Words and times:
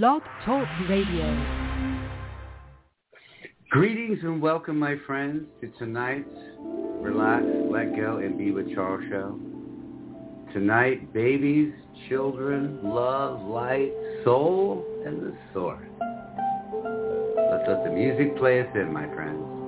Blog 0.00 0.22
Talk 0.46 0.66
Radio. 0.88 1.76
Greetings 3.68 4.20
and 4.22 4.40
welcome, 4.40 4.78
my 4.78 4.96
friends, 5.06 5.44
to 5.60 5.68
tonight's 5.78 6.26
Relax, 6.58 7.44
Let 7.70 7.94
Go, 7.94 8.16
and 8.16 8.38
Be 8.38 8.52
with 8.52 8.74
Charles 8.74 9.04
show. 9.10 9.38
Tonight, 10.54 11.12
babies, 11.12 11.74
children, 12.08 12.80
love, 12.82 13.42
light, 13.42 13.92
soul, 14.24 14.82
and 15.04 15.20
the 15.20 15.36
source. 15.52 15.84
Let's 17.50 17.68
let 17.68 17.84
the 17.84 17.90
music 17.92 18.34
play 18.38 18.62
us 18.62 18.68
in, 18.74 18.90
my 18.90 19.04
friends. 19.14 19.61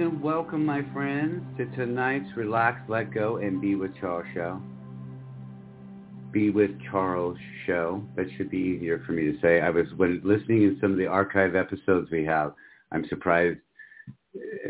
And 0.00 0.22
welcome, 0.22 0.64
my 0.64 0.82
friends, 0.94 1.42
to 1.58 1.66
tonight's 1.76 2.34
Relax, 2.34 2.80
Let 2.88 3.12
Go, 3.12 3.36
and 3.36 3.60
Be 3.60 3.74
with 3.74 3.90
Charles 4.00 4.24
show. 4.32 4.58
Be 6.32 6.48
with 6.48 6.70
Charles 6.90 7.36
show. 7.66 8.02
That 8.16 8.24
should 8.34 8.50
be 8.50 8.56
easier 8.56 9.02
for 9.04 9.12
me 9.12 9.30
to 9.30 9.38
say. 9.42 9.60
I 9.60 9.68
was 9.68 9.84
when 9.98 10.22
listening 10.24 10.62
in 10.62 10.78
some 10.80 10.92
of 10.92 10.96
the 10.96 11.06
archive 11.06 11.54
episodes 11.54 12.10
we 12.10 12.24
have. 12.24 12.54
I'm 12.92 13.06
surprised. 13.08 13.58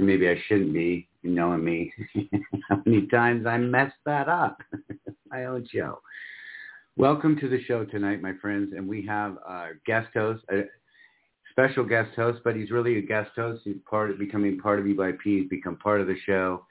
Maybe 0.00 0.28
I 0.28 0.36
shouldn't 0.48 0.72
be, 0.72 1.06
knowing 1.22 1.62
me, 1.62 1.92
how 2.68 2.82
many 2.84 3.06
times 3.06 3.46
I 3.46 3.56
messed 3.56 3.94
that 4.06 4.28
up. 4.28 4.60
my 5.30 5.44
own 5.44 5.64
show. 5.72 6.00
Welcome 6.96 7.38
to 7.38 7.48
the 7.48 7.62
show 7.66 7.84
tonight, 7.84 8.20
my 8.20 8.32
friends, 8.42 8.72
and 8.76 8.88
we 8.88 9.06
have 9.06 9.36
a 9.48 9.68
guest 9.86 10.08
host, 10.12 10.42
uh, 10.52 10.62
special 11.60 11.84
guest 11.84 12.14
host, 12.16 12.40
but 12.42 12.56
he's 12.56 12.70
really 12.70 12.96
a 12.96 13.02
guest 13.02 13.30
host. 13.36 13.60
He's 13.64 13.76
part 13.88 14.10
of 14.10 14.18
becoming 14.18 14.58
part 14.58 14.78
of 14.78 14.86
EYP. 14.86 15.18
He's 15.24 15.48
become 15.48 15.76
part 15.76 16.00
of 16.00 16.06
the 16.06 16.16
show, 16.24 16.64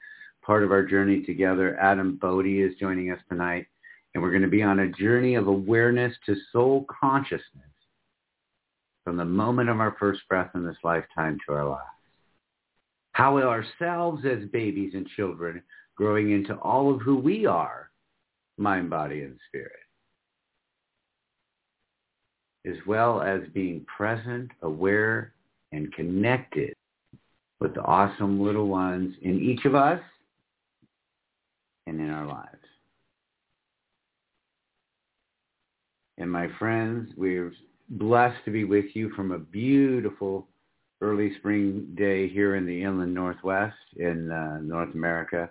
part 0.44 0.64
of 0.64 0.72
our 0.72 0.84
journey 0.84 1.22
together. 1.22 1.78
Adam 1.80 2.18
Bodhi 2.20 2.60
is 2.60 2.74
joining 2.80 3.12
us 3.12 3.20
tonight, 3.28 3.66
and 4.14 4.22
we're 4.22 4.30
going 4.30 4.42
to 4.42 4.48
be 4.48 4.64
on 4.64 4.80
a 4.80 4.90
journey 4.90 5.36
of 5.36 5.46
awareness 5.46 6.12
to 6.26 6.34
soul 6.52 6.86
consciousness 7.00 7.44
from 9.04 9.16
the 9.16 9.24
moment 9.24 9.68
of 9.68 9.78
our 9.78 9.96
first 10.00 10.22
breath 10.28 10.50
in 10.56 10.66
this 10.66 10.76
lifetime 10.82 11.38
to 11.46 11.54
our 11.54 11.68
last. 11.68 11.84
How 13.12 13.38
ourselves 13.38 14.24
as 14.24 14.48
babies 14.50 14.94
and 14.94 15.06
children 15.16 15.62
growing 15.94 16.32
into 16.32 16.54
all 16.54 16.92
of 16.92 17.00
who 17.00 17.16
we 17.16 17.46
are, 17.46 17.90
mind, 18.58 18.90
body, 18.90 19.22
and 19.22 19.38
spirit 19.48 19.72
as 22.66 22.76
well 22.86 23.22
as 23.22 23.40
being 23.54 23.84
present, 23.84 24.50
aware, 24.62 25.32
and 25.72 25.92
connected 25.94 26.74
with 27.60 27.74
the 27.74 27.82
awesome 27.82 28.42
little 28.42 28.68
ones 28.68 29.14
in 29.22 29.40
each 29.40 29.64
of 29.64 29.74
us 29.74 30.00
and 31.86 32.00
in 32.00 32.10
our 32.10 32.26
lives. 32.26 32.48
And 36.18 36.30
my 36.30 36.48
friends, 36.58 37.10
we're 37.16 37.52
blessed 37.88 38.44
to 38.44 38.50
be 38.50 38.64
with 38.64 38.86
you 38.94 39.10
from 39.10 39.32
a 39.32 39.38
beautiful 39.38 40.46
early 41.00 41.34
spring 41.38 41.94
day 41.96 42.28
here 42.28 42.56
in 42.56 42.66
the 42.66 42.82
inland 42.82 43.14
northwest 43.14 43.76
in 43.96 44.30
uh, 44.30 44.58
North 44.62 44.94
America 44.94 45.50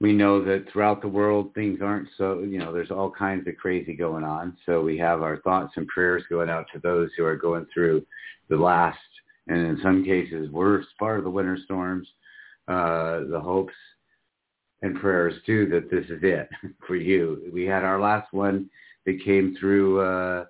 we 0.00 0.14
know 0.14 0.42
that 0.42 0.64
throughout 0.72 1.02
the 1.02 1.08
world 1.08 1.54
things 1.54 1.80
aren't 1.82 2.08
so 2.16 2.40
you 2.40 2.58
know 2.58 2.72
there's 2.72 2.90
all 2.90 3.10
kinds 3.10 3.46
of 3.46 3.56
crazy 3.56 3.94
going 3.94 4.24
on. 4.24 4.56
So 4.66 4.82
we 4.82 4.96
have 4.98 5.22
our 5.22 5.38
thoughts 5.38 5.74
and 5.76 5.86
prayers 5.88 6.24
going 6.30 6.48
out 6.48 6.66
to 6.72 6.80
those 6.80 7.10
who 7.16 7.24
are 7.24 7.36
going 7.36 7.66
through 7.72 8.04
the 8.48 8.56
last 8.56 8.98
and 9.46 9.58
in 9.58 9.78
some 9.82 10.04
cases 10.04 10.50
worst 10.50 10.88
part 10.98 11.18
of 11.18 11.24
the 11.24 11.30
winter 11.30 11.58
storms 11.64 12.08
uh 12.68 13.20
the 13.30 13.40
hopes 13.42 13.74
and 14.82 14.98
prayers 14.98 15.34
too 15.44 15.68
that 15.68 15.90
this 15.90 16.04
is 16.06 16.22
it 16.22 16.48
for 16.86 16.96
you. 16.96 17.50
We 17.52 17.64
had 17.64 17.84
our 17.84 18.00
last 18.00 18.32
one 18.32 18.70
that 19.04 19.22
came 19.24 19.54
through 19.60 20.00
uh 20.00 20.44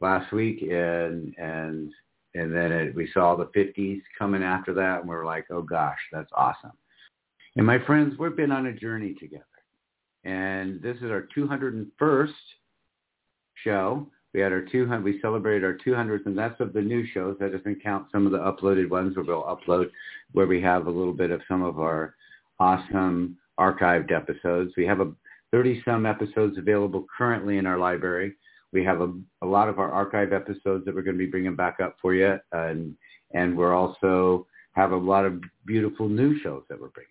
last 0.00 0.32
week 0.32 0.62
and 0.62 1.32
and 1.38 1.92
and 2.34 2.54
then 2.54 2.72
it, 2.72 2.94
we 2.94 3.08
saw 3.12 3.36
the 3.36 3.46
50s 3.46 4.00
coming 4.18 4.42
after 4.42 4.74
that 4.74 5.00
and 5.00 5.08
we 5.08 5.14
were 5.14 5.24
like 5.24 5.46
oh 5.50 5.62
gosh 5.62 5.98
that's 6.12 6.30
awesome 6.34 6.72
and 7.56 7.66
my 7.66 7.78
friends, 7.84 8.14
we've 8.18 8.36
been 8.36 8.52
on 8.52 8.66
a 8.66 8.72
journey 8.72 9.14
together. 9.14 9.44
And 10.24 10.80
this 10.82 10.96
is 10.98 11.10
our 11.10 11.26
201st 11.36 12.28
show. 13.64 14.06
We 14.32 14.40
had 14.40 14.52
our 14.52 14.62
200, 14.62 15.02
we 15.02 15.20
celebrated 15.20 15.64
our 15.64 15.76
200th, 15.84 16.26
and 16.26 16.38
that's 16.38 16.60
of 16.60 16.72
the 16.72 16.80
new 16.80 17.04
shows. 17.12 17.36
That 17.40 17.52
doesn't 17.52 17.82
count 17.82 18.06
some 18.12 18.26
of 18.26 18.32
the 18.32 18.38
uploaded 18.38 18.88
ones 18.88 19.16
where 19.16 19.24
we'll 19.24 19.42
upload, 19.42 19.90
where 20.32 20.46
we 20.46 20.62
have 20.62 20.86
a 20.86 20.90
little 20.90 21.12
bit 21.12 21.32
of 21.32 21.40
some 21.48 21.62
of 21.62 21.80
our 21.80 22.14
awesome 22.60 23.36
archived 23.58 24.12
episodes. 24.12 24.72
We 24.76 24.86
have 24.86 25.00
a 25.00 25.12
30-some 25.52 26.06
episodes 26.06 26.58
available 26.58 27.06
currently 27.16 27.58
in 27.58 27.66
our 27.66 27.78
library. 27.78 28.36
We 28.72 28.84
have 28.84 29.00
a, 29.00 29.12
a 29.42 29.46
lot 29.46 29.68
of 29.68 29.80
our 29.80 29.90
archive 29.90 30.32
episodes 30.32 30.84
that 30.84 30.94
we're 30.94 31.02
going 31.02 31.18
to 31.18 31.24
be 31.24 31.30
bringing 31.30 31.56
back 31.56 31.78
up 31.82 31.96
for 32.00 32.14
you, 32.14 32.38
and 32.52 32.94
and 33.32 33.56
we're 33.56 33.74
also 33.74 34.46
have 34.72 34.92
a 34.92 34.96
lot 34.96 35.24
of 35.24 35.40
beautiful 35.66 36.08
new 36.08 36.38
shows 36.40 36.62
that 36.68 36.80
we're 36.80 36.88
bringing 36.88 37.10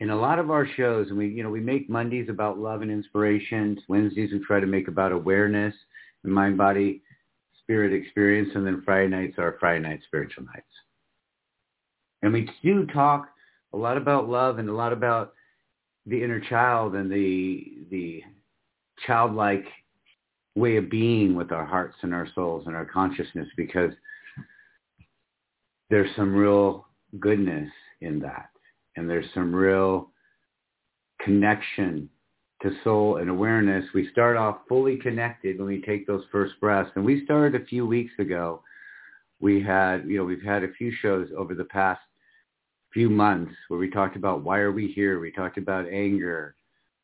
in 0.00 0.10
a 0.10 0.16
lot 0.16 0.38
of 0.38 0.50
our 0.50 0.66
shows, 0.76 1.08
and 1.08 1.18
we, 1.18 1.28
you 1.28 1.42
know, 1.42 1.50
we 1.50 1.60
make 1.60 1.88
Mondays 1.88 2.28
about 2.28 2.58
love 2.58 2.82
and 2.82 2.90
inspiration. 2.90 3.78
Wednesdays 3.88 4.32
we 4.32 4.40
try 4.44 4.60
to 4.60 4.66
make 4.66 4.88
about 4.88 5.12
awareness 5.12 5.74
and 6.24 6.32
mind, 6.32 6.58
body, 6.58 7.02
spirit 7.62 7.92
experience, 7.92 8.50
and 8.54 8.66
then 8.66 8.82
Friday 8.84 9.08
nights 9.08 9.38
are 9.38 9.56
Friday 9.60 9.80
night 9.80 10.00
spiritual 10.06 10.44
nights. 10.44 10.66
And 12.22 12.32
we 12.32 12.48
do 12.62 12.86
talk 12.86 13.28
a 13.72 13.76
lot 13.76 13.96
about 13.96 14.28
love 14.28 14.58
and 14.58 14.68
a 14.68 14.74
lot 14.74 14.92
about 14.92 15.34
the 16.06 16.22
inner 16.22 16.40
child 16.40 16.94
and 16.94 17.10
the 17.10 17.86
the 17.90 18.22
childlike 19.06 19.64
way 20.54 20.76
of 20.76 20.90
being 20.90 21.34
with 21.34 21.50
our 21.50 21.64
hearts 21.64 21.96
and 22.02 22.14
our 22.14 22.28
souls 22.34 22.64
and 22.66 22.76
our 22.76 22.84
consciousness 22.84 23.48
because 23.56 23.90
there's 25.90 26.14
some 26.16 26.34
real 26.34 26.86
goodness 27.18 27.70
in 28.00 28.20
that 28.20 28.50
and 28.96 29.08
there's 29.08 29.26
some 29.34 29.54
real 29.54 30.10
connection 31.20 32.08
to 32.62 32.70
soul 32.82 33.16
and 33.16 33.28
awareness. 33.28 33.84
We 33.94 34.08
start 34.10 34.36
off 34.36 34.58
fully 34.68 34.96
connected 34.96 35.58
when 35.58 35.68
we 35.68 35.82
take 35.82 36.06
those 36.06 36.24
first 36.32 36.54
breaths. 36.60 36.90
And 36.94 37.04
we 37.04 37.24
started 37.24 37.60
a 37.60 37.64
few 37.66 37.86
weeks 37.86 38.12
ago. 38.18 38.62
We 39.40 39.62
had, 39.62 40.04
you 40.06 40.18
know, 40.18 40.24
we've 40.24 40.42
had 40.42 40.64
a 40.64 40.72
few 40.72 40.92
shows 41.02 41.28
over 41.36 41.54
the 41.54 41.64
past 41.64 42.00
few 42.92 43.10
months 43.10 43.52
where 43.68 43.80
we 43.80 43.90
talked 43.90 44.16
about 44.16 44.44
why 44.44 44.60
are 44.60 44.72
we 44.72 44.88
here? 44.92 45.20
We 45.20 45.32
talked 45.32 45.58
about 45.58 45.88
anger. 45.88 46.54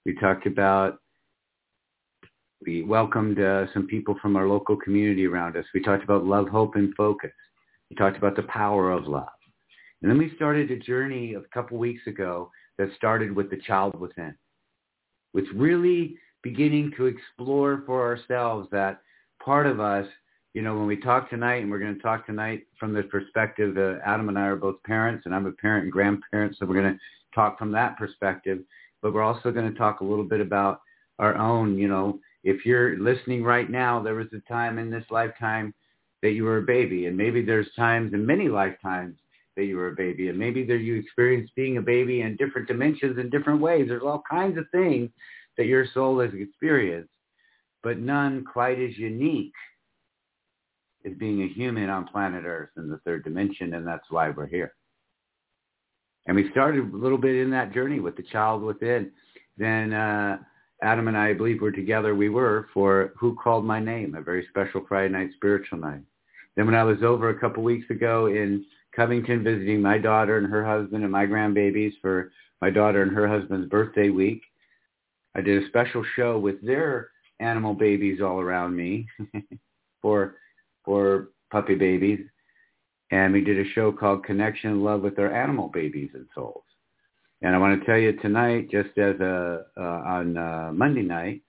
We 0.06 0.14
talked 0.14 0.46
about, 0.46 1.00
we 2.64 2.82
welcomed 2.82 3.40
uh, 3.40 3.66
some 3.74 3.86
people 3.86 4.16
from 4.22 4.36
our 4.36 4.46
local 4.46 4.76
community 4.76 5.26
around 5.26 5.56
us. 5.56 5.64
We 5.74 5.82
talked 5.82 6.04
about 6.04 6.24
love, 6.24 6.48
hope, 6.48 6.76
and 6.76 6.94
focus. 6.94 7.32
We 7.90 7.96
talked 7.96 8.16
about 8.16 8.36
the 8.36 8.44
power 8.44 8.92
of 8.92 9.08
love. 9.08 9.28
And 10.02 10.10
then 10.10 10.18
we 10.18 10.32
started 10.36 10.70
a 10.70 10.76
journey 10.76 11.34
a 11.34 11.42
couple 11.52 11.78
weeks 11.78 12.06
ago 12.06 12.50
that 12.78 12.88
started 12.96 13.34
with 13.34 13.50
the 13.50 13.58
child 13.58 13.98
within, 13.98 14.34
with 15.34 15.44
really 15.54 16.16
beginning 16.42 16.92
to 16.96 17.06
explore 17.06 17.82
for 17.84 18.02
ourselves 18.02 18.68
that 18.72 19.02
part 19.44 19.66
of 19.66 19.78
us, 19.80 20.06
you 20.54 20.62
know, 20.62 20.76
when 20.76 20.86
we 20.86 20.96
talk 20.96 21.28
tonight, 21.28 21.62
and 21.62 21.70
we're 21.70 21.78
going 21.78 21.94
to 21.94 22.00
talk 22.02 22.26
tonight 22.26 22.66
from 22.78 22.94
the 22.94 23.02
perspective, 23.04 23.76
uh, 23.76 23.96
Adam 24.04 24.28
and 24.28 24.38
I 24.38 24.46
are 24.46 24.56
both 24.56 24.82
parents, 24.84 25.26
and 25.26 25.34
I'm 25.34 25.46
a 25.46 25.52
parent 25.52 25.84
and 25.84 25.92
grandparent, 25.92 26.56
so 26.58 26.66
we're 26.66 26.80
going 26.80 26.94
to 26.94 27.00
talk 27.34 27.58
from 27.58 27.70
that 27.72 27.98
perspective. 27.98 28.60
But 29.02 29.12
we're 29.12 29.22
also 29.22 29.50
going 29.50 29.70
to 29.70 29.78
talk 29.78 30.00
a 30.00 30.04
little 30.04 30.24
bit 30.24 30.40
about 30.40 30.80
our 31.18 31.36
own, 31.36 31.78
you 31.78 31.88
know, 31.88 32.18
if 32.42 32.64
you're 32.64 32.98
listening 32.98 33.44
right 33.44 33.70
now, 33.70 34.02
there 34.02 34.14
was 34.14 34.28
a 34.32 34.40
time 34.50 34.78
in 34.78 34.90
this 34.90 35.04
lifetime 35.10 35.74
that 36.22 36.30
you 36.30 36.44
were 36.44 36.58
a 36.58 36.62
baby, 36.62 37.06
and 37.06 37.16
maybe 37.16 37.42
there's 37.42 37.68
times 37.76 38.14
in 38.14 38.24
many 38.24 38.48
lifetimes 38.48 39.16
that 39.60 39.66
you 39.66 39.76
were 39.76 39.88
a 39.88 39.94
baby. 39.94 40.30
And 40.30 40.38
maybe 40.38 40.64
there 40.64 40.76
you 40.76 40.94
experienced 40.94 41.54
being 41.54 41.76
a 41.76 41.82
baby 41.82 42.22
in 42.22 42.36
different 42.36 42.66
dimensions 42.66 43.18
in 43.18 43.28
different 43.28 43.60
ways. 43.60 43.88
There's 43.88 44.02
all 44.02 44.22
kinds 44.28 44.56
of 44.56 44.64
things 44.72 45.10
that 45.58 45.66
your 45.66 45.84
soul 45.92 46.18
has 46.20 46.30
experienced, 46.32 47.10
but 47.82 47.98
none 47.98 48.42
quite 48.50 48.80
as 48.80 48.96
unique 48.96 49.52
as 51.04 51.12
being 51.18 51.42
a 51.42 51.48
human 51.48 51.90
on 51.90 52.06
planet 52.06 52.44
Earth 52.46 52.70
in 52.78 52.88
the 52.88 52.96
third 53.04 53.22
dimension, 53.22 53.74
and 53.74 53.86
that's 53.86 54.10
why 54.10 54.30
we're 54.30 54.46
here. 54.46 54.72
And 56.26 56.36
we 56.36 56.50
started 56.52 56.90
a 56.90 56.96
little 56.96 57.18
bit 57.18 57.36
in 57.36 57.50
that 57.50 57.74
journey 57.74 58.00
with 58.00 58.16
the 58.16 58.22
child 58.22 58.62
within. 58.62 59.10
Then 59.58 59.92
uh, 59.92 60.38
Adam 60.82 61.08
and 61.08 61.18
I, 61.18 61.28
I 61.28 61.32
believe, 61.34 61.60
were 61.60 61.70
together. 61.70 62.14
We 62.14 62.30
were 62.30 62.68
for 62.72 63.12
Who 63.18 63.36
Called 63.36 63.66
My 63.66 63.80
Name, 63.80 64.14
a 64.14 64.22
very 64.22 64.46
special 64.48 64.86
Friday 64.88 65.12
night 65.12 65.30
spiritual 65.36 65.78
night. 65.78 66.00
Then 66.56 66.64
when 66.64 66.74
I 66.74 66.84
was 66.84 67.02
over 67.02 67.28
a 67.28 67.38
couple 67.38 67.62
weeks 67.62 67.90
ago 67.90 68.26
in 68.26 68.64
Covington 68.94 69.44
visiting 69.44 69.80
my 69.80 69.98
daughter 69.98 70.38
and 70.38 70.46
her 70.46 70.64
husband 70.64 71.02
and 71.02 71.12
my 71.12 71.26
grandbabies 71.26 71.92
for 72.00 72.32
my 72.60 72.70
daughter 72.70 73.02
and 73.02 73.12
her 73.12 73.28
husband's 73.28 73.68
birthday 73.68 74.10
week. 74.10 74.42
I 75.34 75.40
did 75.40 75.62
a 75.62 75.68
special 75.68 76.04
show 76.16 76.38
with 76.38 76.60
their 76.64 77.10
animal 77.38 77.74
babies 77.74 78.20
all 78.20 78.40
around 78.40 78.76
me 78.76 79.06
for 80.02 80.36
for 80.84 81.28
puppy 81.50 81.74
babies. 81.74 82.20
And 83.12 83.32
we 83.32 83.40
did 83.40 83.58
a 83.58 83.68
show 83.70 83.90
called 83.90 84.24
Connection 84.24 84.70
and 84.70 84.84
Love 84.84 85.02
with 85.02 85.18
Our 85.18 85.34
Animal 85.34 85.68
Babies 85.68 86.10
and 86.14 86.26
Souls. 86.34 86.62
And 87.42 87.56
I 87.56 87.58
want 87.58 87.80
to 87.80 87.86
tell 87.86 87.98
you 87.98 88.12
tonight, 88.18 88.70
just 88.70 88.96
as 88.98 89.18
a, 89.18 89.64
uh, 89.76 89.80
on 89.82 90.36
uh, 90.36 90.70
Monday 90.72 91.02
night, 91.02 91.42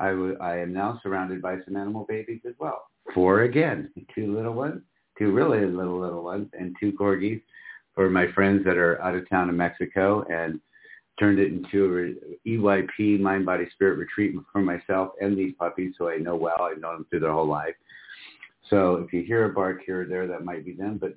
I, 0.00 0.08
w- 0.08 0.36
I 0.40 0.58
am 0.58 0.72
now 0.72 0.98
surrounded 1.02 1.40
by 1.40 1.58
some 1.64 1.76
animal 1.76 2.04
babies 2.08 2.40
as 2.48 2.54
well. 2.58 2.86
Four 3.14 3.42
again, 3.42 3.90
two 4.14 4.34
little 4.34 4.54
ones 4.54 4.82
two 5.18 5.32
really 5.32 5.66
little 5.66 6.00
little 6.00 6.22
ones 6.22 6.48
and 6.58 6.74
two 6.78 6.92
corgis 6.92 7.42
for 7.94 8.08
my 8.08 8.30
friends 8.32 8.64
that 8.64 8.76
are 8.76 9.02
out 9.02 9.16
of 9.16 9.28
town 9.28 9.48
in 9.48 9.56
Mexico 9.56 10.24
and 10.30 10.60
turned 11.18 11.40
it 11.40 11.52
into 11.52 12.14
a 12.44 12.48
EYP 12.48 13.18
mind 13.18 13.44
body 13.44 13.66
spirit 13.72 13.98
retreat 13.98 14.34
for 14.52 14.62
myself 14.62 15.10
and 15.20 15.36
these 15.36 15.52
puppies 15.58 15.94
so 15.98 16.08
I 16.08 16.16
know 16.16 16.36
well. 16.36 16.62
I've 16.62 16.80
known 16.80 16.94
them 16.94 17.06
through 17.10 17.20
their 17.20 17.32
whole 17.32 17.48
life. 17.48 17.74
So 18.70 18.96
if 18.96 19.12
you 19.12 19.22
hear 19.22 19.46
a 19.46 19.52
bark 19.52 19.80
here 19.84 20.02
or 20.02 20.06
there 20.06 20.28
that 20.28 20.44
might 20.44 20.64
be 20.64 20.74
them. 20.74 20.98
But 21.00 21.14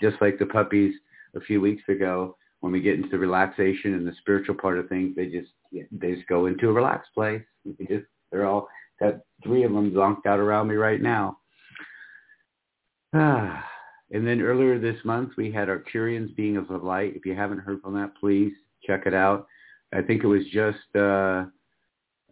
just 0.00 0.16
like 0.20 0.38
the 0.38 0.46
puppies 0.46 0.94
a 1.34 1.40
few 1.40 1.60
weeks 1.60 1.82
ago 1.88 2.36
when 2.60 2.72
we 2.72 2.80
get 2.80 2.96
into 2.96 3.08
the 3.08 3.18
relaxation 3.18 3.94
and 3.94 4.06
the 4.06 4.12
spiritual 4.20 4.54
part 4.54 4.78
of 4.78 4.88
things 4.88 5.16
they 5.16 5.26
just 5.26 5.48
they 5.90 6.14
just 6.14 6.28
go 6.28 6.46
into 6.46 6.68
a 6.68 6.72
relaxed 6.72 7.14
place. 7.14 7.42
They 7.64 7.84
just 7.88 8.04
they're 8.30 8.46
all 8.46 8.68
got 9.00 9.20
three 9.42 9.64
of 9.64 9.72
them 9.72 9.92
zonked 9.92 10.26
out 10.26 10.40
around 10.40 10.68
me 10.68 10.74
right 10.74 11.00
now 11.00 11.38
And 14.14 14.26
then 14.26 14.42
earlier 14.42 14.78
this 14.78 15.02
month, 15.06 15.30
we 15.38 15.50
had 15.50 15.68
Arcturians 15.68 16.36
Being 16.36 16.58
of 16.58 16.68
Light. 16.68 17.16
If 17.16 17.24
you 17.24 17.34
haven't 17.34 17.60
heard 17.60 17.80
from 17.80 17.94
that, 17.94 18.14
please 18.20 18.52
check 18.86 19.06
it 19.06 19.14
out. 19.14 19.46
I 19.94 20.02
think 20.02 20.22
it 20.22 20.26
was 20.26 20.44
just, 20.52 20.84
uh, 20.94 21.46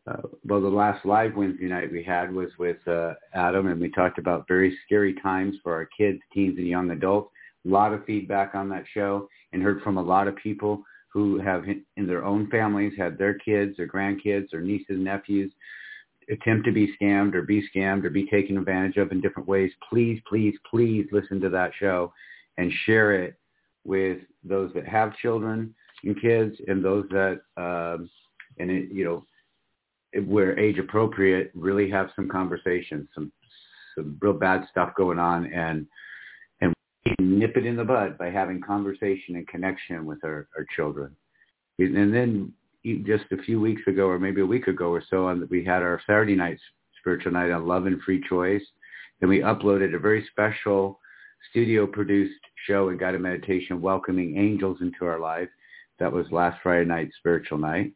uh, 0.06 0.22
well, 0.44 0.60
the 0.60 0.68
last 0.68 1.06
live 1.06 1.36
Wednesday 1.36 1.68
night 1.68 1.90
we 1.90 2.02
had 2.02 2.34
was 2.34 2.50
with 2.58 2.86
uh, 2.86 3.14
Adam, 3.32 3.68
and 3.68 3.80
we 3.80 3.90
talked 3.90 4.18
about 4.18 4.46
very 4.46 4.76
scary 4.84 5.14
times 5.22 5.56
for 5.62 5.72
our 5.72 5.88
kids, 5.96 6.18
teens, 6.34 6.58
and 6.58 6.66
young 6.66 6.90
adults. 6.90 7.30
A 7.64 7.68
lot 7.70 7.94
of 7.94 8.04
feedback 8.04 8.54
on 8.54 8.68
that 8.68 8.84
show 8.92 9.26
and 9.54 9.62
heard 9.62 9.80
from 9.80 9.96
a 9.96 10.02
lot 10.02 10.28
of 10.28 10.36
people 10.36 10.84
who 11.12 11.40
have 11.40 11.64
in 11.66 12.06
their 12.06 12.24
own 12.24 12.48
families 12.50 12.92
had 12.96 13.18
their 13.18 13.34
kids 13.34 13.76
their 13.76 13.88
grandkids 13.88 14.50
their 14.50 14.60
nieces 14.60 14.96
nephews 14.98 15.52
attempt 16.30 16.64
to 16.66 16.72
be 16.72 16.94
scammed 17.00 17.34
or 17.34 17.42
be 17.42 17.66
scammed 17.74 18.04
or 18.04 18.10
be 18.10 18.26
taken 18.26 18.58
advantage 18.58 18.96
of 18.96 19.12
in 19.12 19.20
different 19.20 19.48
ways, 19.48 19.70
please, 19.88 20.20
please, 20.28 20.54
please 20.70 21.06
listen 21.12 21.40
to 21.40 21.48
that 21.50 21.72
show 21.78 22.12
and 22.58 22.72
share 22.84 23.12
it 23.12 23.36
with 23.84 24.18
those 24.44 24.72
that 24.74 24.86
have 24.86 25.16
children 25.16 25.74
and 26.04 26.20
kids 26.20 26.56
and 26.68 26.84
those 26.84 27.04
that, 27.10 27.40
um, 27.56 28.08
and 28.58 28.70
it, 28.70 28.90
you 28.90 29.04
know, 29.04 29.24
where 30.24 30.58
age 30.58 30.78
appropriate, 30.78 31.50
really 31.54 31.88
have 31.90 32.10
some 32.16 32.28
conversations, 32.28 33.08
some 33.14 33.32
some 33.96 34.16
real 34.20 34.32
bad 34.32 34.66
stuff 34.70 34.90
going 34.96 35.18
on, 35.18 35.52
and 35.52 35.86
and 36.60 36.74
nip 37.18 37.56
it 37.56 37.66
in 37.66 37.76
the 37.76 37.84
bud 37.84 38.18
by 38.18 38.30
having 38.30 38.60
conversation 38.60 39.36
and 39.36 39.48
connection 39.48 40.04
with 40.04 40.22
our, 40.24 40.48
our 40.56 40.66
children. 40.76 41.14
And 41.78 42.12
then 42.12 42.52
just 42.84 43.24
a 43.32 43.42
few 43.42 43.60
weeks 43.60 43.82
ago, 43.86 44.06
or 44.06 44.18
maybe 44.18 44.40
a 44.40 44.46
week 44.46 44.66
ago 44.66 44.90
or 44.90 45.02
so, 45.10 45.26
on 45.26 45.46
we 45.50 45.64
had 45.64 45.82
our 45.82 46.00
Saturday 46.06 46.36
night 46.36 46.58
spiritual 46.98 47.32
night 47.32 47.50
on 47.50 47.66
love 47.66 47.86
and 47.86 48.00
free 48.02 48.22
choice. 48.28 48.62
Then 49.20 49.28
we 49.28 49.40
uploaded 49.40 49.94
a 49.94 49.98
very 49.98 50.26
special 50.30 51.00
studio-produced 51.50 52.40
show 52.66 52.88
and 52.88 52.98
guided 52.98 53.20
meditation, 53.20 53.80
welcoming 53.80 54.36
angels 54.36 54.78
into 54.80 55.04
our 55.04 55.18
life. 55.18 55.48
That 55.98 56.12
was 56.12 56.26
last 56.30 56.58
Friday 56.62 56.86
night 56.86 57.10
spiritual 57.18 57.58
night. 57.58 57.92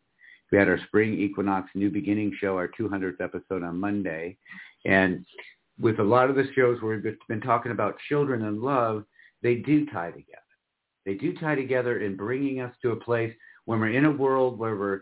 We 0.53 0.59
had 0.59 0.69
our 0.69 0.79
spring 0.87 1.19
equinox 1.19 1.71
new 1.75 1.91
beginning 1.91 2.37
show, 2.41 2.57
our 2.57 2.69
200th 2.69 3.21
episode 3.21 3.63
on 3.63 3.81
Monday, 3.81 4.37
and 4.85 5.25
with 5.81 5.99
a 5.99 6.05
lot 6.05 6.31
of 6.31 6.37
the 6.37 6.49
shows 6.55 6.81
where 6.81 7.01
we've 7.03 7.17
been 7.29 7.41
talking 7.41 7.73
about 7.73 7.99
children 8.09 8.45
and 8.45 8.61
love, 8.61 9.05
they 9.43 9.57
do 9.57 9.87
tie 9.87 10.11
together. 10.11 10.41
They 11.05 11.15
do 11.15 11.35
tie 11.35 11.55
together 11.55 12.01
in 12.01 12.17
bringing 12.17 12.61
us 12.61 12.75
to 12.83 12.93
a 12.93 12.97
place 12.97 13.35
when 13.65 13.81
we're 13.81 13.93
in 13.93 14.05
a 14.05 14.11
world 14.11 14.59
where 14.59 14.77
we're 14.77 15.01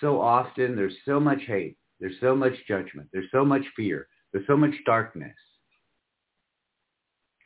so 0.00 0.20
often, 0.20 0.74
there's 0.74 0.96
so 1.04 1.20
much 1.20 1.42
hate, 1.46 1.76
there's 2.00 2.16
so 2.20 2.34
much 2.34 2.54
judgment, 2.66 3.08
there's 3.12 3.30
so 3.30 3.44
much 3.44 3.62
fear, 3.76 4.08
there's 4.32 4.46
so 4.46 4.56
much 4.56 4.74
darkness. 4.84 5.36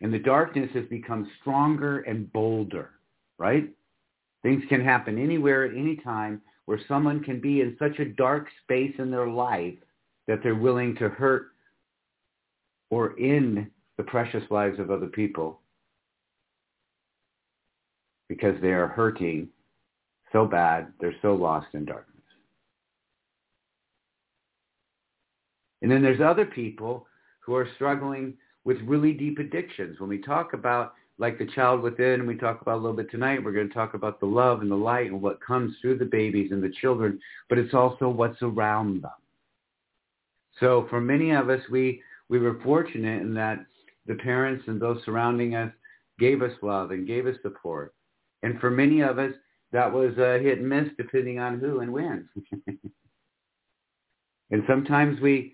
And 0.01 0.13
the 0.13 0.19
darkness 0.19 0.71
has 0.75 0.85
become 0.87 1.31
stronger 1.41 2.01
and 2.01 2.33
bolder, 2.33 2.91
right? 3.39 3.69
Things 4.43 4.63
can 4.69 4.85
happen 4.85 5.19
anywhere 5.19 5.65
at 5.65 5.77
any 5.77 5.97
time 5.97 6.43
where 6.67 6.81
someone 6.87 7.23
can 7.23 7.41
be 7.41 7.61
in 7.61 7.77
such 7.79 7.99
a 7.99 8.05
dark 8.05 8.49
space 8.63 8.95
in 8.99 9.11
their 9.11 9.29
life 9.29 9.75
that 10.27 10.41
they're 10.43 10.55
willing 10.55 10.95
to 10.97 11.09
hurt 11.09 11.49
or 12.91 13.19
end 13.19 13.71
the 13.97 14.03
precious 14.03 14.43
lives 14.51 14.79
of 14.79 14.91
other 14.91 15.07
people 15.07 15.61
because 18.29 18.61
they 18.61 18.73
are 18.73 18.89
hurting 18.89 19.49
so 20.33 20.47
bad, 20.47 20.93
they're 21.01 21.15
so 21.23 21.35
lost 21.35 21.69
in 21.75 21.85
darkness. 21.85 22.17
And 25.83 25.91
then 25.91 26.03
there's 26.03 26.21
other 26.21 26.47
people 26.47 27.07
who 27.41 27.55
are 27.55 27.69
struggling 27.77 28.35
with 28.65 28.79
really 28.81 29.13
deep 29.13 29.39
addictions. 29.39 30.01
When 30.01 30.09
we 30.09 30.21
talk 30.21 30.53
about 30.53 30.95
like 31.19 31.39
the 31.39 31.47
child 31.47 31.81
within, 31.81 32.21
and 32.21 32.27
we 32.27 32.37
talk 32.37 32.61
about 32.61 32.75
a 32.75 32.83
little 32.83 32.97
bit 32.97 33.11
tonight, 33.11 33.43
we're 33.43 33.53
going 33.53 33.69
to 33.69 33.75
talk 33.75 33.95
about 33.95 34.21
the 34.21 34.27
love 34.27 34.61
and 34.61 34.71
the 34.71 34.75
light 34.75 35.07
and 35.07 35.23
what 35.23 35.41
comes 35.41 35.75
through 35.81 35.99
the 35.99 36.05
babies 36.05 36.51
and 36.53 36.63
the 36.63 36.73
children, 36.81 37.19
but 37.49 37.59
it's 37.59 37.73
also 37.73 38.09
what's 38.09 38.43
around 38.43 39.03
them. 39.03 39.11
So 40.61 40.87
for 40.91 41.01
many 41.01 41.31
of 41.31 41.49
us, 41.49 41.61
we, 41.71 42.03
we 42.29 42.39
were 42.39 42.61
fortunate 42.63 43.23
in 43.23 43.33
that 43.35 43.65
the 44.07 44.15
parents 44.17 44.65
and 44.67 44.81
those 44.81 45.01
surrounding 45.05 45.55
us 45.55 45.73
gave 46.19 46.43
us 46.43 46.53
love 46.63 46.91
and 46.91 47.07
gave 47.07 47.27
us 47.27 47.37
support. 47.43 47.95
And 48.43 48.61
for 48.61 48.71
many 48.71 49.01
of 49.01 49.19
us, 49.19 49.33
that 49.77 49.93
was 49.93 50.15
hit 50.17 50.59
and 50.59 50.69
miss 50.69 50.89
depending 50.97 51.39
on 51.39 51.61
who 51.61 51.81
and 51.81 51.93
when. 51.93 52.27
and 54.51 54.63
sometimes 54.67 55.21
we, 55.21 55.53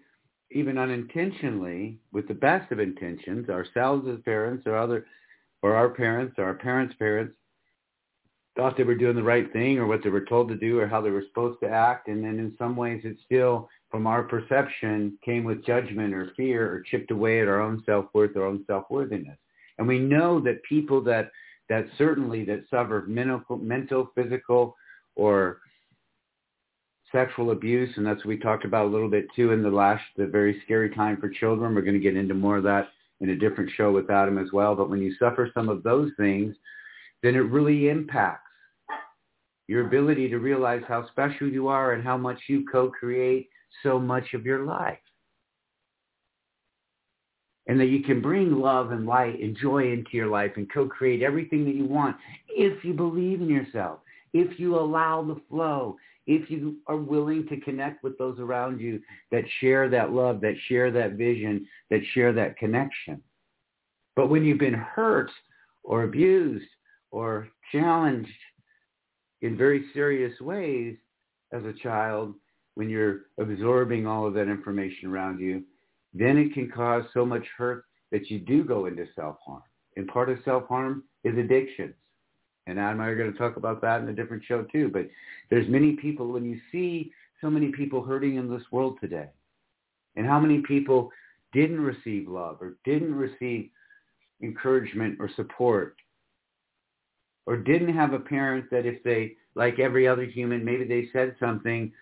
even 0.53 0.79
unintentionally, 0.79 1.99
with 2.13 2.29
the 2.29 2.35
best 2.35 2.71
of 2.71 2.79
intentions, 2.79 3.49
ourselves 3.49 4.07
as 4.09 4.21
parents 4.25 4.65
or 4.65 4.77
other, 4.77 5.07
or 5.63 5.75
our 5.75 5.89
parents 5.89 6.37
or 6.39 6.45
our 6.45 6.55
parents' 6.55 6.95
parents, 7.01 7.35
thought 8.57 8.77
they 8.77 8.85
were 8.85 8.95
doing 8.95 9.17
the 9.17 9.23
right 9.25 9.53
thing 9.53 9.79
or 9.79 9.89
what 9.89 10.05
they 10.05 10.11
were 10.11 10.25
told 10.25 10.49
to 10.51 10.57
do 10.57 10.79
or 10.79 10.87
how 10.87 11.01
they 11.01 11.11
were 11.11 11.25
supposed 11.27 11.59
to 11.61 11.69
act. 11.69 12.07
And 12.07 12.23
then 12.23 12.39
in 12.39 12.55
some 12.57 12.77
ways 12.77 13.01
it 13.03 13.17
still, 13.25 13.69
from 13.91 14.07
our 14.07 14.23
perception, 14.23 15.19
came 15.25 15.43
with 15.43 15.67
judgment 15.67 16.15
or 16.15 16.31
fear 16.37 16.73
or 16.73 16.83
chipped 16.83 17.11
away 17.11 17.41
at 17.41 17.49
our 17.49 17.61
own 17.61 17.83
self-worth, 17.85 18.37
our 18.37 18.47
own 18.47 18.63
self-worthiness. 18.69 19.39
And 19.79 19.89
we 19.89 19.99
know 19.99 20.39
that 20.41 20.63
people 20.63 21.03
that, 21.03 21.33
that 21.69 21.87
certainly 21.97 22.45
that 22.45 22.65
suffer 22.71 23.05
mental, 23.07 23.43
mental, 23.57 24.11
physical, 24.15 24.77
or 25.15 25.61
sexual 27.11 27.51
abuse, 27.51 27.91
and 27.97 28.07
that's 28.07 28.19
what 28.19 28.29
we 28.29 28.39
talked 28.39 28.65
about 28.65 28.87
a 28.87 28.89
little 28.89 29.11
bit 29.11 29.27
too 29.37 29.53
in 29.53 29.63
the 29.63 29.71
last, 29.71 30.03
the 30.17 30.27
very 30.27 30.61
scary 30.65 30.91
time 30.91 31.19
for 31.19 31.29
children. 31.29 31.75
We're 31.75 31.83
going 31.83 31.95
to 31.95 32.01
get 32.01 32.17
into 32.17 32.35
more 32.35 32.57
of 32.57 32.65
that 32.65 32.89
in 33.21 33.31
a 33.31 33.37
different 33.37 33.71
show 33.77 33.93
with 33.93 34.11
Adam 34.11 34.39
as 34.39 34.51
well. 34.53 34.75
But 34.75 34.91
when 34.91 35.01
you 35.01 35.15
suffer 35.19 35.51
some 35.55 35.69
of 35.69 35.83
those 35.83 36.11
things, 36.17 36.57
then 37.23 37.35
it 37.35 37.41
really 37.41 37.89
impacts 37.89 38.49
your 39.69 39.87
ability 39.87 40.29
to 40.29 40.39
realize 40.39 40.83
how 40.89 41.07
special 41.09 41.49
you 41.49 41.69
are 41.69 41.93
and 41.93 42.03
how 42.03 42.17
much 42.17 42.39
you 42.49 42.65
co-create 42.71 43.49
so 43.83 43.99
much 43.99 44.35
of 44.35 44.45
your 44.45 44.65
life. 44.65 44.99
And 47.67 47.79
that 47.79 47.87
you 47.87 48.03
can 48.03 48.21
bring 48.21 48.59
love 48.59 48.91
and 48.91 49.07
light 49.07 49.41
and 49.41 49.57
joy 49.57 49.93
into 49.93 50.11
your 50.13 50.27
life 50.27 50.53
and 50.57 50.73
co-create 50.73 51.23
everything 51.23 51.65
that 51.65 51.77
you 51.77 51.85
want 51.85 52.17
if 52.49 52.85
you 52.85 52.93
believe 52.93 53.41
in 53.41 53.49
yourself, 53.49 54.01
if 54.33 54.59
you 54.59 54.79
allow 54.79 55.23
the 55.23 55.41
flow, 55.49 55.97
if 56.27 56.51
you 56.51 56.77
are 56.87 56.97
willing 56.97 57.47
to 57.49 57.61
connect 57.61 58.03
with 58.03 58.17
those 58.19 58.39
around 58.39 58.81
you 58.81 59.01
that 59.31 59.45
share 59.61 59.89
that 59.89 60.13
love, 60.13 60.41
that 60.41 60.55
share 60.69 60.91
that 60.91 61.13
vision, 61.13 61.67
that 61.91 62.01
share 62.15 62.33
that 62.33 62.57
connection. 62.57 63.21
But 64.15 64.29
when 64.29 64.45
you've 64.45 64.59
been 64.59 64.75
hurt 64.75 65.31
or 65.83 66.05
abused 66.05 66.69
or 67.11 67.49
challenged 67.73 68.29
in 69.41 69.57
very 69.57 69.87
serious 69.93 70.39
ways 70.41 70.97
as 71.53 71.65
a 71.65 71.73
child 71.83 72.35
when 72.75 72.89
you're 72.89 73.23
absorbing 73.39 74.07
all 74.07 74.27
of 74.27 74.35
that 74.35 74.49
information 74.49 75.11
around 75.11 75.41
you, 75.41 75.63
then 76.15 76.37
it 76.37 76.53
can 76.53 76.71
cause 76.71 77.05
so 77.15 77.25
much 77.25 77.45
hurt 77.57 77.85
that 78.11 78.31
you 78.31 78.39
do 78.39 78.65
go 78.65 78.87
into 78.87 79.07
self-harm. 79.17 79.63
And 79.97 80.07
part 80.09 80.29
of 80.29 80.39
self-harm 80.45 81.05
is 81.25 81.37
addictions. 81.37 81.95
And 82.67 82.79
Adam 82.79 83.01
and 83.01 83.03
I 83.03 83.07
are 83.07 83.17
going 83.17 83.33
to 83.33 83.39
talk 83.39 83.57
about 83.57 83.81
that 83.83 84.01
in 84.01 84.09
a 84.09 84.13
different 84.13 84.45
show 84.45 84.63
too. 84.65 84.89
But 84.93 85.09
there's 85.51 85.69
many 85.69 85.93
people, 85.93 86.29
when 86.29 86.45
you 86.45 86.61
see 86.71 87.13
so 87.41 87.51
many 87.51 87.73
people 87.73 88.03
hurting 88.03 88.37
in 88.37 88.49
this 88.49 88.63
world 88.71 88.99
today, 89.01 89.29
and 90.15 90.27
how 90.27 90.39
many 90.39 90.61
people 90.61 91.11
didn't 91.53 91.81
receive 91.81 92.29
love 92.29 92.59
or 92.61 92.77
didn't 92.85 93.15
receive 93.15 93.71
encouragement 94.43 95.17
or 95.21 95.31
support 95.37 95.97
or 97.47 97.57
didn't 97.57 97.95
have 97.95 98.13
a 98.13 98.19
parent 98.19 98.71
that 98.71 98.87
if 98.87 99.03
they, 99.03 99.37
like 99.55 99.79
every 99.79 100.07
other 100.07 100.25
human, 100.25 100.65
maybe 100.65 100.85
they 100.85 101.09
said 101.13 101.35
something 101.41 101.93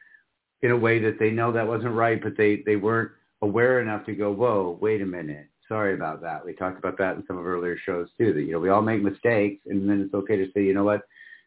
in 0.63 0.71
a 0.71 0.77
way 0.77 0.99
that 0.99 1.19
they 1.19 1.31
know 1.31 1.51
that 1.53 1.67
wasn't 1.67 1.95
right, 1.95 2.23
but 2.23 2.37
they, 2.37 2.63
they 2.67 2.77
weren't 2.77 3.11
aware 3.43 3.81
enough 3.81 4.05
to 4.07 4.15
go, 4.15 4.31
whoa, 4.33 4.79
wait 4.81 5.03
a 5.03 5.07
minute. 5.07 5.49
Sorry 5.69 5.95
about 5.95 6.21
that. 6.23 6.45
We 6.45 6.53
talked 6.55 6.79
about 6.79 6.99
that 6.99 7.17
in 7.17 7.25
some 7.27 7.39
of 7.39 7.45
our 7.45 7.53
earlier 7.53 7.77
shows 7.85 8.09
too, 8.19 8.33
that, 8.33 8.43
you 8.43 8.53
know, 8.53 8.59
we 8.59 8.71
all 8.71 8.83
make 8.83 9.03
mistakes 9.03 9.63
and 9.67 9.89
then 9.89 10.01
it's 10.01 10.15
okay 10.15 10.37
to 10.37 10.51
say, 10.53 10.65
you 10.65 10.75
know 10.75 10.85
what, 10.85 11.03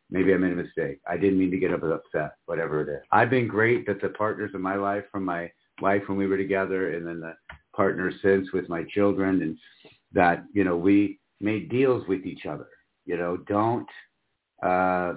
maybe 0.10 0.34
I 0.34 0.38
made 0.38 0.54
a 0.54 0.56
mistake. 0.56 1.00
I 1.08 1.18
didn't 1.18 1.40
mean 1.40 1.52
to 1.52 1.58
get 1.58 1.74
up 1.74 1.84
upset, 1.84 2.36
whatever 2.46 2.82
it 2.82 2.90
is. 2.90 3.02
I've 3.12 3.30
been 3.30 3.48
great 3.48 3.86
that 3.88 4.02
the 4.02 4.10
partners 4.10 4.52
in 4.54 4.62
my 4.62 4.76
life 4.76 5.04
from 5.12 5.26
my 5.26 5.52
wife 5.82 6.04
when 6.08 6.18
we 6.18 6.28
were 6.28 6.38
together 6.38 6.96
and 6.96 7.06
then 7.06 7.20
the 7.20 7.36
partners 7.76 8.16
since 8.22 8.52
with 8.54 8.70
my 8.70 8.84
children 8.94 9.42
and 9.42 9.58
that, 10.14 10.46
you 10.54 10.64
know, 10.64 10.78
we 10.78 11.20
made 11.42 11.70
deals 11.70 12.08
with 12.08 12.26
each 12.26 12.46
other 12.46 12.68
you 13.06 13.18
know, 13.18 13.38
don't, 13.38 13.88
uh, 14.62 15.16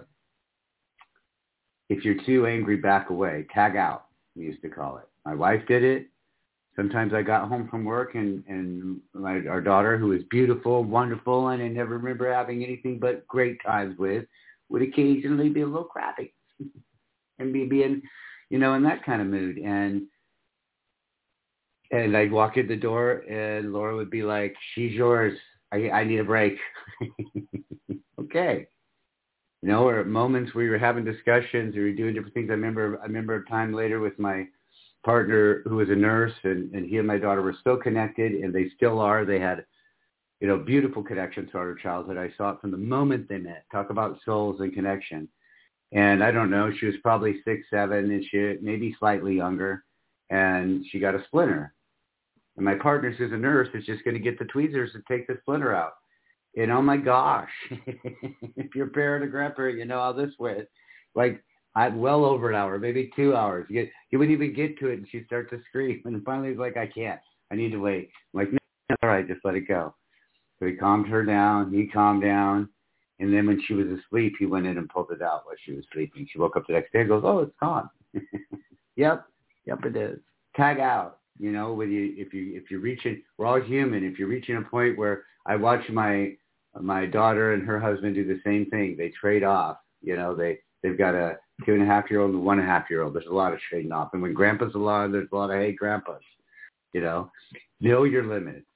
if 1.88 2.04
you're 2.04 2.22
too 2.24 2.46
angry, 2.46 2.76
back 2.76 3.10
away. 3.10 3.46
Tag 3.52 3.76
out, 3.76 4.06
we 4.34 4.44
used 4.44 4.62
to 4.62 4.68
call 4.68 4.98
it. 4.98 5.08
My 5.24 5.34
wife 5.34 5.62
did 5.68 5.84
it. 5.84 6.08
Sometimes 6.76 7.14
I 7.14 7.22
got 7.22 7.48
home 7.48 7.68
from 7.68 7.84
work 7.84 8.14
and, 8.14 8.44
and 8.46 9.00
my, 9.14 9.46
our 9.46 9.62
daughter, 9.62 9.96
who 9.96 10.12
is 10.12 10.22
beautiful, 10.30 10.84
wonderful, 10.84 11.48
and 11.48 11.62
I 11.62 11.68
never 11.68 11.96
remember 11.96 12.32
having 12.32 12.62
anything 12.62 12.98
but 12.98 13.26
great 13.26 13.58
times 13.64 13.98
with, 13.98 14.26
would 14.68 14.82
occasionally 14.82 15.48
be 15.48 15.62
a 15.62 15.66
little 15.66 15.84
crappy 15.84 16.34
and 17.38 17.52
be 17.52 17.64
being, 17.64 18.02
you 18.50 18.58
know, 18.58 18.74
in 18.74 18.82
that 18.82 19.04
kind 19.04 19.22
of 19.22 19.28
mood. 19.28 19.56
And 19.56 20.02
and 21.90 22.16
I'd 22.16 22.32
walk 22.32 22.56
in 22.56 22.66
the 22.66 22.76
door 22.76 23.18
and 23.30 23.72
Laura 23.72 23.96
would 23.96 24.10
be 24.10 24.22
like, 24.22 24.54
she's 24.74 24.92
yours. 24.92 25.38
I, 25.72 25.90
I 25.90 26.04
need 26.04 26.18
a 26.18 26.24
break. 26.24 26.58
okay. 28.20 28.66
You 29.62 29.68
know, 29.68 29.88
or 29.88 30.04
moments 30.04 30.54
where 30.54 30.64
you 30.64 30.70
were 30.70 30.78
having 30.78 31.04
discussions 31.04 31.76
or 31.76 31.80
you're 31.80 31.94
doing 31.94 32.14
different 32.14 32.34
things. 32.34 32.50
I 32.50 32.54
remember, 32.54 32.98
I 33.00 33.06
remember 33.06 33.36
a 33.36 33.46
time 33.46 33.72
later 33.72 34.00
with 34.00 34.18
my 34.18 34.46
partner 35.06 35.62
who 35.66 35.76
was 35.76 35.88
a 35.88 35.94
nurse 35.94 36.32
and, 36.42 36.74
and 36.74 36.84
he 36.84 36.98
and 36.98 37.06
my 37.06 37.16
daughter 37.16 37.40
were 37.40 37.54
still 37.60 37.76
connected 37.76 38.32
and 38.32 38.52
they 38.52 38.68
still 38.74 38.98
are. 38.98 39.24
They 39.24 39.38
had, 39.38 39.64
you 40.40 40.48
know, 40.48 40.58
beautiful 40.58 41.02
connection 41.02 41.48
to 41.50 41.58
our 41.58 41.76
childhood. 41.76 42.18
I 42.18 42.32
saw 42.36 42.50
it 42.50 42.60
from 42.60 42.72
the 42.72 42.76
moment 42.76 43.28
they 43.28 43.38
met. 43.38 43.64
Talk 43.70 43.90
about 43.90 44.18
souls 44.24 44.60
and 44.60 44.74
connection. 44.74 45.28
And 45.92 46.24
I 46.24 46.32
don't 46.32 46.50
know, 46.50 46.72
she 46.76 46.86
was 46.86 46.96
probably 47.04 47.36
six, 47.44 47.62
seven, 47.70 48.10
and 48.10 48.24
she 48.28 48.56
maybe 48.60 48.96
slightly 48.98 49.36
younger, 49.36 49.84
and 50.30 50.84
she 50.90 50.98
got 50.98 51.14
a 51.14 51.22
splinter. 51.28 51.72
And 52.56 52.64
my 52.64 52.74
partner, 52.74 53.12
who's 53.12 53.32
a 53.32 53.36
nurse, 53.36 53.68
is 53.72 53.86
just 53.86 54.02
going 54.02 54.14
to 54.14 54.20
get 54.20 54.40
the 54.40 54.46
tweezers 54.46 54.90
and 54.94 55.04
take 55.06 55.28
the 55.28 55.38
splinter 55.42 55.72
out. 55.72 55.92
And 56.56 56.72
oh 56.72 56.82
my 56.82 56.96
gosh, 56.96 57.50
if 57.70 58.74
you're 58.74 58.88
a 58.88 58.90
parent 58.90 59.24
or 59.24 59.28
grandparent, 59.28 59.78
you 59.78 59.84
know 59.84 60.00
how 60.00 60.12
this 60.12 60.32
went. 60.40 60.66
Like 61.14 61.44
I 61.76 61.88
well 61.88 62.24
over 62.24 62.48
an 62.48 62.56
hour, 62.56 62.78
maybe 62.78 63.12
two 63.14 63.36
hours. 63.36 63.66
You, 63.68 63.84
get, 63.84 63.92
you 64.10 64.18
wouldn't 64.18 64.34
even 64.34 64.56
get 64.56 64.78
to 64.78 64.88
it, 64.88 64.94
and 64.94 65.06
she'd 65.10 65.26
start 65.26 65.50
to 65.50 65.60
scream. 65.68 66.02
And 66.06 66.24
finally, 66.24 66.48
he's 66.48 66.58
like, 66.58 66.78
"I 66.78 66.86
can't. 66.86 67.20
I 67.52 67.54
need 67.54 67.70
to 67.72 67.78
wait." 67.78 68.10
I'm 68.34 68.40
like, 68.40 68.52
no, 68.52 68.96
all 69.02 69.10
right, 69.10 69.28
just 69.28 69.44
let 69.44 69.54
it 69.54 69.68
go. 69.68 69.94
So 70.58 70.66
he 70.66 70.72
calmed 70.72 71.06
her 71.08 71.22
down. 71.22 71.72
He 71.72 71.86
calmed 71.86 72.22
down. 72.22 72.70
And 73.18 73.32
then 73.32 73.46
when 73.46 73.60
she 73.66 73.74
was 73.74 73.86
asleep, 73.86 74.34
he 74.38 74.46
went 74.46 74.66
in 74.66 74.78
and 74.78 74.88
pulled 74.88 75.10
it 75.10 75.22
out 75.22 75.42
while 75.44 75.54
she 75.64 75.72
was 75.72 75.84
sleeping. 75.92 76.26
She 76.30 76.38
woke 76.38 76.56
up 76.56 76.66
the 76.66 76.72
next 76.72 76.92
day 76.92 77.00
and 77.00 77.08
goes, 77.08 77.22
"Oh, 77.24 77.40
it's 77.40 77.54
gone." 77.60 77.90
yep, 78.96 79.26
yep, 79.66 79.84
it 79.84 79.96
is. 79.96 80.18
Tag 80.56 80.80
out. 80.80 81.18
You 81.38 81.52
know, 81.52 81.74
when 81.74 81.92
you 81.92 82.14
if 82.16 82.32
you 82.32 82.56
if 82.56 82.70
you're 82.70 82.80
reaching, 82.80 83.22
we're 83.36 83.46
all 83.46 83.60
human. 83.60 84.02
If 84.02 84.18
you're 84.18 84.28
reaching 84.28 84.56
a 84.56 84.62
point 84.62 84.96
where 84.96 85.24
I 85.44 85.56
watch 85.56 85.86
my 85.90 86.32
my 86.80 87.04
daughter 87.04 87.52
and 87.52 87.66
her 87.66 87.78
husband 87.78 88.14
do 88.14 88.24
the 88.26 88.40
same 88.44 88.66
thing. 88.70 88.96
They 88.96 89.10
trade 89.10 89.44
off. 89.44 89.76
You 90.02 90.16
know, 90.16 90.34
they 90.34 90.58
they've 90.86 90.98
got 90.98 91.14
a 91.14 91.38
two 91.64 91.74
and 91.74 91.82
a 91.82 91.86
half 91.86 92.10
year 92.10 92.20
old 92.20 92.34
and 92.34 92.44
one 92.44 92.58
and 92.58 92.68
a 92.68 92.70
half 92.70 92.88
year 92.90 93.02
old. 93.02 93.14
There's 93.14 93.26
a 93.26 93.34
lot 93.34 93.52
of 93.52 93.58
trading 93.68 93.92
off. 93.92 94.10
And 94.12 94.22
when 94.22 94.34
grandpa's 94.34 94.74
alive, 94.74 95.10
there's 95.10 95.28
a 95.32 95.36
lot 95.36 95.50
of 95.50 95.56
hey 95.56 95.72
grandpas. 95.72 96.20
You 96.92 97.00
know, 97.00 97.30
know 97.80 98.04
your 98.04 98.24
limits. 98.24 98.66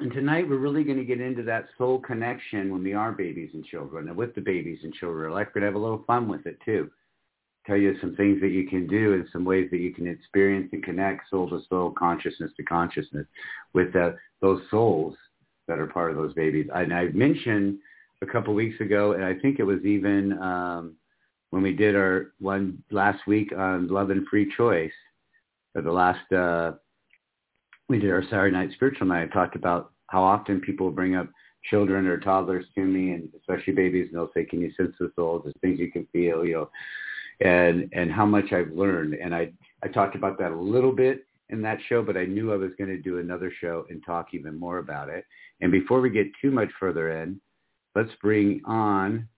And 0.00 0.12
tonight 0.12 0.48
we're 0.48 0.56
really 0.56 0.82
going 0.82 0.98
to 0.98 1.04
get 1.04 1.20
into 1.20 1.44
that 1.44 1.66
soul 1.78 2.00
connection 2.00 2.72
when 2.72 2.82
we 2.82 2.94
are 2.94 3.12
babies 3.12 3.50
and 3.54 3.64
children 3.64 4.08
and 4.08 4.16
with 4.16 4.34
the 4.34 4.40
babies 4.40 4.80
and 4.82 4.92
children. 4.94 5.22
We're 5.22 5.32
like 5.32 5.54
going 5.54 5.62
to 5.62 5.68
have 5.68 5.76
a 5.76 5.78
little 5.78 6.02
fun 6.06 6.28
with 6.28 6.46
it 6.46 6.58
too. 6.64 6.90
Tell 7.66 7.76
you 7.76 7.94
some 8.00 8.16
things 8.16 8.40
that 8.40 8.48
you 8.48 8.66
can 8.66 8.88
do 8.88 9.12
and 9.14 9.28
some 9.32 9.44
ways 9.44 9.68
that 9.70 9.78
you 9.78 9.94
can 9.94 10.08
experience 10.08 10.70
and 10.72 10.82
connect 10.82 11.30
soul 11.30 11.48
to 11.50 11.60
soul, 11.68 11.94
consciousness 11.96 12.50
to 12.56 12.64
consciousness 12.64 13.26
with 13.74 13.92
the, 13.92 14.16
those 14.40 14.62
souls 14.68 15.14
that 15.68 15.78
are 15.78 15.86
part 15.86 16.10
of 16.10 16.16
those 16.16 16.34
babies. 16.34 16.66
And 16.74 16.92
I 16.92 17.04
mentioned 17.08 17.78
a 18.22 18.26
couple 18.26 18.54
weeks 18.54 18.80
ago, 18.80 19.12
and 19.12 19.24
I 19.24 19.34
think 19.34 19.58
it 19.58 19.64
was 19.64 19.84
even 19.84 20.38
um, 20.38 20.94
when 21.50 21.62
we 21.62 21.74
did 21.74 21.94
our 21.96 22.32
one 22.38 22.82
last 22.90 23.26
week 23.26 23.52
on 23.56 23.88
love 23.88 24.10
and 24.10 24.26
free 24.28 24.50
choice, 24.56 24.92
or 25.74 25.82
the 25.82 25.92
last 25.92 26.32
uh, 26.32 26.72
we 27.88 27.98
did 27.98 28.10
our 28.10 28.22
Saturday 28.24 28.56
night 28.56 28.70
spiritual 28.74 29.08
night. 29.08 29.28
I 29.30 29.34
talked 29.34 29.56
about 29.56 29.92
how 30.06 30.22
often 30.22 30.60
people 30.60 30.90
bring 30.90 31.16
up 31.16 31.28
children 31.68 32.06
or 32.06 32.18
toddlers 32.18 32.64
to 32.76 32.84
me, 32.84 33.12
and 33.12 33.28
especially 33.38 33.72
babies, 33.72 34.06
and 34.08 34.16
they'll 34.16 34.30
say, 34.34 34.44
"Can 34.44 34.60
you 34.60 34.72
sense 34.76 34.94
the 34.98 35.12
souls? 35.16 35.42
There's 35.44 35.54
things 35.60 35.80
you 35.80 35.90
can 35.90 36.06
feel," 36.12 36.44
you 36.44 36.54
know, 36.54 36.70
and 37.40 37.88
and 37.92 38.10
how 38.10 38.24
much 38.24 38.52
I've 38.52 38.72
learned. 38.72 39.14
And 39.14 39.34
I 39.34 39.52
I 39.82 39.88
talked 39.88 40.14
about 40.14 40.38
that 40.38 40.52
a 40.52 40.56
little 40.56 40.92
bit 40.92 41.26
in 41.48 41.60
that 41.62 41.78
show, 41.88 42.02
but 42.02 42.16
I 42.16 42.24
knew 42.24 42.52
I 42.52 42.56
was 42.56 42.70
going 42.78 42.88
to 42.88 43.02
do 43.02 43.18
another 43.18 43.52
show 43.60 43.84
and 43.90 44.02
talk 44.04 44.28
even 44.32 44.58
more 44.58 44.78
about 44.78 45.08
it. 45.08 45.26
And 45.60 45.70
before 45.70 46.00
we 46.00 46.08
get 46.08 46.28
too 46.40 46.50
much 46.50 46.70
further 46.80 47.10
in, 47.10 47.40
let's 47.94 48.10
bring 48.20 48.60
on 48.64 49.28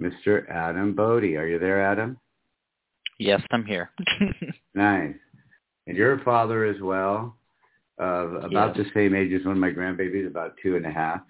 Mr. 0.00 0.48
Adam 0.50 0.94
Bodhi. 0.94 1.36
Are 1.36 1.46
you 1.46 1.58
there, 1.58 1.82
Adam? 1.82 2.18
Yes, 3.18 3.42
I'm 3.50 3.64
here. 3.64 3.90
nice. 4.74 5.14
And 5.86 5.96
you're 5.96 6.14
a 6.20 6.24
father 6.24 6.64
as 6.64 6.80
well. 6.80 7.34
of 8.00 8.34
about 8.44 8.76
Yes. 8.76 8.86
the 8.86 8.90
same 8.94 9.12
age 9.12 9.32
as 9.32 9.44
one 9.44 9.56
of 9.56 9.60
my 9.60 9.72
grandbabies, 9.72 10.28
about 10.28 10.54
two 10.62 10.76
and 10.76 10.86
a 10.86 10.90
half. 10.90 11.20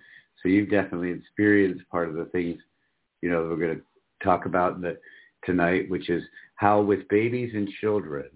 So 0.43 0.51
you've 0.51 0.69
definitely 0.71 1.11
experienced 1.13 1.89
part 1.91 2.11
of 2.11 2.15
the 2.15 2.27
things, 2.27 2.61
you 3.23 3.31
know, 3.31 3.41
we're 3.49 3.57
going 3.57 3.79
to 3.79 3.83
talk 4.23 4.45
about 4.45 4.83
the, 4.83 4.99
tonight, 5.45 5.89
which 5.89 6.11
is 6.11 6.23
how 6.57 6.83
with 6.83 7.09
babies 7.09 7.53
and 7.55 7.69
children, 7.81 8.29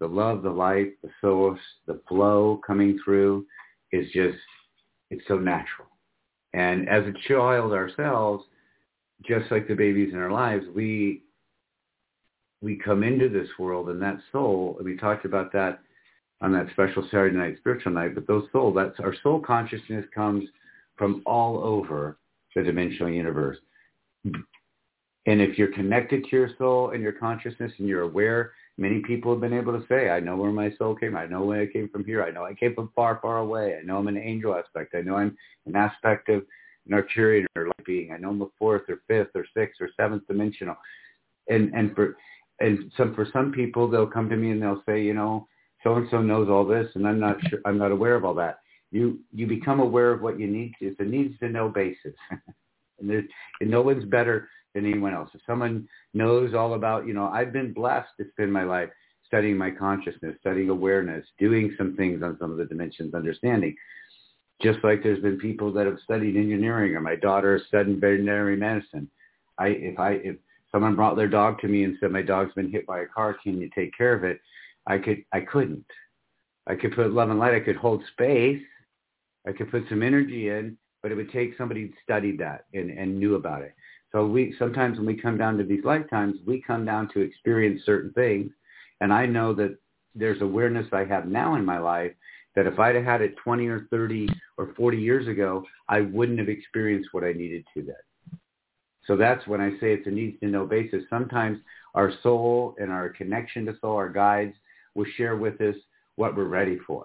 the 0.00 0.06
love, 0.06 0.42
the 0.42 0.50
light, 0.50 0.92
the 1.02 1.10
source, 1.20 1.60
the 1.86 2.00
flow 2.08 2.60
coming 2.66 2.98
through 3.04 3.44
is 3.92 4.06
just, 4.12 4.38
it's 5.10 5.26
so 5.28 5.36
natural. 5.38 5.88
And 6.54 6.88
as 6.88 7.04
a 7.04 7.28
child 7.28 7.72
ourselves, 7.72 8.44
just 9.26 9.50
like 9.50 9.66
the 9.66 9.74
babies 9.74 10.12
in 10.12 10.18
our 10.18 10.30
lives, 10.30 10.64
we 10.74 11.22
we 12.62 12.76
come 12.76 13.02
into 13.02 13.28
this 13.28 13.48
world 13.58 13.90
and 13.90 14.00
that 14.00 14.18
soul, 14.32 14.76
and 14.78 14.86
we 14.86 14.96
talked 14.96 15.26
about 15.26 15.52
that 15.52 15.80
on 16.40 16.52
that 16.52 16.68
special 16.72 17.02
Saturday 17.10 17.36
night 17.36 17.56
spiritual 17.58 17.92
night, 17.92 18.14
but 18.14 18.26
those 18.26 18.44
soul, 18.52 18.72
that's 18.72 18.98
our 19.00 19.14
soul 19.22 19.40
consciousness 19.40 20.06
comes 20.14 20.44
from 20.96 21.22
all 21.26 21.62
over 21.62 22.16
the 22.54 22.62
dimensional 22.62 23.10
universe. 23.10 23.58
And 24.24 25.40
if 25.40 25.58
you're 25.58 25.72
connected 25.72 26.24
to 26.24 26.36
your 26.36 26.50
soul 26.56 26.90
and 26.90 27.02
your 27.02 27.12
consciousness 27.12 27.72
and 27.78 27.88
you're 27.88 28.02
aware, 28.02 28.52
many 28.76 29.00
people 29.00 29.32
have 29.32 29.40
been 29.40 29.52
able 29.52 29.72
to 29.72 29.86
say, 29.88 30.10
I 30.10 30.20
know 30.20 30.36
where 30.36 30.50
my 30.50 30.72
soul 30.76 30.94
came. 30.94 31.16
I 31.16 31.26
know 31.26 31.44
where 31.44 31.62
I 31.62 31.66
came 31.66 31.88
from 31.88 32.04
here. 32.04 32.24
I 32.24 32.30
know 32.30 32.44
I 32.44 32.54
came 32.54 32.74
from 32.74 32.90
far, 32.94 33.18
far 33.22 33.38
away. 33.38 33.78
I 33.78 33.84
know 33.84 33.98
I'm 33.98 34.08
an 34.08 34.16
angel 34.16 34.54
aspect. 34.54 34.94
I 34.94 35.00
know 35.00 35.16
I'm 35.16 35.36
an 35.66 35.76
aspect 35.76 36.28
of 36.28 36.44
an 36.88 36.92
Arcturian 36.92 37.46
or 37.56 37.66
light 37.66 37.86
being. 37.86 38.12
I 38.12 38.16
know 38.16 38.30
I'm 38.30 38.42
a 38.42 38.46
fourth 38.58 38.82
or 38.88 39.00
fifth 39.06 39.30
or 39.34 39.46
sixth 39.56 39.80
or 39.80 39.88
seventh 39.96 40.26
dimensional. 40.26 40.76
And 41.48 41.72
and 41.74 41.94
for 41.94 42.16
and 42.60 42.90
some 42.96 43.14
for 43.14 43.26
some 43.32 43.52
people 43.52 43.88
they'll 43.88 44.06
come 44.06 44.28
to 44.28 44.36
me 44.36 44.50
and 44.50 44.62
they'll 44.62 44.82
say, 44.86 45.02
you 45.02 45.14
know, 45.14 45.46
so 45.82 45.94
and 45.94 46.08
so 46.10 46.20
knows 46.20 46.48
all 46.48 46.66
this 46.66 46.88
and 46.94 47.06
I'm 47.06 47.20
not 47.20 47.36
sure 47.48 47.60
I'm 47.64 47.78
not 47.78 47.92
aware 47.92 48.14
of 48.14 48.24
all 48.24 48.34
that. 48.34 48.58
You 48.90 49.20
you 49.32 49.46
become 49.46 49.80
aware 49.80 50.10
of 50.10 50.20
what 50.20 50.38
you 50.38 50.46
need 50.46 50.72
to. 50.80 50.86
It's 50.86 51.00
a 51.00 51.04
needs 51.04 51.38
to 51.40 51.48
know 51.48 51.68
basis. 51.68 52.14
and 52.98 53.08
there's 53.08 53.24
and 53.60 53.70
no 53.70 53.82
one's 53.82 54.04
better 54.04 54.48
than 54.74 54.86
anyone 54.86 55.14
else. 55.14 55.30
If 55.34 55.40
someone 55.46 55.88
knows 56.12 56.54
all 56.54 56.74
about, 56.74 57.06
you 57.06 57.14
know, 57.14 57.28
I've 57.28 57.52
been 57.52 57.72
blessed 57.72 58.10
to 58.18 58.26
spend 58.32 58.52
my 58.52 58.64
life 58.64 58.90
studying 59.26 59.56
my 59.56 59.70
consciousness, 59.70 60.36
studying 60.40 60.68
awareness, 60.68 61.26
doing 61.38 61.74
some 61.78 61.96
things 61.96 62.22
on 62.22 62.36
some 62.38 62.50
of 62.50 62.58
the 62.58 62.64
dimensions, 62.66 63.14
understanding. 63.14 63.74
Just 64.62 64.78
like 64.84 65.02
there's 65.02 65.22
been 65.22 65.38
people 65.38 65.72
that 65.72 65.86
have 65.86 65.98
studied 66.04 66.36
engineering 66.36 66.94
or 66.94 67.00
my 67.00 67.16
daughter 67.16 67.60
studied 67.66 68.00
veterinary 68.00 68.56
medicine. 68.56 69.10
I 69.58 69.68
if 69.68 69.98
I 69.98 70.12
if 70.12 70.36
someone 70.70 70.94
brought 70.94 71.16
their 71.16 71.28
dog 71.28 71.60
to 71.60 71.68
me 71.68 71.84
and 71.84 71.96
said 71.98 72.12
my 72.12 72.22
dog's 72.22 72.54
been 72.54 72.70
hit 72.70 72.86
by 72.86 73.00
a 73.00 73.06
car, 73.06 73.36
can 73.42 73.60
you 73.60 73.68
take 73.74 73.96
care 73.96 74.14
of 74.14 74.24
it? 74.24 74.40
I 74.86 74.98
could 74.98 75.24
I 75.32 75.40
couldn't. 75.40 75.84
I 76.66 76.76
could 76.76 76.94
put 76.94 77.12
love 77.12 77.30
and 77.30 77.38
light, 77.38 77.54
I 77.54 77.60
could 77.60 77.76
hold 77.76 78.02
space, 78.12 78.62
I 79.46 79.52
could 79.52 79.70
put 79.70 79.84
some 79.88 80.02
energy 80.02 80.48
in, 80.48 80.78
but 81.02 81.12
it 81.12 81.16
would 81.16 81.30
take 81.30 81.56
somebody 81.58 81.82
who 81.82 81.88
studied 82.02 82.38
that 82.38 82.64
and, 82.72 82.90
and 82.90 83.18
knew 83.18 83.34
about 83.34 83.62
it. 83.62 83.74
So 84.14 84.24
we 84.24 84.54
sometimes 84.60 84.96
when 84.96 85.06
we 85.06 85.16
come 85.20 85.36
down 85.36 85.58
to 85.58 85.64
these 85.64 85.84
lifetimes, 85.84 86.36
we 86.46 86.62
come 86.62 86.84
down 86.84 87.08
to 87.14 87.20
experience 87.20 87.82
certain 87.84 88.12
things. 88.12 88.52
And 89.00 89.12
I 89.12 89.26
know 89.26 89.52
that 89.54 89.76
there's 90.14 90.40
awareness 90.40 90.86
I 90.92 91.04
have 91.04 91.26
now 91.26 91.56
in 91.56 91.64
my 91.64 91.78
life 91.78 92.12
that 92.54 92.68
if 92.68 92.78
I'd 92.78 92.94
have 92.94 93.04
had 93.04 93.22
it 93.22 93.36
20 93.42 93.66
or 93.66 93.88
30 93.90 94.28
or 94.56 94.72
40 94.76 94.98
years 94.98 95.26
ago, 95.26 95.64
I 95.88 96.02
wouldn't 96.02 96.38
have 96.38 96.48
experienced 96.48 97.08
what 97.10 97.24
I 97.24 97.32
needed 97.32 97.64
to 97.74 97.82
then. 97.82 98.38
So 99.04 99.16
that's 99.16 99.44
when 99.48 99.60
I 99.60 99.70
say 99.80 99.92
it's 99.92 100.06
a 100.06 100.10
needs 100.10 100.38
to 100.40 100.46
know 100.46 100.64
basis. 100.64 101.02
Sometimes 101.10 101.58
our 101.96 102.12
soul 102.22 102.76
and 102.78 102.92
our 102.92 103.08
connection 103.08 103.66
to 103.66 103.74
soul, 103.80 103.96
our 103.96 104.08
guides, 104.08 104.54
will 104.94 105.06
share 105.16 105.36
with 105.36 105.60
us 105.60 105.74
what 106.14 106.36
we're 106.36 106.44
ready 106.44 106.78
for. 106.86 107.04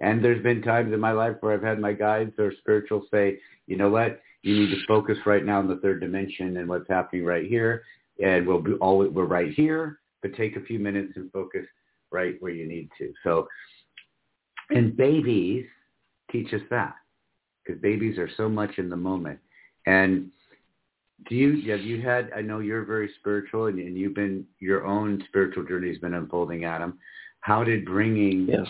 And 0.00 0.24
there's 0.24 0.42
been 0.42 0.62
times 0.62 0.92
in 0.92 1.00
my 1.00 1.12
life 1.12 1.36
where 1.40 1.52
I've 1.52 1.62
had 1.62 1.80
my 1.80 1.92
guides 1.92 2.32
or 2.38 2.52
spiritual 2.60 3.06
say, 3.10 3.40
you 3.66 3.76
know 3.76 3.88
what, 3.88 4.20
you 4.44 4.60
need 4.60 4.74
to 4.74 4.86
focus 4.86 5.16
right 5.24 5.44
now 5.44 5.60
in 5.60 5.68
the 5.68 5.76
third 5.76 6.00
dimension 6.00 6.58
and 6.58 6.68
what's 6.68 6.88
happening 6.88 7.24
right 7.24 7.46
here. 7.46 7.82
And 8.22 8.46
we'll 8.46 8.60
be 8.60 8.74
all 8.74 8.98
we're 8.98 9.24
right 9.24 9.52
here, 9.52 10.00
but 10.22 10.36
take 10.36 10.56
a 10.56 10.60
few 10.60 10.78
minutes 10.78 11.14
and 11.16 11.32
focus 11.32 11.64
right 12.12 12.36
where 12.40 12.52
you 12.52 12.68
need 12.68 12.90
to. 12.98 13.12
So, 13.24 13.48
and 14.70 14.96
babies 14.96 15.66
teach 16.30 16.52
us 16.52 16.60
that 16.70 16.94
because 17.64 17.80
babies 17.80 18.18
are 18.18 18.30
so 18.36 18.48
much 18.48 18.78
in 18.78 18.88
the 18.88 18.96
moment. 18.96 19.38
And 19.86 20.30
do 21.28 21.34
you 21.34 21.70
have 21.70 21.80
you 21.80 22.02
had? 22.02 22.30
I 22.36 22.42
know 22.42 22.58
you're 22.58 22.84
very 22.84 23.10
spiritual, 23.20 23.66
and, 23.66 23.78
and 23.78 23.96
you've 23.96 24.14
been 24.14 24.44
your 24.58 24.84
own 24.84 25.22
spiritual 25.28 25.64
journey 25.64 25.88
has 25.88 25.98
been 25.98 26.14
unfolding, 26.14 26.64
Adam. 26.64 26.98
How 27.40 27.64
did 27.64 27.84
bringing 27.84 28.46
Yes. 28.48 28.66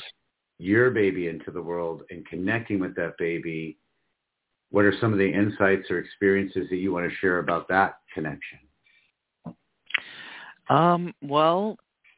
your 0.58 0.90
baby 0.90 1.28
into 1.28 1.50
the 1.50 1.62
world 1.62 2.02
and 2.10 2.26
connecting 2.26 2.78
with 2.78 2.94
that 2.96 3.16
baby, 3.18 3.76
what 4.74 4.84
are 4.84 4.94
some 5.00 5.12
of 5.12 5.20
the 5.20 5.32
insights 5.32 5.88
or 5.88 6.00
experiences 6.00 6.66
that 6.68 6.78
you 6.78 6.92
want 6.92 7.08
to 7.08 7.16
share 7.18 7.38
about 7.38 7.68
that 7.68 7.98
connection? 8.12 8.58
Um, 10.68 11.14
well, 11.22 11.76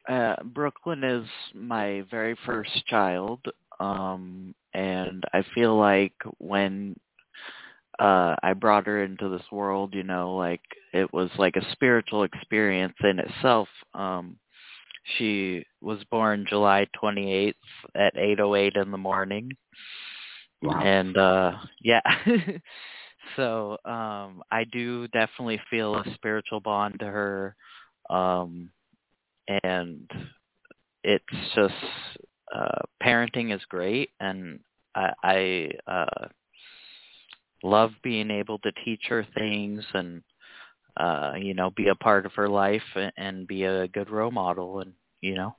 uh, 0.09 0.37
Brooklyn 0.43 1.03
is 1.03 1.27
my 1.53 2.03
very 2.09 2.35
first 2.47 2.83
child, 2.87 3.41
um, 3.79 4.55
and 4.73 5.23
I 5.33 5.43
feel 5.53 5.77
like 5.77 6.15
when 6.39 6.95
uh, 7.99 8.35
I 8.41 8.53
brought 8.53 8.87
her 8.87 9.03
into 9.03 9.29
this 9.29 9.45
world, 9.51 9.93
you 9.93 10.01
know, 10.01 10.35
like 10.35 10.61
it 10.93 11.13
was 11.13 11.29
like 11.37 11.57
a 11.57 11.71
spiritual 11.73 12.23
experience 12.23 12.95
in 13.03 13.19
itself. 13.19 13.67
Um, 13.93 14.35
she 15.19 15.63
was 15.79 15.99
born 16.09 16.47
July 16.49 16.87
28th 16.99 17.53
at 17.93 18.15
8:08 18.15 18.81
in 18.81 18.89
the 18.89 18.97
morning, 18.97 19.51
Wow. 20.61 20.79
and 20.81 21.17
uh, 21.17 21.51
yeah. 21.81 22.01
so 23.35 23.77
um, 23.85 24.41
I 24.51 24.63
do 24.71 25.07
definitely 25.09 25.59
feel 25.69 25.95
a 25.95 26.03
spiritual 26.15 26.59
bond 26.59 26.99
to 26.99 27.05
her 27.05 27.55
um 28.09 28.69
and 29.63 30.09
it's 31.03 31.23
just 31.55 31.73
uh 32.55 32.79
parenting 33.03 33.53
is 33.53 33.61
great 33.69 34.09
and 34.19 34.59
i 34.95 35.11
i 35.23 35.69
uh 35.87 36.27
love 37.63 37.91
being 38.03 38.29
able 38.31 38.59
to 38.59 38.71
teach 38.85 39.01
her 39.09 39.25
things 39.37 39.83
and 39.93 40.21
uh 40.99 41.33
you 41.37 41.53
know 41.53 41.71
be 41.75 41.89
a 41.89 41.95
part 41.95 42.25
of 42.25 42.33
her 42.33 42.47
life 42.47 42.81
and, 42.95 43.11
and 43.17 43.47
be 43.47 43.63
a 43.63 43.87
good 43.89 44.09
role 44.09 44.31
model 44.31 44.79
and 44.79 44.93
you 45.21 45.35
know 45.35 45.55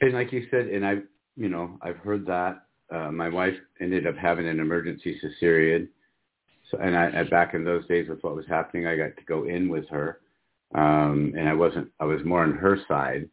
And 0.00 0.12
like 0.12 0.32
you 0.32 0.46
said, 0.50 0.68
and 0.68 0.86
I've 0.86 1.02
you 1.38 1.48
know 1.48 1.78
I've 1.80 1.96
heard 1.98 2.26
that. 2.26 2.64
Uh, 2.90 3.10
my 3.12 3.28
wife 3.28 3.54
ended 3.80 4.06
up 4.06 4.16
having 4.16 4.48
an 4.48 4.60
emergency 4.60 5.20
cesarean, 5.22 5.88
so 6.70 6.78
and 6.78 6.96
I, 6.96 7.20
I 7.20 7.22
back 7.24 7.54
in 7.54 7.64
those 7.64 7.86
days 7.86 8.08
with 8.08 8.22
what 8.22 8.36
was 8.36 8.46
happening, 8.46 8.86
I 8.86 8.96
got 8.96 9.16
to 9.16 9.24
go 9.26 9.44
in 9.44 9.68
with 9.68 9.88
her, 9.88 10.20
um, 10.74 11.32
and 11.36 11.48
I 11.48 11.54
wasn't. 11.54 11.88
I 12.00 12.04
was 12.04 12.24
more 12.24 12.42
on 12.42 12.52
her 12.52 12.78
side. 12.88 13.28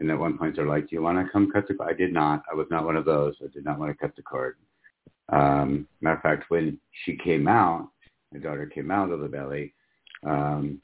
And 0.00 0.08
at 0.12 0.18
one 0.18 0.38
point 0.38 0.54
they're 0.54 0.64
like, 0.64 0.88
"Do 0.88 0.94
you 0.94 1.02
want 1.02 1.18
to 1.18 1.32
come 1.32 1.50
cut 1.50 1.66
the?" 1.66 1.74
cord?" 1.74 1.90
I 1.90 1.96
did 1.96 2.12
not. 2.12 2.44
I 2.50 2.54
was 2.54 2.68
not 2.70 2.84
one 2.84 2.96
of 2.96 3.04
those. 3.04 3.34
I 3.42 3.48
did 3.48 3.64
not 3.64 3.80
want 3.80 3.90
to 3.90 3.98
cut 3.98 4.14
the 4.14 4.22
cord. 4.22 4.56
Um, 5.30 5.88
matter 6.00 6.16
of 6.16 6.22
fact, 6.22 6.50
when 6.50 6.78
she 7.04 7.16
came 7.16 7.48
out, 7.48 7.88
my 8.32 8.38
daughter 8.38 8.66
came 8.66 8.90
out 8.90 9.10
of 9.10 9.20
the 9.20 9.28
belly. 9.28 9.74
Um, 10.24 10.80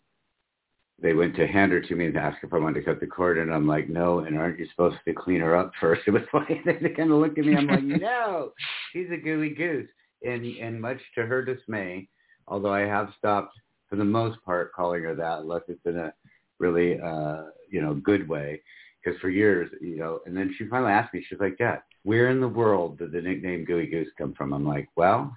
they 1.05 1.13
went 1.13 1.37
to 1.37 1.47
hand 1.47 1.71
her 1.71 1.83
to 1.83 1.95
me 1.95 2.07
and 2.07 2.17
ask 2.17 2.39
if 2.43 2.55
I 2.55 2.59
wanted 2.59 2.81
to 2.81 2.87
cut 2.87 2.99
the 2.99 3.07
cord, 3.07 3.37
and 3.37 3.53
I'm 3.53 3.69
like, 3.69 3.91
no. 3.91 4.21
And 4.21 4.39
aren't 4.39 4.59
you 4.59 4.67
supposed 4.71 4.97
to 5.07 5.13
clean 5.13 5.41
her 5.41 5.55
up 5.55 5.71
first? 5.79 6.01
It 6.07 6.13
was 6.13 6.23
funny. 6.33 6.63
They 6.65 6.89
kind 6.89 7.11
of 7.13 7.19
looked 7.19 7.39
at 7.39 7.45
me. 7.45 7.55
I'm 7.55 7.67
like, 7.67 7.83
no, 8.01 8.53
she's 8.91 9.11
a 9.13 9.19
gooey 9.19 9.51
goose. 9.51 9.89
And 10.27 10.47
and 10.47 10.81
much 10.81 10.97
to 11.17 11.27
her 11.27 11.45
dismay, 11.45 12.09
although 12.49 12.73
I 12.73 12.81
have 12.81 13.11
stopped 13.19 13.53
for 13.91 13.97
the 13.97 14.05
most 14.05 14.43
part 14.47 14.73
calling 14.73 15.03
her 15.03 15.15
that, 15.15 15.41
unless 15.41 15.61
it's 15.69 15.85
in 15.85 15.99
a 15.99 16.15
really 16.59 16.99
uh, 16.99 17.43
you 17.71 17.83
know 17.83 17.93
good 17.97 18.27
way, 18.27 18.63
because 19.05 19.21
for 19.21 19.29
years, 19.29 19.71
you 19.83 19.99
know. 19.99 20.21
And 20.25 20.35
then 20.35 20.55
she 20.57 20.67
finally 20.69 20.93
asked 20.93 21.13
me. 21.13 21.23
She's 21.29 21.39
like, 21.39 21.59
Dad, 21.59 21.83
where 22.05 22.31
in 22.31 22.41
the 22.41 22.49
world 22.49 22.97
did 22.97 23.13
the 23.13 23.21
nickname 23.21 23.67
Gooey 23.67 23.89
Goose 23.89 24.09
come 24.17 24.33
from? 24.33 24.55
I'm 24.55 24.67
like, 24.67 24.89
well, 24.97 25.37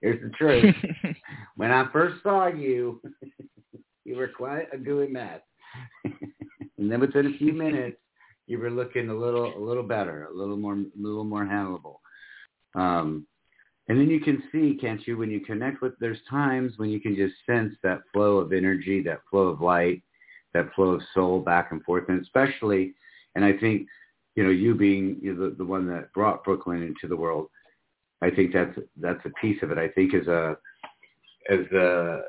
here's 0.00 0.20
the 0.20 0.30
truth. 0.30 0.74
when 1.54 1.70
I 1.70 1.88
first 1.92 2.20
saw 2.24 2.48
you, 2.48 3.00
you 4.06 4.16
were 4.16 4.28
quite 4.28 4.68
a 4.72 4.78
gooey 4.78 5.08
mess. 5.08 5.40
and 6.04 6.90
then 6.90 7.00
within 7.00 7.26
a 7.26 7.38
few 7.38 7.52
minutes, 7.52 7.98
you 8.46 8.58
were 8.58 8.70
looking 8.70 9.08
a 9.08 9.14
little, 9.14 9.52
a 9.56 9.58
little 9.58 9.82
better, 9.82 10.28
a 10.32 10.34
little 10.34 10.56
more, 10.56 10.74
a 10.74 10.84
little 10.96 11.24
more 11.24 11.44
handleable. 11.44 11.96
Um, 12.76 13.26
and 13.88 13.98
then 13.98 14.08
you 14.08 14.20
can 14.20 14.42
see, 14.52 14.78
can't 14.80 15.04
you, 15.06 15.16
when 15.16 15.30
you 15.30 15.40
connect 15.40 15.82
with, 15.82 15.94
there's 15.98 16.18
times 16.30 16.74
when 16.76 16.88
you 16.88 17.00
can 17.00 17.16
just 17.16 17.34
sense 17.46 17.74
that 17.82 18.00
flow 18.12 18.38
of 18.38 18.52
energy, 18.52 19.02
that 19.02 19.20
flow 19.28 19.48
of 19.48 19.60
light, 19.60 20.02
that 20.54 20.72
flow 20.74 20.90
of 20.90 21.02
soul 21.12 21.40
back 21.40 21.72
and 21.72 21.82
forth. 21.82 22.04
And 22.08 22.20
especially, 22.22 22.94
and 23.34 23.44
I 23.44 23.54
think, 23.54 23.88
you 24.36 24.44
know, 24.44 24.50
you 24.50 24.76
being 24.76 25.16
you 25.20 25.34
know, 25.34 25.50
the, 25.50 25.56
the 25.56 25.64
one 25.64 25.86
that 25.88 26.12
brought 26.12 26.44
Brooklyn 26.44 26.82
into 26.82 27.08
the 27.08 27.16
world, 27.16 27.48
I 28.22 28.30
think 28.30 28.52
that's, 28.52 28.78
that's 29.00 29.24
a 29.24 29.30
piece 29.40 29.60
of 29.62 29.72
it. 29.72 29.78
I 29.78 29.88
think 29.88 30.14
as 30.14 30.26
a, 30.28 30.56
as 31.50 31.60
a, 31.72 32.22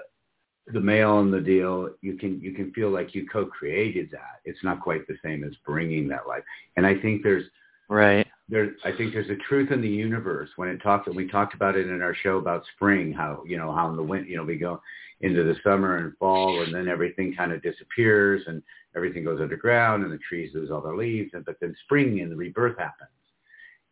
the 0.74 0.80
male 0.80 1.20
in 1.20 1.32
the 1.32 1.40
deal, 1.40 1.90
you 2.02 2.16
can 2.16 2.40
you 2.42 2.54
can 2.54 2.72
feel 2.74 2.90
like 2.90 3.16
you 3.16 3.28
co-created 3.28 4.10
that. 4.12 4.42
It's 4.46 4.64
not 4.64 4.82
quite 4.82 5.08
the 5.08 5.18
same 5.24 5.44
as 5.44 5.54
bringing 5.66 6.08
that 6.10 6.28
life. 6.28 6.44
And 6.76 6.86
I 6.86 7.00
think 7.00 7.24
there's 7.24 7.46
right 7.90 8.28
there. 8.50 8.76
I 8.84 8.92
think 8.92 9.14
there's 9.14 9.30
a 9.30 9.36
truth 9.48 9.72
in 9.72 9.82
the 9.82 9.88
universe 9.88 10.50
when 10.58 10.70
it 10.70 10.80
talks. 10.80 11.08
And 11.08 11.16
we 11.16 11.28
talked 11.28 11.54
about 11.54 11.78
it 11.78 11.88
in 11.88 12.02
our 12.02 12.16
show 12.16 12.38
about 12.38 12.64
spring. 12.76 13.14
How 13.14 13.44
you 13.46 13.58
know 13.58 13.72
how 13.72 13.90
in 13.90 13.96
the 13.96 14.04
winter 14.04 14.28
you 14.28 14.38
know 14.38 14.44
we 14.44 14.58
go 14.58 14.82
into 15.22 15.44
the 15.44 15.56
summer 15.64 15.98
and 15.98 16.18
fall, 16.18 16.62
and 16.62 16.74
then 16.74 16.88
everything 16.88 17.34
kind 17.36 17.52
of 17.52 17.64
disappears 17.64 18.44
and 18.48 18.62
everything 18.96 19.24
goes 19.24 19.42
underground, 19.42 20.04
and 20.04 20.12
the 20.12 20.20
trees 20.20 20.52
lose 20.54 20.70
all 20.70 20.82
their 20.82 20.98
leaves. 20.98 21.32
And 21.34 21.46
but 21.46 21.56
then 21.62 21.76
spring 21.86 22.20
and 22.20 22.32
the 22.32 22.36
rebirth 22.36 22.78
happens, 22.78 23.10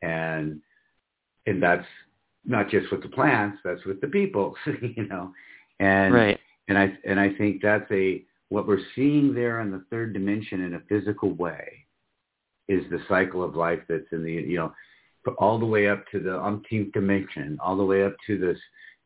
and 0.02 0.60
and 1.46 1.64
that's 1.64 1.88
not 2.44 2.70
just 2.70 2.92
with 2.92 3.02
the 3.02 3.10
plants, 3.10 3.60
that's 3.64 3.86
with 3.86 4.02
the 4.02 4.08
people, 4.08 4.56
you 4.82 5.08
know. 5.08 5.32
And 5.80 6.14
right. 6.14 6.40
And 6.68 6.78
I 6.78 6.94
and 7.06 7.20
I 7.20 7.34
think 7.34 7.62
that's 7.62 7.90
a 7.92 8.24
what 8.50 8.68
we're 8.68 8.86
seeing 8.96 9.34
there 9.34 9.62
in 9.62 9.72
the 9.72 9.84
third 9.90 10.14
dimension 10.14 10.62
in 10.62 10.76
a 10.76 10.82
physical 10.88 11.34
way 11.34 11.86
is 12.68 12.84
the 12.90 13.00
cycle 13.08 13.44
of 13.44 13.56
life 13.56 13.80
that's 13.88 14.12
in 14.12 14.24
the 14.24 14.32
you 14.32 14.58
know 14.58 14.74
all 15.38 15.60
the 15.60 15.66
way 15.66 15.88
up 15.88 16.04
to 16.12 16.20
the 16.20 16.40
umpteenth 16.40 16.94
dimension, 16.94 17.58
all 17.62 17.76
the 17.76 17.84
way 17.84 18.04
up 18.04 18.16
to 18.28 18.38
this 18.38 18.58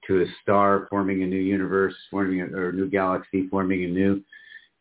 to 0.07 0.21
a 0.21 0.25
star 0.41 0.87
forming 0.89 1.23
a 1.23 1.25
new 1.25 1.37
universe, 1.37 1.93
forming 2.09 2.41
a, 2.41 2.45
or 2.45 2.69
a 2.69 2.73
new 2.73 2.89
galaxy, 2.89 3.47
forming 3.49 3.83
a 3.85 3.87
new 3.87 4.21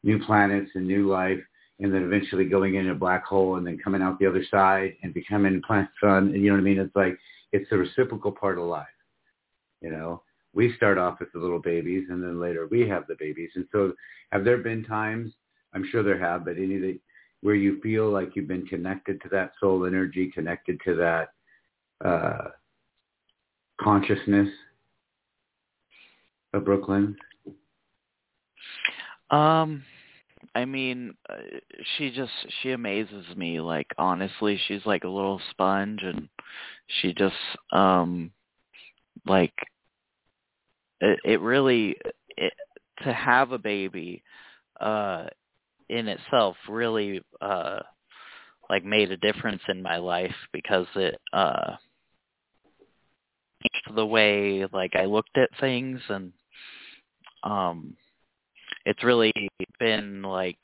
new 0.05 0.25
planets 0.25 0.71
and 0.75 0.87
new 0.87 1.09
life, 1.09 1.41
and 1.81 1.93
then 1.93 2.03
eventually 2.03 2.45
going 2.45 2.77
into 2.77 2.93
a 2.93 2.95
black 2.95 3.25
hole 3.25 3.57
and 3.57 3.67
then 3.67 3.79
coming 3.79 4.03
out 4.03 4.19
the 4.19 4.27
other 4.27 4.45
side 4.51 4.95
and 5.03 5.13
becoming 5.15 5.61
planet 5.67 5.89
sun. 6.01 6.29
And 6.35 6.43
you 6.43 6.51
know 6.51 6.55
what 6.55 6.61
I 6.61 6.65
mean? 6.65 6.79
It's 6.79 6.95
like 6.97 7.19
it's 7.53 7.69
the 7.71 7.79
reciprocal 7.79 8.33
part 8.33 8.59
of 8.59 8.65
life. 8.65 8.87
You 9.81 9.91
know, 9.91 10.23
we 10.59 10.75
start 10.75 10.99
off 10.99 11.21
with 11.21 11.33
the 11.33 11.39
little 11.39 11.61
babies 11.61 12.09
and 12.11 12.21
then 12.21 12.41
later 12.41 12.67
we 12.69 12.81
have 12.81 13.07
the 13.07 13.15
babies. 13.21 13.51
And 13.55 13.65
so 13.71 13.93
have 14.33 14.45
there 14.45 14.59
been 14.59 14.85
times, 14.85 15.33
I'm 15.73 15.87
sure 15.89 16.03
there 16.03 16.19
have, 16.19 16.45
but 16.45 16.57
any 16.57 16.79
that 16.81 16.99
where 17.43 17.55
you 17.55 17.81
feel 17.81 18.11
like 18.11 18.35
you've 18.35 18.49
been 18.49 18.67
connected 18.67 19.21
to 19.23 19.29
that 19.29 19.53
soul 19.61 19.87
energy, 19.87 20.33
connected 20.35 20.81
to 20.85 20.97
that 20.97 21.29
uh, 22.05 22.49
consciousness 23.81 24.49
of 26.53 26.65
Brooklyn? 26.65 27.17
Um, 29.31 29.85
I 30.57 30.65
mean, 30.65 31.15
uh, 31.31 31.37
she 31.97 32.11
just 32.11 32.33
she 32.63 32.73
amazes 32.73 33.27
me. 33.37 33.61
Like 33.61 33.87
honestly, 33.97 34.61
she's 34.67 34.85
like 34.85 35.05
a 35.05 35.09
little 35.09 35.41
sponge, 35.51 36.01
and 36.03 36.29
she 37.01 37.15
just 37.15 37.37
um 37.71 38.33
like 39.25 39.55
it, 41.01 41.41
really 41.41 41.97
it, 42.37 42.53
to 43.03 43.13
have 43.13 43.53
a 43.53 43.59
baby 43.59 44.23
uh 44.81 45.27
in 45.89 46.09
itself 46.09 46.57
really 46.69 47.21
uh 47.41 47.81
like 48.71 48.85
made 48.85 49.11
a 49.11 49.17
difference 49.17 49.63
in 49.69 49.83
my 49.83 49.97
life 49.97 50.35
because 50.53 50.87
it 50.97 51.19
uh 51.33 51.75
changed 53.63 53.97
the 53.97 54.07
way 54.07 54.65
like 54.73 54.95
I 54.97 55.05
looked 55.07 55.37
at 55.37 55.51
things 55.61 56.01
and 56.09 56.33
um 57.43 57.97
it's 58.85 59.05
really 59.05 59.33
been 59.79 60.23
like 60.23 60.59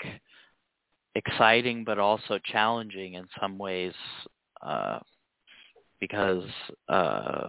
exciting 1.15 1.85
but 1.85 1.99
also 1.99 2.39
challenging 2.45 3.15
in 3.15 3.27
some 3.41 3.59
ways 3.59 3.95
uh 4.63 4.99
because 6.01 6.45
uh 6.89 7.49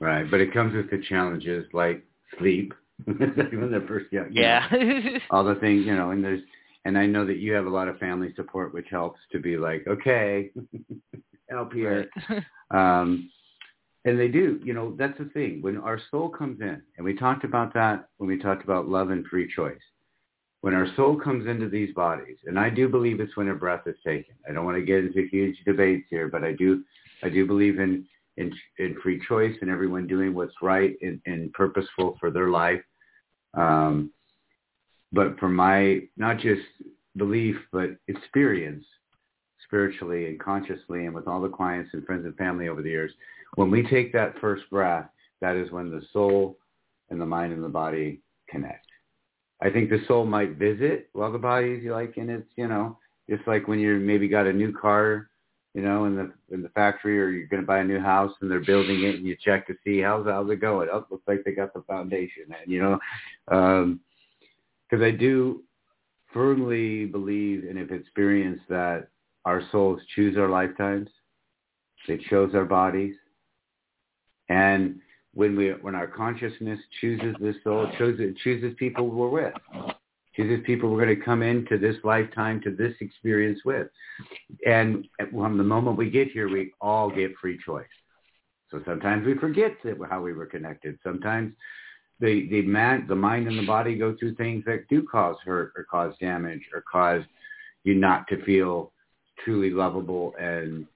Right 0.00 0.28
but 0.30 0.40
it 0.40 0.52
comes 0.52 0.74
with 0.74 0.90
the 0.90 1.02
challenges 1.08 1.66
like 1.72 2.04
sleep 2.38 2.74
when 3.04 3.18
the 3.18 3.84
first 3.86 4.06
yeah 4.10 4.24
yeah 4.30 4.66
know, 4.70 5.18
all 5.30 5.44
the 5.44 5.54
things 5.56 5.86
you 5.86 5.94
know 5.94 6.10
and 6.10 6.24
there's 6.24 6.42
and 6.84 6.98
I 6.98 7.06
know 7.06 7.24
that 7.24 7.38
you 7.38 7.52
have 7.52 7.66
a 7.66 7.70
lot 7.70 7.88
of 7.88 7.98
family 7.98 8.32
support 8.34 8.74
which 8.74 8.88
helps 8.90 9.20
to 9.30 9.38
be 9.38 9.56
like 9.56 9.86
okay 9.86 10.50
help 11.50 11.72
here. 11.72 12.08
Right. 12.28 12.44
um 12.70 13.30
and 14.04 14.18
they 14.18 14.28
do 14.28 14.60
you 14.64 14.74
know 14.74 14.94
that's 14.98 15.18
the 15.18 15.26
thing. 15.26 15.62
When 15.62 15.78
our 15.78 16.00
soul 16.10 16.28
comes 16.28 16.60
in 16.60 16.82
and 16.96 17.04
we 17.04 17.14
talked 17.14 17.44
about 17.44 17.72
that 17.74 18.08
when 18.18 18.28
we 18.28 18.38
talked 18.38 18.64
about 18.64 18.88
love 18.88 19.10
and 19.10 19.24
free 19.26 19.52
choice 19.54 19.80
when 20.62 20.74
our 20.74 20.86
soul 20.96 21.16
comes 21.16 21.46
into 21.46 21.68
these 21.68 21.92
bodies, 21.94 22.38
and 22.46 22.58
I 22.58 22.70
do 22.70 22.88
believe 22.88 23.20
it's 23.20 23.36
when 23.36 23.48
a 23.48 23.54
breath 23.54 23.86
is 23.86 23.96
taken. 24.04 24.34
I 24.48 24.52
don't 24.52 24.64
want 24.64 24.78
to 24.78 24.84
get 24.84 25.04
into 25.04 25.28
huge 25.30 25.56
debates 25.66 26.06
here, 26.08 26.28
but 26.28 26.42
I 26.42 26.52
do, 26.52 26.82
I 27.22 27.28
do 27.28 27.46
believe 27.46 27.78
in 27.78 28.06
in, 28.36 28.52
in 28.78 28.96
free 29.02 29.20
choice 29.28 29.54
and 29.60 29.70
everyone 29.70 30.06
doing 30.06 30.34
what's 30.34 30.54
right 30.62 30.96
and, 31.02 31.20
and 31.26 31.52
purposeful 31.52 32.16
for 32.18 32.30
their 32.30 32.48
life. 32.48 32.80
Um, 33.54 34.12
but 35.12 35.38
for 35.38 35.48
my 35.48 36.00
not 36.16 36.38
just 36.38 36.62
belief, 37.16 37.56
but 37.72 37.90
experience 38.08 38.84
spiritually 39.64 40.26
and 40.26 40.40
consciously, 40.40 41.06
and 41.06 41.14
with 41.14 41.26
all 41.26 41.42
the 41.42 41.48
clients 41.48 41.90
and 41.92 42.04
friends 42.04 42.24
and 42.24 42.36
family 42.36 42.68
over 42.68 42.82
the 42.82 42.90
years, 42.90 43.12
when 43.56 43.70
we 43.70 43.86
take 43.86 44.12
that 44.12 44.38
first 44.40 44.62
breath, 44.70 45.08
that 45.40 45.56
is 45.56 45.70
when 45.70 45.90
the 45.90 46.02
soul 46.12 46.56
and 47.10 47.20
the 47.20 47.26
mind 47.26 47.52
and 47.52 47.62
the 47.62 47.68
body 47.68 48.20
connect. 48.48 48.86
I 49.62 49.70
think 49.70 49.90
the 49.90 50.02
soul 50.08 50.26
might 50.26 50.56
visit 50.56 51.08
while 51.12 51.30
the 51.30 51.38
body's 51.38 51.88
like 51.88 52.16
in 52.16 52.28
its, 52.28 52.48
you 52.56 52.66
know, 52.66 52.98
just 53.30 53.46
like 53.46 53.68
when 53.68 53.78
you 53.78 53.94
maybe 53.96 54.26
got 54.26 54.48
a 54.48 54.52
new 54.52 54.72
car, 54.72 55.30
you 55.72 55.82
know, 55.82 56.04
in 56.06 56.16
the 56.16 56.32
in 56.50 56.62
the 56.62 56.68
factory 56.70 57.20
or 57.20 57.28
you're 57.28 57.46
going 57.46 57.62
to 57.62 57.66
buy 57.66 57.78
a 57.78 57.84
new 57.84 58.00
house 58.00 58.32
and 58.40 58.50
they're 58.50 58.64
building 58.64 59.04
it 59.04 59.14
and 59.14 59.24
you 59.24 59.36
check 59.42 59.66
to 59.68 59.74
see 59.84 60.00
how's 60.00 60.26
how's 60.26 60.50
it 60.50 60.56
going. 60.56 60.88
Oh, 60.92 61.06
looks 61.10 61.28
like 61.28 61.44
they 61.44 61.52
got 61.52 61.72
the 61.74 61.82
foundation, 61.82 62.44
and 62.48 62.72
you 62.72 62.82
know, 62.82 62.98
because 63.46 65.00
um, 65.00 65.02
I 65.02 65.12
do 65.12 65.62
firmly 66.34 67.04
believe 67.04 67.64
and 67.68 67.78
have 67.78 67.92
experienced 67.92 68.64
that 68.68 69.08
our 69.44 69.62
souls 69.70 70.00
choose 70.14 70.36
our 70.36 70.48
lifetimes, 70.48 71.08
they 72.08 72.18
chose 72.18 72.54
our 72.54 72.64
bodies, 72.64 73.14
and 74.48 75.00
when 75.34 75.56
we 75.56 75.70
when 75.70 75.94
our 75.94 76.06
consciousness 76.06 76.78
chooses 77.00 77.34
this 77.40 77.56
soul, 77.64 77.90
chooses 77.98 78.36
chooses 78.42 78.74
people 78.78 79.08
we're 79.08 79.28
with, 79.28 79.54
chooses 80.36 80.64
people 80.66 80.90
we're 80.90 81.04
going 81.04 81.18
to 81.18 81.24
come 81.24 81.42
into 81.42 81.78
this 81.78 81.96
lifetime 82.04 82.60
to 82.62 82.70
this 82.70 82.94
experience 83.00 83.60
with, 83.64 83.88
and 84.66 85.06
from 85.32 85.56
the 85.56 85.64
moment 85.64 85.96
we 85.96 86.10
get 86.10 86.30
here, 86.30 86.48
we 86.48 86.72
all 86.80 87.10
get 87.10 87.32
free 87.40 87.58
choice. 87.64 87.86
So 88.70 88.82
sometimes 88.86 89.26
we 89.26 89.34
forget 89.34 89.72
that 89.84 89.98
how 90.08 90.20
we 90.22 90.32
were 90.32 90.46
connected. 90.46 90.98
Sometimes 91.02 91.52
the 92.20 92.48
the 92.48 92.62
man 92.62 93.06
the 93.08 93.14
mind 93.14 93.48
and 93.48 93.58
the 93.58 93.66
body 93.66 93.96
go 93.96 94.14
through 94.18 94.34
things 94.34 94.64
that 94.66 94.88
do 94.88 95.06
cause 95.10 95.36
hurt 95.44 95.72
or 95.76 95.84
cause 95.84 96.14
damage 96.20 96.62
or 96.74 96.84
cause 96.90 97.22
you 97.84 97.94
not 97.94 98.26
to 98.28 98.42
feel 98.44 98.92
truly 99.44 99.70
lovable 99.70 100.34
and 100.38 100.86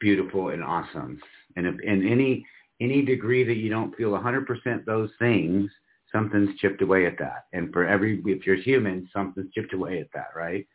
beautiful 0.00 0.50
and 0.50 0.62
awesome. 0.64 1.20
And 1.56 1.66
if 1.66 1.80
in 1.80 2.06
any 2.06 2.46
any 2.80 3.02
degree 3.02 3.44
that 3.44 3.56
you 3.56 3.70
don't 3.70 3.94
feel 3.96 4.10
100% 4.10 4.84
those 4.84 5.10
things, 5.18 5.70
something's 6.12 6.58
chipped 6.58 6.82
away 6.82 7.06
at 7.06 7.18
that. 7.18 7.46
And 7.52 7.72
for 7.72 7.86
every, 7.86 8.22
if 8.26 8.46
you're 8.46 8.56
human, 8.56 9.08
something's 9.12 9.52
chipped 9.52 9.74
away 9.74 10.00
at 10.00 10.08
that, 10.14 10.28
right? 10.34 10.66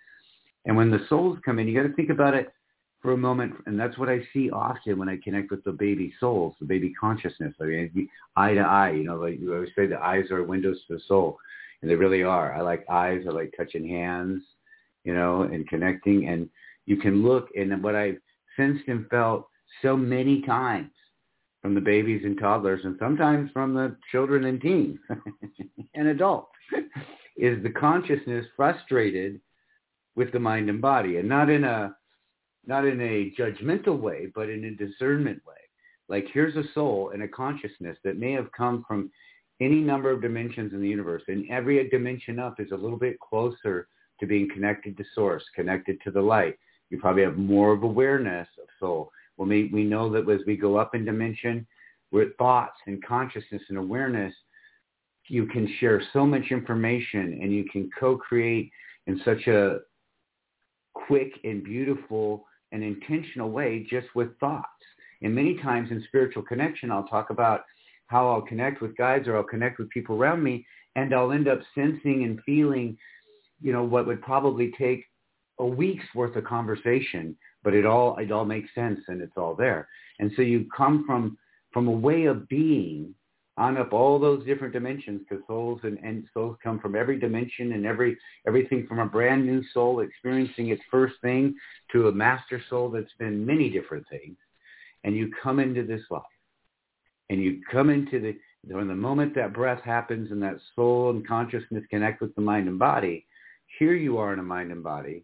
And 0.65 0.75
when 0.75 0.91
the 0.91 1.05
souls 1.09 1.39
come 1.43 1.59
in, 1.59 1.67
you 1.67 1.75
got 1.75 1.87
to 1.87 1.93
think 1.95 2.09
about 2.09 2.33
it 2.33 2.53
for 3.01 3.11
a 3.11 3.17
moment. 3.17 3.53
And 3.65 3.79
that's 3.79 3.97
what 3.97 4.09
I 4.09 4.21
see 4.33 4.49
often 4.49 4.97
when 4.97 5.09
I 5.09 5.17
connect 5.23 5.51
with 5.51 5.63
the 5.63 5.71
baby 5.71 6.13
souls, 6.19 6.55
the 6.59 6.65
baby 6.65 6.93
consciousness. 6.99 7.53
I 7.61 7.65
mean, 7.65 8.09
eye 8.35 8.53
to 8.53 8.61
eye, 8.61 8.91
you 8.91 9.03
know, 9.03 9.17
like 9.17 9.39
you 9.39 9.53
always 9.53 9.69
say 9.75 9.87
the 9.87 9.99
eyes 9.99 10.31
are 10.31 10.43
windows 10.43 10.79
to 10.87 10.95
the 10.95 11.01
soul. 11.07 11.37
And 11.81 11.91
they 11.91 11.95
really 11.95 12.23
are. 12.23 12.53
I 12.53 12.61
like 12.61 12.85
eyes. 12.89 13.25
I 13.27 13.31
like 13.31 13.53
touching 13.57 13.87
hands, 13.87 14.41
you 15.03 15.13
know, 15.13 15.41
and 15.41 15.67
connecting. 15.67 16.29
And 16.29 16.49
you 16.85 16.95
can 16.95 17.23
look. 17.23 17.49
And 17.57 17.83
what 17.83 17.95
I've 17.95 18.19
sensed 18.55 18.87
and 18.87 19.05
felt 19.09 19.49
so 19.81 19.97
many 19.97 20.41
times 20.43 20.91
from 21.63 21.73
the 21.73 21.81
babies 21.81 22.23
and 22.25 22.37
toddlers 22.37 22.81
and 22.83 22.97
sometimes 22.99 23.49
from 23.51 23.73
the 23.73 23.95
children 24.11 24.43
and 24.43 24.59
teens 24.61 24.99
and 25.95 26.09
adults 26.09 26.51
is 27.37 27.63
the 27.63 27.69
consciousness 27.69 28.45
frustrated 28.53 29.39
with 30.15 30.29
the 30.33 30.39
mind 30.39 30.69
and 30.69 30.81
body 30.81 31.17
and 31.17 31.27
not 31.27 31.49
in 31.49 31.63
a 31.63 31.95
not 32.67 32.85
in 32.85 32.99
a 32.99 33.31
judgmental 33.39 33.97
way 33.97 34.27
but 34.35 34.49
in 34.49 34.65
a 34.65 34.71
discernment 34.71 35.41
way. 35.47 35.55
Like 36.09 36.25
here's 36.33 36.57
a 36.57 36.69
soul 36.73 37.11
and 37.13 37.23
a 37.23 37.29
consciousness 37.29 37.97
that 38.03 38.19
may 38.19 38.33
have 38.33 38.51
come 38.51 38.83
from 38.85 39.09
any 39.61 39.79
number 39.79 40.11
of 40.11 40.21
dimensions 40.21 40.73
in 40.73 40.81
the 40.81 40.89
universe 40.89 41.23
and 41.29 41.49
every 41.49 41.87
dimension 41.87 42.39
up 42.39 42.59
is 42.59 42.71
a 42.73 42.77
little 42.77 42.99
bit 42.99 43.17
closer 43.21 43.87
to 44.19 44.27
being 44.27 44.49
connected 44.53 44.97
to 44.97 45.05
source 45.15 45.43
connected 45.55 45.97
to 46.03 46.11
the 46.11 46.21
light. 46.21 46.57
You 46.89 46.99
probably 46.99 47.23
have 47.23 47.37
more 47.37 47.71
of 47.71 47.83
awareness 47.83 48.49
of 48.61 48.67
soul 48.81 49.11
well, 49.37 49.47
we, 49.47 49.69
we 49.73 49.83
know 49.83 50.11
that 50.11 50.29
as 50.29 50.41
we 50.45 50.55
go 50.55 50.77
up 50.77 50.95
in 50.95 51.05
dimension 51.05 51.65
with 52.11 52.35
thoughts 52.37 52.77
and 52.85 53.03
consciousness 53.05 53.61
and 53.69 53.77
awareness, 53.77 54.33
you 55.27 55.45
can 55.47 55.67
share 55.79 56.01
so 56.11 56.25
much 56.25 56.51
information 56.51 57.39
and 57.41 57.51
you 57.51 57.65
can 57.71 57.89
co-create 57.99 58.69
in 59.07 59.19
such 59.25 59.47
a 59.47 59.79
quick 60.93 61.31
and 61.43 61.63
beautiful 61.63 62.45
and 62.71 62.83
intentional 62.83 63.49
way 63.49 63.85
just 63.89 64.07
with 64.15 64.37
thoughts. 64.39 64.67
And 65.21 65.33
many 65.33 65.57
times 65.59 65.89
in 65.91 66.03
spiritual 66.07 66.43
connection, 66.43 66.91
I'll 66.91 67.07
talk 67.07 67.29
about 67.29 67.61
how 68.07 68.29
I'll 68.29 68.41
connect 68.41 68.81
with 68.81 68.95
guides 68.97 69.27
or 69.27 69.37
I'll 69.37 69.43
connect 69.43 69.79
with 69.79 69.89
people 69.89 70.17
around 70.17 70.43
me 70.43 70.65
and 70.95 71.13
I'll 71.13 71.31
end 71.31 71.47
up 71.47 71.59
sensing 71.73 72.23
and 72.23 72.39
feeling, 72.45 72.97
you 73.61 73.73
know, 73.73 73.83
what 73.83 74.05
would 74.05 74.21
probably 74.21 74.71
take 74.77 75.05
a 75.59 75.65
week's 75.65 76.05
worth 76.13 76.35
of 76.35 76.43
conversation, 76.43 77.35
but 77.63 77.73
it 77.73 77.85
all, 77.85 78.17
it 78.17 78.31
all 78.31 78.45
makes 78.45 78.73
sense 78.75 78.99
and 79.07 79.21
it's 79.21 79.37
all 79.37 79.55
there. 79.55 79.87
And 80.19 80.31
so 80.35 80.41
you 80.41 80.65
come 80.75 81.05
from, 81.05 81.37
from 81.71 81.87
a 81.87 81.91
way 81.91 82.25
of 82.25 82.47
being 82.47 83.13
on 83.57 83.77
up 83.77 83.93
all 83.93 84.19
those 84.19 84.45
different 84.45 84.73
dimensions 84.73 85.21
because 85.27 85.43
souls 85.47 85.79
and, 85.83 85.99
and 85.99 86.25
souls 86.33 86.57
come 86.63 86.79
from 86.79 86.95
every 86.95 87.19
dimension 87.19 87.73
and 87.73 87.85
every 87.85 88.17
everything 88.47 88.85
from 88.87 88.99
a 88.99 89.05
brand 89.05 89.45
new 89.45 89.63
soul 89.73 89.99
experiencing 89.99 90.69
its 90.69 90.81
first 90.89 91.13
thing 91.21 91.53
to 91.91 92.07
a 92.07 92.11
master 92.11 92.61
soul 92.69 92.89
that's 92.89 93.13
been 93.19 93.45
many 93.45 93.69
different 93.69 94.05
things 94.09 94.35
and 95.03 95.15
you 95.15 95.31
come 95.41 95.59
into 95.59 95.85
this 95.85 96.01
life 96.09 96.23
and 97.29 97.41
you 97.41 97.61
come 97.71 97.89
into 97.89 98.19
the 98.19 98.35
when 98.73 98.87
the 98.87 98.95
moment 98.95 99.35
that 99.35 99.53
breath 99.53 99.83
happens 99.83 100.31
and 100.31 100.41
that 100.41 100.57
soul 100.75 101.11
and 101.11 101.27
consciousness 101.27 101.83
connect 101.91 102.21
with 102.21 102.33
the 102.35 102.41
mind 102.41 102.67
and 102.67 102.79
body 102.79 103.25
here 103.77 103.93
you 103.93 104.17
are 104.17 104.33
in 104.33 104.39
a 104.39 104.43
mind 104.43 104.71
and 104.71 104.83
body 104.83 105.23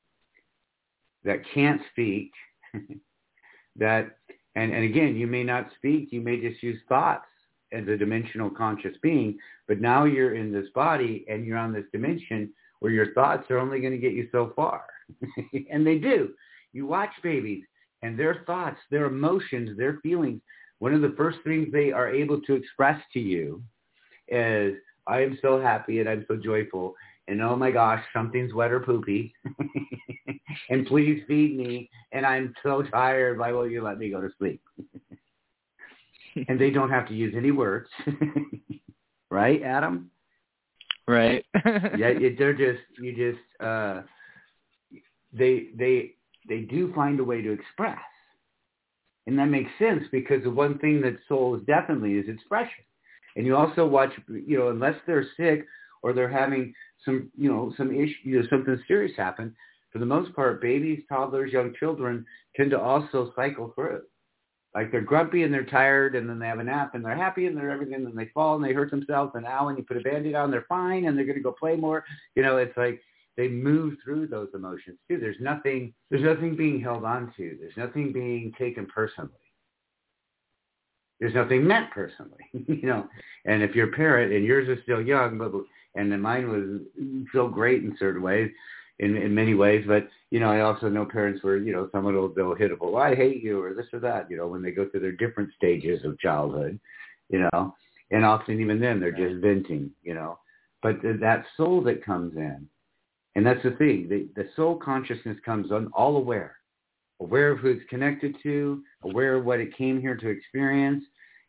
that 1.23 1.39
can't 1.53 1.81
speak 1.91 2.31
that 3.75 4.17
and, 4.55 4.73
and 4.73 4.83
again 4.83 5.15
you 5.15 5.27
may 5.27 5.43
not 5.43 5.69
speak 5.77 6.11
you 6.11 6.21
may 6.21 6.39
just 6.39 6.61
use 6.63 6.79
thoughts 6.87 7.25
as 7.71 7.87
a 7.87 7.97
dimensional 7.97 8.49
conscious 8.49 8.95
being, 9.01 9.37
but 9.67 9.79
now 9.79 10.05
you're 10.05 10.35
in 10.35 10.51
this 10.51 10.67
body 10.73 11.25
and 11.29 11.45
you're 11.45 11.57
on 11.57 11.73
this 11.73 11.85
dimension 11.91 12.51
where 12.79 12.91
your 12.91 13.13
thoughts 13.13 13.49
are 13.49 13.59
only 13.59 13.79
going 13.79 13.93
to 13.93 13.99
get 13.99 14.13
you 14.13 14.27
so 14.31 14.53
far. 14.55 14.85
and 15.71 15.85
they 15.85 15.97
do. 15.97 16.29
You 16.73 16.85
watch 16.85 17.11
babies 17.21 17.63
and 18.01 18.17
their 18.17 18.43
thoughts, 18.45 18.77
their 18.89 19.05
emotions, 19.05 19.77
their 19.77 19.99
feelings, 20.01 20.41
one 20.79 20.93
of 20.93 21.01
the 21.01 21.13
first 21.17 21.39
things 21.43 21.67
they 21.71 21.91
are 21.91 22.09
able 22.09 22.39
to 22.41 22.53
express 22.53 22.99
to 23.13 23.19
you 23.19 23.61
is, 24.29 24.75
I 25.07 25.21
am 25.21 25.37
so 25.41 25.59
happy 25.59 25.99
and 25.99 26.07
I'm 26.07 26.25
so 26.27 26.37
joyful. 26.37 26.95
And 27.29 27.41
oh 27.41 27.55
my 27.55 27.69
gosh, 27.69 28.03
something's 28.11 28.53
wet 28.53 28.71
or 28.71 28.79
poopy. 28.79 29.33
and 30.69 30.87
please 30.87 31.21
feed 31.27 31.55
me. 31.55 31.89
And 32.11 32.25
I'm 32.25 32.53
so 32.63 32.81
tired. 32.81 33.37
Why 33.37 33.51
won't 33.51 33.71
you 33.71 33.83
let 33.83 33.99
me 33.99 34.09
go 34.09 34.19
to 34.19 34.29
sleep? 34.39 34.61
and 36.47 36.59
they 36.59 36.69
don't 36.69 36.89
have 36.89 37.07
to 37.07 37.13
use 37.13 37.33
any 37.35 37.51
words, 37.51 37.89
right, 39.29 39.61
Adam? 39.63 40.11
Right. 41.07 41.43
yeah, 41.65 42.13
they're 42.37 42.53
just 42.53 42.81
you 42.99 43.15
just 43.15 43.63
uh, 43.63 44.01
they 45.33 45.69
they 45.75 46.13
they 46.47 46.61
do 46.61 46.93
find 46.93 47.19
a 47.19 47.23
way 47.23 47.41
to 47.41 47.51
express, 47.51 47.97
and 49.25 49.37
that 49.39 49.47
makes 49.47 49.71
sense 49.79 50.03
because 50.11 50.43
the 50.43 50.51
one 50.51 50.77
thing 50.77 51.01
that 51.01 51.17
soul 51.27 51.55
is 51.55 51.63
definitely 51.65 52.13
is 52.13 52.29
expression. 52.29 52.83
And 53.35 53.45
you 53.45 53.55
also 53.55 53.87
watch, 53.87 54.11
you 54.27 54.57
know, 54.57 54.69
unless 54.69 54.95
they're 55.07 55.25
sick 55.37 55.65
or 56.03 56.13
they're 56.13 56.29
having 56.29 56.73
some, 57.05 57.31
you 57.37 57.49
know, 57.51 57.73
some 57.77 57.93
issue, 57.93 58.15
you 58.23 58.41
know, 58.41 58.47
something 58.49 58.81
serious 58.87 59.15
happen. 59.17 59.55
For 59.91 59.99
the 59.99 60.05
most 60.05 60.33
part, 60.35 60.61
babies, 60.61 61.03
toddlers, 61.09 61.51
young 61.51 61.73
children 61.79 62.25
tend 62.55 62.71
to 62.71 62.79
also 62.79 63.31
cycle 63.35 63.71
through. 63.75 64.01
Like 64.75 64.91
they're 64.91 65.01
grumpy 65.01 65.43
and 65.43 65.53
they're 65.53 65.65
tired 65.65 66.15
and 66.15 66.29
then 66.29 66.37
they 66.37 66.47
have 66.47 66.59
a 66.59 66.63
nap 66.63 66.93
and 66.93 67.03
they're 67.03 67.15
happy 67.15 67.47
and 67.47 67.57
they're 67.57 67.71
everything 67.71 67.95
and 67.95 68.05
then 68.05 68.15
they 68.15 68.29
fall 68.33 68.55
and 68.55 68.63
they 68.63 68.73
hurt 68.73 68.91
themselves 68.91 69.31
and 69.33 69.43
now 69.43 69.65
when 69.65 69.77
you 69.77 69.83
put 69.83 69.97
a 69.97 70.01
band-aid 70.01 70.35
on 70.35 70.51
they're 70.51 70.65
fine 70.69 71.05
and 71.05 71.17
they're 71.17 71.25
going 71.25 71.37
to 71.37 71.43
go 71.43 71.51
play 71.51 71.75
more. 71.75 72.05
You 72.35 72.43
know 72.43 72.57
it's 72.57 72.77
like 72.77 73.01
they 73.35 73.47
move 73.47 73.95
through 74.03 74.27
those 74.27 74.49
emotions 74.53 74.99
too. 75.09 75.17
There's 75.17 75.39
nothing 75.39 75.93
there's 76.11 76.23
nothing 76.23 76.55
being 76.55 76.79
held 76.79 77.03
on 77.03 77.33
to. 77.37 77.57
There's 77.59 77.77
nothing 77.77 78.13
being 78.13 78.53
taken 78.59 78.85
personally. 78.85 79.31
There's 81.19 81.33
nothing 81.33 81.65
meant 81.65 81.89
personally 81.89 82.45
you 82.53 82.85
know. 82.85 83.07
And 83.45 83.63
if 83.63 83.73
you're 83.73 83.89
a 83.89 83.95
parent 83.95 84.31
and 84.33 84.45
yours 84.45 84.69
is 84.69 84.83
still 84.83 85.01
young 85.01 85.39
but 85.39 85.51
and 85.95 86.11
then 86.11 86.21
mine 86.21 86.49
was 86.49 87.25
so 87.33 87.47
great 87.47 87.83
in 87.83 87.95
certain 87.99 88.21
ways 88.21 88.51
in 88.99 89.15
in 89.15 89.33
many 89.33 89.53
ways. 89.53 89.83
But 89.87 90.07
you 90.29 90.39
know, 90.39 90.49
I 90.51 90.61
also 90.61 90.89
know 90.89 91.05
parents 91.05 91.43
where 91.43 91.57
you 91.57 91.73
know 91.73 91.89
someone 91.91 92.15
will 92.15 92.29
they'll 92.33 92.55
hit 92.55 92.71
a 92.71 92.75
well, 92.79 92.95
oh, 92.95 92.97
I 92.97 93.15
hate 93.15 93.41
you 93.41 93.61
or 93.61 93.73
this 93.73 93.87
or 93.93 93.99
that. 93.99 94.29
You 94.29 94.37
know, 94.37 94.47
when 94.47 94.61
they 94.61 94.71
go 94.71 94.87
through 94.87 95.01
their 95.01 95.11
different 95.13 95.49
stages 95.55 96.03
of 96.05 96.19
childhood, 96.19 96.79
you 97.29 97.47
know, 97.51 97.75
and 98.11 98.25
often 98.25 98.59
even 98.59 98.79
then 98.79 98.99
they're 98.99 99.11
just 99.11 99.41
venting. 99.41 99.91
You 100.03 100.13
know, 100.13 100.39
but 100.81 101.01
th- 101.01 101.19
that 101.21 101.45
soul 101.57 101.81
that 101.83 102.05
comes 102.05 102.35
in, 102.35 102.67
and 103.35 103.45
that's 103.45 103.63
the 103.63 103.71
thing. 103.71 104.07
The 104.09 104.29
the 104.41 104.49
soul 104.55 104.75
consciousness 104.77 105.37
comes 105.45 105.71
on 105.71 105.89
all 105.93 106.17
aware, 106.17 106.57
aware 107.21 107.51
of 107.51 107.59
who 107.59 107.69
it's 107.69 107.89
connected 107.89 108.35
to, 108.43 108.83
aware 109.03 109.35
of 109.35 109.45
what 109.45 109.59
it 109.59 109.77
came 109.77 109.99
here 109.99 110.17
to 110.17 110.29
experience, 110.29 111.03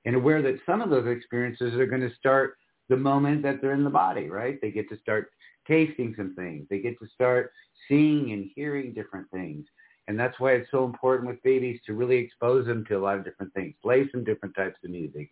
and 0.05 0.15
aware 0.15 0.43
that 0.43 0.61
some 0.65 0.81
of 0.81 0.91
those 0.91 1.07
experiences 1.07 1.75
are 1.75 1.87
going 1.87 2.09
to 2.09 2.15
start 2.17 2.57
the 2.91 2.97
moment 2.97 3.43
that 3.43 3.63
they're 3.63 3.73
in 3.73 3.85
the 3.85 3.89
body, 3.89 4.29
right? 4.29 4.61
They 4.61 4.71
get 4.71 4.89
to 4.91 4.99
start 4.99 5.31
tasting 5.67 6.13
some 6.17 6.35
things. 6.35 6.67
They 6.69 6.81
get 6.81 6.99
to 6.99 7.07
start 7.15 7.53
seeing 7.89 8.33
and 8.33 8.51
hearing 8.55 8.93
different 8.93 9.31
things. 9.31 9.65
And 10.09 10.19
that's 10.19 10.39
why 10.41 10.53
it's 10.53 10.71
so 10.73 10.85
important 10.85 11.29
with 11.29 11.43
babies 11.43 11.81
to 11.87 11.95
really 11.95 12.17
expose 12.17 12.67
them 12.67 12.85
to 12.87 12.97
a 12.97 12.99
lot 12.99 13.17
of 13.17 13.25
different 13.25 13.55
things. 13.55 13.75
Play 13.81 14.09
some 14.11 14.25
different 14.25 14.57
types 14.57 14.77
of 14.85 14.91
music. 14.91 15.31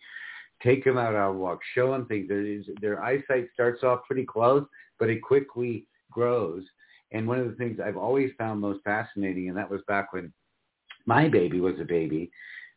Take 0.63 0.85
them 0.85 0.97
out 0.97 1.17
on 1.17 1.39
walks. 1.39 1.67
Show 1.75 1.91
them 1.91 2.07
things. 2.07 2.29
Their, 2.29 2.63
their 2.81 3.03
eyesight 3.03 3.49
starts 3.53 3.83
off 3.83 4.05
pretty 4.07 4.25
close, 4.25 4.65
but 5.01 5.11
it 5.11 5.21
quickly 5.21 5.87
grows. 6.13 6.63
And 7.11 7.27
one 7.27 7.41
of 7.41 7.49
the 7.49 7.57
things 7.57 7.81
I've 7.85 7.97
always 7.97 8.31
found 8.39 8.61
most 8.61 8.85
fascinating, 8.85 9.49
and 9.49 9.59
that 9.59 9.71
was 9.71 9.81
back 9.89 10.13
when 10.13 10.33
my 11.07 11.29
baby 11.29 11.61
was 11.61 11.81
a 11.81 11.85
baby, 11.85 12.31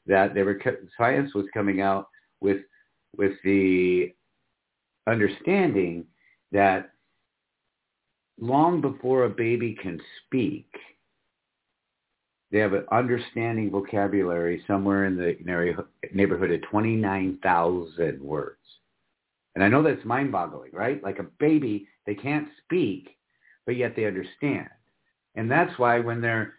that 0.07 0.33
there 0.33 0.45
were 0.45 0.59
science 0.97 1.35
was 1.35 1.45
coming 1.53 1.81
out 1.81 2.07
with 2.39 2.61
with 3.17 3.33
the 3.43 4.13
understanding 5.07 6.05
that 6.51 6.91
long 8.39 8.81
before 8.81 9.25
a 9.25 9.29
baby 9.29 9.77
can 9.81 9.99
speak, 10.25 10.67
they 12.51 12.59
have 12.59 12.73
an 12.73 12.85
understanding 12.91 13.71
vocabulary 13.71 14.63
somewhere 14.67 15.05
in 15.05 15.15
the 15.15 15.37
neighborhood 16.13 16.51
of 16.51 16.61
29,000 16.63 18.21
words. 18.21 18.57
And 19.55 19.63
I 19.63 19.67
know 19.67 19.83
that's 19.83 20.03
mind-boggling, 20.05 20.71
right? 20.73 21.01
Like 21.03 21.19
a 21.19 21.27
baby, 21.39 21.87
they 22.05 22.15
can't 22.15 22.47
speak, 22.63 23.17
but 23.65 23.77
yet 23.77 23.95
they 23.95 24.05
understand. 24.05 24.69
And 25.35 25.49
that's 25.49 25.77
why 25.79 25.99
when 25.99 26.19
they're 26.19 26.53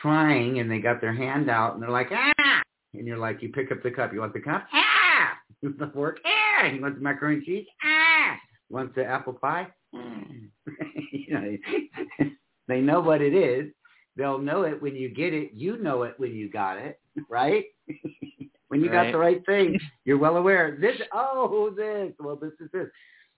trying 0.00 0.60
and 0.60 0.70
they 0.70 0.78
got 0.78 1.00
their 1.00 1.14
hand 1.14 1.50
out 1.50 1.74
and 1.74 1.82
they're 1.82 1.90
like, 1.90 2.10
ah, 2.12 2.62
and 2.94 3.06
you're 3.06 3.18
like, 3.18 3.42
you 3.42 3.50
pick 3.50 3.70
up 3.70 3.82
the 3.82 3.90
cup. 3.90 4.12
You 4.12 4.20
want 4.20 4.32
the 4.32 4.40
cup? 4.40 4.66
Ah! 4.72 5.36
The 5.62 5.90
fork? 5.92 6.20
Ah! 6.24 6.39
You 6.68 6.82
want 6.82 6.96
the 6.96 7.00
macaroni 7.00 7.36
and 7.36 7.44
cheese? 7.44 7.66
Ah! 7.84 8.36
You 8.68 8.76
want 8.76 8.94
the 8.94 9.04
apple 9.04 9.32
pie? 9.32 9.68
you 9.92 11.34
know, 11.34 11.56
they 12.68 12.80
know 12.80 13.00
what 13.00 13.20
it 13.22 13.34
is. 13.34 13.72
They'll 14.16 14.38
know 14.38 14.62
it 14.62 14.80
when 14.80 14.94
you 14.94 15.08
get 15.08 15.32
it. 15.32 15.52
You 15.54 15.78
know 15.78 16.02
it 16.02 16.14
when 16.18 16.34
you 16.34 16.50
got 16.50 16.78
it, 16.78 17.00
right? 17.28 17.64
when 18.68 18.82
you 18.82 18.90
right. 18.90 19.06
got 19.06 19.12
the 19.12 19.18
right 19.18 19.44
thing, 19.46 19.78
you're 20.04 20.18
well 20.18 20.36
aware. 20.36 20.76
This, 20.80 21.00
oh, 21.12 21.72
this, 21.76 22.12
well, 22.18 22.36
this 22.36 22.52
is 22.60 22.70
this, 22.72 22.88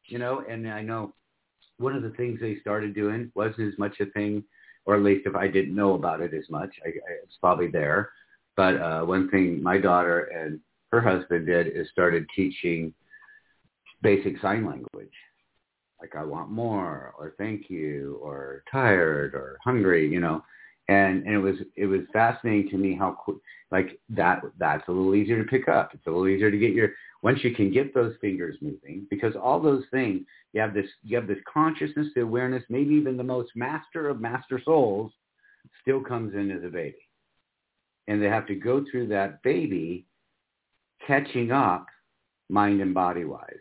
you 0.07 0.19
know. 0.19 0.43
And 0.49 0.69
I 0.69 0.83
know 0.83 1.15
one 1.79 1.95
of 1.95 2.03
the 2.03 2.11
things 2.11 2.41
they 2.41 2.59
started 2.61 2.95
doing 2.95 3.31
wasn't 3.35 3.73
as 3.73 3.79
much 3.79 4.01
a 4.01 4.07
thing, 4.07 4.43
or 4.85 4.97
at 4.97 5.03
least 5.03 5.27
if 5.27 5.37
I 5.37 5.49
didn't 5.49 5.75
know 5.75 5.95
about 5.95 6.21
it 6.21 6.35
as 6.35 6.49
much, 6.51 6.71
I, 6.85 6.89
it's 7.23 7.37
probably 7.41 7.69
there. 7.69 8.11
But 8.57 8.77
uh, 8.81 9.03
one 9.03 9.31
thing 9.31 9.63
my 9.63 9.79
daughter 9.79 10.25
and 10.25 10.61
her 10.91 11.01
husband 11.01 11.47
did 11.47 11.69
is 11.69 11.89
started 11.91 12.27
teaching 12.35 12.93
basic 14.03 14.41
sign 14.41 14.67
language 14.67 15.13
like 16.03 16.17
I 16.17 16.25
want 16.25 16.51
more 16.51 17.15
or 17.17 17.35
thank 17.39 17.71
you 17.71 18.19
or 18.21 18.65
tired 18.71 19.35
or 19.35 19.57
hungry, 19.65 20.11
you 20.11 20.21
know. 20.21 20.43
And 20.89 21.25
and 21.25 21.35
it 21.35 21.39
was 21.39 21.55
it 21.77 21.87
was 21.87 22.01
fascinating 22.13 22.69
to 22.71 22.77
me 22.77 22.97
how 22.97 23.17
like 23.71 24.01
that 24.11 24.43
that's 24.59 24.87
a 24.89 24.91
little 24.91 25.15
easier 25.15 25.43
to 25.43 25.49
pick 25.49 25.69
up. 25.69 25.93
It's 25.95 26.07
a 26.07 26.11
little 26.11 26.27
easier 26.29 26.51
to 26.51 26.59
get 26.59 26.73
your 26.73 26.91
once 27.23 27.39
you 27.45 27.55
can 27.55 27.73
get 27.73 27.95
those 27.95 28.17
fingers 28.21 28.57
moving 28.61 29.07
because 29.09 29.35
all 29.41 29.61
those 29.61 29.85
things 29.93 30.23
you 30.53 30.61
have 30.61 30.75
this 30.75 30.87
you 31.05 31.17
have 31.17 31.29
this 31.29 31.39
consciousness, 31.51 32.09
the 32.17 32.23
awareness, 32.23 32.65
maybe 32.69 32.95
even 32.97 33.17
the 33.17 33.23
most 33.23 33.53
master 33.55 34.09
of 34.09 34.21
master 34.21 34.61
souls 34.65 35.13
still 35.81 36.01
comes 36.01 36.35
in 36.35 36.51
as 36.51 36.65
a 36.65 36.69
baby. 36.69 36.97
And 38.09 38.21
they 38.21 38.27
have 38.27 38.49
to 38.49 38.57
go 38.57 38.85
through 38.91 39.07
that 39.09 39.41
baby 39.45 40.05
catching 41.07 41.53
up 41.53 41.87
mind 42.49 42.81
and 42.81 42.93
body 42.93 43.25
wise. 43.25 43.55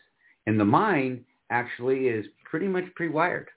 And 0.47 0.59
the 0.59 0.65
mind 0.65 1.23
actually 1.49 2.07
is 2.07 2.25
pretty 2.45 2.67
much 2.67 2.85
pre-wired. 2.95 3.49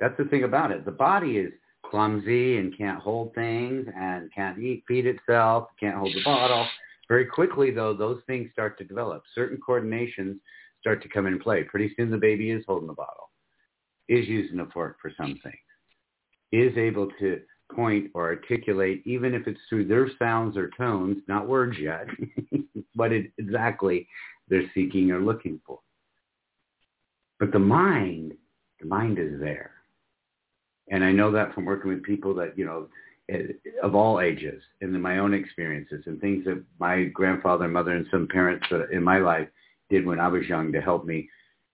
That's 0.00 0.16
the 0.16 0.24
thing 0.24 0.44
about 0.44 0.70
it. 0.70 0.84
The 0.84 0.92
body 0.92 1.38
is 1.38 1.52
clumsy 1.84 2.58
and 2.58 2.76
can't 2.76 3.00
hold 3.00 3.34
things 3.34 3.86
and 3.96 4.32
can't 4.34 4.58
eat, 4.58 4.84
feed 4.86 5.06
itself, 5.06 5.68
can't 5.78 5.96
hold 5.96 6.14
the 6.14 6.22
bottle. 6.24 6.66
Very 7.08 7.26
quickly, 7.26 7.70
though, 7.70 7.94
those 7.94 8.20
things 8.26 8.50
start 8.52 8.78
to 8.78 8.84
develop. 8.84 9.22
Certain 9.34 9.58
coordinations 9.58 10.36
start 10.80 11.02
to 11.02 11.08
come 11.08 11.26
into 11.26 11.42
play. 11.42 11.64
Pretty 11.64 11.92
soon 11.96 12.10
the 12.10 12.18
baby 12.18 12.50
is 12.50 12.64
holding 12.66 12.86
the 12.86 12.94
bottle, 12.94 13.30
is 14.08 14.28
using 14.28 14.60
a 14.60 14.66
fork 14.66 14.98
for 15.00 15.10
some 15.16 15.38
things, 15.42 15.56
is 16.52 16.76
able 16.76 17.08
to 17.18 17.40
point 17.74 18.10
or 18.14 18.26
articulate, 18.26 19.02
even 19.06 19.34
if 19.34 19.46
it's 19.46 19.60
through 19.68 19.86
their 19.86 20.08
sounds 20.18 20.56
or 20.56 20.70
tones, 20.76 21.18
not 21.28 21.48
words 21.48 21.76
yet, 21.78 22.06
what 22.94 23.12
it 23.12 23.32
exactly 23.38 24.06
they're 24.48 24.70
seeking 24.74 25.10
or 25.10 25.20
looking 25.20 25.60
for. 25.66 25.78
But 27.38 27.52
the 27.52 27.58
mind, 27.58 28.34
the 28.80 28.86
mind 28.86 29.18
is 29.18 29.40
there. 29.40 29.72
And 30.90 31.04
I 31.04 31.12
know 31.12 31.30
that 31.32 31.54
from 31.54 31.64
working 31.64 31.90
with 31.90 32.02
people 32.02 32.34
that, 32.34 32.58
you 32.58 32.64
know, 32.64 32.88
eh, 33.28 33.52
of 33.82 33.94
all 33.94 34.20
ages 34.20 34.62
and 34.80 34.94
in 34.94 35.00
my 35.00 35.18
own 35.18 35.34
experiences 35.34 36.04
and 36.06 36.20
things 36.20 36.44
that 36.46 36.62
my 36.78 37.04
grandfather 37.04 37.64
and 37.64 37.74
mother 37.74 37.92
and 37.92 38.06
some 38.10 38.26
parents 38.26 38.66
in 38.92 39.02
my 39.02 39.18
life 39.18 39.48
did 39.90 40.06
when 40.06 40.20
I 40.20 40.28
was 40.28 40.48
young 40.48 40.72
to 40.72 40.80
help 40.80 41.04
me, 41.04 41.28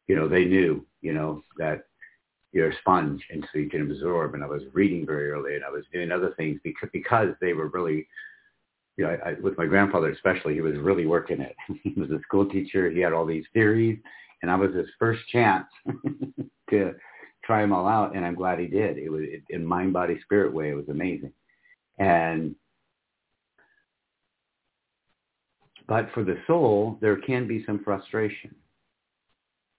you 0.07 0.17
know, 0.17 0.29
they 0.29 0.45
knew, 0.45 0.85
you 1.01 1.15
know, 1.15 1.43
that 1.59 1.85
you're 2.53 2.71
a 2.71 2.79
sponge 2.79 3.23
and 3.31 3.47
so 3.53 3.59
you 3.59 3.69
can 3.69 3.91
absorb. 3.91 4.35
And 4.35 4.45
I 4.45 4.47
was 4.47 4.63
reading 4.73 5.07
very 5.07 5.31
early 5.31 5.55
and 5.55 5.65
I 5.65 5.71
was 5.71 5.85
doing 5.93 6.13
other 6.13 6.35
things 6.37 6.61
because, 6.63 6.89
because 6.93 7.29
they 7.41 7.53
were 7.53 7.69
really, 7.69 8.07
you 8.97 9.05
know, 9.05 9.11
I, 9.11 9.31
I, 9.31 9.33
with 9.35 9.59
my 9.59 9.67
grandfather 9.67 10.11
especially, 10.11 10.55
he 10.55 10.61
was 10.61 10.77
really 10.79 11.07
working 11.07 11.41
it. 11.41 11.57
he 11.83 11.95
was 12.01 12.11
a 12.11 12.21
school 12.23 12.49
teacher. 12.49 12.91
He 12.91 13.01
had 13.01 13.13
all 13.13 13.27
these 13.27 13.45
theories 13.53 13.99
and 14.45 14.51
I 14.51 14.57
was 14.57 14.75
his 14.75 14.89
first 14.99 15.27
chance 15.29 15.67
to 16.71 16.95
try 17.47 17.63
them 17.63 17.73
all 17.73 17.89
out. 17.89 18.15
And 18.15 18.27
I'm 18.27 18.35
glad 18.35 18.59
he 18.59 18.67
did. 18.67 18.99
It 18.99 19.09
was 19.09 19.23
in 19.49 19.65
mind, 19.65 19.95
body, 19.95 20.21
spirit 20.23 20.53
way. 20.53 20.69
It 20.69 20.75
was 20.75 20.91
amazing. 20.91 21.33
And, 21.99 22.55
but 25.89 26.11
for 26.13 26.25
the 26.25 26.37
soul, 26.47 26.99
there 27.01 27.17
can 27.17 27.49
be 27.49 27.65
some 27.65 27.83
frustration 27.83 28.55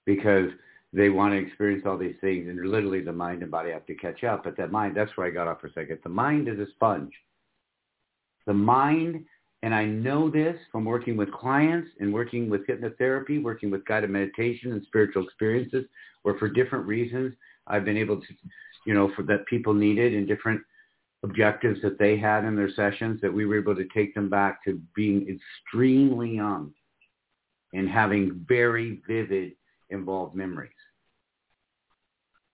because 0.08 0.50
they 0.92 1.10
want 1.10 1.34
to 1.34 1.38
experience 1.38 1.84
all 1.86 2.00
these 2.00 2.16
things 2.20 2.50
and 2.50 2.60
literally 2.68 3.02
the 3.02 3.14
mind 3.14 3.44
and 3.44 3.52
body 3.52 3.70
have 3.70 3.86
to 3.86 3.94
catch 3.94 4.24
up. 4.24 4.46
But 4.46 4.58
that 4.58 4.72
mind, 4.72 4.98
that's 4.98 5.16
where 5.16 5.28
I 5.28 5.30
got 5.30 5.48
off 5.48 5.62
for 5.62 5.68
a 5.68 5.74
second. 5.74 6.00
The 6.04 6.10
mind 6.10 6.48
is 6.48 6.58
a 6.58 6.66
sponge. 6.72 7.14
The 8.46 8.54
mind, 8.54 9.24
and 9.64 9.74
I 9.74 9.86
know 9.86 10.30
this 10.30 10.56
from 10.72 10.86
working 10.86 11.18
with 11.18 11.32
clients 11.32 11.90
and 12.00 12.14
working 12.14 12.50
with 12.50 12.68
hypnotherapy, 12.68 13.42
working 13.42 13.72
with 13.72 13.86
guided 13.86 14.10
meditation 14.10 14.72
and 14.72 14.84
spiritual 14.84 15.24
experiences, 15.24 15.86
where 16.24 16.38
for 16.38 16.48
different 16.50 16.86
reasons 16.86 17.34
I've 17.68 17.86
been 17.86 17.98
able 17.98 18.22
to, 18.22 18.28
you 18.86 18.94
know, 18.94 19.12
for 19.16 19.24
that 19.24 19.46
people 19.48 19.74
needed 19.74 20.14
and 20.14 20.28
different 20.28 20.62
objectives 21.24 21.82
that 21.82 21.98
they 21.98 22.18
had 22.18 22.46
in 22.46 22.56
their 22.56 22.70
sessions 22.70 23.20
that 23.22 23.34
we 23.34 23.46
were 23.46 23.58
able 23.58 23.76
to 23.76 23.88
take 23.94 24.14
them 24.14 24.30
back 24.30 24.64
to 24.64 24.80
being 24.96 25.28
extremely 25.28 26.36
young 26.36 26.72
and 27.74 27.90
having 27.90 28.46
very 28.48 29.02
vivid 29.08 29.54
involved 29.90 30.36
memories. 30.36 30.72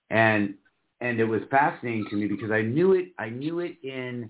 And 0.09 0.55
and 1.01 1.19
it 1.19 1.25
was 1.25 1.41
fascinating 1.49 2.05
to 2.11 2.15
me 2.15 2.27
because 2.27 2.51
I 2.51 2.61
knew 2.61 2.93
it 2.93 3.09
I 3.17 3.29
knew 3.29 3.59
it 3.59 3.77
in 3.83 4.29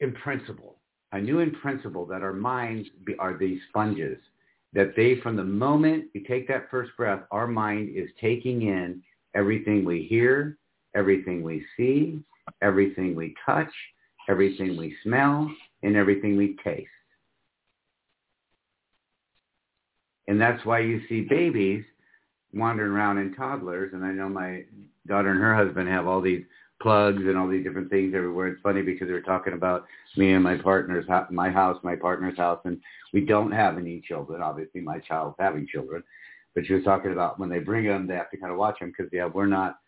in 0.00 0.12
principle. 0.12 0.76
I 1.12 1.20
knew 1.20 1.40
in 1.40 1.50
principle 1.50 2.06
that 2.06 2.22
our 2.22 2.32
minds 2.32 2.88
are 3.18 3.36
these 3.36 3.60
sponges 3.68 4.18
that 4.72 4.94
they 4.96 5.16
from 5.20 5.36
the 5.36 5.44
moment 5.44 6.04
we 6.14 6.22
take 6.22 6.46
that 6.48 6.70
first 6.70 6.92
breath, 6.96 7.22
our 7.30 7.46
mind 7.46 7.90
is 7.94 8.08
taking 8.20 8.62
in 8.62 9.02
everything 9.34 9.84
we 9.84 10.02
hear, 10.08 10.58
everything 10.94 11.42
we 11.42 11.64
see, 11.76 12.20
everything 12.62 13.14
we 13.14 13.34
touch, 13.44 13.70
everything 14.28 14.76
we 14.76 14.94
smell, 15.02 15.50
and 15.82 15.96
everything 15.96 16.36
we 16.36 16.56
taste. 16.62 16.88
And 20.28 20.40
that's 20.40 20.64
why 20.64 20.80
you 20.80 21.00
see 21.08 21.22
babies 21.22 21.84
wandering 22.54 22.92
around 22.92 23.18
in 23.18 23.34
toddlers. 23.34 23.92
And 23.92 24.04
I 24.04 24.12
know 24.12 24.28
my 24.28 24.62
daughter 25.08 25.30
and 25.30 25.40
her 25.40 25.56
husband 25.56 25.88
have 25.88 26.06
all 26.06 26.20
these 26.20 26.44
plugs 26.80 27.22
and 27.22 27.36
all 27.36 27.48
these 27.48 27.64
different 27.64 27.90
things 27.90 28.14
everywhere. 28.14 28.48
It's 28.48 28.62
funny 28.62 28.82
because 28.82 29.08
they 29.08 29.12
were 29.12 29.20
talking 29.20 29.52
about 29.52 29.84
me 30.16 30.32
and 30.32 30.42
my 30.42 30.56
partner's, 30.56 31.06
my 31.30 31.50
house, 31.50 31.78
my 31.82 31.96
partner's 31.96 32.36
house, 32.36 32.60
and 32.64 32.80
we 33.12 33.20
don't 33.24 33.52
have 33.52 33.78
any 33.78 34.00
children. 34.00 34.42
Obviously, 34.42 34.80
my 34.80 34.98
child's 34.98 35.36
having 35.38 35.66
children, 35.66 36.02
but 36.54 36.66
she 36.66 36.74
was 36.74 36.84
talking 36.84 37.12
about 37.12 37.38
when 37.38 37.48
they 37.48 37.58
bring 37.58 37.86
them, 37.86 38.06
they 38.06 38.14
have 38.14 38.30
to 38.30 38.36
kind 38.36 38.52
of 38.52 38.58
watch 38.58 38.78
them 38.80 38.92
because 38.96 39.12
yeah, 39.12 39.26
we're 39.26 39.46
not, 39.46 39.78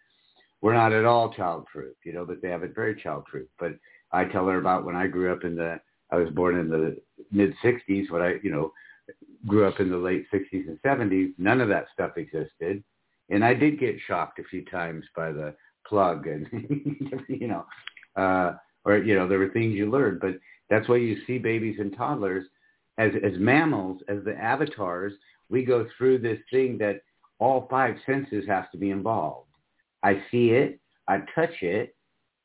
we're 0.60 0.74
not 0.74 0.92
at 0.92 1.04
all 1.04 1.32
childproof, 1.32 1.94
you 2.04 2.12
know, 2.12 2.24
but 2.24 2.40
they 2.42 2.48
have 2.48 2.62
it 2.62 2.74
very 2.74 2.94
childproof. 2.94 3.46
But 3.58 3.72
I 4.12 4.24
tell 4.24 4.46
her 4.46 4.58
about 4.58 4.84
when 4.84 4.96
I 4.96 5.06
grew 5.06 5.32
up 5.32 5.44
in 5.44 5.56
the, 5.56 5.80
I 6.10 6.16
was 6.16 6.30
born 6.30 6.58
in 6.58 6.68
the 6.68 6.96
mid 7.30 7.54
'60s. 7.64 8.10
What 8.10 8.22
I, 8.22 8.34
you 8.42 8.50
know, 8.50 8.72
grew 9.46 9.66
up 9.66 9.80
in 9.80 9.90
the 9.90 9.96
late 9.96 10.26
60s 10.32 10.68
and 10.68 10.80
70s, 10.82 11.32
none 11.38 11.60
of 11.60 11.68
that 11.68 11.86
stuff 11.92 12.16
existed. 12.16 12.82
And 13.30 13.44
I 13.44 13.54
did 13.54 13.80
get 13.80 13.96
shocked 14.06 14.38
a 14.38 14.44
few 14.44 14.64
times 14.64 15.04
by 15.16 15.32
the 15.32 15.54
plug 15.86 16.26
and, 16.26 16.46
you 17.28 17.48
know, 17.48 17.66
uh, 18.16 18.54
or, 18.84 18.98
you 18.98 19.14
know, 19.14 19.28
there 19.28 19.38
were 19.38 19.50
things 19.50 19.74
you 19.74 19.90
learned. 19.90 20.20
But 20.20 20.38
that's 20.70 20.88
why 20.88 20.96
you 20.96 21.18
see 21.26 21.38
babies 21.38 21.76
and 21.78 21.96
toddlers 21.96 22.46
as, 22.98 23.12
as 23.22 23.32
mammals, 23.38 24.02
as 24.08 24.24
the 24.24 24.36
avatars, 24.36 25.12
we 25.48 25.64
go 25.64 25.86
through 25.96 26.18
this 26.18 26.38
thing 26.50 26.78
that 26.78 27.02
all 27.38 27.66
five 27.70 27.96
senses 28.06 28.44
have 28.46 28.70
to 28.70 28.78
be 28.78 28.90
involved. 28.90 29.48
I 30.02 30.22
see 30.30 30.50
it, 30.50 30.80
I 31.08 31.18
touch 31.34 31.62
it, 31.62 31.94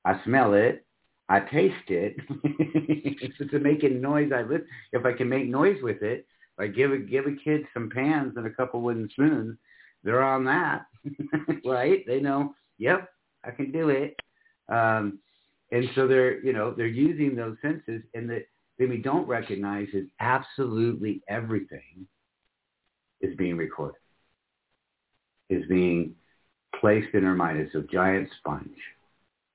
I 0.06 0.22
smell 0.24 0.54
it, 0.54 0.86
I 1.30 1.42
taste 1.42 1.90
it. 1.90 2.16
if 2.44 3.34
it's 3.40 3.64
making 3.64 4.02
noise, 4.02 4.32
I 4.34 4.44
listen. 4.44 4.68
If 4.94 5.06
I 5.06 5.14
can 5.14 5.28
make 5.28 5.48
noise 5.48 5.78
with 5.82 6.02
it, 6.02 6.26
like 6.58 6.76
give 6.76 6.92
a 6.92 6.98
give 6.98 7.26
a 7.26 7.36
kid 7.44 7.66
some 7.74 7.90
pans 7.90 8.34
and 8.38 8.46
a 8.46 8.52
couple 8.52 8.82
wooden 8.82 9.10
spoons, 9.12 9.58
they're 10.04 10.24
on 10.24 10.46
that, 10.46 10.86
right? 11.66 12.04
They 12.08 12.20
know, 12.20 12.56
yep, 12.78 13.10
I 13.48 13.52
can 13.52 13.72
do 13.72 13.90
it. 13.90 14.16
Um, 14.70 15.20
and 15.72 15.90
so 15.96 16.08
they're 16.08 16.44
you 16.44 16.54
know 16.54 16.74
they're 16.76 16.88
using 16.88 17.36
those 17.36 17.58
senses, 17.62 18.02
and 18.14 18.30
that 18.30 18.48
thing 18.78 18.90
we 18.90 18.98
don't 18.98 19.28
recognize 19.28 19.88
is 19.94 20.08
absolutely 20.20 21.22
everything 21.28 22.08
is 23.22 23.36
being 23.36 23.58
recorded, 23.58 24.00
is 25.50 25.66
being 25.68 26.14
placed 26.80 27.14
in 27.14 27.26
our 27.26 27.36
mind. 27.36 27.60
It's 27.60 27.76
a 27.76 27.82
giant 27.92 28.30
sponge. 28.40 28.78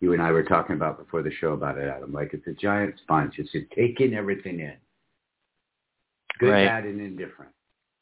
You 0.00 0.12
and 0.12 0.20
I 0.20 0.32
were 0.32 0.42
talking 0.42 0.74
about 0.74 0.98
before 0.98 1.22
the 1.22 1.30
show 1.40 1.52
about 1.52 1.78
it, 1.78 1.88
Adam. 1.88 2.12
Like 2.12 2.34
it's 2.34 2.46
a 2.46 2.52
giant 2.52 2.96
sponge. 3.02 3.34
It's 3.38 3.52
just 3.52 3.70
taking 3.74 4.14
everything 4.14 4.60
in 4.60 4.74
good, 6.38 6.50
right. 6.50 6.66
bad, 6.66 6.84
and 6.84 7.00
indifferent. 7.00 7.52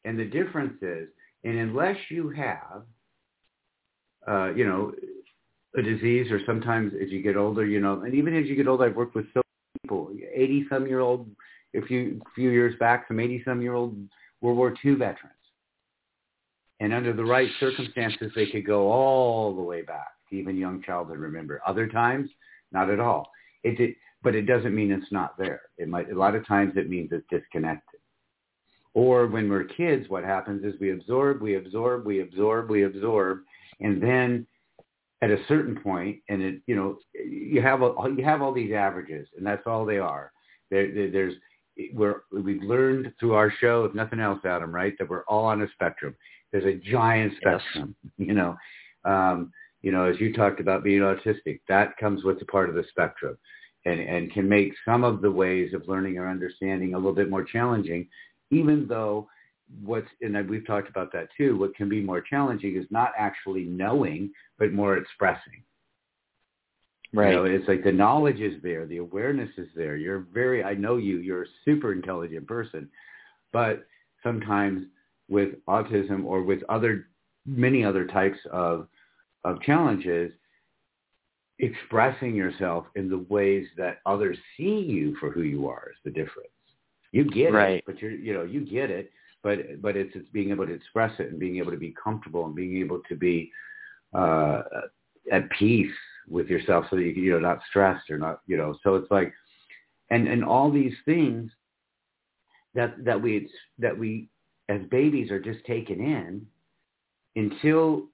And 0.05 0.19
the 0.19 0.25
difference 0.25 0.83
is, 0.83 1.09
and 1.45 1.59
unless 1.59 1.97
you 2.09 2.31
have, 2.31 2.83
uh, 4.27 4.53
you 4.55 4.67
know, 4.67 4.93
a 5.77 5.83
disease 5.83 6.31
or 6.31 6.41
sometimes 6.47 6.93
as 7.01 7.11
you 7.11 7.23
get 7.23 7.37
older, 7.37 7.65
you 7.65 7.81
know, 7.81 8.03
and 8.03 8.15
even 8.15 8.37
as 8.37 8.47
you 8.47 8.57
get 8.57 8.69
older, 8.69 8.85
I've 8.85 8.97
worked 8.97 9.15
with 9.15 9.27
so 9.33 9.41
many 9.45 9.83
people, 9.83 10.11
80 10.35 10.67
some 10.71 10.87
year 10.87 11.01
old, 11.01 11.31
a 11.77 11.83
few, 11.83 12.21
few 12.35 12.51
years 12.51 12.75
back, 12.81 13.05
some 13.09 13.21
80 13.21 13.43
some 13.45 13.63
year 13.63 13.75
old 13.75 13.97
World 14.41 14.59
War 14.59 14.75
II 14.85 14.95
veterans. 14.95 15.35
And 16.81 16.95
under 16.95 17.13
the 17.13 17.25
right 17.25 17.51
circumstances, 17.61 18.33
they 18.35 18.47
could 18.47 18.67
go 18.67 18.91
all 18.91 19.55
the 19.55 19.63
way 19.63 19.83
back 19.83 20.09
even 20.33 20.57
young 20.57 20.83
childhood. 20.83 21.19
Remember, 21.19 21.61
other 21.67 21.87
times, 21.87 22.31
not 22.73 22.91
at 22.91 23.01
all. 23.01 23.31
It, 23.63 23.81
it, 23.81 23.97
but 24.23 24.35
it 24.35 24.43
doesn't 24.43 24.75
mean 24.75 24.93
it's 24.93 25.13
not 25.13 25.37
there. 25.39 25.63
It 25.79 25.89
might. 25.89 26.11
A 26.11 26.19
lot 26.19 26.35
of 26.35 26.47
times, 26.47 26.75
it 26.77 26.89
means 26.89 27.11
it's 27.13 27.27
disconnected. 27.31 28.01
Or 28.93 29.27
when 29.27 29.49
we're 29.49 29.65
kids, 29.65 30.09
what 30.09 30.25
happens 30.25 30.65
is 30.65 30.81
we 30.81 30.93
absorb, 30.93 31.41
we 31.41 31.57
absorb, 31.57 32.05
we 32.05 32.21
absorb, 32.23 32.71
we 32.71 32.85
absorb, 32.85 33.41
and 33.81 34.03
then 34.03 34.47
at 35.23 35.31
a 35.31 35.39
certain 35.49 35.79
point, 35.81 36.21
and 36.29 36.43
it, 36.43 36.63
you 36.67 36.75
know, 36.75 36.99
you 37.15 37.61
have 37.61 37.83
a, 37.83 37.93
you 38.17 38.25
have 38.25 38.43
all 38.43 38.53
these 38.53 38.73
averages, 38.73 39.29
and 39.37 39.47
that's 39.47 39.67
all 39.67 39.85
they 39.85 39.99
are. 39.99 40.33
There, 40.71 40.93
there, 40.93 41.11
there's 41.11 41.35
we're 41.95 42.23
we've 42.33 42.63
learned 42.63 43.13
through 43.19 43.35
our 43.35 43.53
show, 43.61 43.85
if 43.85 43.95
nothing 43.95 44.21
else, 44.21 44.41
Adam, 44.45 44.75
right, 44.75 44.95
that 44.99 45.09
we're 45.09 45.25
all 45.25 45.45
on 45.45 45.63
a 45.63 45.69
spectrum. 45.73 46.15
There's 46.53 46.65
a 46.65 46.91
giant 46.91 47.35
spectrum, 47.37 47.95
yes. 48.03 48.13
you 48.29 48.35
know. 48.35 48.57
Um, 49.05 49.53
you 49.83 49.93
know, 49.93 50.05
as 50.05 50.21
you 50.21 50.35
talked 50.35 50.61
about 50.61 50.85
being 50.85 51.01
autistic, 51.01 51.61
that 51.69 51.97
comes 51.97 52.23
with 52.23 52.43
a 52.43 52.45
part 52.45 52.69
of 52.69 52.75
the 52.75 52.85
spectrum 52.91 53.39
and, 53.87 53.99
and 53.99 54.31
can 54.31 54.47
make 54.47 54.75
some 54.85 55.05
of 55.05 55.23
the 55.23 55.31
ways 55.31 55.73
of 55.73 55.89
learning 55.89 56.19
or 56.19 56.29
understanding 56.29 56.93
a 56.93 56.99
little 56.99 57.15
bit 57.15 57.31
more 57.31 57.45
challenging 57.45 58.07
even 58.51 58.87
though 58.89 59.29
what's 59.85 60.09
and 60.21 60.49
we've 60.49 60.67
talked 60.67 60.89
about 60.89 61.13
that 61.13 61.29
too 61.37 61.57
what 61.57 61.75
can 61.77 61.89
be 61.89 62.01
more 62.01 62.21
challenging 62.21 62.77
is 62.77 62.87
not 62.91 63.13
actually 63.17 63.65
knowing 63.65 64.31
but 64.59 64.73
more 64.73 64.97
expressing. 64.97 65.63
Right. 67.13 67.31
you 67.31 67.37
know, 67.37 67.45
it's 67.45 67.67
like 67.67 67.83
the 67.83 67.93
knowledge 67.93 68.41
is 68.41 68.63
there 68.63 68.87
the 68.87 68.99
awareness 68.99 69.51
is 69.57 69.69
there. 69.75 69.97
You're 69.97 70.27
very 70.33 70.65
i 70.65 70.75
know 70.75 70.97
you 70.97 71.19
you're 71.19 71.45
a 71.45 71.55
super 71.65 71.93
intelligent 71.93 72.47
person 72.47 72.89
but 73.53 73.87
sometimes 74.23 74.87
with 75.29 75.55
autism 75.69 76.25
or 76.25 76.43
with 76.43 76.63
other 76.69 77.07
many 77.47 77.85
other 77.85 78.07
types 78.07 78.39
of 78.53 78.89
of 79.45 79.61
challenges 79.63 80.33
expressing 81.61 82.35
yourself 82.35 82.87
in 82.97 83.09
the 83.09 83.25
ways 83.29 83.67
that 83.77 83.99
others 84.07 84.37
see 84.57 84.81
you 84.81 85.17
for 85.21 85.31
who 85.31 85.43
you 85.43 85.69
are 85.69 85.91
is 85.91 85.99
the 86.05 86.11
difference. 86.11 86.49
You 87.13 87.25
get 87.25 87.53
right. 87.53 87.79
it, 87.79 87.85
but 87.87 88.01
you're 88.01 88.13
you 88.13 88.35
know 88.35 88.45
you 88.45 88.65
get 88.65 88.91
it, 88.91 89.11
but 89.43 89.59
but 89.81 89.97
it's 89.97 90.15
it's 90.15 90.29
being 90.31 90.51
able 90.51 90.67
to 90.67 90.73
express 90.73 91.13
it 91.19 91.31
and 91.31 91.39
being 91.39 91.59
able 91.59 91.71
to 91.71 91.79
be 91.79 91.95
comfortable 92.03 92.45
and 92.47 92.55
being 92.55 92.77
able 92.79 93.01
to 93.09 93.17
be 93.17 93.51
uh, 94.15 94.63
at 95.33 95.49
peace 95.59 95.93
with 96.29 96.49
yourself 96.49 96.85
so 96.91 96.97
that 96.97 97.03
you 97.03 97.11
you 97.11 97.33
know 97.33 97.39
not 97.39 97.61
stressed 97.69 98.11
or 98.11 98.19
not 98.19 98.41
you 98.47 98.57
know 98.57 98.75
so 98.83 98.95
it's 98.95 99.11
like 99.11 99.33
and 100.11 100.29
and 100.29 100.45
all 100.45 100.71
these 100.71 100.95
things 101.05 101.51
that 102.75 103.03
that 103.05 103.21
we 103.21 103.49
that 103.79 103.97
we 103.97 104.29
as 104.69 104.81
babies 104.91 105.31
are 105.31 105.41
just 105.41 105.65
taken 105.65 106.01
in 106.01 106.47
until 107.37 108.09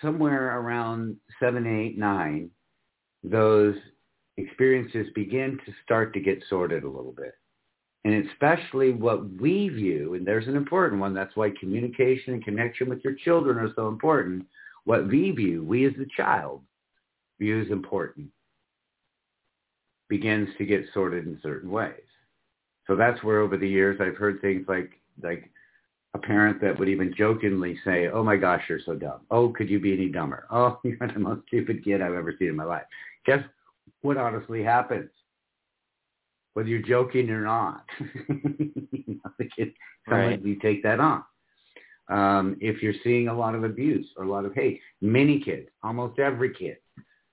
somewhere 0.00 0.58
around 0.58 1.16
seven, 1.38 1.66
eight, 1.66 1.98
nine, 1.98 2.50
those 3.22 3.74
experiences 4.36 5.06
begin 5.14 5.58
to 5.66 5.72
start 5.84 6.12
to 6.14 6.20
get 6.20 6.42
sorted 6.48 6.84
a 6.84 6.88
little 6.88 7.12
bit. 7.12 7.34
And 8.04 8.26
especially 8.26 8.92
what 8.92 9.28
we 9.40 9.68
view, 9.68 10.14
and 10.14 10.26
there's 10.26 10.48
an 10.48 10.56
important 10.56 11.00
one, 11.00 11.12
that's 11.12 11.36
why 11.36 11.50
communication 11.60 12.34
and 12.34 12.44
connection 12.44 12.88
with 12.88 13.04
your 13.04 13.14
children 13.14 13.58
are 13.58 13.72
so 13.76 13.88
important. 13.88 14.46
What 14.84 15.06
we 15.06 15.30
view, 15.32 15.62
we 15.62 15.86
as 15.86 15.92
the 15.98 16.06
child, 16.16 16.62
view 17.38 17.60
important, 17.70 18.28
begins 20.08 20.48
to 20.58 20.64
get 20.64 20.86
sorted 20.94 21.26
in 21.26 21.38
certain 21.42 21.70
ways. 21.70 21.92
So 22.86 22.96
that's 22.96 23.22
where 23.22 23.40
over 23.40 23.56
the 23.56 23.68
years 23.68 24.00
I've 24.00 24.16
heard 24.16 24.40
things 24.40 24.66
like, 24.66 24.92
like 25.22 25.50
a 26.14 26.18
parent 26.18 26.60
that 26.60 26.78
would 26.78 26.88
even 26.88 27.14
jokingly 27.16 27.78
say, 27.84 28.08
oh 28.08 28.24
my 28.24 28.36
gosh, 28.36 28.62
you're 28.68 28.80
so 28.84 28.94
dumb. 28.94 29.20
Oh, 29.30 29.50
could 29.50 29.70
you 29.70 29.78
be 29.78 29.92
any 29.92 30.08
dumber? 30.08 30.46
Oh, 30.50 30.80
you're 30.84 30.96
the 30.98 31.18
most 31.18 31.46
stupid 31.46 31.84
kid 31.84 32.02
I've 32.02 32.14
ever 32.14 32.34
seen 32.38 32.48
in 32.48 32.56
my 32.56 32.64
life. 32.64 32.84
Guess 33.26 33.44
what 34.00 34.16
honestly 34.16 34.62
happens? 34.62 35.10
Whether 36.54 36.68
you're 36.68 36.82
joking 36.82 37.30
or 37.30 37.42
not, 37.42 37.84
you 38.28 39.20
know, 39.24 39.46
kid, 39.56 39.72
right. 40.08 40.44
you 40.44 40.56
take 40.56 40.82
that 40.82 40.98
on. 40.98 41.22
Um, 42.08 42.56
if 42.60 42.82
you're 42.82 42.94
seeing 43.04 43.28
a 43.28 43.34
lot 43.34 43.54
of 43.54 43.62
abuse 43.62 44.06
or 44.16 44.24
a 44.24 44.28
lot 44.28 44.44
of 44.44 44.54
hate, 44.54 44.80
many 45.00 45.40
kids, 45.40 45.68
almost 45.84 46.18
every 46.18 46.52
kid 46.52 46.78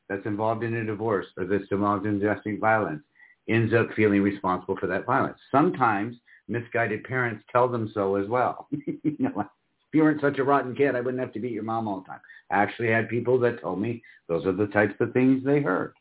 that's 0.07 0.25
involved 0.25 0.63
in 0.63 0.75
a 0.75 0.85
divorce 0.85 1.25
or 1.35 1.45
that's 1.45 1.71
involved 1.71 2.05
in 2.05 2.19
domestic 2.19 2.59
violence 2.59 3.01
ends 3.49 3.73
up 3.73 3.87
feeling 3.95 4.21
responsible 4.21 4.77
for 4.77 4.87
that 4.87 5.05
violence. 5.05 5.37
Sometimes 5.51 6.15
misguided 6.47 7.03
parents 7.03 7.43
tell 7.51 7.67
them 7.67 7.91
so 7.93 8.15
as 8.15 8.27
well. 8.27 8.67
you 8.71 9.15
know, 9.19 9.39
if 9.39 9.93
you 9.93 10.03
weren't 10.03 10.21
such 10.21 10.37
a 10.37 10.43
rotten 10.43 10.75
kid, 10.75 10.95
I 10.95 11.01
wouldn't 11.01 11.21
have 11.21 11.33
to 11.33 11.39
beat 11.39 11.51
your 11.53 11.63
mom 11.63 11.87
all 11.87 12.01
the 12.01 12.07
time. 12.07 12.19
I 12.51 12.57
actually 12.57 12.89
had 12.89 13.09
people 13.09 13.39
that 13.39 13.61
told 13.61 13.79
me 13.81 14.03
those 14.27 14.45
are 14.45 14.51
the 14.51 14.67
types 14.67 14.95
of 14.99 15.13
things 15.13 15.43
they 15.43 15.61
heard. 15.61 15.93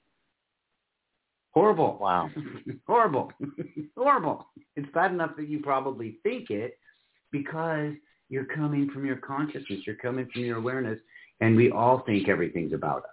Horrible. 1.57 1.96
Wow. 1.98 2.28
Horrible. 2.86 3.32
Horrible. 3.96 4.46
It's 4.76 4.92
bad 4.92 5.11
enough 5.11 5.36
that 5.38 5.48
you 5.48 5.61
probably 5.61 6.18
think 6.22 6.50
it 6.50 6.78
because 7.32 7.94
you're 8.28 8.44
coming 8.44 8.90
from 8.90 9.07
your 9.07 9.16
consciousness. 9.16 9.80
You're 9.86 9.96
coming 9.96 10.28
from 10.30 10.44
your 10.44 10.59
awareness. 10.59 10.98
And 11.40 11.57
we 11.57 11.70
all 11.70 12.02
think 12.04 12.28
everything's 12.28 12.74
about 12.74 12.98
us. 12.98 13.11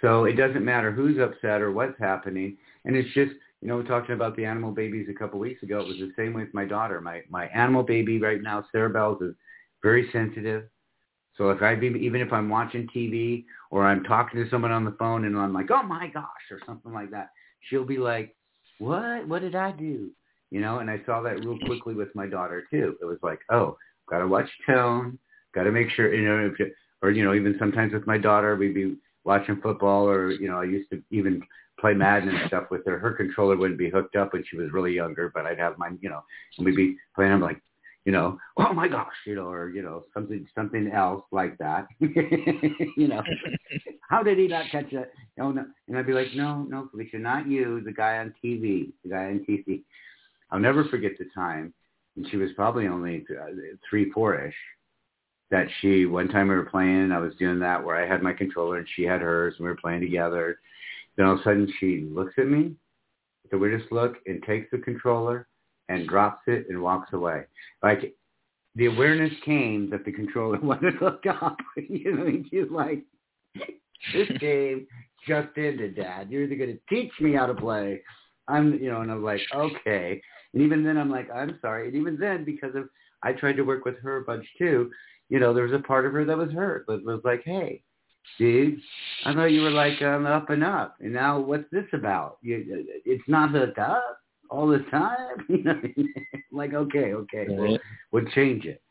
So 0.00 0.24
it 0.24 0.32
doesn't 0.32 0.64
matter 0.64 0.90
who's 0.90 1.18
upset 1.20 1.62
or 1.62 1.70
what's 1.70 1.98
happening. 2.00 2.56
And 2.84 2.96
it's 2.96 3.14
just 3.14 3.30
you 3.62 3.68
know, 3.68 3.76
we 3.76 3.84
talking 3.84 4.16
about 4.16 4.36
the 4.36 4.44
animal 4.44 4.72
babies 4.72 5.06
a 5.08 5.14
couple 5.14 5.38
of 5.38 5.42
weeks 5.42 5.62
ago. 5.62 5.80
It 5.80 5.86
was 5.86 5.98
the 5.98 6.12
same 6.16 6.34
with 6.34 6.52
my 6.52 6.64
daughter. 6.64 7.00
My 7.00 7.22
my 7.30 7.46
animal 7.46 7.84
baby 7.84 8.18
right 8.18 8.42
now, 8.42 8.64
Sarah 8.72 8.90
Bells, 8.90 9.22
is 9.22 9.34
very 9.82 10.08
sensitive. 10.12 10.64
So 11.36 11.50
if 11.50 11.62
I 11.62 11.74
even 11.74 12.20
if 12.20 12.32
I'm 12.32 12.48
watching 12.48 12.88
TV 12.94 13.44
or 13.70 13.86
I'm 13.86 14.04
talking 14.04 14.42
to 14.42 14.50
someone 14.50 14.72
on 14.72 14.84
the 14.84 14.96
phone 14.98 15.24
and 15.24 15.36
I'm 15.36 15.52
like, 15.52 15.70
oh 15.70 15.82
my 15.82 16.08
gosh, 16.08 16.24
or 16.50 16.58
something 16.66 16.92
like 16.92 17.10
that, 17.10 17.30
she'll 17.68 17.84
be 17.84 17.98
like, 17.98 18.34
what? 18.78 19.26
What 19.28 19.42
did 19.42 19.54
I 19.54 19.72
do? 19.72 20.10
You 20.50 20.60
know, 20.60 20.78
and 20.78 20.90
I 20.90 21.00
saw 21.04 21.22
that 21.22 21.44
real 21.44 21.58
quickly 21.66 21.94
with 21.94 22.14
my 22.14 22.26
daughter 22.26 22.64
too. 22.70 22.96
It 23.00 23.04
was 23.04 23.18
like, 23.22 23.40
oh, 23.50 23.76
got 24.08 24.18
to 24.18 24.28
watch 24.28 24.48
tone, 24.66 25.18
got 25.54 25.64
to 25.64 25.72
make 25.72 25.90
sure, 25.90 26.14
you 26.14 26.28
know, 26.28 26.52
if, 26.58 26.68
or 27.02 27.10
you 27.10 27.24
know, 27.24 27.34
even 27.34 27.56
sometimes 27.58 27.92
with 27.92 28.06
my 28.06 28.16
daughter, 28.16 28.56
we'd 28.56 28.74
be 28.74 28.96
watching 29.24 29.60
football, 29.60 30.08
or 30.08 30.30
you 30.30 30.48
know, 30.48 30.60
I 30.60 30.64
used 30.64 30.90
to 30.90 31.02
even 31.10 31.42
play 31.78 31.92
Madden 31.92 32.30
and 32.30 32.46
stuff 32.46 32.64
with 32.70 32.86
her. 32.86 32.98
Her 32.98 33.12
controller 33.12 33.56
wouldn't 33.56 33.78
be 33.78 33.90
hooked 33.90 34.16
up 34.16 34.32
when 34.32 34.44
she 34.48 34.56
was 34.56 34.72
really 34.72 34.92
younger, 34.92 35.30
but 35.34 35.44
I'd 35.44 35.58
have 35.58 35.76
mine, 35.78 35.98
you 36.00 36.08
know, 36.08 36.22
and 36.56 36.64
we'd 36.64 36.76
be 36.76 36.96
playing. 37.14 37.32
I'm 37.32 37.40
like, 37.40 37.60
you 38.06 38.12
know, 38.12 38.38
oh 38.56 38.72
my 38.72 38.88
gosh, 38.88 39.12
you 39.26 39.34
know, 39.34 39.48
or 39.48 39.68
you 39.68 39.82
know, 39.82 40.04
something 40.14 40.46
something 40.54 40.90
else 40.90 41.24
like 41.30 41.58
that. 41.58 41.86
you 42.00 43.08
know, 43.08 43.22
how 44.08 44.22
did 44.22 44.38
he 44.38 44.48
not 44.48 44.70
catch 44.70 44.92
it? 44.92 45.12
Oh 45.38 45.52
no, 45.52 45.66
and 45.88 45.98
I'd 45.98 46.06
be 46.06 46.14
like, 46.14 46.28
no, 46.34 46.62
no, 46.62 46.88
Felicia, 46.90 47.18
not 47.18 47.46
you, 47.46 47.82
the 47.82 47.92
guy 47.92 48.18
on 48.18 48.34
TV, 48.42 48.92
the 49.02 49.10
guy 49.10 49.26
on 49.26 49.44
TV. 49.48 49.82
I'll 50.50 50.60
never 50.60 50.84
forget 50.84 51.12
the 51.18 51.26
time, 51.34 51.74
and 52.16 52.26
she 52.30 52.38
was 52.38 52.50
probably 52.56 52.86
only 52.86 53.26
uh, 53.30 53.50
three, 53.88 54.10
four-ish. 54.12 54.54
That 55.50 55.66
she 55.80 56.06
one 56.06 56.28
time 56.28 56.48
we 56.48 56.56
were 56.56 56.64
playing, 56.64 57.02
and 57.02 57.14
I 57.14 57.18
was 57.18 57.34
doing 57.36 57.60
that 57.60 57.84
where 57.84 57.94
I 57.94 58.08
had 58.08 58.22
my 58.22 58.32
controller 58.32 58.78
and 58.78 58.88
she 58.96 59.04
had 59.04 59.20
hers, 59.20 59.54
and 59.58 59.64
we 59.64 59.70
were 59.70 59.76
playing 59.76 60.00
together 60.00 60.58
then 61.16 61.26
all 61.26 61.34
of 61.34 61.40
a 61.40 61.44
sudden 61.44 61.72
she 61.80 62.06
looks 62.12 62.34
at 62.38 62.46
me, 62.46 62.74
the 63.50 63.58
weirdest 63.58 63.90
look, 63.90 64.16
and 64.26 64.42
takes 64.42 64.70
the 64.70 64.78
controller 64.78 65.48
and 65.88 66.08
drops 66.08 66.42
it 66.46 66.66
and 66.68 66.82
walks 66.82 67.12
away. 67.12 67.44
Like 67.82 68.14
the 68.74 68.86
awareness 68.86 69.32
came 69.44 69.90
that 69.90 70.04
the 70.04 70.12
controller 70.12 70.58
wasn't 70.62 70.96
hooked 70.96 71.26
up. 71.26 71.56
you 71.76 72.14
know, 72.14 72.42
she's 72.50 72.70
like, 72.70 73.02
this 74.12 74.28
game 74.38 74.86
just 75.26 75.48
ended, 75.56 75.96
Dad. 75.96 76.30
You're 76.30 76.44
either 76.44 76.56
going 76.56 76.78
to 76.78 76.94
teach 76.94 77.12
me 77.20 77.34
how 77.34 77.46
to 77.46 77.54
play. 77.54 78.02
I'm, 78.48 78.74
you 78.74 78.90
know, 78.90 79.00
and 79.00 79.10
I'm 79.10 79.24
like, 79.24 79.40
okay. 79.54 80.20
And 80.52 80.62
even 80.62 80.84
then 80.84 80.96
I'm 80.96 81.10
like, 81.10 81.28
I'm 81.34 81.58
sorry. 81.60 81.88
And 81.88 81.96
even 81.96 82.16
then, 82.16 82.44
because 82.44 82.74
of, 82.74 82.88
I 83.22 83.32
tried 83.32 83.56
to 83.56 83.62
work 83.62 83.84
with 83.84 83.98
her 84.02 84.18
a 84.18 84.24
bunch 84.24 84.46
too, 84.58 84.90
you 85.28 85.40
know, 85.40 85.52
there 85.52 85.64
was 85.64 85.72
a 85.72 85.80
part 85.80 86.06
of 86.06 86.12
her 86.12 86.24
that 86.24 86.38
was 86.38 86.52
hurt, 86.52 86.84
but 86.86 87.04
was 87.04 87.22
like, 87.24 87.42
hey, 87.44 87.82
dude. 88.38 88.78
I 89.24 89.34
thought 89.34 89.46
you 89.46 89.62
were 89.62 89.70
like 89.70 90.00
um, 90.02 90.26
up 90.26 90.50
and 90.50 90.62
up, 90.62 90.96
and 91.00 91.12
now 91.12 91.40
what's 91.40 91.68
this 91.72 91.86
about? 91.92 92.38
You, 92.42 92.84
it's 93.04 93.24
not 93.26 93.50
hooked 93.50 93.78
up 93.78 94.18
all 94.50 94.68
the 94.68 94.84
time. 94.90 95.16
You 95.48 95.62
know, 95.62 95.80
like 96.52 96.74
okay, 96.74 97.14
okay, 97.14 97.46
we'll, 97.48 97.78
we'll 98.12 98.24
change 98.34 98.64
it. 98.64 98.82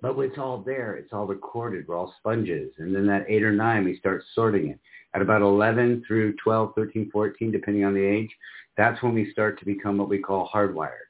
But 0.00 0.18
it's 0.18 0.38
all 0.38 0.62
there. 0.64 0.96
It's 0.96 1.12
all 1.12 1.26
recorded. 1.26 1.86
We're 1.86 1.96
all 1.96 2.14
sponges. 2.18 2.72
And 2.78 2.94
then 2.94 3.08
at 3.10 3.28
8 3.28 3.42
or 3.42 3.52
9, 3.52 3.84
we 3.84 3.98
start 3.98 4.24
sorting 4.34 4.70
it. 4.70 4.80
At 5.14 5.20
about 5.20 5.42
11 5.42 6.04
through 6.06 6.36
12, 6.42 6.72
13, 6.74 7.10
14, 7.12 7.52
depending 7.52 7.84
on 7.84 7.94
the 7.94 8.04
age, 8.04 8.30
that's 8.76 9.02
when 9.02 9.12
we 9.12 9.30
start 9.32 9.58
to 9.58 9.66
become 9.66 9.98
what 9.98 10.08
we 10.08 10.18
call 10.18 10.48
hardwired. 10.52 11.08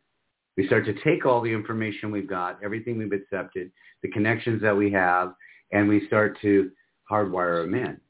We 0.57 0.67
start 0.67 0.85
to 0.87 0.95
take 1.05 1.25
all 1.25 1.41
the 1.41 1.53
information 1.53 2.11
we've 2.11 2.29
got, 2.29 2.59
everything 2.65 2.99
we've 2.99 3.13
accepted, 3.13 3.71
the 4.03 4.11
connections 4.11 4.61
that 4.63 4.77
we 4.77 4.91
have, 4.93 5.35
and 5.71 5.89
we 5.89 6.07
start 6.07 6.37
to 6.43 6.71
hardwire 7.11 7.63
them 7.63 7.75
in. 7.75 8.01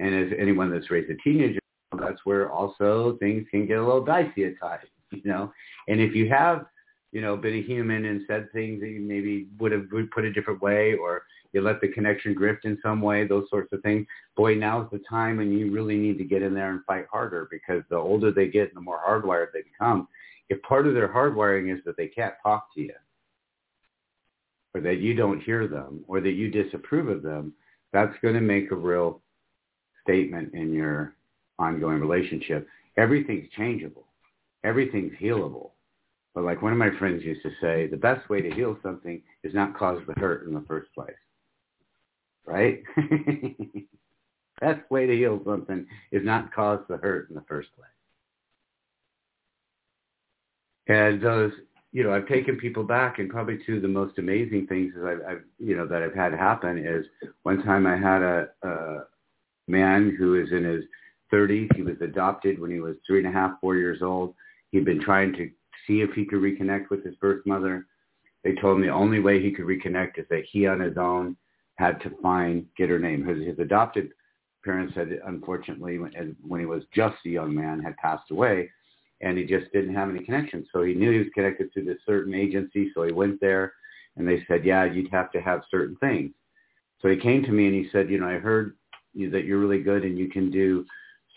And 0.00 0.14
as 0.14 0.32
anyone 0.38 0.70
that's 0.70 0.90
raised 0.90 1.10
a 1.10 1.16
teenager, 1.22 1.60
that's 1.96 2.20
where 2.24 2.50
also 2.50 3.16
things 3.18 3.46
can 3.50 3.66
get 3.66 3.78
a 3.78 3.84
little 3.84 4.04
dicey 4.04 4.44
at 4.44 4.58
times, 4.60 4.84
you 5.10 5.22
know. 5.24 5.52
And 5.88 6.00
if 6.00 6.14
you 6.14 6.28
have, 6.28 6.66
you 7.12 7.20
know, 7.20 7.36
been 7.36 7.54
a 7.54 7.62
human 7.62 8.04
and 8.04 8.22
said 8.26 8.52
things 8.52 8.80
that 8.80 8.88
you 8.88 9.00
maybe 9.00 9.48
would 9.58 9.72
have 9.72 9.86
put 10.12 10.24
a 10.24 10.32
different 10.32 10.60
way, 10.60 10.94
or 10.94 11.22
you 11.52 11.62
let 11.62 11.80
the 11.80 11.88
connection 11.88 12.34
drift 12.34 12.66
in 12.66 12.78
some 12.82 13.00
way, 13.00 13.26
those 13.26 13.48
sorts 13.48 13.72
of 13.72 13.80
things. 13.80 14.06
Boy, 14.36 14.54
now's 14.54 14.90
the 14.92 15.00
time 15.08 15.38
when 15.38 15.50
you 15.50 15.72
really 15.72 15.96
need 15.96 16.18
to 16.18 16.24
get 16.24 16.42
in 16.42 16.54
there 16.54 16.70
and 16.70 16.84
fight 16.84 17.06
harder 17.10 17.48
because 17.50 17.82
the 17.88 17.96
older 17.96 18.30
they 18.30 18.48
get 18.48 18.68
and 18.68 18.76
the 18.76 18.82
more 18.82 19.00
hardwired 19.06 19.52
they 19.52 19.62
become. 19.62 20.08
If 20.50 20.60
part 20.62 20.86
of 20.86 20.94
their 20.94 21.08
hardwiring 21.08 21.74
is 21.74 21.82
that 21.84 21.96
they 21.96 22.08
can't 22.08 22.34
talk 22.42 22.74
to 22.74 22.82
you, 22.82 22.94
or 24.74 24.82
that 24.82 24.98
you 24.98 25.14
don't 25.14 25.42
hear 25.42 25.66
them, 25.66 26.04
or 26.06 26.20
that 26.20 26.32
you 26.32 26.50
disapprove 26.50 27.08
of 27.08 27.22
them, 27.22 27.54
that's 27.94 28.14
going 28.20 28.34
to 28.34 28.40
make 28.40 28.70
a 28.70 28.76
real 28.76 29.22
statement 30.02 30.52
in 30.52 30.74
your 30.74 31.14
ongoing 31.58 32.00
relationship. 32.00 32.66
Everything's 32.96 33.48
changeable. 33.56 34.06
Everything's 34.64 35.14
healable. 35.20 35.70
But 36.34 36.44
like 36.44 36.62
one 36.62 36.72
of 36.72 36.78
my 36.78 36.90
friends 36.98 37.24
used 37.24 37.42
to 37.42 37.50
say, 37.60 37.86
the 37.86 37.96
best 37.96 38.28
way 38.28 38.40
to 38.40 38.50
heal 38.50 38.76
something 38.82 39.22
is 39.42 39.54
not 39.54 39.76
cause 39.76 40.00
the 40.06 40.18
hurt 40.20 40.46
in 40.46 40.54
the 40.54 40.64
first 40.68 40.92
place. 40.94 41.10
Right? 42.46 42.82
best 44.60 44.90
way 44.90 45.06
to 45.06 45.16
heal 45.16 45.40
something 45.44 45.86
is 46.12 46.24
not 46.24 46.52
cause 46.52 46.80
the 46.88 46.96
hurt 46.98 47.28
in 47.28 47.34
the 47.34 47.44
first 47.48 47.68
place. 47.76 47.88
And 50.86 51.20
those 51.20 51.52
you 51.92 52.04
know, 52.04 52.12
I've 52.12 52.28
taken 52.28 52.56
people 52.56 52.84
back, 52.84 53.18
and 53.18 53.30
probably 53.30 53.58
two 53.64 53.76
of 53.76 53.82
the 53.82 53.88
most 53.88 54.18
amazing 54.18 54.66
things 54.66 54.92
that 54.94 55.06
I've, 55.06 55.20
I've 55.28 55.42
you 55.58 55.76
know, 55.76 55.86
that 55.86 56.02
I've 56.02 56.14
had 56.14 56.32
happen 56.32 56.78
is 56.78 57.06
one 57.44 57.62
time 57.62 57.86
I 57.86 57.96
had 57.96 58.22
a, 58.22 58.48
a 58.62 58.98
man 59.66 60.14
who 60.18 60.34
is 60.34 60.52
in 60.52 60.64
his 60.64 60.84
30s. 61.32 61.74
He 61.74 61.82
was 61.82 61.96
adopted 62.00 62.58
when 62.58 62.70
he 62.70 62.80
was 62.80 62.96
three 63.06 63.18
and 63.18 63.28
a 63.28 63.32
half, 63.32 63.60
four 63.60 63.76
years 63.76 64.02
old. 64.02 64.34
He'd 64.70 64.84
been 64.84 65.00
trying 65.00 65.32
to 65.34 65.50
see 65.86 66.00
if 66.00 66.10
he 66.12 66.24
could 66.24 66.40
reconnect 66.40 66.90
with 66.90 67.04
his 67.04 67.14
birth 67.16 67.44
mother. 67.46 67.86
They 68.44 68.54
told 68.54 68.76
him 68.76 68.82
the 68.82 68.92
only 68.92 69.20
way 69.20 69.42
he 69.42 69.50
could 69.50 69.66
reconnect 69.66 70.18
is 70.18 70.26
that 70.30 70.44
he 70.50 70.66
on 70.66 70.80
his 70.80 70.96
own 70.96 71.36
had 71.76 72.00
to 72.02 72.10
find, 72.22 72.66
get 72.76 72.90
her 72.90 72.98
name. 72.98 73.24
His, 73.24 73.46
his 73.46 73.58
adopted 73.58 74.10
parents 74.64 74.94
had, 74.94 75.20
unfortunately, 75.26 75.98
when, 75.98 76.36
when 76.46 76.60
he 76.60 76.66
was 76.66 76.82
just 76.94 77.16
a 77.24 77.30
young 77.30 77.54
man, 77.54 77.80
had 77.80 77.96
passed 77.96 78.30
away 78.30 78.70
and 79.20 79.36
he 79.36 79.44
just 79.44 79.72
didn't 79.72 79.94
have 79.94 80.08
any 80.08 80.24
connections. 80.24 80.66
So 80.72 80.82
he 80.82 80.94
knew 80.94 81.10
he 81.10 81.18
was 81.18 81.28
connected 81.34 81.72
to 81.72 81.84
this 81.84 81.98
certain 82.06 82.34
agency, 82.34 82.90
so 82.94 83.02
he 83.02 83.12
went 83.12 83.40
there, 83.40 83.72
and 84.16 84.26
they 84.26 84.44
said, 84.46 84.64
yeah, 84.64 84.84
you'd 84.84 85.10
have 85.10 85.32
to 85.32 85.40
have 85.40 85.62
certain 85.70 85.96
things. 85.96 86.32
So 87.00 87.08
he 87.08 87.16
came 87.16 87.42
to 87.44 87.52
me 87.52 87.66
and 87.66 87.74
he 87.74 87.88
said, 87.90 88.10
you 88.10 88.18
know, 88.18 88.28
I 88.28 88.38
heard 88.38 88.76
you, 89.14 89.30
that 89.30 89.44
you're 89.44 89.58
really 89.58 89.82
good 89.82 90.04
and 90.04 90.18
you 90.18 90.28
can 90.28 90.50
do 90.50 90.84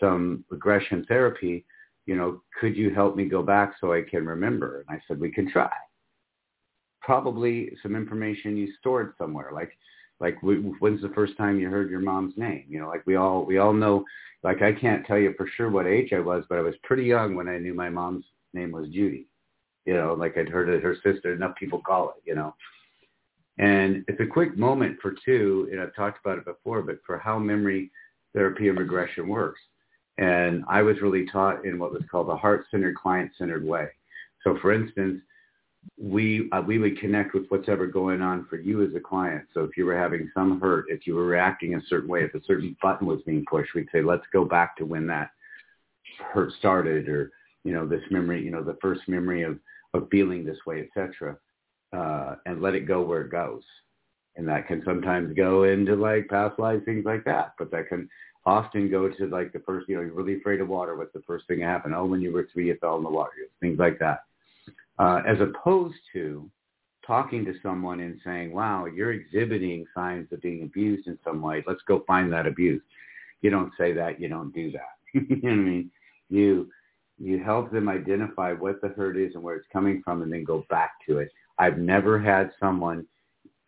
some 0.02 0.44
regression 0.50 1.04
therapy. 1.06 1.64
You 2.06 2.16
know, 2.16 2.42
could 2.60 2.76
you 2.76 2.92
help 2.92 3.14
me 3.16 3.26
go 3.26 3.42
back 3.42 3.74
so 3.80 3.92
I 3.92 4.02
can 4.02 4.26
remember? 4.26 4.80
And 4.80 4.98
I 4.98 5.00
said, 5.06 5.20
we 5.20 5.30
can 5.30 5.50
try. 5.50 5.70
Probably 7.00 7.76
some 7.82 7.94
information 7.94 8.56
you 8.56 8.72
stored 8.80 9.14
somewhere, 9.18 9.50
like 9.52 9.72
like 10.22 10.38
when's 10.40 11.02
the 11.02 11.12
first 11.14 11.36
time 11.36 11.58
you 11.58 11.68
heard 11.68 11.90
your 11.90 12.00
mom's 12.00 12.34
name 12.36 12.64
you 12.68 12.80
know 12.80 12.88
like 12.88 13.02
we 13.06 13.16
all 13.16 13.44
we 13.44 13.58
all 13.58 13.72
know 13.72 14.04
like 14.44 14.62
i 14.62 14.72
can't 14.72 15.04
tell 15.04 15.18
you 15.18 15.34
for 15.36 15.48
sure 15.56 15.68
what 15.68 15.86
age 15.86 16.12
i 16.12 16.20
was 16.20 16.44
but 16.48 16.58
i 16.58 16.62
was 16.62 16.74
pretty 16.84 17.02
young 17.02 17.34
when 17.34 17.48
i 17.48 17.58
knew 17.58 17.74
my 17.74 17.90
mom's 17.90 18.24
name 18.54 18.70
was 18.70 18.88
judy 18.90 19.26
you 19.84 19.92
know 19.92 20.14
like 20.14 20.38
i'd 20.38 20.48
heard 20.48 20.68
it 20.68 20.82
her 20.82 20.96
sister 21.02 21.34
enough 21.34 21.54
people 21.56 21.80
call 21.80 22.10
it 22.10 22.22
you 22.24 22.34
know 22.34 22.54
and 23.58 24.04
it's 24.06 24.20
a 24.20 24.26
quick 24.26 24.56
moment 24.56 24.96
for 25.02 25.14
two 25.24 25.68
and 25.72 25.80
i've 25.80 25.94
talked 25.94 26.24
about 26.24 26.38
it 26.38 26.44
before 26.44 26.82
but 26.82 26.98
for 27.04 27.18
how 27.18 27.36
memory 27.38 27.90
therapy 28.32 28.68
and 28.68 28.78
regression 28.78 29.28
works 29.28 29.60
and 30.18 30.64
i 30.68 30.82
was 30.82 31.00
really 31.00 31.26
taught 31.26 31.64
in 31.64 31.78
what 31.78 31.92
was 31.92 32.02
called 32.10 32.28
the 32.28 32.36
heart-centered 32.36 32.96
client-centered 32.96 33.64
way 33.64 33.86
so 34.44 34.56
for 34.60 34.72
instance 34.72 35.20
we 35.98 36.48
uh, 36.52 36.62
we 36.62 36.78
would 36.78 36.98
connect 36.98 37.34
with 37.34 37.44
what's 37.48 37.68
ever 37.68 37.86
going 37.86 38.22
on 38.22 38.46
for 38.48 38.56
you 38.56 38.82
as 38.84 38.94
a 38.94 39.00
client. 39.00 39.44
So 39.52 39.64
if 39.64 39.76
you 39.76 39.84
were 39.84 39.96
having 39.96 40.30
some 40.34 40.60
hurt, 40.60 40.86
if 40.88 41.06
you 41.06 41.14
were 41.14 41.26
reacting 41.26 41.74
a 41.74 41.82
certain 41.88 42.08
way, 42.08 42.24
if 42.24 42.34
a 42.34 42.44
certain 42.44 42.76
button 42.82 43.06
was 43.06 43.20
being 43.22 43.44
pushed, 43.48 43.74
we'd 43.74 43.88
say, 43.92 44.02
let's 44.02 44.26
go 44.32 44.44
back 44.44 44.76
to 44.76 44.84
when 44.84 45.06
that 45.08 45.30
hurt 46.32 46.52
started, 46.58 47.08
or 47.08 47.30
you 47.64 47.72
know 47.72 47.86
this 47.86 48.02
memory, 48.10 48.42
you 48.42 48.50
know 48.50 48.62
the 48.62 48.78
first 48.80 49.02
memory 49.08 49.42
of 49.42 49.58
of 49.94 50.08
feeling 50.10 50.44
this 50.44 50.58
way, 50.66 50.88
etc. 50.88 51.36
Uh, 51.92 52.36
and 52.46 52.62
let 52.62 52.74
it 52.74 52.86
go 52.86 53.02
where 53.02 53.22
it 53.22 53.30
goes. 53.30 53.62
And 54.36 54.48
that 54.48 54.66
can 54.66 54.82
sometimes 54.84 55.34
go 55.34 55.64
into 55.64 55.94
like 55.94 56.28
past 56.28 56.58
lives, 56.58 56.84
things 56.84 57.04
like 57.04 57.24
that. 57.24 57.52
But 57.58 57.70
that 57.70 57.88
can 57.88 58.08
often 58.46 58.90
go 58.90 59.08
to 59.08 59.26
like 59.26 59.52
the 59.52 59.60
first, 59.60 59.88
you 59.88 59.96
know, 59.96 60.02
you're 60.02 60.14
really 60.14 60.38
afraid 60.38 60.60
of 60.60 60.68
water. 60.68 60.96
What's 60.96 61.12
the 61.12 61.22
first 61.26 61.46
thing 61.46 61.60
that 61.60 61.66
happened? 61.66 61.94
Oh, 61.94 62.06
when 62.06 62.20
you 62.20 62.32
were 62.32 62.48
three, 62.52 62.68
you 62.68 62.76
fell 62.80 62.96
in 62.96 63.04
the 63.04 63.10
water. 63.10 63.32
Things 63.60 63.78
like 63.78 63.98
that 63.98 64.22
uh, 64.98 65.22
as 65.26 65.38
opposed 65.40 65.96
to 66.12 66.48
talking 67.06 67.44
to 67.44 67.54
someone 67.62 68.00
and 68.00 68.20
saying, 68.24 68.52
wow, 68.52 68.86
you're 68.86 69.12
exhibiting 69.12 69.84
signs 69.94 70.28
of 70.32 70.40
being 70.40 70.62
abused 70.62 71.08
in 71.08 71.18
some 71.24 71.42
way. 71.42 71.64
Let's 71.66 71.82
go 71.88 72.04
find 72.06 72.32
that 72.32 72.46
abuse. 72.46 72.82
You 73.40 73.50
don't 73.50 73.72
say 73.76 73.92
that. 73.92 74.20
You 74.20 74.28
don't 74.28 74.54
do 74.54 74.70
that. 74.72 74.96
you 75.12 75.20
know 75.42 75.48
what 75.48 75.50
I 75.50 75.56
mean? 75.56 75.90
You, 76.28 76.68
you 77.18 77.42
help 77.42 77.72
them 77.72 77.88
identify 77.88 78.52
what 78.52 78.80
the 78.80 78.88
hurt 78.88 79.16
is 79.16 79.34
and 79.34 79.42
where 79.42 79.56
it's 79.56 79.66
coming 79.72 80.02
from 80.04 80.22
and 80.22 80.32
then 80.32 80.44
go 80.44 80.64
back 80.70 80.92
to 81.08 81.18
it. 81.18 81.32
I've 81.58 81.78
never 81.78 82.20
had 82.20 82.52
someone 82.60 83.06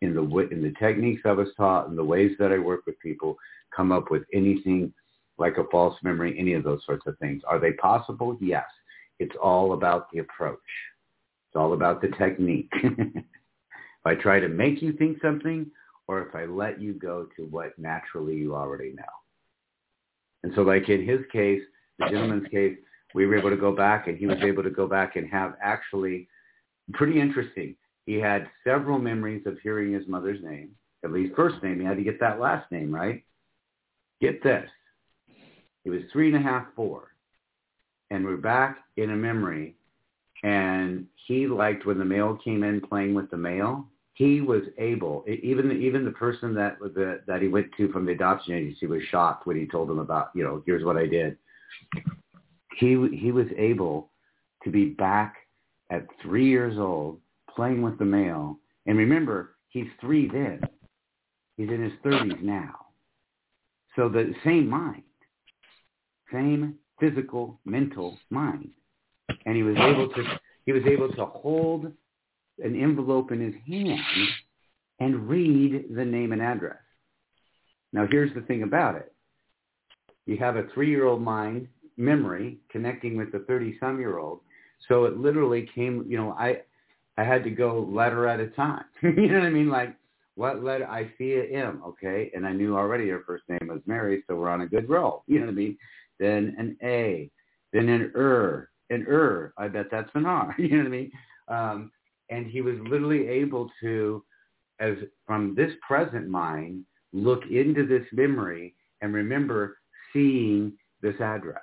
in 0.05 0.13
the, 0.13 0.37
in 0.51 0.61
the 0.61 0.73
techniques 0.79 1.23
I 1.25 1.31
was 1.31 1.49
taught 1.57 1.89
and 1.89 1.97
the 1.97 2.03
ways 2.03 2.31
that 2.39 2.51
I 2.51 2.59
work 2.59 2.85
with 2.85 2.99
people 2.99 3.37
come 3.75 3.91
up 3.91 4.11
with 4.11 4.23
anything 4.33 4.93
like 5.37 5.57
a 5.57 5.65
false 5.71 5.95
memory, 6.03 6.35
any 6.39 6.53
of 6.53 6.63
those 6.63 6.85
sorts 6.85 7.05
of 7.07 7.17
things. 7.19 7.41
Are 7.47 7.59
they 7.59 7.73
possible? 7.73 8.37
Yes. 8.39 8.65
It's 9.19 9.35
all 9.41 9.73
about 9.73 10.11
the 10.11 10.19
approach. 10.19 10.59
It's 11.49 11.55
all 11.55 11.73
about 11.73 12.01
the 12.01 12.09
technique. 12.09 12.71
if 12.83 13.25
I 14.05 14.15
try 14.15 14.39
to 14.39 14.47
make 14.47 14.81
you 14.81 14.93
think 14.93 15.21
something 15.21 15.67
or 16.07 16.21
if 16.21 16.35
I 16.35 16.45
let 16.45 16.79
you 16.79 16.93
go 16.93 17.27
to 17.35 17.43
what 17.43 17.77
naturally 17.77 18.35
you 18.35 18.55
already 18.55 18.91
know. 18.91 19.03
And 20.43 20.53
so 20.55 20.61
like 20.61 20.89
in 20.89 21.05
his 21.05 21.21
case, 21.31 21.63
the 21.97 22.05
gentleman's 22.09 22.47
case, 22.49 22.77
we 23.13 23.25
were 23.25 23.37
able 23.37 23.49
to 23.49 23.57
go 23.57 23.75
back 23.75 24.07
and 24.07 24.17
he 24.17 24.27
was 24.27 24.37
able 24.43 24.61
to 24.63 24.69
go 24.69 24.87
back 24.87 25.15
and 25.15 25.27
have 25.29 25.55
actually 25.61 26.27
pretty 26.93 27.19
interesting. 27.19 27.75
He 28.05 28.15
had 28.15 28.49
several 28.63 28.99
memories 28.99 29.45
of 29.45 29.57
hearing 29.61 29.93
his 29.93 30.07
mother's 30.07 30.43
name, 30.43 30.71
at 31.03 31.11
least 31.11 31.35
first 31.35 31.61
name. 31.63 31.79
He 31.79 31.85
had 31.85 31.97
to 31.97 32.03
get 32.03 32.19
that 32.19 32.39
last 32.39 32.71
name, 32.71 32.93
right? 32.93 33.23
Get 34.21 34.43
this. 34.43 34.69
He 35.83 35.89
was 35.89 36.01
three 36.11 36.27
and 36.27 36.37
a 36.37 36.47
half, 36.47 36.65
four. 36.75 37.11
And 38.11 38.23
we're 38.23 38.37
back 38.37 38.77
in 38.97 39.11
a 39.11 39.15
memory 39.15 39.75
and 40.43 41.07
he 41.27 41.47
liked 41.47 41.85
when 41.85 41.97
the 41.97 42.05
mail 42.05 42.37
came 42.43 42.63
in 42.63 42.79
playing 42.79 43.15
with 43.15 43.29
the 43.31 43.37
mail. 43.37 43.87
He 44.13 44.41
was 44.41 44.61
able, 44.77 45.25
even 45.27 45.71
even 45.71 46.05
the 46.05 46.11
person 46.11 46.53
that 46.53 46.77
the, 46.79 47.21
that 47.27 47.41
he 47.41 47.47
went 47.47 47.67
to 47.77 47.91
from 47.91 48.05
the 48.05 48.13
adoption 48.13 48.53
agency 48.53 48.85
was 48.85 49.01
shocked 49.09 49.45
when 49.45 49.57
he 49.57 49.65
told 49.65 49.89
them 49.89 49.99
about, 49.99 50.29
you 50.35 50.43
know, 50.43 50.63
here's 50.65 50.85
what 50.85 50.97
I 50.97 51.07
did. 51.07 51.37
He 52.77 53.09
he 53.13 53.31
was 53.31 53.47
able 53.57 54.11
to 54.63 54.69
be 54.69 54.85
back 54.85 55.35
at 55.89 56.05
three 56.21 56.47
years 56.47 56.77
old 56.77 57.19
playing 57.55 57.81
with 57.81 57.97
the 57.97 58.05
mail. 58.05 58.59
And 58.85 58.97
remember, 58.97 59.55
he's 59.69 59.87
three 60.01 60.27
then. 60.27 60.61
He's 61.57 61.69
in 61.69 61.81
his 61.81 61.93
30s 62.03 62.41
now. 62.41 62.75
So 63.95 64.09
the 64.09 64.33
same 64.43 64.69
mind, 64.69 65.03
same 66.31 66.75
physical, 66.99 67.59
mental 67.65 68.17
mind 68.29 68.71
and 69.45 69.55
he 69.55 69.63
was 69.63 69.75
able 69.77 70.09
to 70.09 70.23
he 70.65 70.71
was 70.71 70.83
able 70.85 71.11
to 71.13 71.25
hold 71.25 71.91
an 72.59 72.81
envelope 72.81 73.31
in 73.31 73.39
his 73.39 73.53
hand 73.67 74.01
and 74.99 75.27
read 75.29 75.85
the 75.95 76.05
name 76.05 76.31
and 76.31 76.41
address. 76.41 76.77
Now 77.93 78.07
here's 78.09 78.33
the 78.33 78.41
thing 78.41 78.63
about 78.63 78.95
it. 78.95 79.13
You 80.25 80.37
have 80.37 80.55
a 80.55 80.67
three-year-old 80.73 81.21
mind 81.21 81.67
memory 81.97 82.57
connecting 82.69 83.15
with 83.15 83.33
a 83.35 83.39
30-some-year-old. 83.39 84.39
So 84.87 85.05
it 85.05 85.17
literally 85.17 85.69
came, 85.75 86.05
you 86.07 86.17
know, 86.17 86.31
I 86.31 86.61
I 87.17 87.23
had 87.23 87.43
to 87.45 87.49
go 87.49 87.87
letter 87.89 88.27
at 88.27 88.39
a 88.39 88.47
time. 88.47 88.85
you 89.01 89.27
know 89.27 89.39
what 89.39 89.47
I 89.47 89.49
mean? 89.49 89.69
Like, 89.69 89.95
what 90.35 90.63
letter? 90.63 90.87
I 90.87 91.11
see 91.17 91.33
a 91.33 91.43
M, 91.45 91.81
okay? 91.85 92.29
And 92.35 92.45
I 92.45 92.51
knew 92.51 92.75
already 92.75 93.07
her 93.09 93.23
first 93.25 93.43
name 93.47 93.69
was 93.69 93.81
Mary, 93.85 94.23
so 94.27 94.35
we're 94.35 94.49
on 94.49 94.61
a 94.61 94.67
good 94.67 94.89
roll. 94.89 95.23
You 95.27 95.39
know 95.39 95.45
what 95.45 95.53
I 95.53 95.55
mean? 95.55 95.77
Then 96.19 96.55
an 96.57 96.77
A, 96.83 97.31
then 97.71 97.89
an 97.89 98.11
Er, 98.15 98.69
an 98.89 99.05
Ur. 99.07 99.53
I 99.57 99.67
bet 99.69 99.87
that's 99.91 100.09
an 100.13 100.25
R. 100.25 100.53
You 100.59 100.69
know 100.69 100.77
what 100.77 100.87
I 100.87 100.89
mean? 100.89 101.11
Um, 101.47 101.91
and 102.29 102.47
he 102.47 102.61
was 102.61 102.75
literally 102.89 103.27
able 103.27 103.71
to, 103.81 104.23
as 104.79 104.95
from 105.25 105.55
this 105.55 105.71
present 105.87 106.27
mind, 106.27 106.85
look 107.13 107.43
into 107.49 107.85
this 107.85 108.05
memory 108.11 108.75
and 109.01 109.13
remember 109.13 109.77
seeing 110.11 110.73
this 111.01 111.19
address. 111.21 111.61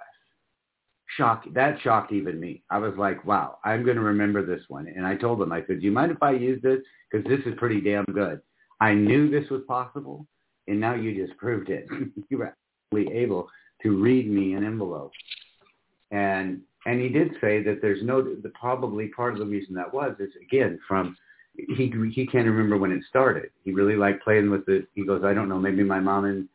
Shock 1.17 1.45
that 1.53 1.79
shocked 1.83 2.13
even 2.13 2.41
me. 2.41 2.63
I 2.71 2.79
was 2.79 2.95
like, 2.97 3.25
wow, 3.25 3.59
I'm 3.65 3.85
going 3.85 3.97
to 3.97 4.03
remember 4.03 4.45
this 4.45 4.63
one. 4.69 4.87
And 4.87 5.07
I 5.07 5.17
told 5.17 5.43
him, 5.43 5.53
I 5.53 5.61
said, 5.67 5.81
do 5.81 5.87
you 5.87 5.93
mind 5.93 6.13
if 6.13 6.23
I 6.23 6.33
use 6.33 6.63
this? 6.63 6.79
Because 7.11 7.27
this 7.29 7.41
is 7.47 7.59
pretty 7.59 7.81
damn 7.81 8.05
good. 8.05 8.41
I 8.81 8.95
knew 8.95 9.31
this 9.31 9.49
was 9.51 9.63
possible, 9.69 10.27
and 10.67 10.81
now 10.81 10.95
you 10.95 11.15
just 11.27 11.39
proved 11.39 11.69
it. 11.69 11.87
you 12.31 12.39
were 12.39 12.55
actually 12.93 13.15
able 13.15 13.49
to 13.83 14.03
read 14.03 14.29
me 14.29 14.55
an 14.55 14.65
envelope. 14.65 15.13
And 16.11 16.63
and 16.85 17.01
he 17.01 17.09
did 17.09 17.33
say 17.41 17.63
that 17.63 17.79
there's 17.81 18.03
no, 18.03 18.23
the, 18.23 18.51
probably 18.61 19.09
part 19.09 19.35
of 19.35 19.39
the 19.39 19.47
reason 19.47 19.75
that 19.77 19.93
was 19.93 20.17
is 20.19 20.31
again 20.43 20.81
from, 20.89 21.17
he 21.55 21.93
he 22.13 22.27
can't 22.27 22.47
remember 22.47 22.77
when 22.77 22.91
it 22.91 23.03
started. 23.09 23.51
He 23.65 23.73
really 23.73 23.95
liked 23.95 24.25
playing 24.25 24.51
with 24.51 24.69
it. 24.69 24.87
He 24.95 25.07
goes, 25.07 25.23
I 25.25 25.35
don't 25.35 25.49
know, 25.49 25.59
maybe 25.59 25.85
my 25.85 26.01
mom 26.01 26.25
and 26.25 26.49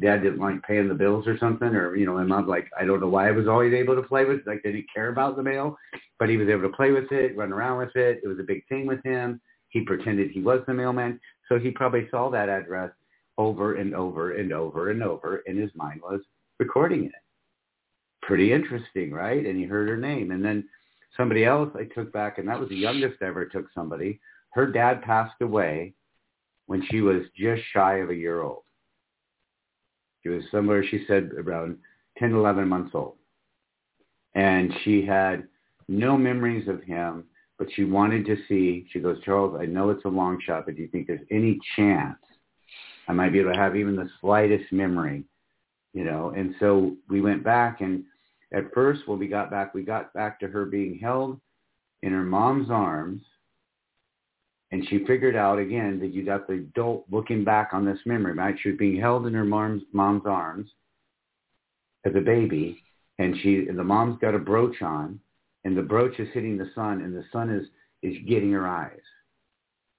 dad 0.00 0.22
didn't 0.22 0.38
like 0.38 0.62
paying 0.62 0.88
the 0.88 0.94
bills 0.94 1.26
or 1.26 1.38
something, 1.38 1.68
or 1.68 1.96
you 1.96 2.06
know, 2.06 2.14
my 2.14 2.24
mom 2.24 2.48
like 2.48 2.68
I 2.78 2.84
don't 2.84 3.00
know 3.00 3.08
why 3.08 3.28
I 3.28 3.32
was 3.32 3.48
always 3.48 3.74
able 3.74 3.96
to 3.96 4.02
play 4.02 4.24
with, 4.24 4.46
like 4.46 4.62
they 4.62 4.72
didn't 4.72 4.92
care 4.94 5.08
about 5.08 5.36
the 5.36 5.42
mail, 5.42 5.76
but 6.18 6.28
he 6.28 6.36
was 6.36 6.48
able 6.48 6.62
to 6.62 6.76
play 6.76 6.90
with 6.90 7.10
it, 7.12 7.36
run 7.36 7.52
around 7.52 7.78
with 7.78 7.94
it. 7.96 8.20
It 8.22 8.28
was 8.28 8.38
a 8.38 8.44
big 8.44 8.66
thing 8.68 8.86
with 8.86 9.02
him. 9.04 9.40
He 9.68 9.82
pretended 9.82 10.30
he 10.30 10.40
was 10.40 10.60
the 10.66 10.74
mailman, 10.74 11.20
so 11.48 11.58
he 11.58 11.70
probably 11.70 12.08
saw 12.10 12.30
that 12.30 12.48
address 12.48 12.90
over 13.38 13.76
and 13.76 13.94
over 13.94 14.32
and 14.32 14.52
over 14.52 14.90
and 14.90 15.02
over, 15.02 15.42
and 15.46 15.58
his 15.58 15.70
mind 15.74 16.00
was 16.02 16.20
recording 16.58 17.04
it 17.04 17.12
pretty 18.22 18.52
interesting, 18.52 19.10
right? 19.10 19.44
And 19.44 19.58
he 19.58 19.64
heard 19.64 19.88
her 19.88 19.96
name. 19.96 20.30
And 20.30 20.44
then 20.44 20.68
somebody 21.16 21.44
else 21.44 21.70
I 21.74 21.84
took 21.92 22.12
back, 22.12 22.38
and 22.38 22.48
that 22.48 22.60
was 22.60 22.68
the 22.68 22.76
youngest 22.76 23.16
I 23.20 23.26
ever 23.26 23.44
took 23.46 23.66
somebody. 23.74 24.20
Her 24.50 24.66
dad 24.66 25.02
passed 25.02 25.40
away 25.40 25.94
when 26.66 26.86
she 26.90 27.00
was 27.00 27.22
just 27.36 27.62
shy 27.72 27.96
of 27.96 28.10
a 28.10 28.14
year 28.14 28.42
old. 28.42 28.62
She 30.22 30.28
was 30.28 30.42
somewhere, 30.50 30.84
she 30.84 31.04
said, 31.06 31.30
around 31.36 31.78
10, 32.18 32.32
11 32.32 32.68
months 32.68 32.90
old. 32.94 33.14
And 34.34 34.72
she 34.84 35.04
had 35.04 35.48
no 35.88 36.16
memories 36.16 36.68
of 36.68 36.82
him, 36.82 37.24
but 37.58 37.68
she 37.74 37.84
wanted 37.84 38.26
to 38.26 38.36
see, 38.48 38.86
she 38.92 39.00
goes, 39.00 39.20
Charles, 39.24 39.58
I 39.60 39.66
know 39.66 39.90
it's 39.90 40.04
a 40.04 40.08
long 40.08 40.38
shot, 40.44 40.66
but 40.66 40.76
do 40.76 40.82
you 40.82 40.88
think 40.88 41.06
there's 41.06 41.26
any 41.30 41.58
chance 41.76 42.18
I 43.08 43.12
might 43.12 43.32
be 43.32 43.40
able 43.40 43.52
to 43.52 43.58
have 43.58 43.76
even 43.76 43.96
the 43.96 44.08
slightest 44.20 44.72
memory 44.72 45.24
you 45.92 46.04
know. 46.04 46.32
And 46.36 46.54
so 46.60 46.96
we 47.08 47.20
went 47.20 47.44
back, 47.44 47.80
and 47.80 48.04
at 48.52 48.72
first, 48.74 49.06
when 49.06 49.18
we 49.18 49.28
got 49.28 49.50
back, 49.50 49.74
we 49.74 49.82
got 49.82 50.12
back 50.12 50.40
to 50.40 50.48
her 50.48 50.64
being 50.64 50.98
held 50.98 51.40
in 52.02 52.12
her 52.12 52.24
mom's 52.24 52.70
arms, 52.70 53.22
and 54.72 54.86
she 54.88 55.04
figured 55.04 55.36
out 55.36 55.58
again 55.58 55.98
that 56.00 56.12
you 56.12 56.24
got 56.24 56.46
the 56.46 56.54
adult 56.54 57.04
looking 57.10 57.44
back 57.44 57.70
on 57.72 57.84
this 57.84 57.98
memory, 58.06 58.34
right? 58.34 58.54
She 58.60 58.70
was 58.70 58.78
being 58.78 59.00
held 59.00 59.26
in 59.26 59.34
her 59.34 59.44
mom's 59.44 59.82
mom's 59.92 60.22
arms 60.26 60.70
as 62.04 62.14
a 62.14 62.20
baby, 62.20 62.82
and 63.18 63.34
she 63.42 63.66
and 63.68 63.78
the 63.78 63.84
mom's 63.84 64.18
got 64.20 64.34
a 64.34 64.38
brooch 64.38 64.80
on, 64.82 65.20
and 65.64 65.76
the 65.76 65.82
brooch 65.82 66.18
is 66.18 66.28
hitting 66.32 66.56
the 66.56 66.70
sun, 66.74 67.02
and 67.02 67.14
the 67.14 67.24
sun 67.32 67.50
is 67.50 67.66
is 68.02 68.16
getting 68.26 68.52
her 68.52 68.66
eyes. 68.66 69.00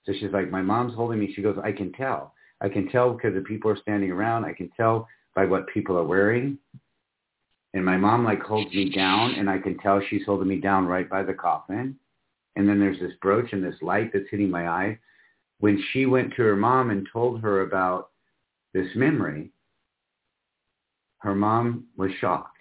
So 0.06 0.14
she's 0.14 0.32
like, 0.32 0.50
my 0.50 0.62
mom's 0.62 0.96
holding 0.96 1.20
me. 1.20 1.32
She 1.36 1.42
goes, 1.42 1.58
I 1.64 1.72
can 1.72 1.92
tell. 1.94 2.34
I 2.62 2.70
can 2.70 2.90
tell 2.90 3.14
because 3.14 3.34
the 3.36 3.42
people 3.42 3.70
are 3.70 3.78
standing 3.78 4.12
around. 4.12 4.46
I 4.46 4.54
can 4.54 4.70
tell 4.76 5.08
by 5.36 5.46
what 5.46 5.68
people 5.68 5.98
are 5.98 6.04
wearing. 6.04 6.58
And 7.74 7.86
my 7.86 7.98
mom 7.98 8.26
like 8.26 8.42
holds 8.42 8.74
me 8.74 8.90
down 8.90 9.36
and 9.36 9.50
I 9.50 9.58
can 9.58 9.78
tell 9.78 10.02
she's 10.10 10.26
holding 10.26 10.48
me 10.48 10.58
down 10.58 10.88
right 10.88 11.10
by 11.10 11.24
the 11.24 11.34
coffin. 11.34 11.96
And 12.56 12.68
then 12.68 12.80
there's 12.80 13.00
this 13.00 13.14
brooch 13.22 13.54
and 13.54 13.64
this 13.64 13.82
light 13.82 14.12
that's 14.14 14.30
hitting 14.30 14.50
my 14.50 14.68
eye. 14.68 15.00
When 15.60 15.82
she 15.92 16.06
went 16.06 16.32
to 16.36 16.42
her 16.44 16.56
mom 16.56 16.90
and 16.90 17.08
told 17.12 17.42
her 17.42 17.62
about 17.62 18.10
this 18.74 18.88
memory, 18.96 19.52
her 21.20 21.36
mom 21.36 21.86
was 21.98 22.12
shocked 22.20 22.58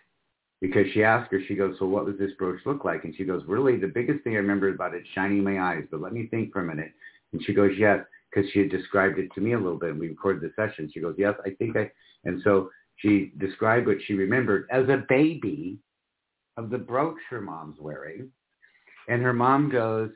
because 0.61 0.87
she 0.93 1.03
asked 1.03 1.33
her, 1.33 1.41
she 1.49 1.55
goes, 1.55 1.77
so 1.79 1.87
what 1.87 2.07
does 2.07 2.19
this 2.19 2.33
brooch 2.39 2.61
look 2.67 2.85
like? 2.85 3.05
And 3.05 3.15
she 3.17 3.25
goes, 3.25 3.43
really, 3.47 3.79
the 3.79 3.89
biggest 3.89 4.23
thing 4.23 4.35
I 4.35 4.39
remember 4.39 4.69
about 4.69 4.95
it 4.95 5.03
shining 5.15 5.39
in 5.39 5.45
my 5.45 5.61
eyes, 5.61 5.85
but 5.91 6.03
let 6.03 6.13
me 6.13 6.27
think 6.27 6.53
for 6.53 6.61
a 6.61 6.67
minute. 6.67 6.93
And 7.33 7.43
she 7.45 7.55
goes, 7.55 7.73
yes, 7.79 8.05
because 8.31 8.51
she 8.53 8.61
had 8.61 8.71
described 8.71 9.19
it 9.19 9.33
to 9.35 9.41
me 9.41 9.55
a 9.55 9.59
little 9.59 9.79
bit. 9.79 9.91
And 9.91 10.01
we 10.01 10.09
recorded 10.09 10.43
the 10.43 10.53
session. 10.55 10.91
She 10.93 11.01
goes, 11.01 11.15
yes, 11.17 11.35
I 11.45 11.51
think 11.51 11.77
I, 11.77 11.91
and 12.25 12.43
so 12.45 12.71
she 12.97 13.33
described 13.39 13.87
what 13.87 13.97
she 14.07 14.13
remembered 14.13 14.69
as 14.71 14.89
a 14.89 15.05
baby 15.09 15.79
of 16.59 16.69
the 16.69 16.79
brooch 16.79 17.17
her 17.31 17.41
mom's 17.41 17.79
wearing. 17.81 18.31
And 19.11 19.23
her 19.23 19.33
mom 19.33 19.69
goes, 19.69 20.11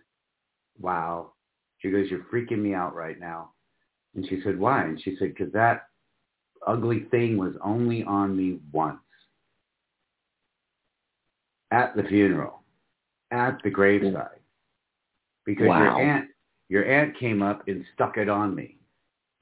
wow. 0.81 1.33
She 1.79 1.91
goes, 1.91 2.07
you're 2.09 2.25
freaking 2.33 2.61
me 2.61 2.75
out 2.75 2.95
right 2.95 3.19
now. 3.19 3.51
And 4.15 4.25
she 4.29 4.41
said, 4.45 4.57
why? 4.59 4.85
And 4.85 5.03
she 5.03 5.17
said, 5.19 5.35
because 5.37 5.53
that 5.53 5.89
ugly 6.65 7.07
thing 7.11 7.37
was 7.37 7.55
only 7.63 8.05
on 8.05 8.37
me 8.37 8.61
once 8.73 8.99
at 11.73 11.97
the 11.97 12.05
funeral, 12.05 12.63
at 13.33 13.59
the 13.65 13.71
graveside, 13.71 14.39
because 15.45 15.67
Wow. 15.67 15.83
your 15.83 16.01
aunt 16.01 16.31
your 16.69 16.85
aunt 16.91 17.19
came 17.19 17.43
up 17.43 17.67
and 17.69 17.85
stuck 17.95 18.17
it 18.17 18.29
on 18.29 18.55
me. 18.55 18.79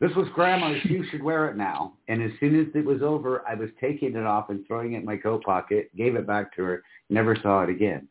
This 0.00 0.10
was 0.16 0.28
grandma's. 0.34 0.84
You 0.84 1.04
should 1.10 1.22
wear 1.22 1.48
it 1.48 1.56
now. 1.56 1.92
And 2.08 2.20
as 2.22 2.32
soon 2.40 2.58
as 2.58 2.66
it 2.74 2.84
was 2.84 3.02
over, 3.02 3.46
I 3.46 3.54
was 3.54 3.68
taking 3.80 4.16
it 4.16 4.26
off 4.26 4.50
and 4.50 4.66
throwing 4.66 4.94
it 4.94 4.98
in 4.98 5.04
my 5.04 5.16
coat 5.16 5.44
pocket, 5.44 5.94
gave 5.94 6.16
it 6.16 6.26
back 6.26 6.54
to 6.56 6.62
her, 6.64 6.82
never 7.10 7.36
saw 7.36 7.62
it 7.62 7.70
again. 7.70 8.08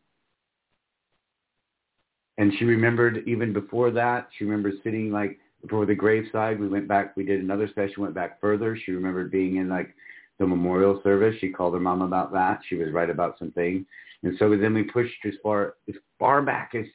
And 2.42 2.52
she 2.58 2.66
remembered 2.66 3.22
even 3.28 3.54
before 3.54 3.92
that, 3.92 4.30
she 4.36 4.46
remembered 4.46 4.74
sitting 4.84 5.12
like 5.12 5.38
before 5.62 5.86
the 5.86 5.94
graveside. 5.94 6.60
We 6.60 6.70
went 6.70 6.88
back, 6.88 7.16
we 7.16 7.24
did 7.24 7.40
another 7.40 7.70
session, 7.76 8.02
went 8.02 8.16
back 8.16 8.42
further. 8.42 8.76
She 8.84 8.94
remembered 8.94 9.30
being 9.30 9.58
in 9.58 9.70
like 9.70 9.94
the 10.40 10.48
memorial 10.48 11.00
service. 11.04 11.36
She 11.40 11.50
called 11.50 11.76
her 11.76 11.80
mom 11.80 12.02
about 12.02 12.34
that. 12.34 12.62
She 12.68 12.78
was 12.78 12.92
right 12.92 13.12
about 13.12 13.38
some 13.38 13.52
things. 13.52 13.86
And 14.24 14.36
so 14.40 14.58
then 14.58 14.74
we 14.74 14.82
pushed 14.82 15.24
as 15.24 15.36
far, 15.44 15.76
as 15.88 15.94
far 16.18 16.42
back 16.42 16.72
as 16.74 16.86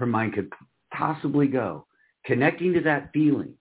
her 0.00 0.06
mind 0.06 0.34
could 0.34 0.52
possibly 0.92 1.46
go, 1.46 1.86
connecting 2.24 2.72
to 2.72 2.80
that 2.80 3.10
feeling, 3.12 3.54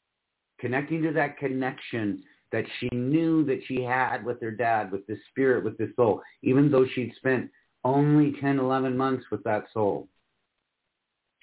connecting 0.60 1.04
to 1.04 1.12
that 1.12 1.38
connection 1.38 2.24
that 2.54 2.66
she 2.80 2.90
knew 2.92 3.46
that 3.46 3.60
she 3.68 3.84
had 3.84 4.26
with 4.26 4.42
her 4.42 4.50
dad, 4.50 4.92
with 4.92 5.06
this 5.06 5.20
spirit, 5.30 5.64
with 5.64 5.78
this 5.78 5.96
soul, 5.96 6.24
even 6.42 6.72
though 6.72 6.88
she'd 6.96 7.14
spent 7.18 7.52
only 7.84 8.34
10, 8.42 8.58
11 8.58 8.98
months 8.98 9.26
with 9.30 9.44
that 9.44 9.66
soul. 9.72 10.08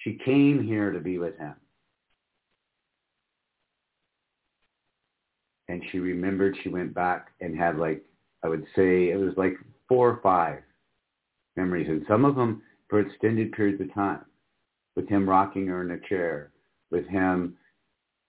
She 0.03 0.19
came 0.25 0.61
here 0.61 0.91
to 0.91 0.99
be 0.99 1.17
with 1.17 1.37
him. 1.37 1.55
And 5.69 5.81
she 5.91 5.99
remembered 5.99 6.57
she 6.61 6.69
went 6.69 6.93
back 6.93 7.29
and 7.39 7.57
had 7.57 7.77
like, 7.77 8.03
I 8.43 8.49
would 8.49 8.65
say 8.75 9.09
it 9.09 9.19
was 9.19 9.33
like 9.37 9.53
four 9.87 10.09
or 10.09 10.19
five 10.21 10.59
memories. 11.55 11.87
And 11.87 12.05
some 12.07 12.25
of 12.25 12.35
them 12.35 12.61
for 12.89 12.99
extended 12.99 13.53
periods 13.53 13.81
of 13.81 13.93
time 13.93 14.25
with 14.95 15.07
him 15.07 15.27
rocking 15.27 15.67
her 15.67 15.81
in 15.81 15.91
a 15.91 16.07
chair, 16.09 16.51
with 16.91 17.07
him 17.07 17.55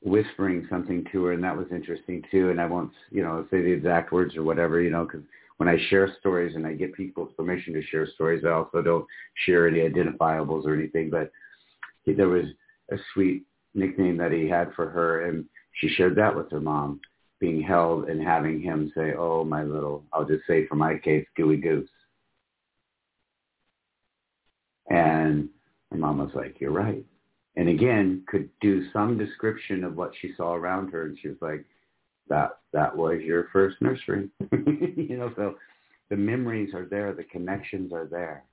whispering 0.00 0.66
something 0.70 1.04
to 1.10 1.24
her. 1.24 1.32
And 1.32 1.42
that 1.42 1.56
was 1.56 1.66
interesting 1.72 2.22
too. 2.30 2.50
And 2.50 2.60
I 2.60 2.66
won't, 2.66 2.92
you 3.10 3.22
know, 3.22 3.46
say 3.50 3.62
the 3.62 3.72
exact 3.72 4.12
words 4.12 4.36
or 4.36 4.44
whatever, 4.44 4.80
you 4.80 4.90
know, 4.90 5.04
because 5.04 5.22
when 5.56 5.68
I 5.68 5.76
share 5.88 6.14
stories 6.20 6.54
and 6.54 6.66
I 6.66 6.74
get 6.74 6.94
people's 6.94 7.32
permission 7.36 7.74
to 7.74 7.82
share 7.82 8.06
stories, 8.06 8.44
I 8.46 8.50
also 8.50 8.80
don't 8.80 9.06
share 9.44 9.66
any 9.66 9.80
identifiables 9.82 10.66
or 10.66 10.74
anything. 10.74 11.10
But 11.10 11.32
there 12.12 12.28
was 12.28 12.46
a 12.90 12.96
sweet 13.12 13.44
nickname 13.74 14.16
that 14.18 14.32
he 14.32 14.48
had 14.48 14.72
for 14.74 14.88
her, 14.90 15.26
and 15.26 15.44
she 15.72 15.88
shared 15.88 16.16
that 16.16 16.34
with 16.34 16.50
her 16.50 16.60
mom, 16.60 17.00
being 17.40 17.60
held 17.62 18.08
and 18.08 18.22
having 18.22 18.60
him 18.60 18.92
say, 18.94 19.14
"Oh, 19.14 19.44
my 19.44 19.64
little," 19.64 20.04
I'll 20.12 20.24
just 20.24 20.46
say 20.46 20.66
for 20.66 20.76
my 20.76 20.98
case, 20.98 21.26
"gooey 21.36 21.56
goose." 21.56 21.88
And 24.88 25.48
my 25.90 25.96
mom 25.96 26.18
was 26.18 26.34
like, 26.34 26.60
"You're 26.60 26.72
right," 26.72 27.04
and 27.56 27.68
again 27.68 28.24
could 28.26 28.48
do 28.60 28.88
some 28.90 29.18
description 29.18 29.82
of 29.84 29.96
what 29.96 30.14
she 30.20 30.34
saw 30.34 30.54
around 30.54 30.90
her, 30.90 31.06
and 31.06 31.18
she 31.18 31.28
was 31.28 31.40
like, 31.40 31.64
"That 32.28 32.58
that 32.72 32.96
was 32.96 33.20
your 33.22 33.44
first 33.52 33.80
nursery," 33.80 34.30
you 34.52 35.16
know. 35.16 35.32
So 35.36 35.58
the 36.10 36.16
memories 36.16 36.74
are 36.74 36.84
there, 36.84 37.12
the 37.14 37.24
connections 37.24 37.92
are 37.92 38.06
there, 38.06 38.44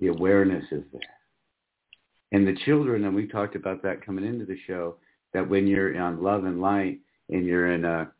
the 0.00 0.08
awareness 0.08 0.64
is 0.72 0.84
there. 0.92 1.19
And 2.32 2.46
the 2.46 2.56
children, 2.64 3.04
and 3.04 3.14
we 3.14 3.26
talked 3.26 3.56
about 3.56 3.82
that 3.82 4.04
coming 4.04 4.24
into 4.24 4.44
the 4.44 4.58
show, 4.66 4.96
that 5.32 5.48
when 5.48 5.66
you're 5.66 6.00
on 6.00 6.22
love 6.22 6.44
and 6.44 6.60
light 6.60 6.98
and 7.28 7.44
you're 7.44 7.72
in 7.72 7.84
a 7.84 8.10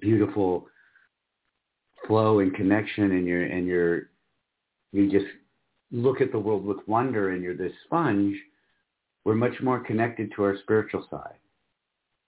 beautiful 0.00 0.66
flow 2.06 2.40
and 2.40 2.54
connection 2.54 3.12
and 3.12 3.26
you're 3.26 3.44
and 3.44 3.66
you're 3.66 4.10
you 4.92 5.10
just 5.10 5.26
look 5.92 6.20
at 6.20 6.32
the 6.32 6.38
world 6.38 6.64
with 6.64 6.78
wonder 6.86 7.30
and 7.30 7.42
you're 7.42 7.56
this 7.56 7.72
sponge, 7.84 8.36
we're 9.24 9.34
much 9.34 9.60
more 9.62 9.80
connected 9.80 10.32
to 10.34 10.42
our 10.44 10.56
spiritual 10.62 11.06
side. 11.10 11.34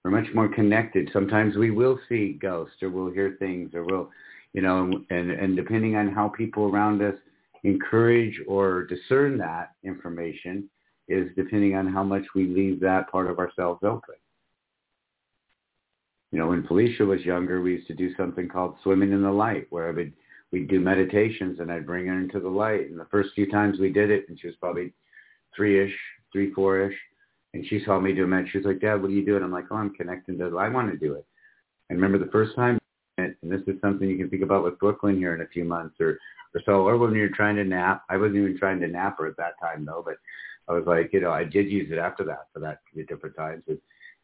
We're 0.05 0.11
much 0.11 0.33
more 0.35 0.49
connected. 0.49 1.11
Sometimes 1.13 1.57
we 1.57 1.71
will 1.71 1.99
see 2.09 2.39
ghosts 2.41 2.83
or 2.83 2.91
we'll 2.91 3.13
hear 3.13 3.37
things 3.39 3.71
or 3.75 3.85
we'll, 3.85 4.11
you 4.53 4.63
know, 4.63 4.91
and, 5.11 5.31
and 5.31 5.57
depending 5.57 5.97
on 5.97 6.13
how 6.13 6.29
people 6.29 6.65
around 6.65 7.03
us 7.03 7.15
encourage 7.63 8.41
or 8.49 8.85
discern 8.85 9.39
that 9.39 9.73
information 9.85 10.69
is 11.13 11.29
depending 11.37 11.75
on 11.75 11.87
how 11.87 12.03
much 12.03 12.25
we 12.35 12.47
leave 12.47 12.81
that 12.81 13.11
part 13.11 13.31
of 13.31 13.39
ourselves 13.39 13.81
open. 13.83 14.15
You 16.31 16.39
know, 16.39 16.49
when 16.49 16.67
Felicia 16.67 17.05
was 17.05 17.21
younger, 17.21 17.61
we 17.61 17.73
used 17.73 17.89
to 17.89 17.95
do 17.95 18.15
something 18.17 18.49
called 18.49 18.77
swimming 18.83 19.13
in 19.13 19.23
the 19.23 19.31
light, 19.31 19.67
where 19.71 19.89
I 19.89 19.93
would 19.93 20.13
we'd 20.51 20.69
do 20.69 20.81
meditations 20.81 21.61
and 21.61 21.73
I'd 21.73 21.87
bring 21.87 22.07
her 22.07 22.21
into 22.21 22.41
the 22.41 22.49
light. 22.49 22.91
And 22.91 22.99
the 22.99 23.07
first 23.11 23.31
few 23.35 23.51
times 23.51 23.79
we 23.79 23.91
did 23.91 24.11
it, 24.11 24.27
and 24.29 24.39
she 24.39 24.47
was 24.47 24.57
probably 24.57 24.93
three-ish, 25.57 25.95
three, 26.31 26.53
four-ish, 26.53 26.97
and 27.55 27.67
she 27.67 27.83
saw 27.85 27.99
me 27.99 28.13
do 28.13 28.31
it. 28.31 28.47
She 28.51 28.59
was 28.59 28.67
like, 28.67 28.81
Dad, 28.81 29.01
what 29.01 29.11
are 29.11 29.15
you 29.15 29.25
doing? 29.25 29.43
I'm 29.43 29.53
like, 29.53 29.67
oh, 29.71 29.77
I'm 29.77 29.95
connecting 29.95 30.39
to. 30.39 30.59
I 30.59 30.69
want 30.69 30.91
to 30.91 30.99
do 30.99 31.15
it. 31.15 31.27
And 31.91 32.01
remember 32.01 32.25
the 32.25 32.31
first 32.31 32.55
time, 32.55 32.79
and 33.19 33.35
this 33.43 33.61
is 33.67 33.81
something 33.81 34.09
you 34.09 34.17
can 34.17 34.31
think 34.31 34.43
about 34.43 34.65
with 34.65 34.79
Brooklyn 34.79 35.19
here 35.19 35.35
in 35.35 35.43
a 35.43 35.49
few 35.49 35.65
months 35.65 35.97
or 36.01 36.19
or 36.55 36.61
so, 36.65 36.73
or 36.87 36.99
when 36.99 37.15
you're 37.15 37.29
trying 37.31 37.57
to 37.57 37.65
nap. 37.65 38.05
I 38.09 38.17
wasn't 38.17 38.37
even 38.37 38.59
trying 38.59 38.81
to 38.81 38.89
nap 38.89 39.19
her 39.19 39.27
at 39.27 39.37
that 39.39 39.59
time 39.61 39.85
though, 39.85 40.03
but 40.05 40.17
I 40.69 40.73
was 40.73 40.85
like, 40.87 41.13
you 41.13 41.21
know, 41.21 41.31
I 41.31 41.45
did 41.45 41.71
use 41.71 41.91
it 41.91 41.99
after 41.99 42.25
that 42.25 42.49
for 42.53 42.61
that 42.61 42.81
at 42.99 43.07
different 43.09 43.37
times. 43.37 43.63
But 43.67 43.79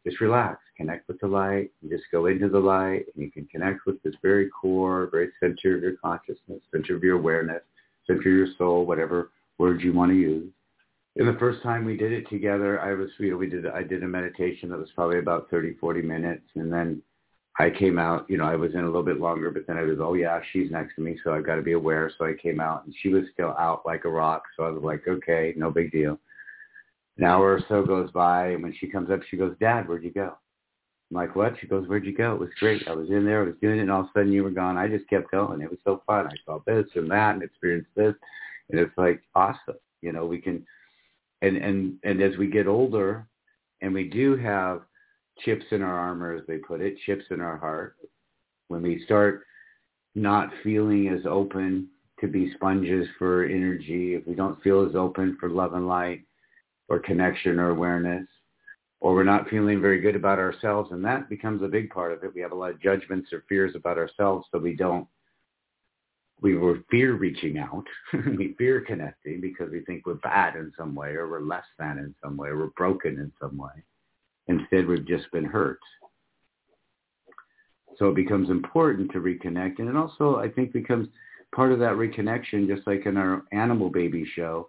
just 0.07 0.21
relax, 0.21 0.61
connect 0.77 1.09
with 1.09 1.21
the 1.21 1.27
light, 1.27 1.71
and 1.83 1.91
just 1.91 2.05
go 2.13 2.27
into 2.27 2.49
the 2.49 2.59
light, 2.59 3.07
and 3.15 3.25
you 3.25 3.31
can 3.31 3.47
connect 3.47 3.87
with 3.87 4.03
this 4.03 4.15
very 4.23 4.49
core, 4.49 5.09
very 5.11 5.31
center 5.41 5.77
of 5.77 5.83
your 5.83 5.97
consciousness, 5.97 6.61
center 6.73 6.97
of 6.97 7.03
your 7.03 7.19
awareness, 7.19 7.63
center 8.07 8.21
of 8.21 8.25
your 8.25 8.47
soul, 8.57 8.87
whatever 8.87 9.31
words 9.59 9.83
you 9.83 9.93
want 9.93 10.13
to 10.13 10.17
use. 10.17 10.51
And 11.17 11.27
the 11.27 11.39
first 11.39 11.63
time 11.63 11.85
we 11.85 11.97
did 11.97 12.13
it 12.13 12.29
together, 12.31 12.81
I 12.81 12.95
was, 12.95 13.09
you 13.19 13.33
know, 13.33 13.37
we 13.37 13.49
did, 13.49 13.67
I 13.67 13.83
did 13.83 14.05
a 14.05 14.09
meditation 14.09 14.69
that 14.69 14.79
was 14.79 14.91
probably 14.95 15.19
about 15.19 15.51
30, 15.51 15.75
40 15.75 16.03
minutes, 16.03 16.47
and 16.55 16.73
then 16.73 17.03
I 17.59 17.71
came 17.71 17.99
out, 17.99 18.25
you 18.31 18.39
know, 18.39 18.45
I 18.45 18.55
was 18.55 18.73
in 18.75 18.81
a 18.81 18.87
little 18.87 19.03
bit 19.03 19.19
longer, 19.19 19.51
but 19.51 19.67
then 19.67 19.77
I 19.77 19.83
was, 19.83 19.99
oh 20.01 20.15
yeah, 20.15 20.41
she's 20.53 20.71
next 20.71 20.95
to 20.95 21.01
me, 21.01 21.19
so 21.25 21.35
I've 21.35 21.45
got 21.45 21.57
to 21.57 21.63
be 21.63 21.73
aware. 21.73 22.11
So 22.17 22.25
I 22.25 22.35
came 22.41 22.61
out, 22.61 22.85
and 22.85 22.95
she 23.03 23.09
was 23.09 23.25
still 23.33 23.57
out 23.59 23.83
like 23.85 24.05
a 24.05 24.09
rock. 24.09 24.45
So 24.57 24.63
I 24.63 24.71
was 24.71 24.85
like, 24.85 25.09
okay, 25.09 25.55
no 25.57 25.71
big 25.73 25.91
deal. 25.91 26.21
An 27.19 27.25
hour 27.25 27.53
or 27.53 27.61
so 27.69 27.85
goes 27.85 28.11
by, 28.13 28.49
and 28.49 28.63
when 28.63 28.75
she 28.79 28.87
comes 28.89 29.11
up, 29.11 29.21
she 29.29 29.37
goes, 29.37 29.55
Dad, 29.61 29.89
where'd 29.89 30.05
you 30.05 30.13
go? 30.13 30.37
I'm 31.11 31.17
like, 31.17 31.35
what? 31.35 31.55
She 31.61 31.67
goes, 31.67 31.89
where'd 31.89 32.05
you 32.05 32.17
go? 32.17 32.35
It 32.35 32.41
was 32.41 32.51
great. 32.61 32.87
I 32.87 32.93
was 32.93 33.09
in 33.11 33.25
there. 33.25 33.43
I 33.43 33.47
was 33.47 33.55
doing 33.61 33.79
it, 33.79 33.83
and 33.83 33.91
all 33.91 34.01
of 34.01 34.07
a 34.07 34.11
sudden 34.15 34.33
you 34.33 34.45
were 34.45 34.51
gone. 34.51 34.77
I 34.77 34.89
just 34.89 35.09
kept 35.09 35.31
going. 35.31 35.61
It 35.61 35.71
was 35.71 35.81
so 35.85 36.03
fun. 36.07 36.27
I 36.27 36.37
saw 36.45 36.61
this 36.67 36.87
and 36.95 37.11
that 37.11 37.35
and 37.35 37.43
experienced 37.43 37.91
this, 37.97 38.15
and 38.71 38.79
it's 38.79 38.97
like 38.97 39.23
awesome. 39.35 39.77
You 40.01 40.13
know, 40.13 40.27
we 40.27 40.39
can, 40.39 40.65
and 41.43 41.57
and 41.57 41.95
and 42.05 42.23
as 42.23 42.37
we 42.37 42.47
get 42.49 42.69
older, 42.69 43.27
and 43.81 43.93
we 43.93 44.09
do 44.09 44.37
have 44.37 44.83
chips 45.41 45.65
in 45.71 45.83
our 45.83 45.99
armor, 45.99 46.35
as 46.35 46.47
they 46.47 46.59
put 46.59 46.81
it, 46.81 46.99
chips 47.05 47.25
in 47.31 47.41
our 47.41 47.57
heart. 47.57 47.97
When 48.69 48.83
we 48.83 49.03
start 49.05 49.45
not 50.15 50.51
feeling 50.63 51.09
as 51.09 51.27
open 51.27 51.89
to 52.21 52.29
be 52.29 52.53
sponges 52.55 53.09
for 53.19 53.45
energy, 53.45 54.15
if 54.15 54.27
we 54.27 54.35
don't 54.35 54.63
feel 54.63 54.87
as 54.87 54.95
open 54.95 55.37
for 55.41 55.49
love 55.49 55.75
and 55.75 55.89
light, 55.89 56.23
or 56.89 56.99
connection 56.99 57.59
or 57.59 57.71
awareness, 57.71 58.27
or 59.01 59.15
we're 59.15 59.25
not 59.25 59.49
feeling 59.49 59.81
very 59.81 60.01
good 60.01 60.17
about 60.17 60.39
ourselves, 60.39 60.91
and 60.91 61.05
that 61.05 61.29
becomes 61.29 61.63
a 61.63 61.69
big 61.69 61.91
part 61.91 62.13
of 62.13 62.25
it. 62.25 62.35
We 62.35 62.41
have 62.41 62.53
a 62.53 62.57
lot 62.57 62.71
of 62.71 62.83
judgments 62.83 63.33
or 63.33 63.45
fears 63.49 63.75
about 63.77 63.99
ourselves, 63.99 64.47
so 64.51 64.59
we 64.59 64.75
don't, 64.75 65.07
we 66.41 66.57
were 66.57 66.81
fear 66.91 67.15
reaching 67.15 67.59
out, 67.59 67.85
we 68.37 68.55
fear 68.59 68.81
connecting 68.81 69.41
because 69.41 69.71
we 69.71 69.81
think 69.81 70.07
we're 70.07 70.15
bad 70.15 70.57
in 70.57 70.73
some 70.77 70.95
way, 70.95 71.11
or 71.11 71.29
we're 71.29 71.41
less 71.41 71.67
than 71.79 71.99
in 71.99 72.15
some 72.23 72.37
way, 72.37 72.49
or 72.49 72.59
we're 72.59 72.67
broken 72.77 73.19
in 73.19 73.33
some 73.41 73.57
way. 73.57 73.85
Instead, 74.49 74.87
we've 74.87 75.07
just 75.07 75.31
been 75.31 75.45
hurt. 75.45 75.81
So 77.99 78.09
it 78.09 78.15
becomes 78.15 78.49
important 78.49 79.13
to 79.13 79.19
reconnect. 79.19 79.81
And 79.81 79.89
it 79.89 79.97
also, 79.97 80.37
I 80.37 80.49
think, 80.49 80.73
becomes 80.73 81.09
part 81.55 81.73
of 81.73 81.79
that 81.81 81.95
reconnection, 81.95 82.69
just 82.69 82.87
like 82.87 83.07
in 83.07 83.17
our 83.17 83.43
animal 83.53 83.91
baby 83.91 84.25
show, 84.35 84.69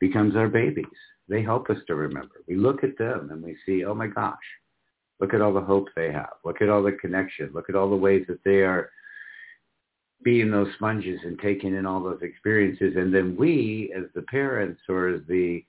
becomes 0.00 0.36
our 0.36 0.48
babies. 0.48 0.84
They 1.28 1.42
help 1.42 1.70
us 1.70 1.78
to 1.86 1.94
remember. 1.94 2.42
We 2.46 2.56
look 2.56 2.84
at 2.84 2.98
them 2.98 3.30
and 3.30 3.42
we 3.42 3.56
see, 3.64 3.84
oh 3.84 3.94
my 3.94 4.08
gosh, 4.08 4.36
look 5.20 5.32
at 5.32 5.40
all 5.40 5.54
the 5.54 5.60
hope 5.60 5.88
they 5.96 6.12
have. 6.12 6.34
Look 6.44 6.60
at 6.60 6.68
all 6.68 6.82
the 6.82 6.92
connection. 6.92 7.50
Look 7.54 7.68
at 7.68 7.74
all 7.74 7.88
the 7.88 7.96
ways 7.96 8.24
that 8.28 8.44
they 8.44 8.62
are 8.62 8.90
being 10.22 10.50
those 10.50 10.68
sponges 10.76 11.20
and 11.24 11.38
taking 11.38 11.74
in 11.74 11.86
all 11.86 12.02
those 12.02 12.22
experiences. 12.22 12.94
And 12.96 13.14
then 13.14 13.36
we, 13.38 13.92
as 13.96 14.04
the 14.14 14.22
parents 14.22 14.80
or 14.88 15.08
as 15.08 15.20
the 15.28 15.64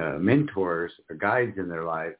uh, 0.00 0.18
mentors 0.18 0.92
or 1.10 1.16
guides 1.16 1.58
in 1.58 1.68
their 1.68 1.84
life, 1.84 2.14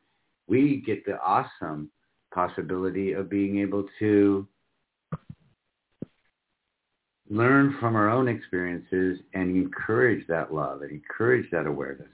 we 0.47 0.82
get 0.87 1.05
the 1.07 1.20
awesome 1.20 1.91
possibility 2.32 3.12
of 3.12 3.30
being 3.30 3.61
able 3.61 3.87
to 3.99 4.47
learn 7.30 7.76
from 7.80 7.97
our 7.97 8.11
own 8.11 8.28
experiences 8.28 9.18
and 9.32 9.57
encourage 9.57 10.26
that 10.26 10.53
love 10.53 10.82
and 10.82 10.91
encourage 10.91 11.51
that 11.51 11.66
awareness, 11.66 12.09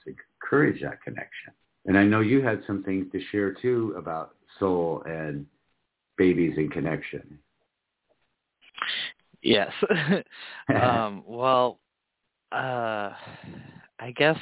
encourage 0.51 0.83
that 0.83 1.03
connection. 1.03 1.53
And 1.87 1.97
I 1.97 2.05
know 2.05 2.21
you 2.21 2.43
had 2.43 2.63
some 2.67 2.83
things 2.83 3.07
to 3.13 3.21
share 3.31 3.53
too 3.53 3.95
about 3.97 4.35
soul 4.59 5.03
and 5.07 5.47
babies 6.19 6.55
and 6.57 6.71
connection. 6.71 7.39
Yes. 9.43 9.73
um, 10.75 11.25
well, 11.27 11.79
uh, 12.53 13.13
I 13.99 14.13
guess, 14.17 14.39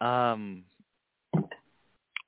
um, 0.00 0.64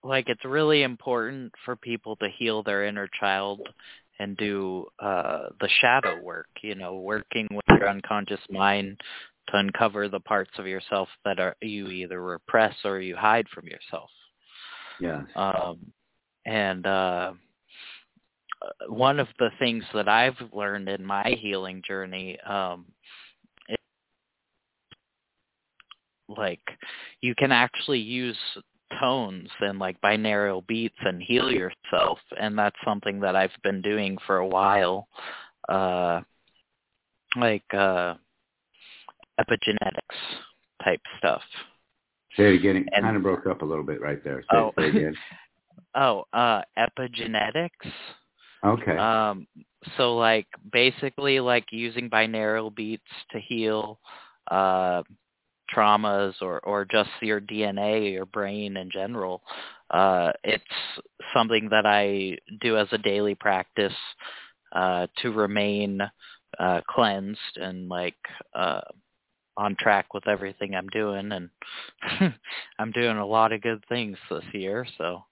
like 0.02 0.28
it's 0.28 0.44
really 0.44 0.82
important 0.82 1.52
for 1.64 1.76
people 1.76 2.16
to 2.16 2.28
heal 2.38 2.62
their 2.62 2.86
inner 2.86 3.08
child 3.20 3.60
and 4.18 4.36
do 4.38 4.86
uh, 4.98 5.48
the 5.60 5.68
shadow 5.80 6.18
work, 6.22 6.48
you 6.62 6.74
know, 6.74 6.96
working 6.96 7.48
with 7.50 7.64
your 7.68 7.88
unconscious 7.88 8.40
mind 8.50 8.98
to 9.50 9.58
uncover 9.58 10.08
the 10.08 10.20
parts 10.20 10.50
of 10.58 10.66
yourself 10.66 11.08
that 11.24 11.40
are 11.40 11.56
you 11.60 11.88
either 11.88 12.22
repress 12.22 12.74
or 12.84 13.00
you 13.00 13.16
hide 13.16 13.46
from 13.52 13.66
yourself. 13.66 14.10
Yes. 15.00 15.22
Um, 15.34 15.78
and 16.46 16.86
uh, 16.86 17.32
one 18.88 19.18
of 19.18 19.28
the 19.38 19.50
things 19.58 19.84
that 19.94 20.08
I've 20.08 20.36
learned 20.52 20.88
in 20.88 21.04
my 21.04 21.36
healing 21.40 21.82
journey, 21.86 22.38
um, 22.40 22.86
is, 23.68 23.76
like 26.28 26.60
you 27.20 27.34
can 27.34 27.52
actually 27.52 28.00
use 28.00 28.38
tones 29.00 29.48
and 29.60 29.78
like 29.78 30.00
binaural 30.00 30.66
beats 30.66 30.98
and 31.00 31.22
heal 31.22 31.50
yourself 31.50 32.18
and 32.40 32.58
that's 32.58 32.76
something 32.84 33.20
that 33.20 33.36
I've 33.36 33.50
been 33.62 33.80
doing 33.82 34.18
for 34.26 34.38
a 34.38 34.46
while 34.46 35.06
uh 35.68 36.20
like 37.36 37.62
uh 37.72 38.14
epigenetics 39.40 40.84
type 40.84 41.00
stuff. 41.18 41.42
Say 42.36 42.54
it 42.54 42.54
again. 42.54 42.76
It 42.76 42.88
and, 42.92 43.04
kind 43.04 43.16
of 43.16 43.22
broke 43.22 43.46
up 43.46 43.62
a 43.62 43.64
little 43.64 43.84
bit 43.84 44.00
right 44.00 44.22
there. 44.22 44.42
Say 44.42 44.56
oh, 44.56 44.72
it 44.76 44.96
again. 44.96 45.16
Oh 45.92 46.24
uh 46.32 46.62
epigenetics? 46.78 47.68
Okay. 48.64 48.96
Um 48.96 49.48
so 49.96 50.14
like 50.14 50.46
basically 50.70 51.40
like 51.40 51.64
using 51.72 52.08
binaural 52.08 52.72
beats 52.72 53.02
to 53.32 53.40
heal 53.40 53.98
uh 54.50 55.02
traumas 55.74 56.34
or 56.40 56.60
or 56.60 56.84
just 56.84 57.10
your 57.22 57.40
DNA, 57.40 58.12
your 58.12 58.26
brain 58.26 58.76
in 58.76 58.90
general. 58.90 59.42
Uh, 59.90 60.32
it's 60.44 60.64
something 61.34 61.68
that 61.70 61.86
I 61.86 62.38
do 62.60 62.76
as 62.76 62.88
a 62.92 62.98
daily 62.98 63.34
practice 63.34 63.94
uh, 64.72 65.06
to 65.22 65.32
remain 65.32 66.00
uh, 66.58 66.80
cleansed 66.88 67.56
and 67.56 67.88
like 67.88 68.16
uh, 68.54 68.80
on 69.56 69.76
track 69.78 70.14
with 70.14 70.28
everything 70.28 70.74
I'm 70.74 70.88
doing, 70.88 71.32
and 71.32 71.50
I'm 72.78 72.92
doing 72.92 73.16
a 73.16 73.26
lot 73.26 73.52
of 73.52 73.62
good 73.62 73.84
things 73.88 74.16
this 74.30 74.44
year. 74.52 74.86
So. 74.98 75.24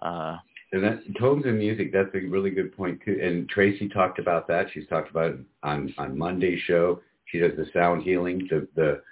Uh, 0.00 0.38
and 0.72 0.82
that 0.82 1.02
tones 1.18 1.44
and 1.44 1.58
music, 1.58 1.92
that's 1.92 2.14
a 2.14 2.20
really 2.20 2.50
good 2.50 2.74
point 2.74 2.98
too. 3.04 3.20
And 3.22 3.48
Tracy 3.48 3.88
talked 3.88 4.18
about 4.18 4.48
that. 4.48 4.66
She's 4.72 4.88
talked 4.88 5.10
about 5.10 5.32
it 5.32 5.40
on 5.62 5.94
on 5.98 6.16
Monday's 6.16 6.60
show. 6.66 7.00
She 7.26 7.38
does 7.38 7.52
the 7.56 7.66
sound 7.72 8.02
healing, 8.02 8.46
the 8.50 8.66
the 8.74 9.02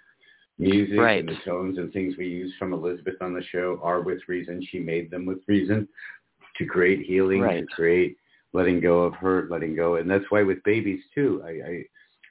music 0.59 0.99
right. 0.99 1.21
and 1.21 1.29
the 1.29 1.37
tones 1.45 1.79
and 1.79 1.93
things 1.93 2.15
we 2.19 2.29
use 2.29 2.53
from 2.59 2.73
Elissabeth 2.73 3.21
on 3.21 3.35
the 3.35 3.43
show 3.51 3.79
are 3.83 4.01
with 4.01 4.21
reason. 4.27 4.67
She 4.71 4.79
made 4.79 5.11
them 5.11 5.27
with 5.27 5.39
reason 5.47 5.87
to 6.59 6.67
create 6.67 7.01
healing, 7.07 7.41
right. 7.41 7.61
to 7.61 7.67
create 7.75 8.17
letting 8.53 8.81
go 8.81 9.03
of 9.03 9.15
hurt, 9.15 9.51
letting 9.51 9.75
go. 9.75 9.97
And 9.97 10.11
that's 10.11 10.25
why 10.29 10.43
with 10.43 10.63
babies 10.65 11.01
too, 11.15 11.43
I, 11.45 11.51
I, 11.51 11.85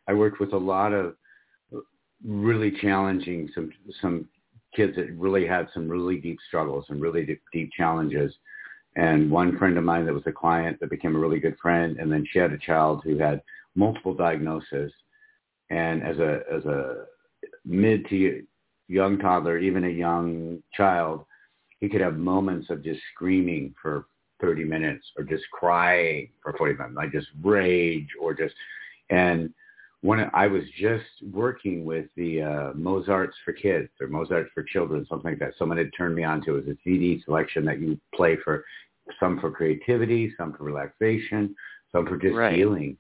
I 0.10 0.14
worked 0.14 0.40
with 0.40 0.54
a 0.54 0.58
lot 0.58 0.94
of 0.94 1.16
really 2.26 2.72
challenging, 2.82 3.50
some, 3.54 3.72
some 4.02 4.28
kids 4.76 4.96
that 4.96 5.12
really 5.14 5.46
had 5.46 5.68
some 5.74 5.88
really 5.88 6.18
deep 6.18 6.40
struggles 6.48 6.86
and 6.90 7.02
really 7.02 7.26
deep, 7.26 7.42
deep 7.54 7.72
challenges. 7.76 8.34
And 8.96 9.32
one 9.32 9.58
friend 9.58 9.78
of 9.78 9.84
mine 9.84 10.06
that 10.06 10.14
was 10.14 10.24
a 10.26 10.32
client 10.32 10.80
that 10.80 10.90
became 10.90 11.16
a 11.16 11.20
really 11.20 11.40
good 11.40 11.58
friend, 11.62 11.98
and 11.98 12.12
then 12.12 12.26
she 12.32 12.40
had 12.40 12.52
a 12.52 12.58
child 12.58 13.02
who 13.04 13.18
had 13.18 13.42
multiple 13.76 14.14
diagnoses. 14.14 14.92
And 15.70 16.04
as 16.04 16.18
a 16.18 16.42
as 16.52 16.66
a 16.66 17.06
mid 17.64 18.08
to 18.10 18.44
young 18.88 19.20
toddler, 19.20 19.60
even 19.60 19.84
a 19.84 19.90
young 19.90 20.62
child, 20.74 21.26
he 21.80 21.88
could 21.88 22.02
have 22.02 22.18
moments 22.18 22.70
of 22.70 22.84
just 22.84 23.00
screaming 23.14 23.74
for 23.82 24.08
30 24.42 24.64
minutes 24.66 25.06
or 25.18 25.24
just 25.24 25.44
crying 25.52 26.30
for 26.42 26.54
40 26.58 26.74
minutes, 26.74 26.96
like 26.96 27.12
just 27.12 27.28
rage 27.42 28.08
or 28.20 28.34
just, 28.34 28.56
and 29.10 29.54
when 30.02 30.30
I 30.34 30.48
was 30.48 30.64
just 30.80 31.06
working 31.32 31.84
with 31.84 32.06
the 32.16 32.42
uh, 32.42 32.74
Mozart's 32.74 33.36
for 33.44 33.52
Kids 33.52 33.90
or 34.00 34.08
Mozart's 34.08 34.50
for 34.54 34.64
Children, 34.64 35.06
something 35.10 35.32
like 35.32 35.40
that. 35.40 35.54
Someone 35.58 35.78
had 35.78 35.92
turned 35.98 36.16
me 36.16 36.24
on 36.24 36.42
to 36.46 36.56
it 36.56 36.66
was 36.66 36.76
a 36.76 36.78
CD 36.84 37.22
selection 37.26 37.66
that 37.66 37.80
you 37.80 38.00
play 38.16 38.38
for 38.44 38.64
some 39.20 39.40
for 39.40 39.52
creativity, 39.52 40.34
some 40.38 40.54
for 40.54 40.64
relaxation, 40.64 41.56
some 41.92 42.06
for 42.06 42.18
just 42.18 42.36
right. 42.36 42.56
healing. 42.56 42.98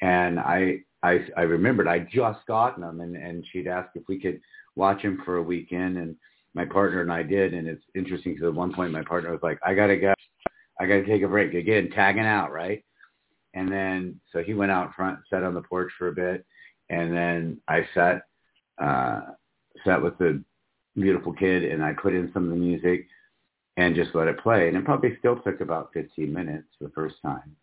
And 0.00 0.40
I 0.40 0.78
I, 1.02 1.26
I 1.36 1.42
remembered 1.42 1.88
I'd 1.88 2.10
just 2.10 2.44
gotten 2.46 2.82
them 2.82 3.00
and, 3.00 3.16
and 3.16 3.44
she'd 3.50 3.66
asked 3.66 3.96
if 3.96 4.02
we 4.08 4.20
could 4.20 4.40
watch 4.76 5.00
him 5.00 5.22
for 5.24 5.36
a 5.36 5.42
weekend 5.42 5.96
and 5.96 6.14
my 6.54 6.64
partner 6.64 7.00
and 7.00 7.12
I 7.12 7.22
did. 7.22 7.54
And 7.54 7.66
it's 7.66 7.84
interesting 7.94 8.34
because 8.34 8.48
at 8.48 8.54
one 8.54 8.72
point 8.72 8.92
my 8.92 9.02
partner 9.02 9.30
was 9.30 9.40
like, 9.42 9.58
I 9.64 9.74
got 9.74 9.86
to 9.86 9.96
go. 9.96 10.14
I 10.78 10.86
got 10.86 10.94
to 10.94 11.06
take 11.06 11.22
a 11.22 11.28
break. 11.28 11.54
Again, 11.54 11.90
tagging 11.90 12.24
out, 12.24 12.52
right? 12.52 12.84
And 13.54 13.70
then, 13.70 14.20
so 14.32 14.42
he 14.42 14.54
went 14.54 14.70
out 14.70 14.94
front, 14.94 15.18
sat 15.28 15.42
on 15.42 15.54
the 15.54 15.62
porch 15.62 15.92
for 15.98 16.08
a 16.08 16.12
bit. 16.12 16.44
And 16.88 17.14
then 17.14 17.60
I 17.68 17.86
sat, 17.94 18.22
uh, 18.80 19.20
sat 19.84 20.02
with 20.02 20.18
the 20.18 20.42
beautiful 20.94 21.32
kid 21.32 21.64
and 21.64 21.82
I 21.82 21.92
put 21.92 22.14
in 22.14 22.30
some 22.32 22.44
of 22.44 22.50
the 22.50 22.56
music 22.56 23.06
and 23.76 23.94
just 23.94 24.14
let 24.14 24.28
it 24.28 24.38
play. 24.38 24.68
And 24.68 24.76
it 24.76 24.84
probably 24.84 25.16
still 25.18 25.36
took 25.36 25.60
about 25.60 25.90
15 25.94 26.32
minutes 26.32 26.68
the 26.80 26.90
first 26.90 27.16
time 27.22 27.56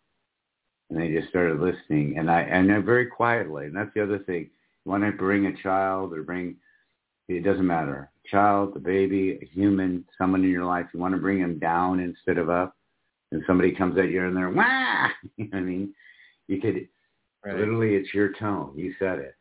and 0.90 1.00
they 1.00 1.12
just 1.12 1.28
started 1.28 1.60
listening. 1.60 2.18
And 2.18 2.30
I 2.30 2.42
and 2.42 2.72
I 2.72 2.78
very 2.78 3.06
quietly. 3.06 3.66
And 3.66 3.76
that's 3.76 3.92
the 3.94 4.02
other 4.02 4.18
thing. 4.18 4.50
When 4.84 5.02
I 5.02 5.10
bring 5.10 5.46
a 5.46 5.62
child 5.62 6.12
or 6.12 6.22
bring, 6.22 6.56
it 7.28 7.44
doesn't 7.44 7.66
matter, 7.66 8.10
child, 8.30 8.74
a 8.76 8.78
baby, 8.78 9.38
a 9.42 9.44
human, 9.44 10.04
someone 10.16 10.44
in 10.44 10.50
your 10.50 10.64
life, 10.64 10.86
you 10.94 11.00
want 11.00 11.14
to 11.14 11.20
bring 11.20 11.40
them 11.40 11.58
down 11.58 12.00
instead 12.00 12.38
of 12.38 12.48
up. 12.48 12.74
And 13.30 13.42
somebody 13.46 13.72
comes 13.72 13.98
at 13.98 14.10
you 14.10 14.24
and 14.26 14.36
they're 14.36 14.50
wah. 14.50 15.08
You 15.36 15.44
know 15.44 15.50
what 15.50 15.58
I 15.58 15.60
mean? 15.60 15.94
You 16.46 16.60
could 16.60 16.88
right. 17.44 17.56
literally, 17.56 17.94
it's 17.94 18.12
your 18.14 18.32
tone. 18.34 18.72
You 18.76 18.94
said 18.98 19.18
it. 19.18 19.34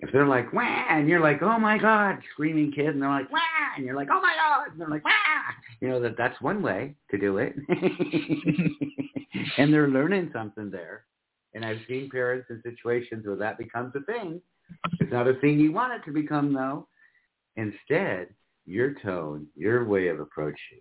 If 0.00 0.10
they're 0.12 0.26
like 0.26 0.52
wah, 0.52 0.86
and 0.90 1.08
you're 1.08 1.20
like, 1.20 1.42
oh 1.42 1.58
my 1.58 1.78
god, 1.78 2.18
screaming 2.32 2.72
kid, 2.72 2.88
and 2.88 3.02
they're 3.02 3.08
like 3.08 3.30
wah, 3.30 3.38
and 3.76 3.86
you're 3.86 3.96
like, 3.96 4.08
oh 4.12 4.20
my 4.20 4.34
god, 4.34 4.72
and 4.72 4.80
they're 4.80 4.88
like 4.88 5.04
wah. 5.04 5.10
You 5.80 5.88
know 5.88 6.00
that 6.00 6.16
that's 6.18 6.40
one 6.40 6.62
way 6.62 6.94
to 7.10 7.18
do 7.18 7.38
it. 7.38 7.54
and 9.58 9.72
they're 9.72 9.88
learning 9.88 10.30
something 10.32 10.70
there. 10.70 11.04
And 11.54 11.64
I've 11.64 11.80
seen 11.88 12.08
parents 12.10 12.48
in 12.50 12.62
situations 12.62 13.26
where 13.26 13.36
that 13.36 13.58
becomes 13.58 13.92
a 13.94 14.00
thing. 14.04 14.40
It's 15.00 15.12
not 15.12 15.28
a 15.28 15.34
thing 15.34 15.58
you 15.58 15.72
want 15.72 15.92
it 15.92 16.04
to 16.06 16.12
become, 16.12 16.52
though. 16.52 16.88
Instead, 17.56 18.28
your 18.64 18.94
tone, 19.02 19.46
your 19.56 19.84
way 19.84 20.08
of 20.08 20.20
approaching, 20.20 20.80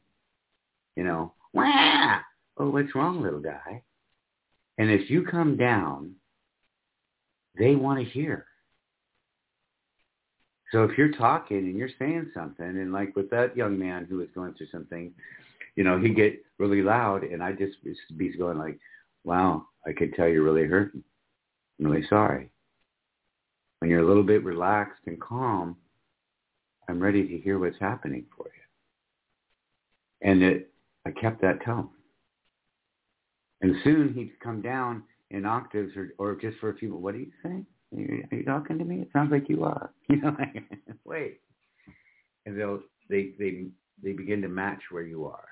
you 0.96 1.04
know, 1.04 1.34
wah, 1.54 2.20
oh, 2.58 2.70
what's 2.70 2.96
wrong, 2.96 3.22
little 3.22 3.40
guy? 3.40 3.84
And 4.78 4.90
if 4.90 5.10
you 5.10 5.24
come 5.24 5.58
down, 5.58 6.16
they 7.58 7.76
want 7.76 8.00
to 8.00 8.06
hear. 8.06 8.46
So 10.72 10.84
if 10.84 10.98
you're 10.98 11.12
talking 11.12 11.58
and 11.58 11.78
you're 11.78 11.90
saying 12.00 12.32
something, 12.34 12.66
and 12.66 12.94
like 12.94 13.16
with 13.16 13.30
that 13.32 13.58
young 13.58 13.78
man 13.78 14.08
who 14.10 14.18
was 14.18 14.30
going 14.34 14.54
through 14.54 14.68
something, 14.72 15.12
you 15.76 15.84
know, 15.84 16.00
he'd 16.00 16.16
get 16.16 16.42
really 16.60 16.82
loud, 16.82 17.24
and 17.24 17.44
I 17.44 17.52
just 17.52 17.76
be 18.18 18.36
going 18.38 18.58
like, 18.58 18.80
"Wow, 19.24 19.68
I 19.86 19.92
could 19.92 20.14
tell 20.14 20.28
you're 20.28 20.44
really 20.44 20.68
hurting. 20.68 21.04
I'm 21.80 21.92
really 21.92 22.08
sorry." 22.08 22.52
When 23.80 23.90
you're 23.92 24.04
a 24.04 24.08
little 24.08 24.24
bit 24.24 24.44
relaxed 24.44 25.02
and 25.08 25.20
calm, 25.20 25.76
I'm 26.88 27.02
ready 27.02 27.28
to 27.28 27.38
hear 27.38 27.60
what's 27.60 27.80
happening 27.80 28.26
for 28.38 28.46
you. 28.46 30.30
And 30.30 30.44
it, 30.44 30.74
I 31.06 31.12
kept 31.12 31.42
that 31.42 31.64
tone. 31.66 31.90
And 33.62 33.76
soon 33.84 34.14
he'd 34.14 34.40
come 34.40 34.62
down 34.62 35.04
in 35.30 35.46
octaves 35.46 35.94
or, 35.96 36.14
or 36.18 36.36
just 36.36 36.58
for 36.60 36.70
a 36.70 36.76
few, 36.76 36.96
what 36.96 37.16
are 37.16 37.20
you 37.20 37.32
saying? 37.44 37.66
Are 37.96 38.00
you, 38.00 38.24
are 38.32 38.38
you 38.38 38.44
talking 38.44 38.78
to 38.78 38.86
me? 38.86 39.02
It 39.02 39.10
sounds 39.14 39.32
like 39.32 39.50
you 39.50 39.64
are. 39.64 39.92
You 40.10 40.18
know, 40.18 40.36
like, 40.38 40.64
wait. 41.06 41.40
And 42.46 42.60
they'll, 42.60 42.80
they, 43.10 43.32
they, 43.40 43.68
they 44.04 44.12
begin 44.12 44.42
to 44.42 44.50
match 44.50 44.82
where 44.90 45.04
you 45.04 45.26
are. 45.26 45.48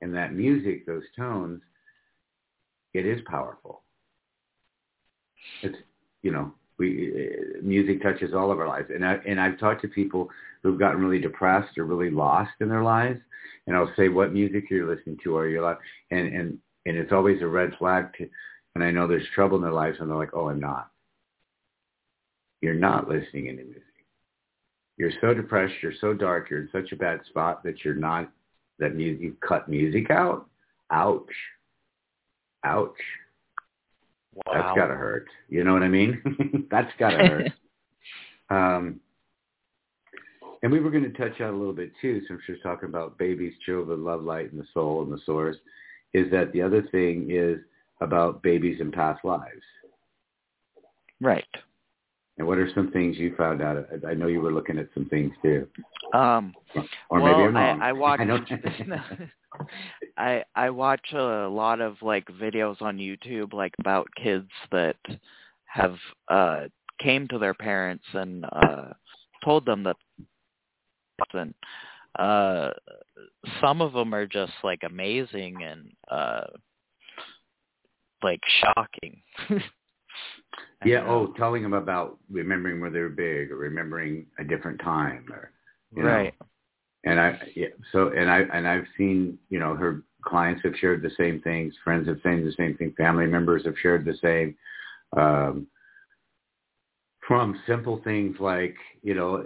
And 0.00 0.12
that 0.14 0.34
music, 0.34 0.86
those 0.86 1.04
tones, 1.16 1.60
it 2.94 3.06
is 3.06 3.20
powerful. 3.26 3.82
It's, 5.62 5.76
you 6.22 6.32
know, 6.32 6.52
we, 6.78 7.12
uh, 7.12 7.62
music 7.62 8.02
touches 8.02 8.34
all 8.34 8.50
of 8.50 8.58
our 8.58 8.66
lives. 8.66 8.90
And 8.92 9.04
I, 9.04 9.18
and 9.26 9.40
I've 9.40 9.58
talked 9.60 9.82
to 9.82 9.88
people 9.88 10.28
who've 10.62 10.78
gotten 10.78 11.00
really 11.00 11.20
depressed 11.20 11.78
or 11.78 11.84
really 11.84 12.10
lost 12.10 12.50
in 12.60 12.68
their 12.68 12.82
lives. 12.82 13.20
And 13.66 13.76
I'll 13.76 13.92
say, 13.96 14.08
what 14.08 14.32
music 14.32 14.64
are 14.70 14.74
you're 14.74 14.96
listening 14.96 15.18
to 15.22 15.36
are 15.36 15.48
you 15.48 15.62
like, 15.62 15.78
and, 16.10 16.34
and, 16.34 16.58
and 16.86 16.96
it's 16.96 17.12
always 17.12 17.42
a 17.42 17.46
red 17.46 17.72
flag 17.78 18.12
to, 18.18 18.28
and 18.74 18.84
I 18.84 18.90
know 18.90 19.06
there's 19.06 19.26
trouble 19.34 19.56
in 19.56 19.62
their 19.62 19.72
lives 19.72 19.98
and 20.00 20.08
they're 20.08 20.16
like, 20.16 20.34
oh, 20.34 20.48
I'm 20.48 20.60
not. 20.60 20.90
You're 22.60 22.74
not 22.74 23.08
listening 23.08 23.46
to 23.46 23.52
music. 23.52 23.82
You're 24.96 25.12
so 25.20 25.32
depressed, 25.32 25.74
you're 25.82 25.92
so 26.00 26.12
dark, 26.12 26.50
you're 26.50 26.60
in 26.60 26.68
such 26.72 26.92
a 26.92 26.96
bad 26.96 27.20
spot 27.28 27.62
that 27.64 27.84
you're 27.84 27.94
not, 27.94 28.30
that 28.78 28.94
music, 28.94 29.22
you 29.22 29.36
cut 29.46 29.68
music 29.68 30.10
out. 30.10 30.46
Ouch. 30.90 31.32
Ouch. 32.64 32.92
Wow. 34.34 34.52
That's 34.52 34.78
gotta 34.78 34.94
hurt. 34.94 35.26
You 35.48 35.64
know 35.64 35.72
what 35.72 35.82
I 35.82 35.88
mean? 35.88 36.66
That's 36.70 36.90
gotta 36.98 37.16
hurt. 37.16 37.52
um, 38.50 39.00
and 40.62 40.70
we 40.70 40.80
were 40.80 40.90
going 40.90 41.10
to 41.10 41.18
touch 41.18 41.40
on 41.40 41.54
a 41.54 41.56
little 41.56 41.72
bit 41.72 41.92
too, 42.00 42.20
since 42.28 42.40
we're 42.48 42.58
talking 42.58 42.88
about 42.88 43.16
babies, 43.16 43.54
children, 43.64 44.04
love, 44.04 44.22
light, 44.22 44.52
and 44.52 44.60
the 44.60 44.66
soul 44.74 45.02
and 45.02 45.12
the 45.12 45.20
source, 45.24 45.56
is 46.14 46.30
that 46.30 46.52
the 46.52 46.62
other 46.62 46.82
thing 46.90 47.28
is 47.30 47.58
about 48.00 48.42
babies 48.42 48.80
in 48.80 48.90
past 48.90 49.24
lives. 49.24 49.62
Right. 51.20 51.44
And 52.38 52.46
what 52.46 52.58
are 52.58 52.70
some 52.74 52.90
things 52.90 53.18
you 53.18 53.34
found 53.36 53.60
out? 53.60 53.86
I 54.08 54.14
know 54.14 54.26
you 54.26 54.40
were 54.40 54.52
looking 54.52 54.78
at 54.78 54.88
some 54.94 55.06
things 55.06 55.32
too. 55.42 55.68
Um, 56.14 56.54
or 57.10 57.20
well, 57.20 57.24
maybe 57.24 57.48
I'm 57.48 57.54
wrong. 57.54 57.82
I, 57.82 57.88
I 57.88 57.92
watched. 57.92 58.26
don't- 58.26 58.48
I 60.16 60.44
I 60.54 60.70
watch 60.70 61.12
a 61.12 61.48
lot 61.48 61.80
of 61.80 61.96
like 62.02 62.24
videos 62.26 62.80
on 62.80 62.98
YouTube 62.98 63.52
like 63.52 63.74
about 63.80 64.08
kids 64.16 64.48
that 64.70 64.96
have 65.64 65.96
uh 66.28 66.62
came 66.98 67.26
to 67.28 67.38
their 67.38 67.54
parents 67.54 68.04
and 68.14 68.46
uh 68.52 68.92
told 69.44 69.66
them 69.66 69.82
that 69.82 69.96
and 71.34 71.54
uh 72.18 72.70
some 73.60 73.80
of 73.80 73.92
them 73.92 74.14
are 74.14 74.26
just 74.26 74.52
like 74.64 74.80
amazing 74.84 75.62
and 75.62 75.92
uh 76.10 76.46
like 78.22 78.40
shocking. 78.60 79.22
Yeah. 80.84 81.00
know. 81.00 81.30
Oh, 81.30 81.34
telling 81.36 81.62
them 81.62 81.74
about 81.74 82.18
remembering 82.30 82.80
where 82.80 82.90
they 82.90 83.00
were 83.00 83.10
big 83.10 83.50
or 83.50 83.56
remembering 83.56 84.26
a 84.38 84.44
different 84.44 84.80
time 84.80 85.26
or 85.30 85.52
you 85.94 86.02
know. 86.02 86.08
right. 86.08 86.34
and 87.04 87.20
I 87.20 87.38
yeah, 87.54 87.68
so 87.92 88.08
and 88.16 88.30
I 88.30 88.40
and 88.52 88.66
I've 88.66 88.86
seen 88.96 89.38
you 89.50 89.58
know 89.58 89.74
her 89.74 90.02
clients 90.22 90.62
have 90.64 90.74
shared 90.76 91.02
the 91.02 91.10
same 91.16 91.40
things, 91.42 91.74
friends 91.84 92.08
have 92.08 92.20
said 92.22 92.44
the 92.44 92.54
same 92.56 92.76
thing, 92.76 92.94
family 92.96 93.26
members 93.26 93.64
have 93.64 93.74
shared 93.80 94.04
the 94.04 94.16
same. 94.22 94.56
Um, 95.16 95.66
from 97.30 97.56
simple 97.64 98.00
things 98.02 98.34
like 98.40 98.74
you 99.04 99.14
know, 99.14 99.44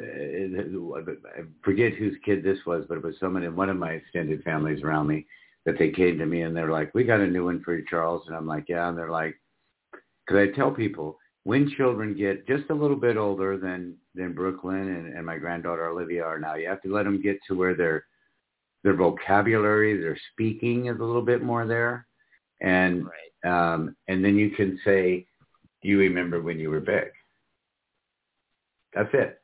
I 0.97 1.43
forget 1.63 1.93
whose 1.93 2.17
kid 2.25 2.43
this 2.43 2.57
was, 2.65 2.87
but 2.89 2.97
it 2.97 3.05
was 3.05 3.15
someone 3.21 3.43
in 3.43 3.55
one 3.55 3.69
of 3.69 3.77
my 3.77 3.91
extended 3.91 4.43
families 4.43 4.83
around 4.83 5.07
me 5.07 5.27
that 5.67 5.79
they 5.79 5.91
came 5.91 6.17
to 6.17 6.25
me 6.25 6.43
and 6.43 6.57
they're 6.57 6.71
like, 6.71 6.95
"We 6.95 7.05
got 7.05 7.21
a 7.21 7.27
new 7.27 7.45
one 7.45 7.63
for 7.63 7.77
you, 7.77 7.85
Charles," 7.87 8.27
and 8.27 8.35
I'm 8.35 8.47
like, 8.47 8.71
"Yeah," 8.71 8.89
and 8.89 8.97
they're 8.97 9.11
like, 9.11 9.39
because 9.93 10.49
I 10.49 10.57
tell 10.57 10.71
people 10.71 11.19
when 11.43 11.69
children 11.77 12.17
get 12.17 12.47
just 12.47 12.71
a 12.71 12.75
little 12.75 12.97
bit 12.97 13.19
older 13.19 13.59
than 13.59 13.97
than 14.15 14.33
Brooklyn 14.33 14.89
and, 14.89 15.15
and 15.15 15.27
my 15.27 15.37
granddaughter 15.37 15.87
Olivia 15.87 16.25
are 16.25 16.39
now, 16.39 16.55
you 16.55 16.67
have 16.67 16.81
to 16.85 16.95
let 16.95 17.03
them 17.03 17.21
get 17.21 17.39
to 17.49 17.55
where 17.55 17.75
their 17.75 18.07
their 18.83 18.95
vocabulary, 18.95 20.01
their 20.01 20.17
speaking 20.33 20.87
is 20.87 21.01
a 21.01 21.05
little 21.05 21.21
bit 21.21 21.43
more 21.43 21.67
there, 21.67 22.07
and 22.63 23.05
Right. 23.05 23.75
um, 23.75 23.95
and 24.09 24.25
then 24.25 24.37
you 24.37 24.53
can 24.53 24.81
say, 24.87 25.27
"Do 25.83 25.89
you 25.91 25.99
remember 25.99 26.41
when 26.41 26.59
you 26.59 26.71
were 26.71 26.81
big?" 26.81 27.11
That's 28.95 29.11
it. 29.13 29.41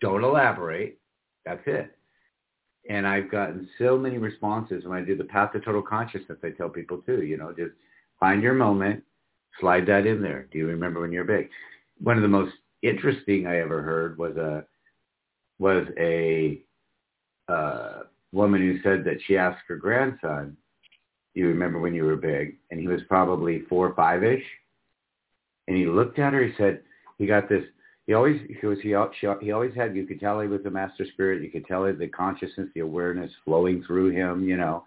Don't 0.00 0.24
elaborate. 0.24 0.98
That's 1.44 1.62
it. 1.66 1.96
And 2.88 3.06
I've 3.06 3.30
gotten 3.30 3.68
so 3.78 3.98
many 3.98 4.18
responses 4.18 4.84
when 4.84 4.98
I 4.98 5.04
do 5.04 5.16
the 5.16 5.24
path 5.24 5.52
to 5.52 5.60
total 5.60 5.82
consciousness. 5.82 6.38
I 6.42 6.50
tell 6.50 6.70
people 6.70 6.98
too, 6.98 7.22
you 7.22 7.36
know, 7.36 7.52
just 7.52 7.72
find 8.18 8.42
your 8.42 8.54
moment, 8.54 9.02
slide 9.60 9.86
that 9.86 10.06
in 10.06 10.22
there. 10.22 10.48
Do 10.50 10.58
you 10.58 10.66
remember 10.66 11.00
when 11.00 11.12
you 11.12 11.20
were 11.20 11.24
big? 11.24 11.50
One 12.02 12.16
of 12.16 12.22
the 12.22 12.28
most 12.28 12.54
interesting 12.82 13.46
I 13.46 13.60
ever 13.60 13.82
heard 13.82 14.16
was 14.18 14.36
a 14.36 14.64
was 15.58 15.86
a 15.98 16.62
uh, 17.48 18.04
woman 18.32 18.62
who 18.62 18.80
said 18.82 19.04
that 19.04 19.18
she 19.26 19.36
asked 19.36 19.62
her 19.68 19.76
grandson, 19.76 20.56
"Do 21.34 21.40
you 21.40 21.48
remember 21.48 21.78
when 21.78 21.94
you 21.94 22.04
were 22.04 22.16
big?" 22.16 22.56
And 22.70 22.80
he 22.80 22.88
was 22.88 23.02
probably 23.08 23.60
four 23.68 23.88
or 23.88 23.94
five 23.94 24.24
ish. 24.24 24.44
And 25.68 25.76
he 25.76 25.84
looked 25.84 26.18
at 26.18 26.32
her. 26.32 26.42
He 26.42 26.54
said, 26.56 26.82
"He 27.18 27.26
got 27.26 27.48
this." 27.48 27.64
He 28.10 28.14
always 28.14 28.40
he 28.60 28.66
was 28.66 28.78
he, 28.82 28.88
he 29.40 29.52
always 29.52 29.72
had. 29.76 29.94
You 29.94 30.04
could 30.04 30.18
tell 30.18 30.40
he 30.40 30.48
was 30.48 30.66
a 30.66 30.70
master 30.70 31.06
spirit. 31.12 31.42
You 31.42 31.48
could 31.48 31.64
tell 31.64 31.84
the 31.84 32.08
consciousness, 32.08 32.68
the 32.74 32.80
awareness 32.80 33.30
flowing 33.44 33.84
through 33.86 34.10
him. 34.10 34.48
You 34.48 34.56
know, 34.56 34.82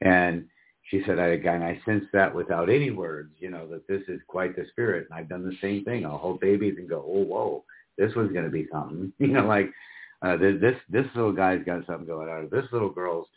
and 0.00 0.46
she 0.90 1.00
said, 1.06 1.20
I 1.20 1.26
again, 1.26 1.62
I 1.62 1.80
sense 1.84 2.06
that 2.12 2.34
without 2.34 2.68
any 2.68 2.90
words, 2.90 3.30
you 3.38 3.50
know, 3.50 3.68
that 3.68 3.86
this 3.86 4.02
is 4.08 4.20
quite 4.26 4.56
the 4.56 4.66
spirit. 4.72 5.06
And 5.08 5.16
I've 5.16 5.28
done 5.28 5.48
the 5.48 5.56
same 5.62 5.84
thing. 5.84 6.04
I'll 6.04 6.18
hold 6.18 6.40
babies 6.40 6.74
and 6.76 6.88
go, 6.88 7.04
oh, 7.06 7.22
whoa, 7.22 7.64
this 7.98 8.16
one's 8.16 8.32
going 8.32 8.46
to 8.46 8.50
be 8.50 8.66
something. 8.72 9.12
You 9.20 9.28
know, 9.28 9.46
like 9.46 9.70
uh, 10.22 10.36
this, 10.36 10.74
this, 10.90 11.06
little 11.14 11.32
guy's 11.32 11.64
got 11.64 11.86
something 11.86 12.04
going 12.04 12.28
on. 12.28 12.48
This 12.50 12.66
little 12.72 12.90
girl's 12.90 13.28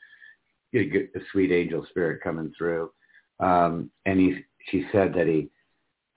the 0.74 1.22
sweet 1.32 1.52
angel 1.52 1.86
spirit 1.92 2.24
coming 2.24 2.52
through. 2.58 2.90
Um, 3.40 3.92
and 4.08 4.20
he, 4.20 4.40
she 4.72 4.88
said 4.92 5.14
that 5.14 5.28
he 5.28 5.52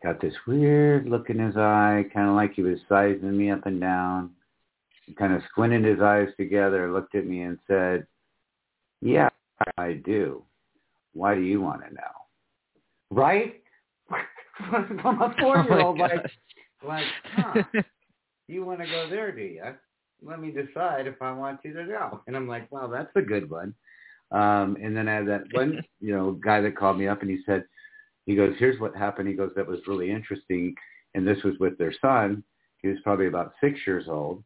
got 0.03 0.21
this 0.21 0.35
weird 0.47 1.09
look 1.09 1.31
in 1.31 1.39
his 1.39 1.57
eye, 1.57 2.05
kind 2.13 2.29
of 2.29 2.35
like 2.35 2.55
he 2.55 2.63
was 2.63 2.79
sizing 2.89 3.37
me 3.37 3.51
up 3.51 3.67
and 3.67 3.81
down. 3.81 4.31
He 5.07 5.15
kind 5.15 5.33
of 5.33 5.43
squinted 5.51 5.85
his 5.85 6.01
eyes 6.01 6.29
together, 6.37 6.93
looked 6.93 7.15
at 7.15 7.27
me 7.27 7.43
and 7.43 7.59
said, 7.67 8.07
yeah, 9.01 9.29
I 9.77 9.95
do 9.95 10.45
why 11.15 11.35
do 11.35 11.43
you 11.43 11.61
want 11.61 11.83
to 11.87 11.95
know? 11.95 12.01
Right? 13.11 13.63
From 15.03 15.23
a 15.23 15.35
four-year-old, 15.41 16.01
Oh 16.01 16.03
like, 16.03 16.31
like, 16.87 17.05
huh, 17.35 17.63
you 18.49 18.65
want 18.65 18.81
to 18.81 18.87
go 18.87 19.09
there, 19.09 19.33
do 19.33 19.43
you? 19.43 19.63
Let 20.23 20.41
me 20.41 20.51
decide 20.51 21.07
if 21.07 21.21
I 21.21 21.33
want 21.33 21.61
you 21.65 21.73
to 21.75 21.85
go. 21.85 22.21
And 22.27 22.37
I'm 22.37 22.49
like, 22.49 22.71
wow, 22.71 22.87
that's 22.87 23.11
a 23.17 23.23
good 23.23 23.51
one. 23.51 23.75
Um, 24.31 24.77
and 24.83 24.97
then 24.97 25.09
I 25.09 25.15
had 25.15 25.29
that 25.29 25.43
one, 25.53 25.83
you 26.01 26.15
know, 26.15 26.33
guy 26.33 26.61
that 26.61 26.77
called 26.77 26.99
me 26.99 27.09
up 27.09 27.23
and 27.23 27.31
he 27.31 27.39
said, 27.45 27.65
he 28.27 28.37
goes, 28.37 28.55
here's 28.59 28.81
what 28.81 28.95
happened. 28.95 29.29
He 29.29 29.35
goes, 29.35 29.53
that 29.57 29.67
was 29.67 29.81
really 29.87 30.11
interesting. 30.11 30.75
And 31.15 31.27
this 31.27 31.43
was 31.43 31.55
with 31.59 31.77
their 31.79 31.95
son. 32.01 32.43
He 32.79 32.89
was 32.89 32.99
probably 33.03 33.27
about 33.27 33.53
six 33.61 33.79
years 33.87 34.07
old, 34.09 34.43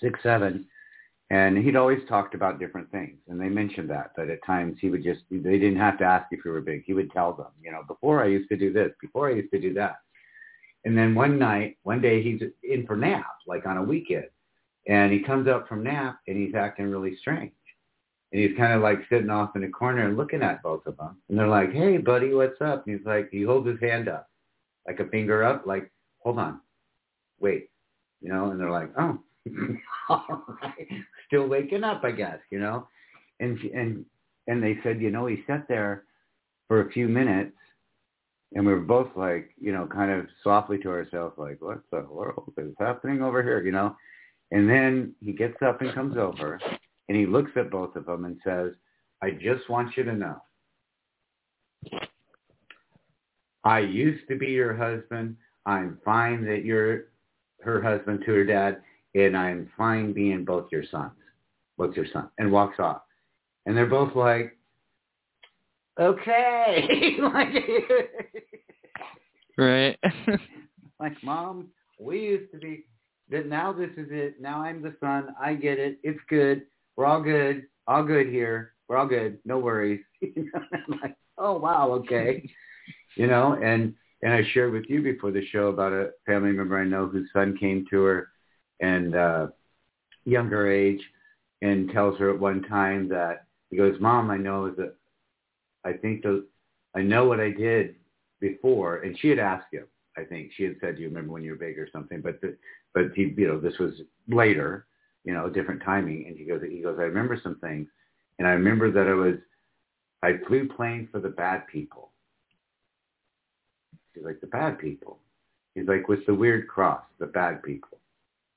six, 0.00 0.18
seven. 0.22 0.66
And 1.30 1.56
he'd 1.58 1.76
always 1.76 2.00
talked 2.08 2.34
about 2.34 2.58
different 2.58 2.90
things. 2.90 3.16
And 3.28 3.40
they 3.40 3.48
mentioned 3.48 3.88
that, 3.90 4.12
that 4.16 4.28
at 4.28 4.44
times 4.44 4.76
he 4.80 4.90
would 4.90 5.02
just, 5.02 5.20
they 5.30 5.58
didn't 5.58 5.78
have 5.78 5.98
to 5.98 6.04
ask 6.04 6.26
if 6.30 6.44
you 6.44 6.50
were 6.50 6.60
big. 6.60 6.84
He 6.84 6.92
would 6.92 7.10
tell 7.10 7.32
them, 7.32 7.48
you 7.62 7.72
know, 7.72 7.82
before 7.88 8.22
I 8.22 8.26
used 8.26 8.48
to 8.50 8.56
do 8.56 8.72
this, 8.72 8.90
before 9.00 9.28
I 9.28 9.34
used 9.34 9.50
to 9.52 9.60
do 9.60 9.72
that. 9.74 9.96
And 10.84 10.96
then 10.96 11.14
one 11.14 11.38
night, 11.38 11.78
one 11.82 12.02
day 12.02 12.22
he's 12.22 12.42
in 12.62 12.86
for 12.86 12.96
nap, 12.96 13.26
like 13.46 13.66
on 13.66 13.78
a 13.78 13.82
weekend. 13.82 14.26
And 14.86 15.12
he 15.12 15.20
comes 15.20 15.48
up 15.48 15.66
from 15.66 15.82
nap 15.82 16.18
and 16.28 16.36
he's 16.36 16.54
acting 16.54 16.90
really 16.90 17.16
strange. 17.16 17.52
And 18.34 18.42
he's 18.42 18.56
kind 18.56 18.72
of 18.72 18.82
like 18.82 18.98
sitting 19.08 19.30
off 19.30 19.54
in 19.54 19.62
a 19.62 19.68
corner 19.68 20.08
and 20.08 20.16
looking 20.16 20.42
at 20.42 20.60
both 20.60 20.84
of 20.86 20.96
them. 20.96 21.16
And 21.28 21.38
they're 21.38 21.46
like, 21.46 21.72
hey, 21.72 21.98
buddy, 21.98 22.34
what's 22.34 22.60
up? 22.60 22.84
And 22.84 22.98
he's 22.98 23.06
like, 23.06 23.28
he 23.30 23.42
holds 23.42 23.68
his 23.68 23.78
hand 23.80 24.08
up, 24.08 24.28
like 24.88 24.98
a 24.98 25.04
finger 25.04 25.44
up, 25.44 25.66
like, 25.66 25.88
hold 26.18 26.40
on, 26.40 26.58
wait, 27.38 27.70
you 28.20 28.30
know, 28.30 28.50
and 28.50 28.58
they're 28.58 28.72
like, 28.72 28.90
oh, 28.98 29.20
all 30.08 30.42
right, 30.60 30.88
still 31.28 31.46
waking 31.46 31.84
up, 31.84 32.02
I 32.02 32.10
guess, 32.10 32.38
you 32.50 32.58
know, 32.58 32.88
and 33.38 33.56
and 33.72 34.04
and 34.48 34.60
they 34.60 34.78
said, 34.82 35.00
you 35.00 35.12
know, 35.12 35.26
he 35.26 35.44
sat 35.46 35.68
there 35.68 36.02
for 36.66 36.80
a 36.80 36.90
few 36.90 37.06
minutes, 37.06 37.56
and 38.54 38.66
we 38.66 38.72
were 38.72 38.80
both 38.80 39.10
like, 39.14 39.50
you 39.60 39.72
know, 39.72 39.86
kind 39.86 40.10
of 40.10 40.26
softly 40.42 40.78
to 40.78 40.90
ourselves, 40.90 41.34
like, 41.38 41.62
what 41.62 41.82
the 41.92 42.04
world 42.10 42.52
is 42.58 42.74
happening 42.80 43.22
over 43.22 43.44
here, 43.44 43.62
you 43.62 43.70
know, 43.70 43.94
and 44.50 44.68
then 44.68 45.14
he 45.24 45.30
gets 45.30 45.62
up 45.62 45.82
and 45.82 45.94
comes 45.94 46.16
over, 46.16 46.58
and 47.08 47.16
he 47.16 47.26
looks 47.26 47.50
at 47.56 47.70
both 47.70 47.96
of 47.96 48.06
them 48.06 48.24
and 48.24 48.38
says, 48.44 48.72
I 49.22 49.30
just 49.30 49.68
want 49.68 49.96
you 49.96 50.04
to 50.04 50.14
know. 50.14 50.40
I 53.64 53.80
used 53.80 54.28
to 54.28 54.36
be 54.36 54.48
your 54.48 54.76
husband. 54.76 55.36
I'm 55.66 55.98
fine 56.04 56.44
that 56.44 56.64
you're 56.64 57.06
her 57.62 57.82
husband 57.82 58.22
to 58.26 58.32
her 58.32 58.44
dad, 58.44 58.82
and 59.14 59.36
I'm 59.36 59.70
fine 59.76 60.12
being 60.12 60.44
both 60.44 60.66
your 60.70 60.84
sons. 60.90 61.12
Both 61.78 61.96
your 61.96 62.06
son. 62.12 62.28
And 62.38 62.52
walks 62.52 62.78
off. 62.78 63.02
And 63.66 63.76
they're 63.76 63.86
both 63.86 64.14
like, 64.14 64.56
okay. 65.98 67.16
right. 69.58 69.98
like, 71.00 71.14
mom, 71.22 71.68
we 71.98 72.20
used 72.20 72.52
to 72.52 72.58
be, 72.58 72.84
that 73.30 73.46
now 73.46 73.72
this 73.72 73.90
is 73.96 74.08
it. 74.10 74.40
Now 74.40 74.62
I'm 74.62 74.82
the 74.82 74.94
son. 75.00 75.34
I 75.40 75.54
get 75.54 75.78
it. 75.78 75.98
It's 76.02 76.20
good. 76.28 76.62
We're 76.96 77.06
all 77.06 77.22
good. 77.22 77.66
All 77.86 78.04
good 78.04 78.28
here. 78.28 78.72
We're 78.88 78.96
all 78.96 79.06
good. 79.06 79.38
No 79.44 79.58
worries. 79.58 80.00
you 80.20 80.50
know, 80.52 80.60
I'm 80.72 81.00
like, 81.00 81.16
oh, 81.38 81.58
wow, 81.58 81.90
okay. 81.92 82.48
You 83.16 83.28
know, 83.28 83.52
and 83.62 83.94
and 84.22 84.32
I 84.32 84.42
shared 84.52 84.72
with 84.72 84.86
you 84.88 85.00
before 85.00 85.30
the 85.30 85.46
show 85.52 85.68
about 85.68 85.92
a 85.92 86.10
family 86.26 86.50
member 86.50 86.76
I 86.76 86.84
know 86.84 87.06
whose 87.06 87.28
son 87.32 87.56
came 87.56 87.86
to 87.90 88.02
her 88.02 88.28
and 88.80 89.14
uh, 89.14 89.46
younger 90.24 90.68
age 90.68 91.00
and 91.62 91.90
tells 91.92 92.18
her 92.18 92.34
at 92.34 92.40
one 92.40 92.64
time 92.64 93.08
that 93.10 93.44
he 93.70 93.76
goes, 93.76 94.00
Mom, 94.00 94.30
I 94.30 94.36
know 94.36 94.70
that 94.70 94.96
I 95.84 95.92
think 95.92 96.22
the 96.22 96.46
I 96.94 97.02
know 97.02 97.26
what 97.26 97.40
I 97.40 97.50
did 97.50 97.96
before, 98.40 98.98
and 98.98 99.18
she 99.18 99.28
had 99.28 99.38
asked 99.38 99.72
him. 99.72 99.86
I 100.16 100.24
think 100.24 100.52
she 100.56 100.64
had 100.64 100.76
said, 100.80 100.96
"Do 100.96 101.02
you 101.02 101.08
remember 101.08 101.32
when 101.32 101.42
you 101.42 101.52
were 101.52 101.56
big 101.56 101.78
or 101.78 101.88
something?" 101.92 102.20
But 102.20 102.40
the, 102.40 102.56
but 102.92 103.12
he, 103.14 103.34
you 103.36 103.48
know, 103.48 103.60
this 103.60 103.78
was 103.78 103.94
later, 104.28 104.86
you 105.24 105.32
know, 105.32 105.48
different 105.48 105.82
timing. 105.82 106.26
And 106.26 106.36
he 106.36 106.44
goes, 106.44 106.60
he 106.62 106.80
goes, 106.80 106.96
I 106.98 107.02
remember 107.04 107.38
some 107.42 107.56
things, 107.56 107.88
and 108.38 108.46
I 108.46 108.52
remember 108.52 108.90
that 108.90 109.08
I 109.08 109.14
was, 109.14 109.36
I 110.22 110.38
flew 110.46 110.68
planes 110.68 111.08
for 111.12 111.20
the 111.20 111.28
bad 111.28 111.66
people. 111.66 112.10
He's 114.14 114.24
like 114.24 114.40
the 114.40 114.46
bad 114.46 114.78
people. 114.78 115.18
He's 115.74 115.88
like 115.88 116.08
with 116.08 116.24
the 116.26 116.34
weird 116.34 116.68
cross, 116.68 117.02
the 117.18 117.26
bad 117.26 117.62
people. 117.62 117.98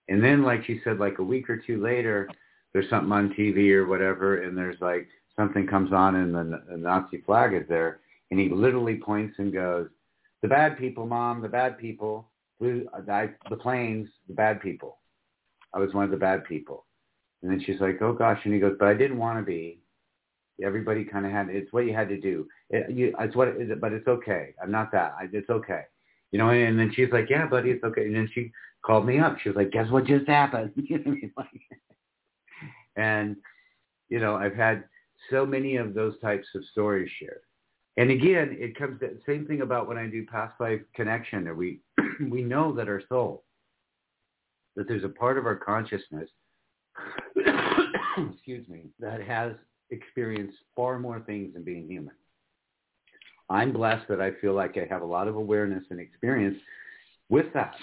And 0.07 0.23
then, 0.23 0.43
like 0.43 0.65
she 0.65 0.79
said, 0.83 0.99
like 0.99 1.19
a 1.19 1.23
week 1.23 1.49
or 1.49 1.57
two 1.57 1.81
later, 1.81 2.29
there's 2.73 2.89
something 2.89 3.11
on 3.11 3.33
TV 3.33 3.71
or 3.71 3.87
whatever, 3.87 4.43
and 4.43 4.57
there's 4.57 4.79
like 4.79 5.07
something 5.35 5.67
comes 5.67 5.91
on 5.91 6.15
and 6.15 6.33
the, 6.33 6.61
the 6.69 6.77
Nazi 6.77 7.21
flag 7.25 7.53
is 7.53 7.67
there, 7.67 7.99
and 8.31 8.39
he 8.39 8.49
literally 8.49 8.97
points 8.97 9.35
and 9.39 9.51
goes, 9.51 9.87
"The 10.41 10.47
bad 10.47 10.77
people, 10.77 11.05
mom, 11.05 11.41
the 11.41 11.49
bad 11.49 11.77
people, 11.77 12.29
flew 12.57 12.87
uh, 12.93 13.01
the, 13.01 13.33
the 13.49 13.55
planes, 13.55 14.07
the 14.27 14.33
bad 14.33 14.61
people. 14.61 14.97
I 15.73 15.79
was 15.79 15.93
one 15.93 16.05
of 16.05 16.11
the 16.11 16.17
bad 16.17 16.43
people." 16.45 16.85
And 17.41 17.51
then 17.51 17.61
she's 17.65 17.79
like, 17.79 18.01
"Oh 18.01 18.13
gosh," 18.13 18.39
and 18.43 18.53
he 18.53 18.59
goes, 18.59 18.75
"But 18.79 18.87
I 18.87 18.93
didn't 18.93 19.17
want 19.17 19.39
to 19.39 19.43
be. 19.43 19.79
Everybody 20.63 21.05
kind 21.05 21.25
of 21.25 21.31
had. 21.31 21.49
It's 21.49 21.71
what 21.71 21.85
you 21.85 21.93
had 21.93 22.09
to 22.09 22.19
do. 22.19 22.47
It, 22.69 22.89
you, 22.89 23.15
it's 23.19 23.35
what, 23.35 23.49
it, 23.49 23.79
but 23.79 23.93
it's 23.93 24.07
okay. 24.07 24.55
I'm 24.61 24.71
not 24.71 24.91
that. 24.91 25.15
I, 25.19 25.27
it's 25.31 25.49
okay." 25.49 25.83
You 26.31 26.39
know, 26.39 26.49
and 26.49 26.79
then 26.79 26.91
she's 26.93 27.11
like, 27.11 27.29
"Yeah, 27.29 27.47
buddy, 27.47 27.71
it's 27.71 27.83
okay." 27.83 28.05
And 28.05 28.15
then 28.15 28.29
she 28.33 28.51
called 28.85 29.05
me 29.05 29.19
up. 29.19 29.37
She 29.39 29.49
was 29.49 29.55
like, 29.55 29.71
"Guess 29.71 29.89
what 29.91 30.05
just 30.05 30.27
happened?" 30.27 30.71
you 30.75 30.97
know 30.97 31.03
what 31.05 31.11
I 31.11 31.21
mean? 31.21 31.33
Like, 31.37 31.81
and 32.95 33.35
you 34.09 34.19
know, 34.19 34.35
I've 34.35 34.55
had 34.55 34.83
so 35.29 35.45
many 35.45 35.77
of 35.77 35.93
those 35.93 36.19
types 36.21 36.47
of 36.55 36.63
stories 36.71 37.09
shared. 37.19 37.41
And 37.97 38.11
again, 38.11 38.55
it 38.59 38.77
comes 38.77 38.99
to 38.99 39.07
the 39.07 39.21
same 39.25 39.45
thing 39.47 39.61
about 39.61 39.87
when 39.87 39.97
I 39.97 40.07
do 40.07 40.25
past 40.25 40.59
life 40.59 40.81
connection, 40.95 41.47
or 41.47 41.55
we 41.55 41.79
we 42.29 42.43
know 42.43 42.73
that 42.73 42.87
our 42.87 43.01
soul, 43.09 43.43
that 44.77 44.87
there's 44.87 45.03
a 45.03 45.09
part 45.09 45.37
of 45.37 45.45
our 45.45 45.55
consciousness, 45.55 46.29
excuse 48.31 48.67
me, 48.69 48.83
that 48.99 49.21
has 49.21 49.53
experienced 49.89 50.57
far 50.75 50.99
more 50.99 51.19
things 51.19 51.53
than 51.53 51.63
being 51.63 51.87
human. 51.87 52.13
I'm 53.49 53.73
blessed 53.73 54.07
that 54.09 54.21
I 54.21 54.31
feel 54.39 54.53
like 54.53 54.77
I 54.77 54.85
have 54.89 55.01
a 55.01 55.05
lot 55.05 55.27
of 55.27 55.35
awareness 55.35 55.83
and 55.89 55.99
experience 55.99 56.57
with 57.29 57.47
that. 57.53 57.75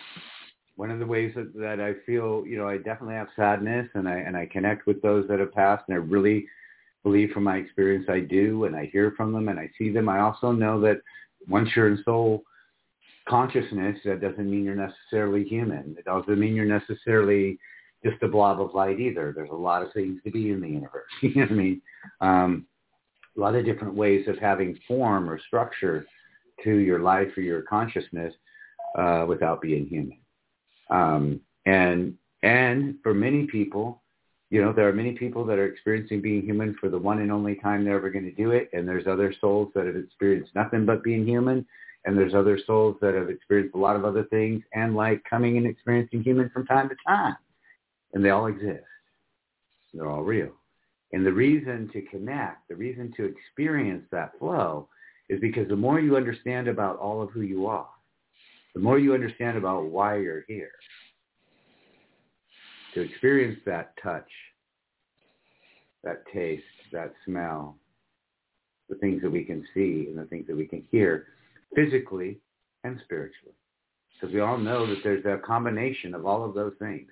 One 0.76 0.90
of 0.90 0.98
the 1.00 1.06
ways 1.06 1.32
that, 1.34 1.52
that 1.54 1.80
I 1.80 1.94
feel, 2.06 2.44
you 2.46 2.58
know, 2.58 2.68
I 2.68 2.76
definitely 2.76 3.14
have 3.14 3.28
sadness 3.34 3.88
and 3.94 4.08
I 4.08 4.18
and 4.18 4.36
I 4.36 4.46
connect 4.46 4.86
with 4.86 5.02
those 5.02 5.26
that 5.28 5.40
have 5.40 5.52
passed 5.52 5.84
and 5.88 5.94
I 5.94 5.98
really 5.98 6.46
believe 7.02 7.30
from 7.30 7.44
my 7.44 7.56
experience 7.56 8.06
I 8.08 8.20
do 8.20 8.64
and 8.64 8.76
I 8.76 8.86
hear 8.86 9.14
from 9.16 9.32
them 9.32 9.48
and 9.48 9.58
I 9.58 9.70
see 9.78 9.90
them. 9.90 10.08
I 10.08 10.20
also 10.20 10.52
know 10.52 10.80
that 10.80 11.00
once 11.48 11.70
you're 11.74 11.88
in 11.88 12.02
soul 12.04 12.44
consciousness, 13.28 13.98
that 14.04 14.20
doesn't 14.20 14.50
mean 14.50 14.64
you're 14.64 14.74
necessarily 14.74 15.44
human. 15.44 15.96
It 15.98 16.04
doesn't 16.04 16.38
mean 16.38 16.54
you're 16.54 16.64
necessarily 16.64 17.58
just 18.04 18.22
a 18.22 18.28
blob 18.28 18.60
of 18.60 18.74
light 18.74 19.00
either. 19.00 19.32
There's 19.34 19.50
a 19.50 19.54
lot 19.54 19.82
of 19.82 19.92
things 19.92 20.20
to 20.24 20.30
be 20.30 20.50
in 20.50 20.60
the 20.60 20.68
universe. 20.68 21.10
you 21.22 21.34
know 21.34 21.42
what 21.42 21.50
I 21.50 21.54
mean? 21.54 21.82
Um, 22.20 22.66
a 23.36 23.40
lot 23.40 23.54
of 23.54 23.64
different 23.64 23.94
ways 23.94 24.28
of 24.28 24.38
having 24.38 24.78
form 24.86 25.28
or 25.28 25.40
structure 25.46 26.06
to 26.62 26.76
your 26.76 27.00
life 27.00 27.28
or 27.36 27.40
your 27.40 27.62
consciousness 27.62 28.32
uh, 28.96 29.24
without 29.26 29.60
being 29.60 29.86
human. 29.86 30.18
Um, 30.90 31.40
and 31.66 32.14
and 32.42 32.96
for 33.02 33.14
many 33.14 33.46
people, 33.46 34.02
you 34.50 34.62
know, 34.62 34.72
there 34.72 34.86
are 34.86 34.92
many 34.92 35.12
people 35.12 35.44
that 35.46 35.58
are 35.58 35.66
experiencing 35.66 36.20
being 36.20 36.42
human 36.42 36.76
for 36.78 36.88
the 36.88 36.98
one 36.98 37.20
and 37.20 37.32
only 37.32 37.56
time 37.56 37.84
they're 37.84 37.96
ever 37.96 38.10
going 38.10 38.26
to 38.26 38.30
do 38.30 38.50
it. 38.50 38.68
And 38.72 38.86
there's 38.86 39.06
other 39.06 39.34
souls 39.40 39.72
that 39.74 39.86
have 39.86 39.96
experienced 39.96 40.54
nothing 40.54 40.84
but 40.84 41.02
being 41.02 41.26
human. 41.26 41.66
And 42.04 42.18
there's 42.18 42.34
other 42.34 42.58
souls 42.66 42.96
that 43.00 43.14
have 43.14 43.30
experienced 43.30 43.74
a 43.74 43.78
lot 43.78 43.96
of 43.96 44.04
other 44.04 44.24
things 44.24 44.62
and 44.74 44.94
like 44.94 45.22
coming 45.28 45.56
and 45.56 45.66
experiencing 45.66 46.22
human 46.22 46.50
from 46.50 46.66
time 46.66 46.88
to 46.88 46.96
time. 47.06 47.36
And 48.12 48.24
they 48.24 48.30
all 48.30 48.46
exist. 48.46 48.84
They're 49.92 50.10
all 50.10 50.22
real. 50.22 50.50
And 51.12 51.24
the 51.24 51.32
reason 51.32 51.88
to 51.92 52.02
connect, 52.02 52.68
the 52.68 52.74
reason 52.74 53.12
to 53.16 53.24
experience 53.24 54.04
that 54.10 54.38
flow 54.38 54.88
is 55.28 55.40
because 55.40 55.68
the 55.68 55.76
more 55.76 56.00
you 56.00 56.16
understand 56.16 56.68
about 56.68 56.98
all 56.98 57.22
of 57.22 57.30
who 57.30 57.42
you 57.42 57.66
are, 57.66 57.88
the 58.74 58.80
more 58.80 58.98
you 58.98 59.14
understand 59.14 59.56
about 59.56 59.84
why 59.84 60.18
you're 60.18 60.44
here, 60.48 60.72
to 62.94 63.00
experience 63.00 63.58
that 63.64 63.94
touch, 64.02 64.28
that 66.02 66.24
taste, 66.32 66.64
that 66.92 67.12
smell, 67.24 67.76
the 68.88 68.96
things 68.96 69.22
that 69.22 69.30
we 69.30 69.44
can 69.44 69.64
see 69.72 70.06
and 70.08 70.18
the 70.18 70.24
things 70.24 70.46
that 70.46 70.56
we 70.56 70.66
can 70.66 70.84
hear 70.90 71.26
physically 71.74 72.38
and 72.84 73.00
spiritually. 73.04 73.54
Because 74.12 74.34
we 74.34 74.40
all 74.40 74.58
know 74.58 74.86
that 74.86 74.98
there's 75.02 75.24
a 75.24 75.38
combination 75.44 76.14
of 76.14 76.26
all 76.26 76.44
of 76.44 76.54
those 76.54 76.74
things. 76.78 77.08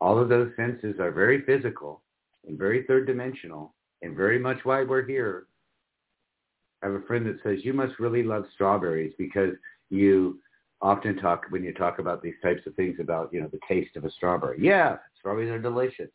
All 0.00 0.18
of 0.18 0.28
those 0.28 0.52
senses 0.56 0.96
are 1.00 1.10
very 1.10 1.42
physical 1.42 2.02
and 2.46 2.58
very 2.58 2.84
third 2.84 3.06
dimensional 3.06 3.74
and 4.02 4.16
very 4.16 4.38
much 4.38 4.58
why 4.64 4.82
we're 4.82 5.06
here. 5.06 5.46
I 6.82 6.86
have 6.86 6.94
a 6.94 7.06
friend 7.06 7.26
that 7.26 7.42
says, 7.42 7.64
you 7.64 7.72
must 7.72 7.98
really 7.98 8.22
love 8.22 8.44
strawberries 8.54 9.14
because 9.18 9.54
you 9.90 10.38
often 10.82 11.16
talk, 11.16 11.46
when 11.48 11.64
you 11.64 11.72
talk 11.72 11.98
about 11.98 12.22
these 12.22 12.34
types 12.42 12.66
of 12.66 12.74
things 12.74 12.96
about, 13.00 13.30
you 13.32 13.40
know, 13.40 13.48
the 13.48 13.60
taste 13.66 13.96
of 13.96 14.04
a 14.04 14.10
strawberry. 14.10 14.58
Yeah, 14.60 14.96
Strawberries 15.24 15.50
are 15.50 15.58
delicious. 15.58 16.10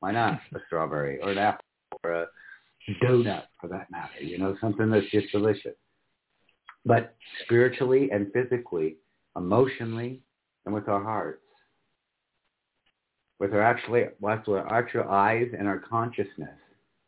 Why 0.00 0.12
not 0.12 0.38
a 0.54 0.58
strawberry 0.66 1.18
or 1.22 1.30
an 1.30 1.38
apple 1.38 1.64
or 2.04 2.12
a 2.12 2.26
donut 3.02 3.44
for 3.58 3.68
that 3.68 3.90
matter? 3.90 4.22
You 4.22 4.36
know, 4.36 4.54
something 4.60 4.90
that's 4.90 5.10
just 5.10 5.32
delicious. 5.32 5.76
But 6.84 7.14
spiritually 7.44 8.10
and 8.10 8.32
physically, 8.32 8.96
emotionally, 9.36 10.20
and 10.64 10.74
with 10.74 10.88
our 10.88 11.02
hearts, 11.02 11.42
with 13.38 13.52
our 13.54 13.62
actually 13.62 14.04
with 14.20 14.48
our 14.48 14.72
actual 14.72 15.08
eyes 15.10 15.48
and 15.58 15.66
our 15.66 15.78
consciousness, 15.78 16.58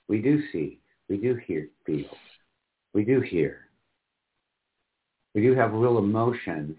we 0.09 0.21
do 0.21 0.43
see, 0.51 0.79
we 1.09 1.17
do 1.17 1.35
hear, 1.47 1.69
feel, 1.87 2.17
we 2.95 3.05
do 3.05 3.21
hear. 3.21 3.69
We 5.35 5.43
do 5.43 5.55
have 5.55 5.73
real 5.73 5.99
emotions 5.99 6.77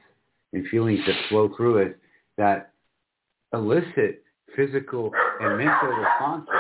and 0.54 0.68
feelings 0.68 1.00
that 1.08 1.16
flow 1.30 1.52
through 1.56 1.88
us 1.88 1.94
that 2.38 2.74
elicit 3.54 4.24
physical 4.56 5.12
and 5.40 5.58
mental 5.58 5.90
responses, 5.90 6.54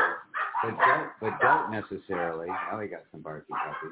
but 0.63 0.77
don't, 0.77 1.09
but 1.21 1.39
don't 1.41 1.71
necessarily, 1.71 2.47
now 2.47 2.79
we 2.79 2.87
got 2.87 3.03
some 3.11 3.21
barky 3.21 3.51
puppies, 3.51 3.91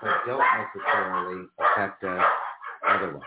but, 0.00 0.10
but 0.10 0.26
don't 0.26 0.42
necessarily 0.74 1.46
affect 1.58 2.04
us 2.04 2.24
otherwise. 2.88 3.20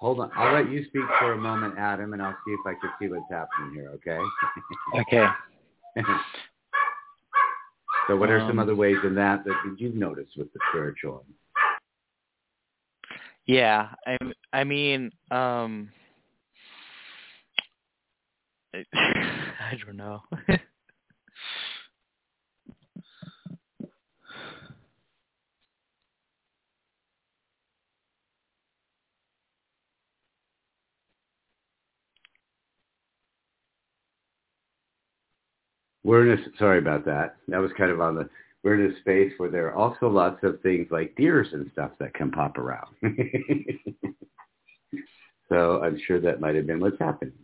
Hold 0.00 0.18
on. 0.20 0.30
I'll 0.36 0.52
let 0.52 0.70
you 0.70 0.84
speak 0.84 1.04
for 1.18 1.32
a 1.32 1.38
moment, 1.38 1.78
Adam, 1.78 2.12
and 2.12 2.20
I'll 2.20 2.36
see 2.46 2.52
if 2.52 2.60
I 2.66 2.74
can 2.80 2.90
see 3.00 3.08
what's 3.08 3.24
happening 3.30 3.72
here, 3.74 3.88
okay? 3.94 4.18
okay. 5.00 5.26
so 8.08 8.16
what 8.16 8.28
are 8.28 8.40
um, 8.40 8.48
some 8.48 8.58
other 8.58 8.76
ways 8.76 8.98
in 9.02 9.14
that 9.14 9.44
that 9.44 9.54
you've 9.78 9.94
noticed 9.94 10.36
with 10.36 10.52
the 10.52 10.60
spiritual? 10.70 11.24
Yeah, 13.46 13.94
I 14.06 14.18
I 14.52 14.64
mean, 14.64 15.10
um 15.30 15.88
I 18.74 19.78
don't 19.86 19.96
know. 19.96 20.22
We're 36.04 36.30
in 36.30 36.38
a, 36.38 36.42
sorry 36.58 36.78
about 36.78 37.04
that. 37.06 37.36
That 37.48 37.58
was 37.58 37.72
kind 37.76 37.90
of 37.90 38.00
on 38.00 38.14
the 38.14 38.28
we're 38.62 38.82
in 38.82 38.92
a 38.92 39.00
space 39.00 39.32
where 39.36 39.50
there 39.50 39.66
are 39.68 39.74
also 39.74 40.08
lots 40.08 40.42
of 40.42 40.60
things 40.62 40.88
like 40.90 41.14
deers 41.16 41.48
and 41.52 41.70
stuff 41.72 41.90
that 42.00 42.14
can 42.14 42.30
pop 42.30 42.56
around. 42.56 42.94
so 45.50 45.82
I'm 45.82 46.00
sure 46.06 46.18
that 46.20 46.40
might 46.40 46.54
have 46.54 46.66
been 46.66 46.80
what's 46.80 46.98
happening. 46.98 47.34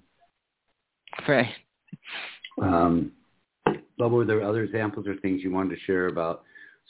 Right. 1.29 1.53
Um, 2.63 3.13
But 3.99 4.09
were 4.09 4.25
there 4.25 4.43
other 4.43 4.63
examples 4.63 5.07
or 5.07 5.17
things 5.17 5.43
you 5.43 5.51
wanted 5.51 5.77
to 5.77 5.81
share 5.83 6.07
about 6.07 6.43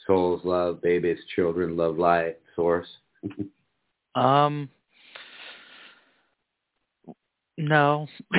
souls, 0.07 0.39
love, 0.45 0.81
babies, 0.81 1.19
children, 1.35 1.75
love, 1.75 1.97
light, 1.97 2.37
source? 2.55 2.87
um, 4.15 4.69
no. 7.57 8.07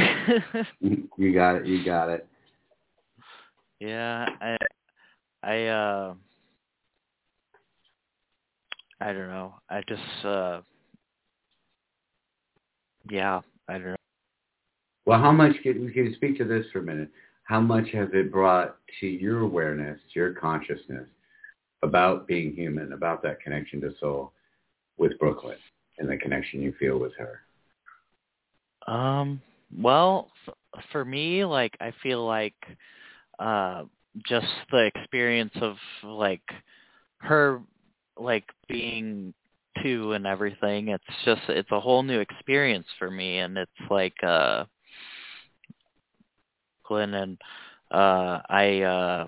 you 0.80 1.34
got 1.34 1.56
it. 1.56 1.66
You 1.66 1.84
got 1.84 2.08
it. 2.08 2.26
Yeah, 3.82 4.26
I, 4.40 4.56
I, 5.42 5.66
uh, 5.66 6.14
I 9.00 9.06
don't 9.12 9.28
know. 9.28 9.54
I 9.68 9.82
just, 9.88 10.24
uh, 10.24 10.60
yeah, 13.10 13.40
I 13.68 13.72
don't 13.72 13.86
know. 13.86 13.96
Well, 15.04 15.18
how 15.18 15.32
much 15.32 15.56
can 15.64 15.84
we 15.84 15.92
can 15.92 16.14
speak 16.14 16.38
to 16.38 16.44
this 16.44 16.64
for 16.72 16.78
a 16.78 16.82
minute? 16.82 17.10
How 17.42 17.60
much 17.60 17.88
has 17.92 18.08
it 18.12 18.30
brought 18.30 18.76
to 19.00 19.06
your 19.08 19.40
awareness, 19.40 19.98
to 20.14 20.20
your 20.20 20.32
consciousness 20.34 21.08
about 21.82 22.28
being 22.28 22.54
human, 22.54 22.92
about 22.92 23.20
that 23.24 23.40
connection 23.40 23.80
to 23.80 23.90
soul 23.98 24.32
with 24.96 25.18
Brooklyn 25.18 25.56
and 25.98 26.08
the 26.08 26.16
connection 26.18 26.62
you 26.62 26.72
feel 26.78 26.98
with 26.98 27.14
her? 27.18 27.40
Um, 28.86 29.42
well, 29.76 30.30
f- 30.46 30.84
for 30.92 31.04
me, 31.04 31.44
like 31.44 31.76
I 31.80 31.92
feel 32.00 32.24
like 32.24 32.54
uh 33.42 33.84
just 34.26 34.46
the 34.70 34.90
experience 34.94 35.52
of 35.60 35.76
like 36.04 36.42
her 37.18 37.60
like 38.16 38.44
being 38.68 39.34
two 39.82 40.12
and 40.12 40.26
everything 40.26 40.88
it's 40.88 41.04
just 41.24 41.40
it's 41.48 41.70
a 41.72 41.80
whole 41.80 42.02
new 42.02 42.20
experience 42.20 42.86
for 42.98 43.10
me 43.10 43.38
and 43.38 43.56
it's 43.56 43.70
like 43.90 44.14
uh 44.22 44.64
Glenn 46.86 47.14
and 47.14 47.38
uh 47.90 48.40
I 48.48 48.82
uh 48.82 49.26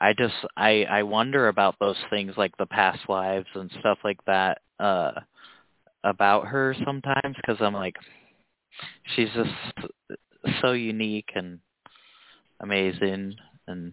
I 0.00 0.12
just 0.12 0.34
I 0.56 0.84
I 0.84 1.02
wonder 1.02 1.48
about 1.48 1.76
those 1.80 1.96
things 2.10 2.34
like 2.36 2.56
the 2.58 2.66
past 2.66 3.00
lives 3.08 3.48
and 3.54 3.70
stuff 3.80 3.98
like 4.04 4.22
that 4.26 4.60
uh 4.78 5.12
about 6.04 6.46
her 6.46 6.74
sometimes 6.84 7.36
cuz 7.46 7.56
I'm 7.60 7.74
like 7.74 7.96
she's 9.14 9.30
just 9.34 9.50
so 10.60 10.72
unique 10.72 11.30
and 11.34 11.58
amazing 12.60 13.34
and 13.66 13.92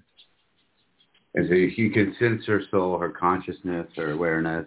and 1.36 1.48
so 1.50 1.54
you 1.54 1.91
can 1.91 2.16
sense 2.18 2.43
her 2.48 2.62
soul, 2.72 2.98
her 2.98 3.10
consciousness, 3.10 3.86
her 3.95 4.12
awareness. 4.12 4.66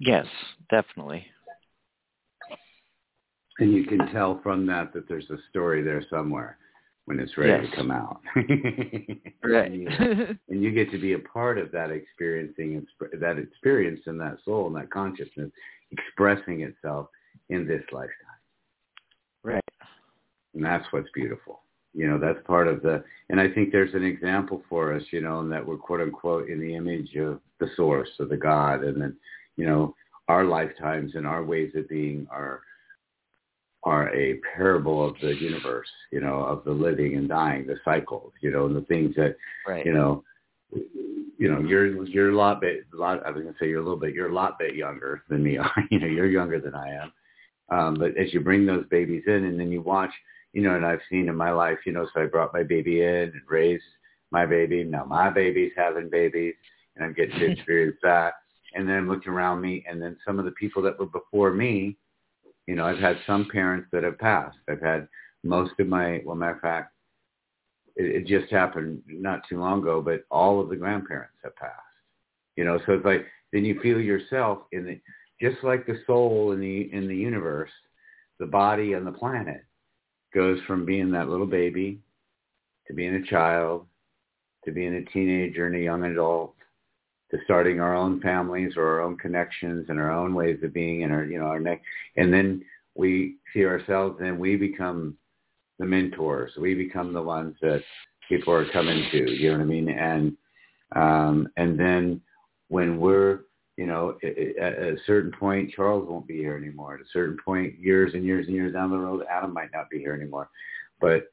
Yes, 0.00 0.26
definitely. 0.70 1.24
And 3.60 3.72
you 3.72 3.84
can 3.84 4.10
tell 4.12 4.40
from 4.42 4.66
that 4.66 4.92
that 4.92 5.08
there's 5.08 5.30
a 5.30 5.36
story 5.50 5.82
there 5.84 6.04
somewhere 6.10 6.58
when 7.04 7.20
it's 7.20 7.36
ready 7.36 7.62
yes. 7.62 7.70
to 7.70 7.76
come 7.76 7.90
out. 7.92 8.20
right. 9.44 9.70
and, 9.70 9.82
you, 9.82 9.88
and 10.48 10.62
you 10.62 10.72
get 10.72 10.90
to 10.90 10.98
be 10.98 11.12
a 11.12 11.18
part 11.18 11.58
of 11.58 11.70
that 11.70 11.92
experiencing 11.92 12.84
that 13.20 13.38
experience 13.38 14.00
in 14.06 14.18
that 14.18 14.38
soul 14.44 14.66
and 14.66 14.74
that 14.74 14.90
consciousness 14.90 15.50
expressing 15.92 16.62
itself 16.62 17.06
in 17.50 17.68
this 17.68 17.82
lifetime. 17.92 18.31
And 20.54 20.64
that's 20.64 20.84
what's 20.90 21.08
beautiful. 21.14 21.60
You 21.94 22.08
know, 22.08 22.18
that's 22.18 22.44
part 22.46 22.68
of 22.68 22.82
the, 22.82 23.04
and 23.28 23.40
I 23.40 23.48
think 23.48 23.70
there's 23.70 23.94
an 23.94 24.04
example 24.04 24.62
for 24.68 24.94
us, 24.94 25.02
you 25.10 25.20
know, 25.20 25.40
and 25.40 25.52
that 25.52 25.66
we're 25.66 25.76
quote 25.76 26.00
unquote 26.00 26.48
in 26.48 26.60
the 26.60 26.74
image 26.74 27.14
of 27.16 27.40
the 27.60 27.68
source 27.76 28.08
of 28.18 28.28
the 28.28 28.36
God. 28.36 28.82
And 28.82 29.00
then, 29.00 29.16
you 29.56 29.66
know, 29.66 29.94
our 30.28 30.44
lifetimes 30.44 31.14
and 31.14 31.26
our 31.26 31.44
ways 31.44 31.72
of 31.74 31.88
being 31.88 32.26
are, 32.30 32.62
are 33.84 34.14
a 34.14 34.40
parable 34.56 35.06
of 35.06 35.16
the 35.20 35.34
universe, 35.34 35.88
you 36.10 36.20
know, 36.20 36.42
of 36.42 36.64
the 36.64 36.70
living 36.70 37.16
and 37.16 37.28
dying, 37.28 37.66
the 37.66 37.76
cycles, 37.84 38.32
you 38.40 38.50
know, 38.50 38.66
and 38.66 38.76
the 38.76 38.82
things 38.82 39.14
that, 39.16 39.36
right. 39.66 39.84
you 39.84 39.92
know, 39.92 40.24
you 41.38 41.50
know, 41.50 41.60
you're 41.60 42.04
you're 42.06 42.30
a 42.30 42.36
lot 42.36 42.60
bit, 42.60 42.86
a 42.94 42.96
lot. 42.96 43.26
I 43.26 43.30
was 43.30 43.42
gonna 43.42 43.56
say 43.60 43.68
you're 43.68 43.80
a 43.80 43.82
little 43.82 43.98
bit, 43.98 44.14
you're 44.14 44.30
a 44.30 44.34
lot 44.34 44.58
bit 44.58 44.74
younger 44.74 45.24
than 45.28 45.42
me. 45.42 45.58
you 45.90 45.98
know, 45.98 46.06
you're 46.06 46.26
younger 46.26 46.60
than 46.60 46.74
I 46.74 46.90
am. 46.90 47.12
Um, 47.68 47.94
but 47.94 48.16
as 48.16 48.32
you 48.32 48.40
bring 48.40 48.64
those 48.64 48.86
babies 48.90 49.24
in, 49.26 49.44
and 49.44 49.58
then 49.58 49.72
you 49.72 49.80
watch, 49.82 50.12
you 50.52 50.62
know, 50.62 50.76
and 50.76 50.84
I've 50.84 51.00
seen 51.10 51.28
in 51.28 51.36
my 51.36 51.50
life, 51.50 51.78
you 51.86 51.92
know, 51.92 52.06
so 52.12 52.22
I 52.22 52.26
brought 52.26 52.52
my 52.52 52.62
baby 52.62 53.02
in 53.02 53.06
and 53.06 53.42
raised 53.48 53.84
my 54.30 54.46
baby. 54.46 54.84
Now 54.84 55.04
my 55.04 55.30
baby's 55.30 55.72
having 55.76 56.10
babies, 56.10 56.54
and 56.94 57.04
I'm 57.04 57.14
getting 57.14 57.38
to 57.38 57.50
experience 57.52 57.96
that. 58.02 58.34
And 58.74 58.88
then 58.88 58.96
I'm 58.96 59.08
looking 59.08 59.32
around 59.32 59.60
me, 59.60 59.84
and 59.88 60.00
then 60.00 60.16
some 60.26 60.38
of 60.38 60.44
the 60.44 60.50
people 60.52 60.82
that 60.82 60.98
were 60.98 61.06
before 61.06 61.50
me, 61.50 61.96
you 62.66 62.74
know, 62.74 62.86
I've 62.86 62.98
had 62.98 63.18
some 63.26 63.48
parents 63.50 63.88
that 63.92 64.04
have 64.04 64.18
passed. 64.18 64.56
I've 64.68 64.80
had 64.80 65.08
most 65.42 65.72
of 65.78 65.88
my, 65.88 66.22
well, 66.24 66.36
matter 66.36 66.54
of 66.54 66.60
fact, 66.60 66.92
it, 67.96 68.22
it 68.22 68.26
just 68.26 68.50
happened 68.50 69.02
not 69.08 69.42
too 69.48 69.58
long 69.60 69.80
ago, 69.80 70.00
but 70.00 70.24
all 70.30 70.60
of 70.60 70.68
the 70.68 70.76
grandparents 70.76 71.34
have 71.44 71.56
passed. 71.56 71.74
You 72.56 72.64
know, 72.64 72.78
so 72.86 72.92
it's 72.92 73.04
like 73.04 73.26
then 73.52 73.64
you 73.64 73.80
feel 73.80 74.00
yourself 74.00 74.60
in 74.72 74.84
the 74.84 75.00
just 75.40 75.62
like 75.64 75.86
the 75.86 76.00
soul 76.06 76.52
in 76.52 76.60
the 76.60 76.92
in 76.92 77.08
the 77.08 77.16
universe, 77.16 77.70
the 78.38 78.46
body 78.46 78.92
and 78.92 79.06
the 79.06 79.12
planet 79.12 79.64
goes 80.34 80.58
from 80.66 80.84
being 80.84 81.10
that 81.12 81.28
little 81.28 81.46
baby 81.46 82.00
to 82.86 82.94
being 82.94 83.14
a 83.14 83.22
child 83.22 83.86
to 84.64 84.72
being 84.72 84.94
a 84.94 85.04
teenager 85.06 85.66
and 85.66 85.76
a 85.76 85.80
young 85.80 86.04
adult 86.04 86.54
to 87.30 87.38
starting 87.44 87.80
our 87.80 87.96
own 87.96 88.20
families 88.20 88.74
or 88.76 88.86
our 88.86 89.00
own 89.00 89.16
connections 89.16 89.86
and 89.88 89.98
our 89.98 90.12
own 90.12 90.34
ways 90.34 90.58
of 90.62 90.72
being 90.72 91.02
and 91.02 91.12
our 91.12 91.24
you 91.24 91.38
know 91.38 91.46
our 91.46 91.60
neck. 91.60 91.82
And 92.16 92.32
then 92.32 92.64
we 92.94 93.36
see 93.52 93.64
ourselves 93.64 94.18
and 94.22 94.38
we 94.38 94.56
become 94.56 95.16
the 95.78 95.86
mentors. 95.86 96.52
We 96.58 96.74
become 96.74 97.12
the 97.12 97.22
ones 97.22 97.56
that 97.62 97.82
people 98.28 98.52
are 98.52 98.70
coming 98.70 99.08
to 99.10 99.30
you 99.30 99.50
know 99.50 99.58
what 99.58 99.64
i 99.64 99.66
mean? 99.66 99.88
And 99.88 100.36
um 100.94 101.48
and 101.56 101.78
then 101.78 102.20
when 102.68 103.00
we're 103.00 103.40
you 103.82 103.88
know 103.88 104.16
at 104.22 104.78
a 104.78 104.96
certain 105.08 105.32
point 105.32 105.72
charles 105.74 106.08
won't 106.08 106.28
be 106.28 106.36
here 106.36 106.56
anymore. 106.56 106.94
At 106.94 107.00
a 107.00 107.08
certain 107.12 107.36
point 107.44 107.80
years 107.80 108.14
and 108.14 108.24
years 108.24 108.46
and 108.46 108.54
years 108.54 108.74
down 108.74 108.92
the 108.92 108.96
road 108.96 109.24
adam 109.28 109.52
might 109.52 109.72
not 109.74 109.90
be 109.90 109.98
here 109.98 110.14
anymore. 110.14 110.48
But 111.00 111.32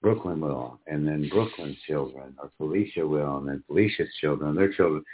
Brooklyn 0.00 0.40
will, 0.40 0.80
and 0.86 1.06
then 1.06 1.28
Brooklyn's 1.28 1.76
children, 1.86 2.34
or 2.38 2.50
Felicia 2.56 3.06
will, 3.06 3.36
and 3.36 3.48
then 3.48 3.62
Felicia's 3.66 4.08
children, 4.18 4.54
their 4.54 4.72
children. 4.72 5.04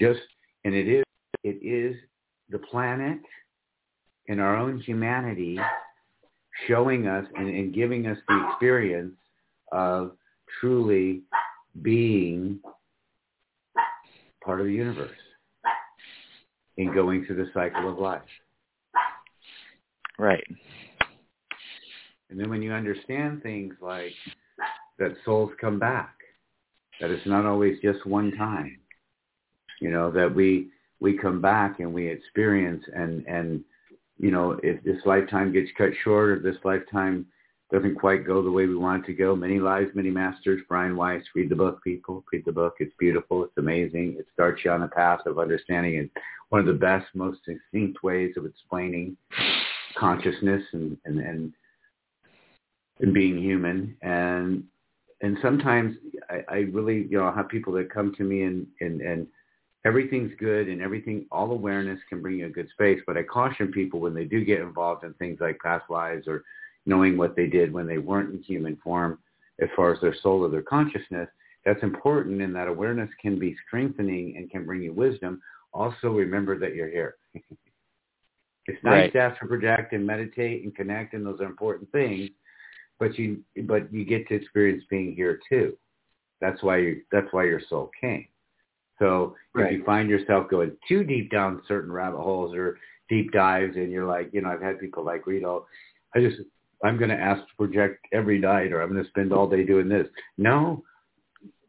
Just, 0.00 0.20
and 0.64 0.74
it 0.74 0.88
is, 0.88 1.04
it 1.44 1.64
is 1.64 1.96
the 2.50 2.58
planet 2.58 3.18
and 4.28 4.40
our 4.40 4.56
own 4.56 4.80
humanity 4.80 5.60
showing 6.66 7.06
us 7.06 7.24
and, 7.36 7.48
and 7.48 7.72
giving 7.72 8.08
us 8.08 8.18
the 8.26 8.48
experience 8.48 9.14
of 9.70 10.16
truly 10.60 11.22
being 11.82 12.58
part 14.44 14.60
of 14.60 14.66
the 14.66 14.72
universe 14.72 15.10
and 16.78 16.94
going 16.94 17.24
through 17.24 17.36
the 17.36 17.50
cycle 17.54 17.90
of 17.90 17.98
life. 17.98 18.22
Right. 20.18 20.44
And 22.30 22.40
then 22.40 22.50
when 22.50 22.62
you 22.62 22.72
understand 22.72 23.42
things 23.42 23.74
like 23.80 24.12
that 24.98 25.14
souls 25.24 25.50
come 25.60 25.78
back, 25.78 26.14
that 27.00 27.10
it's 27.10 27.26
not 27.26 27.44
always 27.44 27.78
just 27.82 28.06
one 28.06 28.32
time, 28.36 28.78
you 29.80 29.90
know, 29.90 30.10
that 30.10 30.34
we 30.34 30.68
we 31.00 31.18
come 31.18 31.40
back 31.40 31.80
and 31.80 31.92
we 31.92 32.06
experience 32.06 32.82
and 32.94 33.24
and 33.26 33.62
you 34.18 34.30
know 34.30 34.58
if 34.62 34.82
this 34.82 34.96
lifetime 35.04 35.52
gets 35.52 35.70
cut 35.76 35.90
short 36.02 36.30
or 36.30 36.38
this 36.38 36.56
lifetime 36.64 37.26
doesn't 37.72 37.96
quite 37.96 38.26
go 38.26 38.42
the 38.42 38.50
way 38.50 38.66
we 38.66 38.76
want 38.76 39.04
it 39.04 39.06
to 39.08 39.12
go, 39.12 39.34
many 39.34 39.58
lives, 39.58 39.90
many 39.94 40.10
masters. 40.10 40.62
Brian 40.68 40.96
Weiss, 40.96 41.22
read 41.34 41.48
the 41.48 41.56
book, 41.56 41.82
people. 41.82 42.24
Read 42.32 42.44
the 42.46 42.52
book. 42.52 42.74
It's 42.78 42.94
beautiful. 42.98 43.42
It's 43.42 43.58
amazing. 43.58 44.16
It 44.18 44.26
starts 44.32 44.64
you 44.64 44.70
on 44.70 44.82
a 44.82 44.88
path 44.88 45.20
of 45.26 45.38
understanding 45.38 45.98
and 45.98 46.10
one 46.50 46.60
of 46.60 46.66
the 46.66 46.74
best, 46.74 47.06
most 47.14 47.40
succinct 47.44 48.02
ways 48.04 48.34
of 48.36 48.46
explaining 48.46 49.16
consciousness 49.96 50.62
and 50.72 50.96
and 51.04 51.20
and 51.20 51.52
and 53.00 53.14
being 53.14 53.38
human 53.38 53.96
and 54.02 54.62
and 55.22 55.38
sometimes 55.42 55.96
I, 56.28 56.40
I 56.48 56.56
really 56.72 57.06
you 57.10 57.18
know 57.18 57.26
I 57.26 57.34
have 57.34 57.48
people 57.48 57.72
that 57.74 57.92
come 57.92 58.14
to 58.16 58.22
me 58.22 58.42
and 58.42 58.66
and 58.80 59.00
and 59.00 59.26
everything's 59.84 60.32
good 60.38 60.68
and 60.68 60.82
everything 60.82 61.26
all 61.30 61.50
awareness 61.50 61.98
can 62.08 62.20
bring 62.20 62.38
you 62.38 62.46
a 62.46 62.50
good 62.50 62.68
space 62.70 63.00
but 63.06 63.16
i 63.16 63.22
caution 63.22 63.70
people 63.70 64.00
when 64.00 64.14
they 64.14 64.24
do 64.24 64.44
get 64.44 64.60
involved 64.60 65.04
in 65.04 65.14
things 65.14 65.38
like 65.40 65.56
past 65.60 65.84
lives 65.88 66.26
or 66.26 66.42
knowing 66.86 67.16
what 67.16 67.36
they 67.36 67.46
did 67.46 67.72
when 67.72 67.86
they 67.86 67.98
weren't 67.98 68.34
in 68.34 68.42
human 68.42 68.76
form 68.82 69.18
as 69.60 69.68
far 69.74 69.92
as 69.92 70.00
their 70.00 70.16
soul 70.22 70.44
or 70.44 70.48
their 70.48 70.62
consciousness 70.62 71.28
that's 71.64 71.82
important 71.82 72.40
and 72.40 72.54
that 72.54 72.68
awareness 72.68 73.10
can 73.20 73.38
be 73.38 73.56
strengthening 73.66 74.36
and 74.36 74.50
can 74.50 74.64
bring 74.64 74.82
you 74.82 74.92
wisdom 74.92 75.40
also 75.72 76.08
remember 76.08 76.58
that 76.58 76.74
you're 76.74 76.90
here 76.90 77.16
it's 78.66 78.82
nice 78.84 79.12
Right. 79.14 79.38
to 79.38 79.46
project 79.46 79.92
and 79.92 80.06
meditate 80.06 80.64
and 80.64 80.74
connect 80.74 81.14
and 81.14 81.24
those 81.24 81.40
are 81.40 81.46
important 81.46 81.90
things 81.92 82.30
but 82.98 83.18
you 83.18 83.42
but 83.64 83.92
you 83.92 84.04
get 84.04 84.26
to 84.28 84.34
experience 84.34 84.84
being 84.88 85.14
here 85.14 85.40
too. 85.48 85.76
That's 86.40 86.62
why 86.62 86.78
you 86.78 87.02
that's 87.12 87.28
why 87.30 87.44
your 87.44 87.60
soul 87.68 87.90
came. 88.00 88.26
So 88.98 89.34
Right. 89.54 89.72
if 89.72 89.78
you 89.78 89.84
find 89.84 90.08
yourself 90.08 90.48
going 90.50 90.76
too 90.88 91.04
deep 91.04 91.30
down 91.30 91.62
certain 91.68 91.92
rabbit 91.92 92.20
holes 92.20 92.54
or 92.54 92.78
deep 93.08 93.32
dives 93.32 93.76
and 93.76 93.90
you're 93.90 94.06
like, 94.06 94.30
you 94.32 94.40
know, 94.40 94.48
I've 94.48 94.62
had 94.62 94.80
people 94.80 95.04
like 95.04 95.26
Rito, 95.26 95.66
I 96.14 96.20
just 96.20 96.40
I'm 96.84 96.98
going 96.98 97.10
to 97.10 97.16
ask 97.16 97.40
to 97.40 97.56
project 97.56 98.04
every 98.12 98.38
night 98.38 98.72
or 98.72 98.82
I'm 98.82 98.92
going 98.92 99.02
to 99.02 99.10
spend 99.10 99.32
all 99.32 99.48
day 99.48 99.64
doing 99.64 99.88
this. 99.88 100.06
No, 100.36 100.82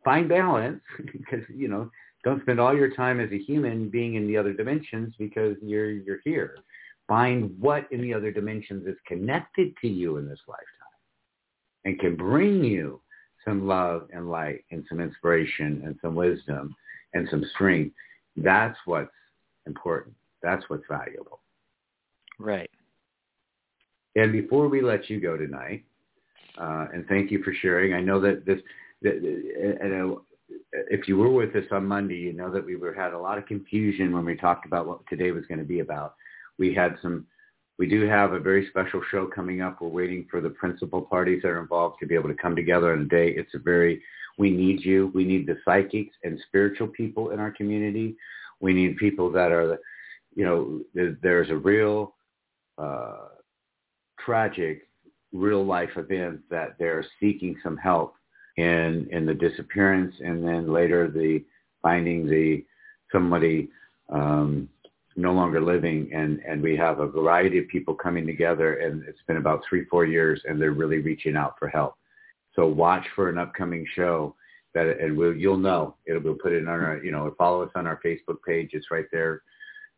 find 0.04 0.28
balance 0.28 0.82
because, 1.12 1.44
you 1.54 1.68
know, 1.68 1.90
don't 2.24 2.42
spend 2.42 2.60
all 2.60 2.76
your 2.76 2.94
time 2.94 3.20
as 3.20 3.32
a 3.32 3.38
human 3.38 3.90
being 3.90 4.16
in 4.16 4.28
the 4.28 4.36
other 4.36 4.54
dimensions 4.54 5.14
because 5.18 5.56
you're, 5.62 5.92
you're 5.92 6.20
here. 6.24 6.58
Find 7.08 7.56
what 7.60 7.88
in 7.92 8.02
the 8.02 8.14
other 8.14 8.32
dimensions 8.32 8.86
is 8.86 8.98
connected 9.08 9.74
to 9.82 9.88
you 9.88 10.18
in 10.18 10.28
this 10.28 10.40
lifetime 10.48 10.66
and 11.86 11.98
can 12.00 12.18
bring 12.18 12.64
you 12.64 13.00
some 13.46 13.66
love 13.66 14.10
and 14.14 14.30
light 14.30 14.66
and 14.72 14.84
some 14.90 15.00
inspiration 15.00 15.82
and 15.86 15.96
some 16.02 16.16
wisdom 16.16 16.76
and 17.14 17.28
some 17.32 17.46
strength. 17.56 17.96
That's 18.36 18.78
what's 18.86 19.10
important. 19.66 20.16
That's 20.44 20.64
what's 20.68 20.84
valuable. 20.90 21.40
Right. 22.40 22.70
And 24.18 24.32
before 24.32 24.68
we 24.68 24.82
let 24.82 25.12
you 25.12 25.22
go 25.22 25.38
tonight, 25.38 25.86
uh, 26.58 26.88
and 26.92 27.06
thank 27.08 27.30
you 27.30 27.44
for 27.44 27.54
sharing. 27.62 27.94
I 27.94 28.02
know 28.02 28.20
that 28.20 28.48
this, 28.48 28.60
that, 29.04 29.14
and 29.14 30.18
if 30.90 31.08
you 31.08 31.18
were 31.18 31.30
with 31.30 31.56
us 31.56 31.66
on 31.72 31.86
Monday, 31.86 32.16
you 32.16 32.34
know 32.34 32.52
that 32.52 32.66
we 32.66 32.76
were 32.76 32.96
had 32.96 33.14
a 33.14 33.20
lot 33.20 33.38
of 33.38 33.46
confusion 33.46 34.12
when 34.12 34.26
we 34.26 34.36
talked 34.36 34.66
about 34.66 34.88
what 34.88 35.06
today 35.08 35.30
was 35.30 35.46
going 35.46 35.60
to 35.60 35.66
be 35.66 35.82
about. 35.82 36.16
We 36.58 36.74
had 36.74 36.98
some, 37.00 37.28
we 37.78 37.88
do 37.88 38.08
have 38.08 38.34
a 38.34 38.40
very 38.40 38.68
special 38.70 39.04
show 39.12 39.28
coming 39.28 39.62
up. 39.62 39.82
We're 39.82 39.90
waiting 39.90 40.26
for 40.32 40.42
the 40.42 40.50
principal 40.50 41.04
parties 41.04 41.44
that 41.44 41.50
are 41.50 41.62
involved 41.62 41.98
to 42.00 42.08
be 42.08 42.16
able 42.16 42.30
to 42.30 42.42
come 42.42 42.56
together 42.56 42.94
on 42.94 43.02
a 43.02 43.06
day. 43.06 43.30
It's 43.30 43.54
a 43.54 43.60
very, 43.60 44.02
we 44.40 44.50
need 44.50 44.84
you. 44.84 45.12
We 45.14 45.26
need 45.26 45.46
the 45.46 45.60
psychics 45.64 46.16
and 46.24 46.42
spiritual 46.48 46.88
people 46.88 47.30
in 47.30 47.40
our 47.40 47.52
community. 47.52 48.16
We 48.62 48.74
need 48.74 48.98
people 48.98 49.32
that 49.34 49.52
are, 49.52 49.78
you 50.36 50.44
know, 50.44 50.82
there's 51.22 51.52
a 51.52 51.56
real 51.56 52.16
uh, 52.80 53.18
tragic 54.28 54.90
real 55.32 55.66
life 55.66 55.92
event 55.96 56.42
that 56.50 56.76
they're 56.78 57.06
seeking 57.20 57.56
some 57.64 57.78
help 57.78 58.16
in 58.58 59.08
in 59.12 59.26
the 59.26 59.34
disappearance 59.34 60.14
and 60.20 60.46
then 60.46 60.72
later 60.72 61.10
the 61.10 61.42
finding 61.82 62.28
the 62.28 62.64
somebody 63.12 63.70
um, 64.10 64.68
no 65.16 65.32
longer 65.32 65.62
living 65.62 66.10
and 66.14 66.40
and 66.48 66.62
we 66.62 66.76
have 66.76 67.00
a 67.00 67.08
variety 67.08 67.58
of 67.58 67.68
people 67.70 67.96
coming 67.96 68.26
together 68.26 68.76
and 68.76 69.04
it's 69.08 69.22
been 69.28 69.38
about 69.38 69.62
three 69.68 69.86
four 69.86 70.06
years 70.06 70.42
and 70.46 70.62
they're 70.62 70.72
really 70.72 71.00
reaching 71.00 71.38
out 71.38 71.56
for 71.58 71.70
help. 71.70 71.96
So 72.54 72.68
watch 72.68 73.06
for 73.16 73.30
an 73.30 73.38
upcoming 73.38 73.86
show 73.96 74.36
that 74.74 75.00
and 75.00 75.18
we'll 75.18 75.36
you'll 75.36 75.58
know. 75.58 75.96
It'll 76.06 76.22
be 76.22 76.34
put 76.42 76.54
in 76.54 76.68
on 76.68 76.80
our 76.82 76.98
you 77.04 77.12
know 77.12 77.34
follow 77.38 77.64
us 77.64 77.72
on 77.76 77.88
our 77.88 78.00
facebook 78.06 78.42
page. 78.46 78.72
It's 78.74 78.92
right 78.92 79.08
there 79.12 79.42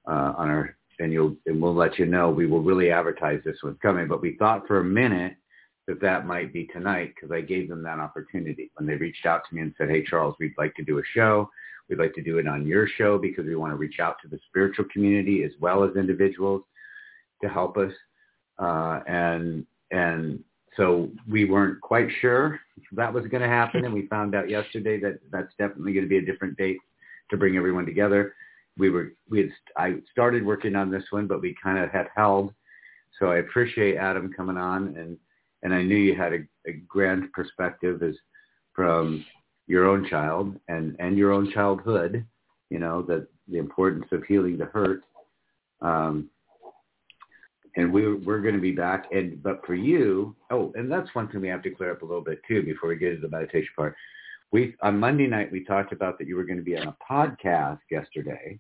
uh, 0.08 0.34
on 0.38 0.50
our 0.50 0.76
and 1.00 1.12
you'll 1.12 1.36
and 1.46 1.62
we'll 1.62 1.76
let 1.76 1.98
you 1.98 2.06
know. 2.06 2.30
We 2.30 2.46
will 2.46 2.62
really 2.62 2.92
advertise 2.92 3.42
this 3.44 3.58
one's 3.64 3.80
coming. 3.82 4.08
But 4.08 4.22
we 4.22 4.36
thought 4.38 4.68
for 4.68 4.80
a 4.80 4.84
minute 4.84 5.36
that 5.88 6.02
that 6.02 6.28
might 6.28 6.54
be 6.54 6.66
tonight 6.68 7.14
because 7.16 7.32
I 7.32 7.42
gave 7.42 7.70
them 7.70 7.82
that 7.84 8.00
opportunity 8.00 8.72
when 8.76 8.86
they 8.88 8.96
reached 8.96 9.26
out 9.26 9.42
to 9.50 9.56
me 9.56 9.62
and 9.62 9.74
said, 9.78 9.90
"Hey 9.90 10.04
Charles, 10.04 10.36
we'd 10.40 10.54
like 10.58 10.76
to 10.76 10.84
do 10.84 11.00
a 11.00 11.04
show. 11.14 11.50
We'd 11.90 12.00
like 12.00 12.14
to 12.14 12.22
do 12.22 12.38
it 12.38 12.48
on 12.48 12.68
your 12.68 12.88
show 12.88 13.18
because 13.18 13.46
we 13.46 13.56
want 13.56 13.72
to 13.72 13.78
reach 13.78 14.00
out 14.00 14.18
to 14.22 14.28
the 14.28 14.40
spiritual 14.48 14.86
community 14.92 15.44
as 15.44 15.52
well 15.60 15.84
as 15.84 15.96
individuals 15.96 16.64
to 17.42 17.50
help 17.50 17.78
us." 17.78 17.94
Uh, 18.60 19.00
and 19.08 19.66
and 19.92 20.44
so 20.76 21.10
we 21.28 21.46
weren't 21.46 21.82
quite 21.82 22.10
sure 22.22 22.60
that 22.92 23.14
was 23.14 23.26
going 23.28 23.42
to 23.42 23.48
happen, 23.48 23.86
and 23.86 23.94
we 23.94 24.08
found 24.08 24.36
out 24.36 24.50
yesterday 24.50 25.00
that 25.00 25.20
that's 25.32 25.54
definitely 25.58 25.94
going 25.94 26.06
to 26.06 26.10
be 26.10 26.18
a 26.18 26.26
different 26.26 26.58
date 26.58 26.78
to 27.32 27.38
bring 27.38 27.56
everyone 27.56 27.86
together 27.86 28.34
we 28.80 28.90
were 28.90 29.14
we 29.30 29.42
had 29.42 29.50
I 29.78 29.96
started 30.12 30.46
working 30.46 30.76
on 30.76 30.90
this 30.90 31.04
one, 31.12 31.28
but 31.28 31.42
we 31.42 31.56
kind 31.62 31.78
of 31.78 31.92
had 31.92 32.08
held. 32.16 32.54
So 33.20 33.28
I 33.28 33.38
appreciate 33.38 33.98
Adam 33.98 34.32
coming 34.36 34.58
on, 34.58 34.96
and 34.98 35.18
and 35.62 35.74
I 35.74 35.84
knew 35.84 35.98
you 35.98 36.16
had 36.16 36.34
a, 36.34 36.40
a 36.68 36.74
grand 36.88 37.32
perspective 37.34 38.02
as 38.02 38.16
from 38.74 39.26
your 39.68 39.88
own 39.88 40.08
child 40.10 40.56
and 40.68 40.96
and 41.00 41.18
your 41.18 41.32
own 41.32 41.52
childhood. 41.52 42.26
You 42.70 42.80
know 42.80 43.02
that 43.04 43.28
the 43.48 43.58
importance 43.58 44.06
of 44.12 44.24
healing 44.24 44.58
the 44.58 44.66
hurt. 44.66 45.04
Um, 45.82 46.30
and 47.76 47.94
we 47.94 48.16
we're 48.16 48.42
going 48.42 48.56
to 48.56 48.62
be 48.62 48.72
back. 48.72 49.06
And 49.12 49.42
but 49.42 49.66
for 49.66 49.76
you, 49.76 50.36
oh, 50.52 50.72
and 50.76 50.92
that's 50.92 51.14
one 51.14 51.28
thing 51.28 51.42
we 51.42 51.48
have 51.50 51.64
to 51.64 51.70
clear 51.70 51.92
up 51.92 52.02
a 52.02 52.06
little 52.06 52.24
bit 52.24 52.40
too 52.48 52.64
before 52.64 52.90
we 52.90 52.98
get 52.98 53.16
to 53.16 53.22
the 53.22 53.30
meditation 53.30 53.70
part. 53.76 53.96
We 54.52 54.76
on 54.82 55.00
Monday 55.00 55.28
night 55.28 55.52
we 55.52 55.64
talked 55.64 55.94
about 55.94 56.18
that 56.18 56.28
you 56.28 56.36
were 56.36 56.46
going 56.46 56.58
to 56.58 56.64
be 56.64 56.78
on 56.78 56.88
a 56.88 56.98
podcast 57.10 57.80
yesterday, 57.92 58.60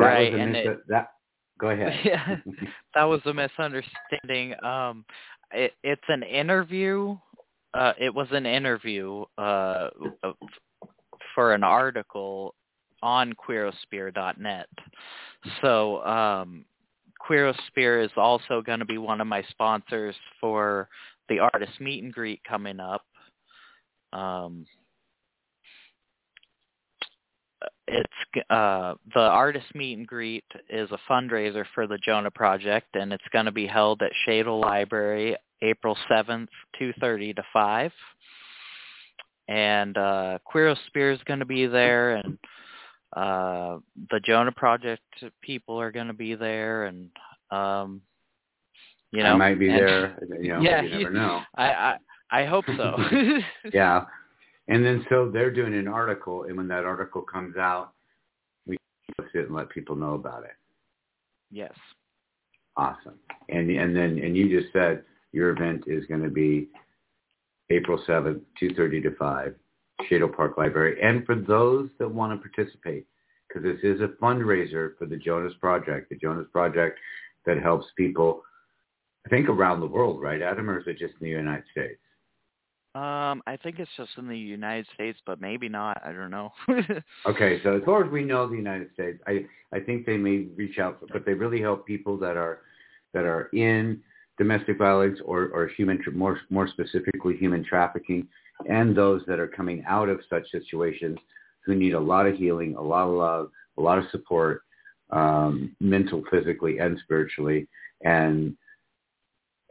right 0.00 0.34
and 0.34 0.52
mis- 0.52 0.66
it, 0.66 0.78
that 0.88 1.08
go 1.58 1.68
ahead. 1.70 1.98
Yeah 2.04 2.36
that 2.94 3.04
was 3.04 3.20
a 3.26 3.34
misunderstanding. 3.34 4.54
Um 4.64 5.04
it, 5.52 5.72
it's 5.82 6.02
an 6.08 6.22
interview 6.22 7.16
uh 7.74 7.92
it 7.98 8.14
was 8.14 8.28
an 8.32 8.46
interview 8.46 9.24
uh 9.38 9.88
for 11.34 11.54
an 11.54 11.62
article 11.62 12.54
on 13.02 13.32
queerosphere.net 13.34 14.68
so 15.60 16.02
um 16.04 16.64
queerosphere 17.28 18.04
is 18.04 18.10
also 18.16 18.62
going 18.62 18.78
to 18.78 18.84
be 18.84 18.98
one 18.98 19.20
of 19.20 19.26
my 19.26 19.42
sponsors 19.50 20.14
for 20.40 20.88
the 21.28 21.38
artist 21.38 21.72
meet 21.80 22.02
and 22.04 22.12
greet 22.12 22.40
coming 22.44 22.78
up. 22.80 23.04
Um 24.12 24.66
it's 27.88 28.48
uh 28.50 28.94
the 29.14 29.20
artist 29.20 29.66
meet 29.74 29.96
and 29.98 30.06
greet 30.06 30.44
is 30.68 30.90
a 30.90 30.98
fundraiser 31.10 31.64
for 31.74 31.86
the 31.86 31.98
Jonah 31.98 32.30
Project 32.30 32.88
and 32.94 33.12
it's 33.12 33.24
going 33.32 33.44
to 33.44 33.52
be 33.52 33.66
held 33.66 34.02
at 34.02 34.10
Shadle 34.26 34.60
Library 34.60 35.36
April 35.62 35.96
7th 36.10 36.48
2:30 36.80 37.36
to 37.36 37.42
5 37.52 37.92
and 39.48 39.96
uh 39.96 40.38
Queerosphere 40.52 41.14
is 41.14 41.20
going 41.26 41.38
to 41.38 41.46
be 41.46 41.66
there 41.66 42.16
and 42.16 42.38
uh 43.16 43.78
the 44.10 44.20
Jonah 44.24 44.52
Project 44.52 45.02
people 45.40 45.80
are 45.80 45.92
going 45.92 46.08
to 46.08 46.12
be 46.12 46.34
there 46.34 46.84
and 46.84 47.08
um 47.50 48.00
you 49.12 49.22
know 49.22 49.34
I 49.34 49.36
might 49.36 49.58
be 49.60 49.68
and, 49.68 49.78
there 49.78 50.18
you 50.40 50.48
know 50.48 50.60
yeah, 50.62 50.82
you 50.82 50.98
never 50.98 51.10
know. 51.10 51.42
I 51.54 51.66
I 51.66 51.96
I 52.32 52.44
hope 52.44 52.64
so. 52.76 52.96
Yeah 53.72 54.04
and 54.68 54.84
then 54.84 55.04
so 55.08 55.30
they're 55.30 55.52
doing 55.52 55.74
an 55.74 55.88
article, 55.88 56.44
and 56.44 56.56
when 56.56 56.68
that 56.68 56.84
article 56.84 57.22
comes 57.22 57.56
out, 57.56 57.92
we 58.66 58.76
post 59.18 59.34
it 59.34 59.46
and 59.46 59.54
let 59.54 59.70
people 59.70 59.96
know 59.96 60.14
about 60.14 60.44
it. 60.44 60.56
Yes. 61.50 61.72
Awesome. 62.76 63.18
And 63.48 63.70
and 63.70 63.94
then 63.94 64.18
and 64.18 64.36
you 64.36 64.60
just 64.60 64.72
said 64.72 65.04
your 65.32 65.50
event 65.50 65.84
is 65.86 66.04
going 66.06 66.22
to 66.22 66.30
be 66.30 66.68
April 67.70 68.02
seventh, 68.06 68.42
two 68.58 68.74
thirty 68.74 69.00
to 69.00 69.14
five, 69.16 69.54
Shadle 70.10 70.34
Park 70.34 70.58
Library. 70.58 70.98
And 71.02 71.24
for 71.24 71.34
those 71.34 71.88
that 71.98 72.08
want 72.08 72.32
to 72.32 72.48
participate, 72.48 73.06
because 73.48 73.62
this 73.62 73.78
is 73.82 74.00
a 74.00 74.08
fundraiser 74.22 74.96
for 74.98 75.06
the 75.06 75.16
Jonas 75.16 75.54
Project, 75.60 76.10
the 76.10 76.16
Jonas 76.16 76.46
Project 76.52 76.98
that 77.46 77.62
helps 77.62 77.86
people, 77.96 78.42
I 79.24 79.28
think 79.28 79.48
around 79.48 79.80
the 79.80 79.86
world, 79.86 80.20
right, 80.20 80.42
Adam, 80.42 80.68
or 80.68 80.80
is 80.80 80.86
it 80.86 80.98
just 80.98 81.14
in 81.20 81.26
the 81.26 81.28
United 81.28 81.64
States? 81.70 81.98
Um, 82.96 83.42
I 83.46 83.58
think 83.62 83.78
it's 83.78 83.90
just 83.98 84.12
in 84.16 84.26
the 84.26 84.38
United 84.38 84.86
States, 84.94 85.18
but 85.26 85.38
maybe 85.38 85.68
not. 85.68 86.00
I 86.02 86.12
don't 86.12 86.30
know. 86.30 86.50
okay, 87.26 87.60
so 87.62 87.76
as 87.76 87.82
far 87.84 88.02
as 88.02 88.10
we 88.10 88.24
know, 88.24 88.48
the 88.48 88.56
United 88.56 88.90
States, 88.94 89.18
I 89.26 89.44
I 89.70 89.80
think 89.80 90.06
they 90.06 90.16
may 90.16 90.46
reach 90.56 90.78
out, 90.78 91.02
but 91.12 91.26
they 91.26 91.34
really 91.34 91.60
help 91.60 91.86
people 91.86 92.16
that 92.16 92.38
are 92.38 92.60
that 93.12 93.26
are 93.26 93.50
in 93.52 94.00
domestic 94.38 94.78
violence 94.78 95.18
or 95.26 95.48
or 95.48 95.68
human 95.76 96.02
more 96.14 96.40
more 96.48 96.68
specifically 96.68 97.36
human 97.36 97.62
trafficking, 97.62 98.26
and 98.66 98.96
those 98.96 99.20
that 99.26 99.40
are 99.40 99.48
coming 99.48 99.84
out 99.86 100.08
of 100.08 100.20
such 100.30 100.50
situations 100.50 101.18
who 101.66 101.74
need 101.74 101.92
a 101.92 102.00
lot 102.00 102.26
of 102.26 102.36
healing, 102.36 102.76
a 102.76 102.82
lot 102.82 103.08
of 103.08 103.14
love, 103.14 103.50
a 103.76 103.82
lot 103.82 103.98
of 103.98 104.04
support, 104.10 104.62
um, 105.10 105.76
mental, 105.80 106.22
physically, 106.30 106.78
and 106.78 106.98
spiritually. 107.04 107.68
And 108.02 108.56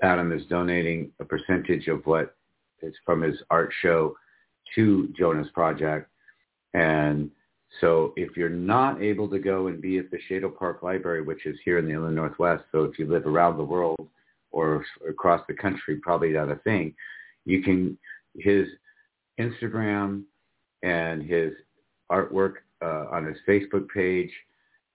Adam 0.03 0.31
is 0.31 0.45
donating 0.45 1.11
a 1.19 1.25
percentage 1.25 1.87
of 1.87 2.05
what 2.05 2.35
it's 2.81 2.97
from 3.05 3.21
his 3.21 3.37
art 3.49 3.71
show 3.81 4.15
to 4.75 5.13
Jonas 5.17 5.47
Project. 5.53 6.09
And 6.73 7.31
so 7.81 8.13
if 8.15 8.37
you're 8.37 8.49
not 8.49 9.01
able 9.01 9.29
to 9.29 9.39
go 9.39 9.67
and 9.67 9.81
be 9.81 9.97
at 9.97 10.11
the 10.11 10.19
Shadle 10.29 10.55
Park 10.57 10.83
Library, 10.83 11.21
which 11.21 11.45
is 11.45 11.57
here 11.65 11.77
in 11.77 11.85
the 11.85 11.93
Inland 11.93 12.15
Northwest, 12.15 12.63
so 12.71 12.83
if 12.83 12.97
you 12.97 13.07
live 13.07 13.25
around 13.25 13.57
the 13.57 13.63
world 13.63 14.07
or 14.51 14.85
across 15.07 15.41
the 15.47 15.53
country, 15.53 15.97
probably 15.97 16.29
not 16.29 16.51
a 16.51 16.55
thing, 16.57 16.93
you 17.45 17.61
can, 17.61 17.97
his 18.37 18.67
Instagram 19.39 20.23
and 20.83 21.23
his 21.23 21.53
artwork 22.11 22.55
uh, 22.81 23.05
on 23.11 23.25
his 23.25 23.37
Facebook 23.47 23.87
page 23.89 24.31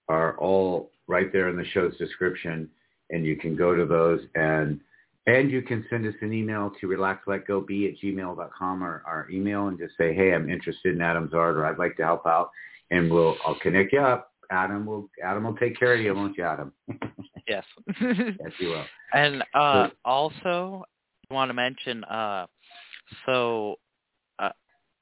are 0.07 0.37
all 0.37 0.91
right 1.07 1.31
there 1.31 1.49
in 1.49 1.57
the 1.57 1.65
show's 1.73 1.97
description. 1.97 2.69
And 3.09 3.25
you 3.25 3.35
can 3.35 3.55
go 3.55 3.75
to 3.75 3.85
those 3.85 4.21
and 4.35 4.79
and 5.27 5.51
you 5.51 5.61
can 5.61 5.85
send 5.89 6.05
us 6.07 6.15
an 6.21 6.33
email 6.33 6.71
to 6.81 6.87
relaxletgobe 6.87 7.91
at 7.91 7.99
gmail.com 8.03 8.83
or 8.83 9.03
our 9.05 9.27
email 9.31 9.67
and 9.67 9.77
just 9.77 9.95
say, 9.97 10.13
hey, 10.13 10.33
I'm 10.33 10.49
interested 10.49 10.95
in 10.95 11.01
Adam's 11.01 11.33
art 11.33 11.57
or 11.57 11.65
I'd 11.65 11.77
like 11.77 11.95
to 11.97 12.03
help 12.03 12.25
out. 12.25 12.49
And 12.89 13.09
we'll, 13.09 13.35
I'll 13.45 13.59
connect 13.59 13.93
you 13.93 13.99
up. 13.99 14.31
Adam 14.49 14.85
will, 14.85 15.09
Adam 15.23 15.45
will 15.45 15.55
take 15.55 15.79
care 15.79 15.93
of 15.93 16.01
you, 16.01 16.13
won't 16.13 16.37
you, 16.37 16.43
Adam? 16.43 16.73
yes. 17.47 17.63
yes, 18.01 18.51
you 18.59 18.69
will. 18.69 18.85
And 19.13 19.43
uh, 19.53 19.89
also, 20.03 20.83
want 21.29 21.49
to 21.49 21.53
mention. 21.53 22.03
Uh, 22.05 22.47
so, 23.25 23.77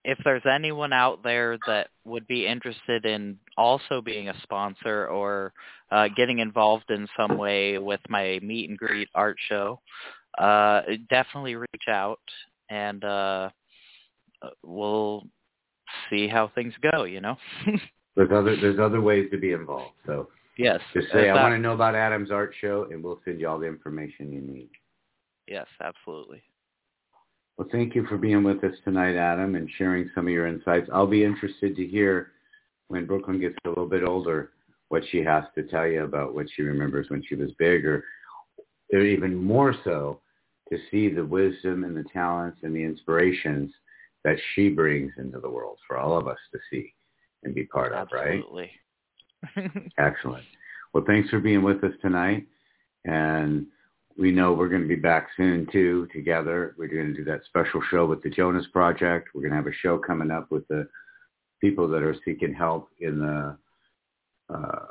if 0.04 0.18
there's 0.24 0.46
anyone 0.50 0.94
out 0.94 1.24
there 1.24 1.58
that 1.68 1.90
would 2.06 2.26
be 2.28 2.48
interested 2.48 3.06
in 3.06 3.38
also 3.58 4.02
being 4.02 4.30
a 4.30 4.42
sponsor 4.44 5.08
or 5.08 5.54
uh, 5.92 6.08
getting 6.16 6.40
involved 6.40 6.90
in 6.90 7.08
some 7.18 7.38
way 7.38 7.78
with 7.78 8.00
my 8.10 8.40
meet 8.42 8.70
and 8.70 8.78
greet 8.78 9.10
art 9.14 9.38
show, 9.50 9.80
uh, 10.38 10.82
definitely 11.10 11.56
reach 11.56 11.88
out 11.90 12.22
and 12.70 13.04
uh, 13.04 13.50
we'll 14.64 15.24
see 16.10 16.28
how 16.28 16.52
things 16.56 16.74
go. 16.94 17.04
You 17.04 17.22
know. 17.22 17.38
there's 18.16 18.32
other 18.32 18.56
there's 18.56 18.80
other 18.80 19.02
ways 19.02 19.28
to 19.32 19.38
be 19.38 19.52
involved. 19.52 19.96
So 20.06 20.30
yes, 20.58 20.80
just 20.94 21.12
say 21.12 21.30
I 21.30 21.34
want 21.34 21.54
to 21.54 21.60
know 21.60 21.74
about 21.74 21.96
Adam's 21.96 22.32
art 22.32 22.54
show, 22.62 22.88
and 22.92 23.04
we'll 23.04 23.20
send 23.26 23.40
you 23.40 23.48
all 23.48 23.60
the 23.60 23.68
information 23.68 24.32
you 24.32 24.42
need. 24.42 24.70
Yes, 25.48 25.68
absolutely. 25.82 26.44
Well, 27.60 27.68
thank 27.74 27.94
you 27.94 28.06
for 28.06 28.18
being 28.18 28.46
with 28.46 28.64
us 28.64 28.74
tonight, 28.86 29.18
Adam, 29.18 29.56
and 29.56 29.70
sharing 29.78 30.10
some 30.16 30.28
of 30.28 30.32
your 30.32 30.48
insights. 30.48 30.90
I'll 30.94 31.06
be 31.06 31.26
interested 31.26 31.76
to 31.76 31.86
hear 31.86 32.32
when 32.88 33.06
Brooklyn 33.06 33.38
gets 33.38 33.58
a 33.66 33.68
little 33.68 33.86
bit 33.86 34.02
older 34.02 34.52
what 34.88 35.04
she 35.12 35.18
has 35.18 35.44
to 35.56 35.64
tell 35.64 35.86
you 35.86 36.06
about 36.06 36.34
what 36.34 36.46
she 36.56 36.62
remembers 36.62 37.10
when 37.10 37.22
she 37.28 37.36
was 37.36 37.52
bigger, 37.60 38.06
or, 38.94 39.02
even 39.02 39.36
more 39.36 39.76
so, 39.84 40.22
to 40.72 40.80
see 40.90 41.10
the 41.10 41.26
wisdom 41.26 41.84
and 41.84 41.98
the 41.98 42.06
talents 42.14 42.60
and 42.64 42.74
the 42.74 42.82
inspirations 42.82 43.74
that 44.24 44.38
she 44.56 44.70
brings 44.70 45.12
into 45.18 45.42
the 45.42 45.50
world 45.50 45.80
for 45.86 45.98
all 45.98 46.18
of 46.18 46.30
us 46.30 46.40
to 46.54 46.60
see 46.72 46.94
and 47.44 47.54
be 47.54 47.66
part 47.66 47.92
of, 47.92 48.08
right? 48.14 48.38
Absolutely. 48.38 48.72
Excellent. 49.98 50.46
Well, 50.94 51.04
thanks 51.06 51.30
for 51.30 51.40
being 51.40 51.64
with 51.64 51.84
us 51.84 51.94
tonight. 52.02 52.48
And 53.04 53.68
we 54.20 54.32
know 54.32 54.52
we're 54.52 54.68
going 54.68 54.82
to 54.82 54.88
be 54.88 54.96
back 54.96 55.30
soon 55.38 55.66
too 55.72 56.08
together. 56.14 56.76
We're 56.78 56.88
going 56.88 57.08
to 57.08 57.14
do 57.14 57.24
that 57.24 57.46
special 57.46 57.82
show 57.90 58.06
with 58.06 58.22
the 58.22 58.30
Jonas 58.30 58.66
Project. 58.74 59.30
We're 59.34 59.42
going 59.42 59.52
to 59.52 59.56
have 59.56 59.68
a 59.68 59.74
show 59.82 59.98
coming 59.98 60.30
up 60.30 60.52
with 60.52 60.68
the 60.68 60.90
people 61.62 61.88
that 61.88 62.04
are 62.04 62.16
seeking 62.26 62.54
help 62.54 62.90
in 63.00 63.20
the 63.20 63.58
uh, 64.54 64.86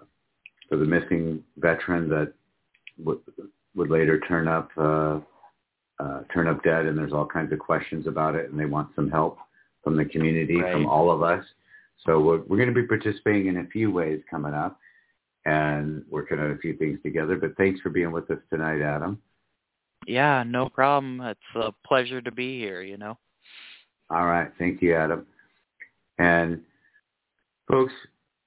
for 0.68 0.76
the 0.76 0.84
missing 0.84 1.42
veteran 1.58 2.08
that 2.08 2.32
would, 2.98 3.18
would 3.74 3.90
later 3.90 4.18
turn 4.20 4.48
up 4.48 4.70
uh, 4.78 5.20
uh, 6.00 6.20
turn 6.32 6.48
up 6.48 6.62
dead, 6.62 6.86
and 6.86 6.96
there's 6.96 7.12
all 7.12 7.26
kinds 7.26 7.52
of 7.52 7.58
questions 7.58 8.06
about 8.06 8.34
it, 8.34 8.50
and 8.50 8.58
they 8.58 8.66
want 8.66 8.88
some 8.94 9.10
help 9.10 9.36
from 9.84 9.96
the 9.96 10.04
community, 10.04 10.56
right. 10.56 10.72
from 10.72 10.86
all 10.86 11.10
of 11.10 11.22
us. 11.22 11.44
So 12.06 12.20
we're, 12.20 12.38
we're 12.46 12.56
going 12.56 12.72
to 12.72 12.74
be 12.74 12.86
participating 12.86 13.48
in 13.48 13.58
a 13.58 13.66
few 13.66 13.90
ways 13.90 14.20
coming 14.30 14.54
up 14.54 14.78
and 15.48 16.04
working 16.10 16.38
on 16.38 16.50
a 16.50 16.58
few 16.58 16.76
things 16.76 16.98
together. 17.02 17.36
But 17.36 17.56
thanks 17.56 17.80
for 17.80 17.88
being 17.88 18.12
with 18.12 18.30
us 18.30 18.38
tonight, 18.50 18.82
Adam. 18.82 19.18
Yeah, 20.06 20.44
no 20.46 20.68
problem. 20.68 21.22
It's 21.22 21.40
a 21.54 21.72
pleasure 21.86 22.20
to 22.20 22.30
be 22.30 22.58
here, 22.58 22.82
you 22.82 22.98
know. 22.98 23.16
All 24.10 24.26
right. 24.26 24.50
Thank 24.58 24.82
you, 24.82 24.94
Adam. 24.94 25.26
And 26.18 26.60
folks, 27.66 27.92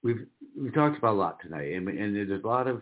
we've 0.03 0.28
we've 0.60 0.73
talked 0.73 0.98
about 0.98 1.14
a 1.14 1.18
lot 1.18 1.41
tonight, 1.41 1.73
and, 1.73 1.88
and 1.88 2.15
there's 2.15 2.44
a 2.44 2.48
lot 2.48 2.68
of 2.68 2.82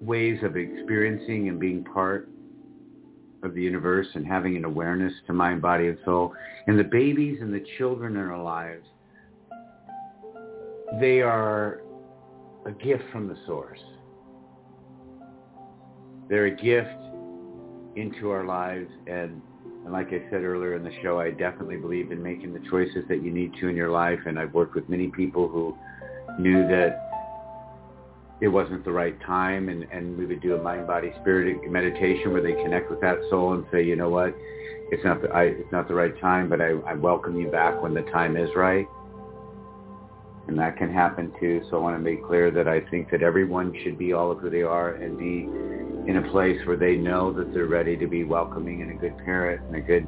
ways 0.00 0.38
of 0.42 0.56
experiencing 0.56 1.48
and 1.48 1.58
being 1.58 1.82
part 1.82 2.28
of 3.42 3.54
the 3.54 3.62
universe 3.62 4.08
and 4.14 4.26
having 4.26 4.56
an 4.56 4.64
awareness 4.64 5.12
to 5.26 5.32
mind, 5.32 5.62
body, 5.62 5.88
and 5.88 5.98
soul. 6.04 6.34
And 6.66 6.78
the 6.78 6.84
babies 6.84 7.38
and 7.40 7.54
the 7.54 7.64
children 7.78 8.16
in 8.16 8.22
our 8.22 8.42
lives, 8.42 8.84
they 11.00 11.20
are 11.20 11.80
a 12.66 12.72
gift 12.72 13.04
from 13.12 13.28
the 13.28 13.36
source. 13.46 13.80
They're 16.28 16.46
a 16.46 16.56
gift 16.56 16.88
into 17.96 18.30
our 18.30 18.44
lives. 18.44 18.90
And, 19.06 19.42
and 19.84 19.92
like 19.92 20.08
I 20.08 20.22
said 20.30 20.42
earlier 20.42 20.76
in 20.76 20.84
the 20.84 20.92
show, 21.02 21.20
I 21.20 21.30
definitely 21.30 21.76
believe 21.76 22.10
in 22.10 22.22
making 22.22 22.52
the 22.54 22.62
choices 22.70 23.04
that 23.08 23.22
you 23.22 23.30
need 23.30 23.52
to 23.60 23.68
in 23.68 23.76
your 23.76 23.90
life. 23.90 24.20
And 24.26 24.38
I've 24.38 24.54
worked 24.54 24.74
with 24.74 24.88
many 24.88 25.08
people 25.08 25.48
who 25.48 25.76
knew 26.38 26.66
that 26.68 27.04
it 28.40 28.48
wasn't 28.48 28.84
the 28.84 28.92
right 28.92 29.18
time 29.22 29.68
and, 29.68 29.84
and 29.92 30.18
we 30.18 30.26
would 30.26 30.42
do 30.42 30.54
a 30.54 30.62
mind 30.62 30.86
body 30.86 31.12
spirit 31.20 31.58
meditation 31.70 32.32
where 32.32 32.42
they 32.42 32.52
connect 32.62 32.90
with 32.90 33.00
that 33.00 33.16
soul 33.30 33.54
and 33.54 33.64
say 33.72 33.82
you 33.82 33.94
know 33.94 34.10
what 34.10 34.34
it's 34.90 35.04
not 35.04 35.22
the, 35.22 35.28
I, 35.28 35.44
it's 35.44 35.72
not 35.72 35.86
the 35.88 35.94
right 35.94 36.18
time 36.20 36.48
but 36.48 36.60
I, 36.60 36.70
I 36.86 36.94
welcome 36.94 37.38
you 37.38 37.48
back 37.48 37.80
when 37.80 37.94
the 37.94 38.02
time 38.02 38.36
is 38.36 38.50
right 38.56 38.86
and 40.48 40.58
that 40.58 40.76
can 40.76 40.92
happen 40.92 41.32
too 41.40 41.62
so 41.70 41.76
I 41.76 41.80
want 41.80 41.96
to 41.96 42.02
make 42.02 42.24
clear 42.24 42.50
that 42.50 42.68
I 42.68 42.80
think 42.90 43.10
that 43.10 43.22
everyone 43.22 43.74
should 43.82 43.98
be 43.98 44.12
all 44.12 44.30
of 44.30 44.38
who 44.38 44.50
they 44.50 44.62
are 44.62 44.94
and 44.94 45.18
be 45.18 45.48
in 46.10 46.16
a 46.18 46.30
place 46.30 46.58
where 46.66 46.76
they 46.76 46.96
know 46.96 47.32
that 47.32 47.52
they're 47.54 47.66
ready 47.66 47.96
to 47.96 48.06
be 48.06 48.24
welcoming 48.24 48.82
and 48.82 48.90
a 48.90 48.94
good 48.94 49.16
parent 49.18 49.62
and 49.62 49.76
a 49.76 49.80
good 49.80 50.06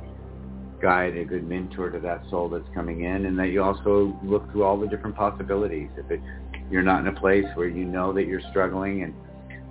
guide, 0.81 1.17
a 1.17 1.25
good 1.25 1.49
mentor 1.49 1.91
to 1.91 1.99
that 2.01 2.23
soul 2.31 2.49
that's 2.51 2.69
coming 2.75 3.05
in, 3.05 3.25
and 3.25 3.39
that 3.39 3.49
you 3.49 3.63
also 3.63 4.15
look 4.23 4.51
through 4.53 4.63
all 4.63 4.79
the 4.79 4.87
different 4.87 5.17
possibilities. 5.17 5.89
If 5.97 6.11
it 6.11 6.21
you're 6.71 6.83
not 6.83 7.01
in 7.01 7.07
a 7.07 7.19
place 7.19 7.45
where 7.55 7.69
you 7.69 7.85
know 7.85 8.13
that 8.13 8.27
you're 8.27 8.43
struggling 8.51 9.05
and 9.05 9.15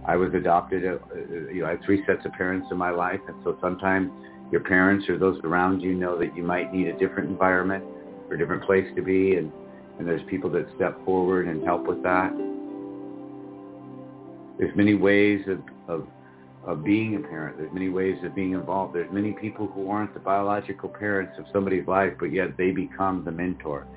I 0.07 0.15
was 0.15 0.33
adopted, 0.33 0.85
uh, 0.85 0.97
uh, 1.13 1.51
you 1.51 1.61
know, 1.61 1.67
I 1.67 1.71
have 1.71 1.81
three 1.85 2.03
sets 2.05 2.25
of 2.25 2.31
parents 2.33 2.67
in 2.71 2.77
my 2.77 2.91
life. 2.91 3.19
And 3.27 3.35
so 3.43 3.57
sometimes 3.59 4.11
your 4.51 4.61
parents 4.61 5.09
or 5.09 5.17
those 5.17 5.39
around 5.43 5.81
you 5.81 5.93
know 5.93 6.17
that 6.19 6.35
you 6.35 6.43
might 6.43 6.73
need 6.73 6.87
a 6.87 6.97
different 6.97 7.29
environment 7.29 7.83
or 8.29 8.35
a 8.35 8.37
different 8.37 8.63
place 8.63 8.85
to 8.95 9.01
be. 9.01 9.35
And, 9.35 9.51
and 9.99 10.07
there's 10.07 10.21
people 10.29 10.49
that 10.51 10.67
step 10.75 11.03
forward 11.05 11.47
and 11.47 11.63
help 11.63 11.85
with 11.87 12.01
that. 12.03 12.31
There's 14.57 14.75
many 14.75 14.95
ways 14.95 15.45
of, 15.47 15.59
of, 15.87 16.07
of 16.65 16.83
being 16.83 17.15
a 17.15 17.19
parent. 17.19 17.57
There's 17.57 17.73
many 17.73 17.89
ways 17.89 18.17
of 18.23 18.35
being 18.35 18.53
involved. 18.53 18.95
There's 18.95 19.11
many 19.11 19.33
people 19.33 19.67
who 19.67 19.89
aren't 19.89 20.13
the 20.13 20.19
biological 20.19 20.89
parents 20.89 21.33
of 21.37 21.45
somebody's 21.51 21.87
life, 21.87 22.13
but 22.19 22.31
yet 22.31 22.57
they 22.57 22.71
become 22.71 23.23
the 23.25 23.31
mentor 23.31 23.87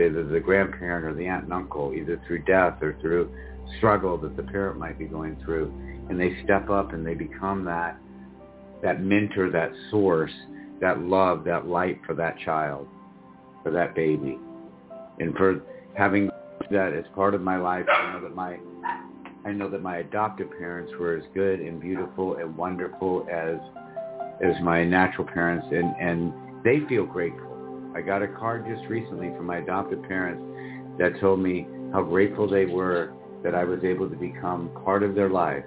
either 0.00 0.24
the 0.24 0.40
grandparent 0.40 1.04
or 1.04 1.14
the 1.14 1.26
aunt 1.26 1.44
and 1.44 1.52
uncle, 1.52 1.92
either 1.94 2.20
through 2.26 2.42
death 2.44 2.82
or 2.82 2.96
through 3.00 3.30
struggle 3.76 4.16
that 4.18 4.36
the 4.36 4.42
parent 4.42 4.78
might 4.78 4.98
be 4.98 5.04
going 5.04 5.36
through. 5.44 5.72
And 6.08 6.18
they 6.18 6.42
step 6.44 6.70
up 6.70 6.92
and 6.92 7.06
they 7.06 7.14
become 7.14 7.64
that, 7.66 7.96
that 8.82 9.02
mentor, 9.02 9.50
that 9.50 9.70
source, 9.90 10.32
that 10.80 11.00
love, 11.00 11.44
that 11.44 11.66
light 11.66 12.00
for 12.06 12.14
that 12.14 12.38
child, 12.44 12.88
for 13.62 13.70
that 13.70 13.94
baby. 13.94 14.38
And 15.20 15.36
for 15.36 15.60
having 15.94 16.30
that 16.70 16.92
as 16.94 17.04
part 17.14 17.34
of 17.34 17.42
my 17.42 17.56
life, 17.56 17.86
I 17.88 18.12
know 18.12 18.22
that 18.22 18.34
my, 18.34 18.58
I 19.44 19.52
know 19.52 19.68
that 19.68 19.82
my 19.82 19.98
adoptive 19.98 20.48
parents 20.58 20.92
were 20.98 21.16
as 21.16 21.24
good 21.34 21.60
and 21.60 21.80
beautiful 21.80 22.36
and 22.36 22.56
wonderful 22.56 23.26
as, 23.30 23.56
as 24.42 24.60
my 24.62 24.82
natural 24.84 25.26
parents 25.26 25.66
and, 25.70 25.94
and 26.00 26.64
they 26.64 26.80
feel 26.88 27.04
grateful. 27.04 27.92
I 27.94 28.00
got 28.00 28.22
a 28.22 28.28
card 28.28 28.66
just 28.66 28.88
recently 28.88 29.28
from 29.36 29.46
my 29.46 29.58
adoptive 29.58 30.02
parents 30.04 30.42
that 30.98 31.20
told 31.20 31.40
me 31.40 31.66
how 31.92 32.02
grateful 32.02 32.48
they 32.48 32.66
were 32.66 33.12
that 33.42 33.54
I 33.54 33.64
was 33.64 33.82
able 33.84 34.08
to 34.08 34.16
become 34.16 34.70
part 34.84 35.02
of 35.02 35.14
their 35.14 35.28
life 35.28 35.64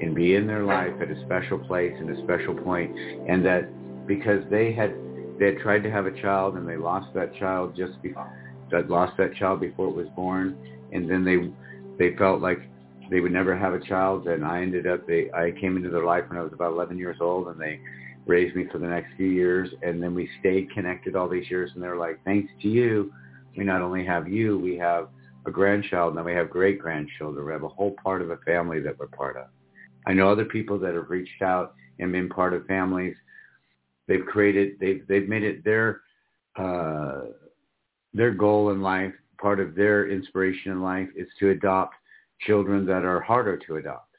and 0.00 0.14
be 0.14 0.36
in 0.36 0.46
their 0.46 0.64
life 0.64 0.92
at 1.00 1.10
a 1.10 1.20
special 1.24 1.58
place 1.58 1.94
and 1.98 2.10
a 2.10 2.22
special 2.22 2.54
point 2.54 2.96
and 3.28 3.44
that 3.44 3.68
because 4.06 4.42
they 4.50 4.72
had 4.72 4.94
they 5.42 5.52
had 5.54 5.58
tried 5.58 5.82
to 5.82 5.90
have 5.90 6.06
a 6.06 6.22
child 6.22 6.56
and 6.56 6.68
they 6.68 6.76
lost 6.76 7.12
that 7.14 7.34
child 7.36 7.74
just 7.76 8.00
before 8.02 8.30
that 8.70 8.88
lost 8.88 9.16
that 9.18 9.34
child 9.34 9.60
before 9.60 9.88
it 9.88 9.94
was 9.94 10.06
born 10.14 10.56
and 10.92 11.10
then 11.10 11.24
they 11.24 11.36
they 11.98 12.16
felt 12.16 12.40
like 12.40 12.60
they 13.10 13.20
would 13.20 13.32
never 13.32 13.56
have 13.56 13.74
a 13.74 13.80
child 13.80 14.26
and 14.28 14.44
I 14.44 14.62
ended 14.62 14.86
up 14.86 15.06
they 15.06 15.30
I 15.32 15.52
came 15.60 15.76
into 15.76 15.90
their 15.90 16.04
life 16.04 16.24
when 16.28 16.38
I 16.38 16.42
was 16.42 16.52
about 16.52 16.72
11 16.72 16.96
years 16.96 17.16
old 17.20 17.48
and 17.48 17.60
they 17.60 17.80
raised 18.26 18.54
me 18.54 18.66
for 18.70 18.78
the 18.78 18.86
next 18.86 19.14
few 19.16 19.26
years. 19.26 19.70
And 19.82 20.02
then 20.02 20.14
we 20.14 20.28
stayed 20.40 20.70
connected 20.70 21.16
all 21.16 21.28
these 21.28 21.50
years. 21.50 21.70
And 21.74 21.82
they're 21.82 21.96
like, 21.96 22.22
thanks 22.24 22.52
to 22.62 22.68
you, 22.68 23.12
we 23.56 23.64
not 23.64 23.82
only 23.82 24.04
have 24.04 24.28
you, 24.28 24.58
we 24.58 24.76
have 24.78 25.08
a 25.46 25.50
grandchild, 25.50 26.10
and 26.10 26.18
then 26.18 26.24
we 26.24 26.32
have 26.32 26.50
great-grandchildren. 26.50 27.44
We 27.44 27.52
have 27.52 27.64
a 27.64 27.68
whole 27.68 27.96
part 28.02 28.22
of 28.22 28.30
a 28.30 28.36
family 28.38 28.80
that 28.80 28.98
we're 28.98 29.08
part 29.08 29.36
of. 29.36 29.46
I 30.06 30.12
know 30.12 30.30
other 30.30 30.44
people 30.44 30.78
that 30.80 30.94
have 30.94 31.10
reached 31.10 31.42
out 31.42 31.74
and 31.98 32.12
been 32.12 32.28
part 32.28 32.54
of 32.54 32.64
families. 32.66 33.16
They've 34.08 34.24
created, 34.24 34.78
they've, 34.80 35.06
they've 35.08 35.28
made 35.28 35.44
it 35.44 35.64
their, 35.64 36.00
uh, 36.56 37.22
their 38.12 38.32
goal 38.32 38.70
in 38.70 38.82
life, 38.82 39.12
part 39.40 39.60
of 39.60 39.74
their 39.74 40.08
inspiration 40.08 40.72
in 40.72 40.82
life 40.82 41.08
is 41.16 41.28
to 41.40 41.50
adopt 41.50 41.94
children 42.40 42.84
that 42.86 43.04
are 43.04 43.20
harder 43.20 43.56
to 43.56 43.76
adopt 43.76 44.12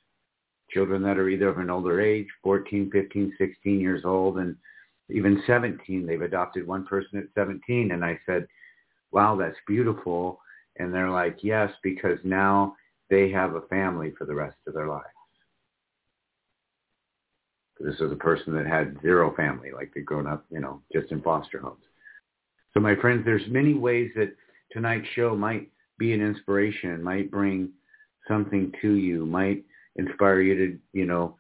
children 0.74 1.04
that 1.04 1.18
are 1.18 1.30
either 1.30 1.48
of 1.48 1.60
an 1.60 1.70
older 1.70 2.02
age, 2.02 2.28
14, 2.44 2.90
15, 2.92 3.34
16 3.38 3.80
years 3.80 4.02
old, 4.04 4.40
and 4.40 4.56
even 5.10 5.44
17. 5.46 6.06
They've 6.06 6.22
adopted 6.22 6.66
one 6.66 6.86
person 6.86 7.20
at 7.20 7.26
17. 7.36 7.92
And 7.92 8.04
I 8.04 8.20
said, 8.26 8.48
wow, 9.12 9.36
that's 9.36 9.58
beautiful. 9.68 10.40
And 10.78 10.94
they're 10.94 11.12
like, 11.12 11.38
yes, 11.44 11.72
because 11.84 12.18
now 12.24 12.76
they 13.10 13.30
have 13.32 13.56
a 13.56 13.62
family 13.62 14.14
for 14.18 14.26
the 14.26 14.34
rest 14.34 14.58
of 14.68 14.74
their 14.74 14.88
lives. 14.88 15.06
This 17.84 18.00
is 18.00 18.12
a 18.12 18.16
person 18.16 18.54
that 18.56 18.66
had 18.66 18.98
zero 19.02 19.36
family, 19.36 19.72
like 19.74 19.92
they'd 19.94 20.06
grown 20.06 20.26
up, 20.26 20.46
you 20.50 20.60
know, 20.60 20.82
just 20.94 21.12
in 21.12 21.22
foster 21.22 21.60
homes. 21.60 21.84
So 22.74 22.80
my 22.80 22.96
friends, 22.96 23.24
there's 23.26 23.44
many 23.50 23.74
ways 23.74 24.12
that 24.16 24.34
tonight's 24.72 25.08
show 25.16 25.36
might 25.36 25.70
be 26.00 26.14
an 26.14 26.22
inspiration, 26.22 27.04
might 27.04 27.30
bring 27.30 27.70
something 28.28 28.72
to 28.82 28.94
you, 28.94 29.26
might 29.26 29.64
inspire 29.98 30.42
you 30.42 30.56
to, 30.56 30.80
you 30.94 31.06
know, 31.06 31.36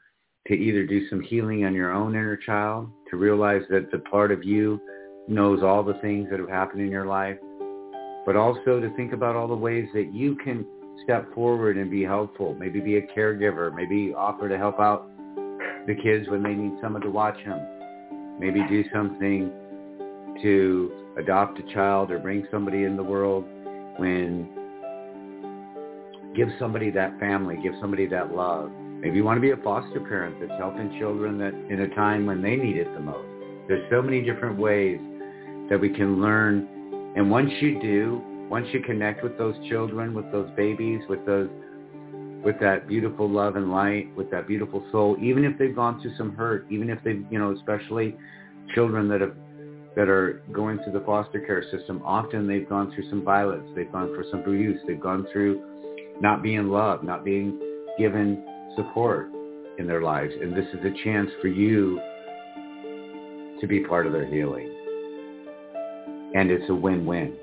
to 0.48 0.53
either 0.53 0.86
do 0.86 1.07
some 1.10 1.22
healing 1.22 1.65
on 1.65 1.74
your 1.74 1.94
own 1.94 2.11
inner 2.11 2.36
child, 2.36 2.90
to 3.10 3.15
realize 3.15 3.64
that 3.70 3.90
the 3.91 3.99
part 3.99 4.32
of 4.32 4.44
you 4.44 4.80
knows 5.28 5.64
all 5.64 5.84
the 5.84 5.94
things 6.02 6.28
that 6.30 6.40
have 6.40 6.49
happened 6.49 6.82
in 6.82 6.91
your 6.91 7.06
life, 7.06 7.38
but 8.26 8.36
also 8.36 8.82
to 8.82 8.94
think 8.98 9.14
about 9.14 9.36
all 9.36 9.48
the 9.48 9.56
ways 9.56 9.88
that 9.94 10.14
you 10.14 10.36
can 10.36 10.65
step 11.03 11.34
forward 11.34 11.78
and 11.78 11.90
be 11.90 12.03
helpful, 12.03 12.53
maybe 12.56 12.82
be 12.82 12.98
a 12.98 13.07
caregiver, 13.07 13.74
maybe 13.74 14.14
offer 14.14 14.49
to 14.49 14.57
help 14.57 14.80
out 14.80 15.10
the 15.88 15.96
kids 15.96 16.28
when 16.30 16.44
they 16.44 16.54
need 16.54 16.74
someone 16.82 17.02
to 17.02 17.12
watch 17.12 17.38
them, 17.46 17.60
maybe 18.40 18.62
do 18.70 18.84
something 18.94 19.52
to 20.42 20.92
adopt 21.18 21.60
a 21.60 21.74
child 21.74 22.12
or 22.12 22.20
bring 22.20 22.48
somebody 22.52 22.84
in 22.84 22.98
the 22.98 23.04
world 23.04 23.46
when 23.98 24.50
give 26.36 26.50
somebody 26.58 26.90
that 26.90 27.20
family, 27.20 27.58
give 27.62 27.74
somebody 27.80 28.08
that 28.08 28.34
love. 28.34 28.72
Maybe 28.72 29.18
you 29.18 29.24
want 29.24 29.38
to 29.38 29.42
be 29.42 29.52
a 29.52 29.58
foster 29.58 30.00
parent 30.00 30.38
that's 30.40 30.60
helping 30.60 30.98
children 31.00 31.38
that 31.40 31.54
in 31.70 31.82
a 31.82 31.96
time 31.96 32.26
when 32.26 32.42
they 32.42 32.56
need 32.56 32.78
it 32.78 32.92
the 32.94 33.00
most. 33.00 33.28
There's 33.68 33.84
so 33.92 34.02
many 34.02 34.22
different 34.22 34.58
ways 34.58 35.00
that 35.70 35.80
we 35.80 35.90
can 35.90 36.22
learn. 36.22 37.14
And 37.16 37.30
once 37.30 37.52
you 37.62 37.82
do, 37.82 38.22
once 38.50 38.68
you 38.72 38.82
connect 38.82 39.24
with 39.24 39.38
those 39.38 39.56
children, 39.70 40.14
with 40.14 40.32
those 40.32 40.50
babies, 40.56 41.02
with 41.08 41.26
those 41.26 41.50
with 42.44 42.60
that 42.60 42.88
beautiful 42.88 43.30
love 43.30 43.56
and 43.56 43.72
light, 43.72 44.14
with 44.15 44.30
that 44.32 44.48
beautiful 44.48 44.86
soul, 44.91 45.15
even 45.22 45.45
if 45.45 45.57
they've 45.57 45.76
gone 45.76 46.02
through 46.02 46.15
some 46.18 46.36
hurt, 46.36 46.65
even 46.70 46.90
if 46.90 46.99
they've, 47.03 47.24
you 47.30 47.40
know, 47.40 47.52
especially 47.56 48.15
children 48.74 49.07
that 49.10 49.22
have 49.22 49.34
that 49.95 50.10
are 50.10 50.41
going 50.52 50.80
through 50.80 50.91
the 50.91 51.06
foster 51.06 51.40
care 51.40 51.64
system, 51.70 52.02
often 52.03 52.48
they've 52.48 52.68
gone 52.68 52.91
through 52.94 53.07
some 53.11 53.24
violence, 53.24 53.70
they've 53.76 53.91
gone 53.91 54.07
through 54.07 54.30
some 54.32 54.40
abuse, 54.40 54.80
they've 54.88 54.99
gone 54.99 55.28
through 55.32 55.61
not 56.20 56.41
being 56.41 56.68
loved, 56.68 57.03
not 57.03 57.24
being 57.24 57.60
given 57.99 58.44
support 58.76 59.28
in 59.78 59.86
their 59.86 60.02
lives. 60.02 60.34
And 60.41 60.52
this 60.56 60.65
is 60.74 60.80
a 60.84 61.03
chance 61.03 61.30
for 61.41 61.48
you 61.48 61.99
to 63.61 63.68
be 63.68 63.82
part 63.82 64.07
of 64.07 64.14
their 64.14 64.26
healing. 64.26 64.68
And 66.34 66.49
it's 66.49 66.68
a 66.72 66.76
win-win 66.76 67.36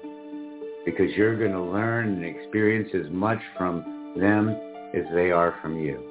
because 0.84 1.10
you're 1.14 1.38
going 1.38 1.52
to 1.52 1.62
learn 1.62 2.08
and 2.08 2.24
experience 2.24 2.90
as 2.94 3.08
much 3.12 3.38
from 3.56 4.14
them 4.18 4.56
as 4.94 5.04
they 5.14 5.30
are 5.30 5.56
from 5.62 5.78
you. 5.78 6.10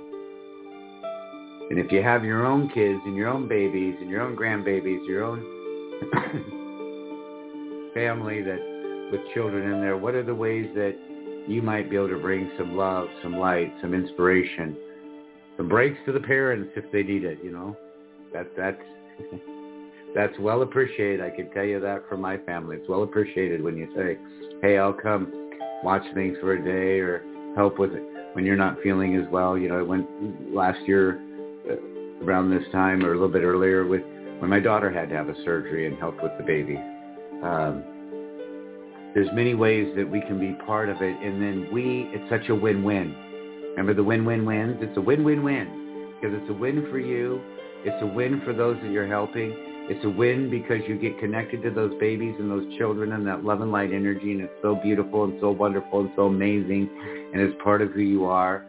And 1.69 1.77
if 1.77 1.91
you 1.91 2.01
have 2.01 2.23
your 2.23 2.45
own 2.47 2.69
kids 2.69 2.99
and 3.05 3.15
your 3.15 3.27
own 3.27 3.47
babies 3.47 3.95
and 3.99 4.09
your 4.09 4.21
own 4.21 4.35
grandbabies, 4.35 5.07
your 5.07 5.23
own 5.23 5.39
family 7.93 8.41
that 8.41 9.09
with 9.11 9.21
children 9.33 9.71
in 9.71 9.79
there, 9.81 9.95
what 9.97 10.15
are 10.15 10.23
the 10.23 10.33
ways 10.33 10.67
that 10.73 10.97
you 11.47 11.61
might 11.61 11.89
be 11.89 11.95
able 11.95 12.09
to 12.09 12.17
bring 12.17 12.51
some 12.57 12.75
love, 12.75 13.07
some 13.21 13.37
light, 13.37 13.71
some 13.81 13.93
inspiration, 13.93 14.75
some 15.57 15.69
breaks 15.69 15.97
to 16.05 16.11
the 16.11 16.19
parents 16.19 16.71
if 16.75 16.91
they 16.91 17.03
need 17.03 17.23
it, 17.23 17.37
you 17.43 17.51
know? 17.51 17.77
That 18.33 18.47
that's 18.55 18.81
that's 20.15 20.39
well 20.39 20.63
appreciated. 20.63 21.21
I 21.21 21.29
can 21.29 21.51
tell 21.51 21.65
you 21.65 21.79
that 21.79 22.07
from 22.07 22.21
my 22.21 22.37
family. 22.37 22.77
It's 22.77 22.89
well 22.89 23.03
appreciated 23.03 23.63
when 23.63 23.75
you 23.75 23.87
say, 23.95 24.17
"Hey, 24.61 24.77
I'll 24.77 24.93
come 24.93 25.31
watch 25.83 26.03
things 26.13 26.37
for 26.39 26.53
a 26.53 26.63
day 26.63 26.99
or 26.99 27.23
help 27.55 27.79
with 27.79 27.93
it 27.93 28.18
when 28.39 28.45
you're 28.45 28.55
not 28.55 28.77
feeling 28.81 29.17
as 29.17 29.27
well." 29.29 29.57
You 29.57 29.67
know, 29.67 29.79
I 29.79 29.81
went 29.81 30.07
last 30.55 30.79
year 30.87 31.19
uh, 31.69 32.25
around 32.25 32.49
this 32.49 32.63
time 32.71 33.03
or 33.03 33.11
a 33.11 33.15
little 33.15 33.27
bit 33.27 33.43
earlier 33.43 33.85
with 33.85 34.01
when 34.39 34.49
my 34.49 34.61
daughter 34.61 34.89
had 34.89 35.09
to 35.09 35.15
have 35.15 35.27
a 35.27 35.35
surgery 35.43 35.87
and 35.87 35.99
helped 35.99 36.23
with 36.23 36.31
the 36.37 36.45
baby. 36.45 36.77
Um, 37.43 37.83
there's 39.13 39.27
many 39.33 39.55
ways 39.55 39.93
that 39.97 40.09
we 40.09 40.21
can 40.21 40.39
be 40.39 40.53
part 40.65 40.87
of 40.87 41.01
it, 41.01 41.17
and 41.21 41.41
then 41.41 41.67
we, 41.73 42.07
it's 42.13 42.29
such 42.29 42.47
a 42.47 42.55
win-win. 42.55 43.13
Remember 43.71 43.93
the 43.93 44.03
win-win-wins? 44.03 44.77
It's 44.79 44.95
a 44.97 45.01
win-win-win 45.01 46.13
because 46.15 46.37
it's 46.39 46.49
a 46.49 46.53
win 46.53 46.87
for 46.89 46.99
you. 46.99 47.41
It's 47.83 48.01
a 48.01 48.05
win 48.05 48.41
for 48.45 48.53
those 48.53 48.77
that 48.81 48.91
you're 48.91 49.07
helping. 49.07 49.51
It's 49.91 50.05
a 50.05 50.09
win 50.09 50.49
because 50.49 50.81
you 50.87 50.97
get 50.97 51.19
connected 51.19 51.63
to 51.63 51.71
those 51.71 51.91
babies 51.99 52.35
and 52.39 52.49
those 52.49 52.77
children 52.77 53.11
and 53.13 53.25
that 53.27 53.43
love 53.43 53.61
and 53.61 53.71
light 53.71 53.91
energy, 53.91 54.31
and 54.31 54.41
it's 54.41 54.53
so 54.61 54.75
beautiful 54.75 55.25
and 55.25 55.37
so 55.41 55.49
wonderful 55.51 56.01
and 56.01 56.11
so 56.15 56.27
amazing, 56.27 56.87
and 57.33 57.41
it's 57.41 57.55
part 57.63 57.81
of 57.81 57.91
who 57.91 58.01
you 58.01 58.25
are, 58.25 58.65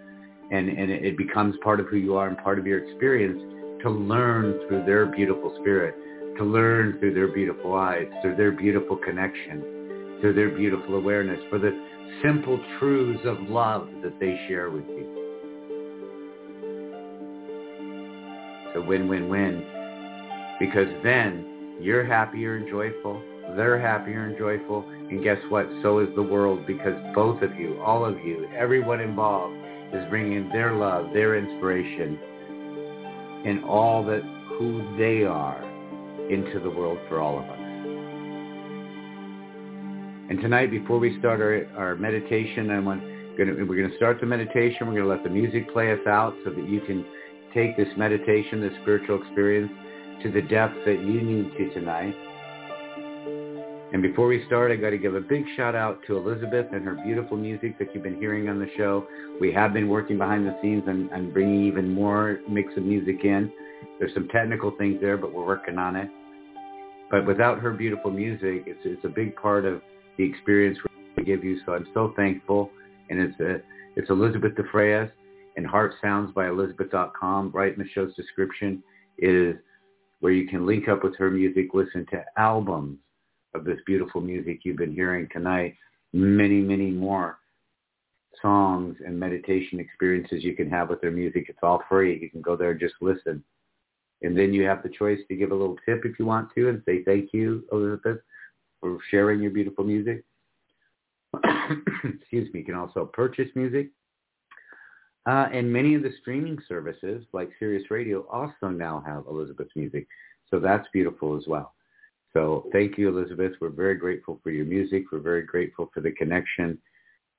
and, 0.51 0.69
and 0.69 0.91
it 0.91 1.17
becomes 1.17 1.55
part 1.63 1.81
of 1.81 1.87
who 1.87 1.97
you 1.97 2.17
are 2.17 2.29
and 2.29 2.37
part 2.39 2.59
of 2.59 2.67
your 2.67 2.79
experience 2.79 3.41
to 3.83 3.91
learn 3.91 4.61
through 4.69 4.85
their 4.85 5.07
beautiful 5.07 5.57
spirit, 5.61 5.95
to 6.37 6.45
learn 6.45 6.99
through 6.99 7.15
their 7.15 7.29
beautiful 7.29 7.75
eyes, 7.75 8.07
through 8.23 8.37
their 8.37 8.53
beautiful 8.53 8.97
connection, 8.97 10.19
through 10.21 10.35
their 10.35 10.51
beautiful 10.51 10.97
awareness, 10.97 11.41
for 11.49 11.59
the 11.59 11.71
simple 12.23 12.61
truths 12.79 13.23
of 13.25 13.41
love 13.49 13.89
that 14.03 14.19
they 14.21 14.39
share 14.49 14.71
with 14.71 14.85
you. 14.89 15.17
A 18.77 18.81
win-win-win 18.81 19.65
because 20.61 20.89
then 21.03 21.79
you're 21.81 22.05
happier 22.05 22.57
and 22.57 22.69
joyful, 22.69 23.23
they're 23.57 23.81
happier 23.81 24.25
and 24.25 24.37
joyful, 24.37 24.85
and 25.11 25.23
guess 25.25 25.39
what? 25.49 25.69
So 25.83 25.99
is 25.99 26.09
the 26.15 26.23
world 26.23 26.67
because 26.67 26.95
both 27.15 27.43
of 27.43 27.55
you, 27.57 27.81
all 27.83 28.05
of 28.05 28.19
you, 28.25 28.49
everyone 28.57 29.01
involved 29.01 29.57
is 29.93 30.09
bringing 30.09 30.49
their 30.51 30.73
love, 30.73 31.13
their 31.13 31.37
inspiration, 31.37 32.19
and 33.45 33.65
all 33.65 34.05
that 34.05 34.23
who 34.59 34.97
they 34.97 35.25
are 35.25 35.63
into 36.31 36.61
the 36.61 36.71
world 36.71 36.99
for 37.09 37.21
all 37.21 37.39
of 37.39 37.45
us. 37.45 37.59
And 40.31 40.41
tonight, 40.41 40.71
before 40.71 41.01
we 41.01 41.19
start 41.19 41.41
our, 41.41 41.67
our 41.77 41.97
meditation, 41.97 42.71
I 42.71 42.79
want 42.79 43.03
gonna, 43.37 43.53
we're 43.65 43.77
going 43.77 43.91
to 43.91 43.97
start 43.97 44.21
the 44.21 44.27
meditation. 44.27 44.87
We're 44.87 44.95
going 44.95 45.03
to 45.03 45.09
let 45.09 45.25
the 45.25 45.31
music 45.31 45.73
play 45.73 45.93
us 45.93 46.07
out 46.07 46.35
so 46.45 46.51
that 46.51 46.69
you 46.69 46.81
can 46.83 47.05
take 47.53 47.77
this 47.77 47.89
meditation, 47.97 48.61
this 48.61 48.73
spiritual 48.83 49.21
experience, 49.21 49.73
to 50.23 50.31
the 50.31 50.43
depth 50.43 50.77
that 50.87 51.01
you 51.01 51.21
need 51.21 51.51
to 51.57 51.75
tonight. 51.75 52.15
And 53.93 54.03
before 54.03 54.29
we 54.29 54.45
start, 54.47 54.71
I 54.71 54.77
got 54.77 54.91
to 54.91 54.99
give 54.99 55.17
a 55.17 55.21
big 55.21 55.45
shout 55.57 55.75
out 55.75 55.99
to 56.07 56.17
Elissabeth 56.17 56.67
and 56.73 56.85
her 56.85 56.95
beautiful 57.05 57.37
music 57.37 57.77
that 57.81 57.93
you've 57.93 58.05
been 58.05 58.21
hearing 58.21 58.49
on 58.49 58.61
the 58.61 58.69
show. 58.77 59.05
We 59.41 59.53
have 59.53 59.73
been 59.73 59.89
working 59.89 60.17
behind 60.17 60.47
the 60.47 60.57
scenes 60.63 60.85
and, 60.87 61.11
and 61.11 61.33
bringing 61.33 61.65
even 61.65 61.93
more 61.93 62.39
mix 62.49 62.69
of 62.77 62.85
music 62.85 63.25
in. 63.25 63.51
There's 63.99 64.15
some 64.15 64.29
technical 64.29 64.71
things 64.79 65.01
there, 65.01 65.17
but 65.17 65.35
we're 65.35 65.45
working 65.45 65.77
on 65.77 65.97
it. 65.97 66.09
But 67.11 67.27
without 67.27 67.59
her 67.59 67.73
beautiful 67.73 68.13
music, 68.13 68.63
it's, 68.67 68.79
it's 68.85 69.05
a 69.05 69.09
big 69.09 69.35
part 69.35 69.65
of 69.65 69.83
the 70.19 70.25
experience 70.25 70.79
we 71.17 71.25
give 71.25 71.43
you. 71.43 71.59
So 71.67 71.73
I'm 71.73 71.89
so 71.93 72.13
thankful. 72.15 72.71
And 73.09 73.19
it's 73.19 73.41
a, 73.41 73.57
it's 73.97 74.09
Elissabeth 74.09 74.55
DeFreitas 74.55 75.11
and 75.57 75.67
Heart 75.67 75.95
Sounds 76.01 76.33
by 76.33 76.47
Elissabeth.com. 76.47 77.51
Right 77.51 77.73
in 77.73 77.83
the 77.83 77.89
show's 77.93 78.15
description 78.15 78.85
is 79.19 79.57
where 80.21 80.33
you 80.33 80.47
can 80.47 80.65
link 80.65 80.87
up 80.87 81.03
with 81.03 81.17
her 81.17 81.29
music, 81.29 81.71
listen 81.75 82.07
to 82.13 82.25
albums 82.37 82.99
of 83.55 83.65
this 83.65 83.79
beautiful 83.87 84.21
music 84.21 84.61
you've 84.63 84.77
been 84.77 84.95
hearing 84.95 85.29
tonight, 85.33 85.75
many, 86.13 86.61
many 86.61 86.91
more 86.91 87.39
songs 88.41 88.97
and 89.05 89.19
meditation 89.19 89.81
experiences 89.81 90.45
you 90.45 90.55
can 90.55 90.71
have 90.71 90.89
with 90.89 91.01
their 91.01 91.11
music. 91.11 91.47
It's 91.49 91.59
all 91.63 91.83
free. 91.89 92.19
You 92.21 92.31
can 92.31 92.41
go 92.41 92.57
there 92.57 92.71
and 92.71 92.81
just 92.81 92.95
listen. 93.01 93.43
And 94.23 94.37
then 94.37 94.53
you 94.53 94.65
have 94.65 94.83
the 94.83 94.89
choice 94.89 95.19
to 95.29 95.37
give 95.37 95.51
a 95.51 95.55
little 95.55 95.77
tip 95.87 96.05
if 96.05 96.19
you 96.19 96.27
want 96.27 96.51
to 96.55 96.69
and 96.69 96.83
say 96.85 97.03
thank 97.05 97.31
you, 97.33 97.65
Elissabeth, 97.73 98.21
for 98.81 98.99
sharing 99.11 99.41
your 99.41 99.51
beautiful 99.51 99.85
music. 99.85 100.25
Excuse 102.05 102.53
me. 102.53 102.61
You 102.61 102.65
can 102.65 102.75
also 102.75 103.07
purchase 103.07 103.49
music. 103.55 103.91
Uh, 105.27 105.49
and 105.53 105.71
many 105.71 105.95
of 105.95 106.03
the 106.03 106.13
streaming 106.21 106.59
services 106.67 107.25
like 107.33 107.51
Sirius 107.59 107.91
Radio 107.91 108.27
also 108.31 108.69
now 108.69 109.03
have 109.07 109.25
Elissabeth's 109.25 109.77
music. 109.77 110.07
So 110.51 110.59
that's 110.59 110.87
beautiful 110.93 111.37
as 111.37 111.45
well. 111.47 111.75
So 112.33 112.67
thank 112.73 112.97
you, 112.97 113.09
Elissabeth. 113.09 113.53
We're 113.61 113.71
very 113.71 113.97
grateful 113.97 114.39
for 114.43 114.51
your 114.51 114.65
music. 114.65 115.05
We're 115.11 115.19
very 115.19 115.43
grateful 115.43 115.91
for 115.93 116.01
the 116.01 116.13
connection 116.13 116.79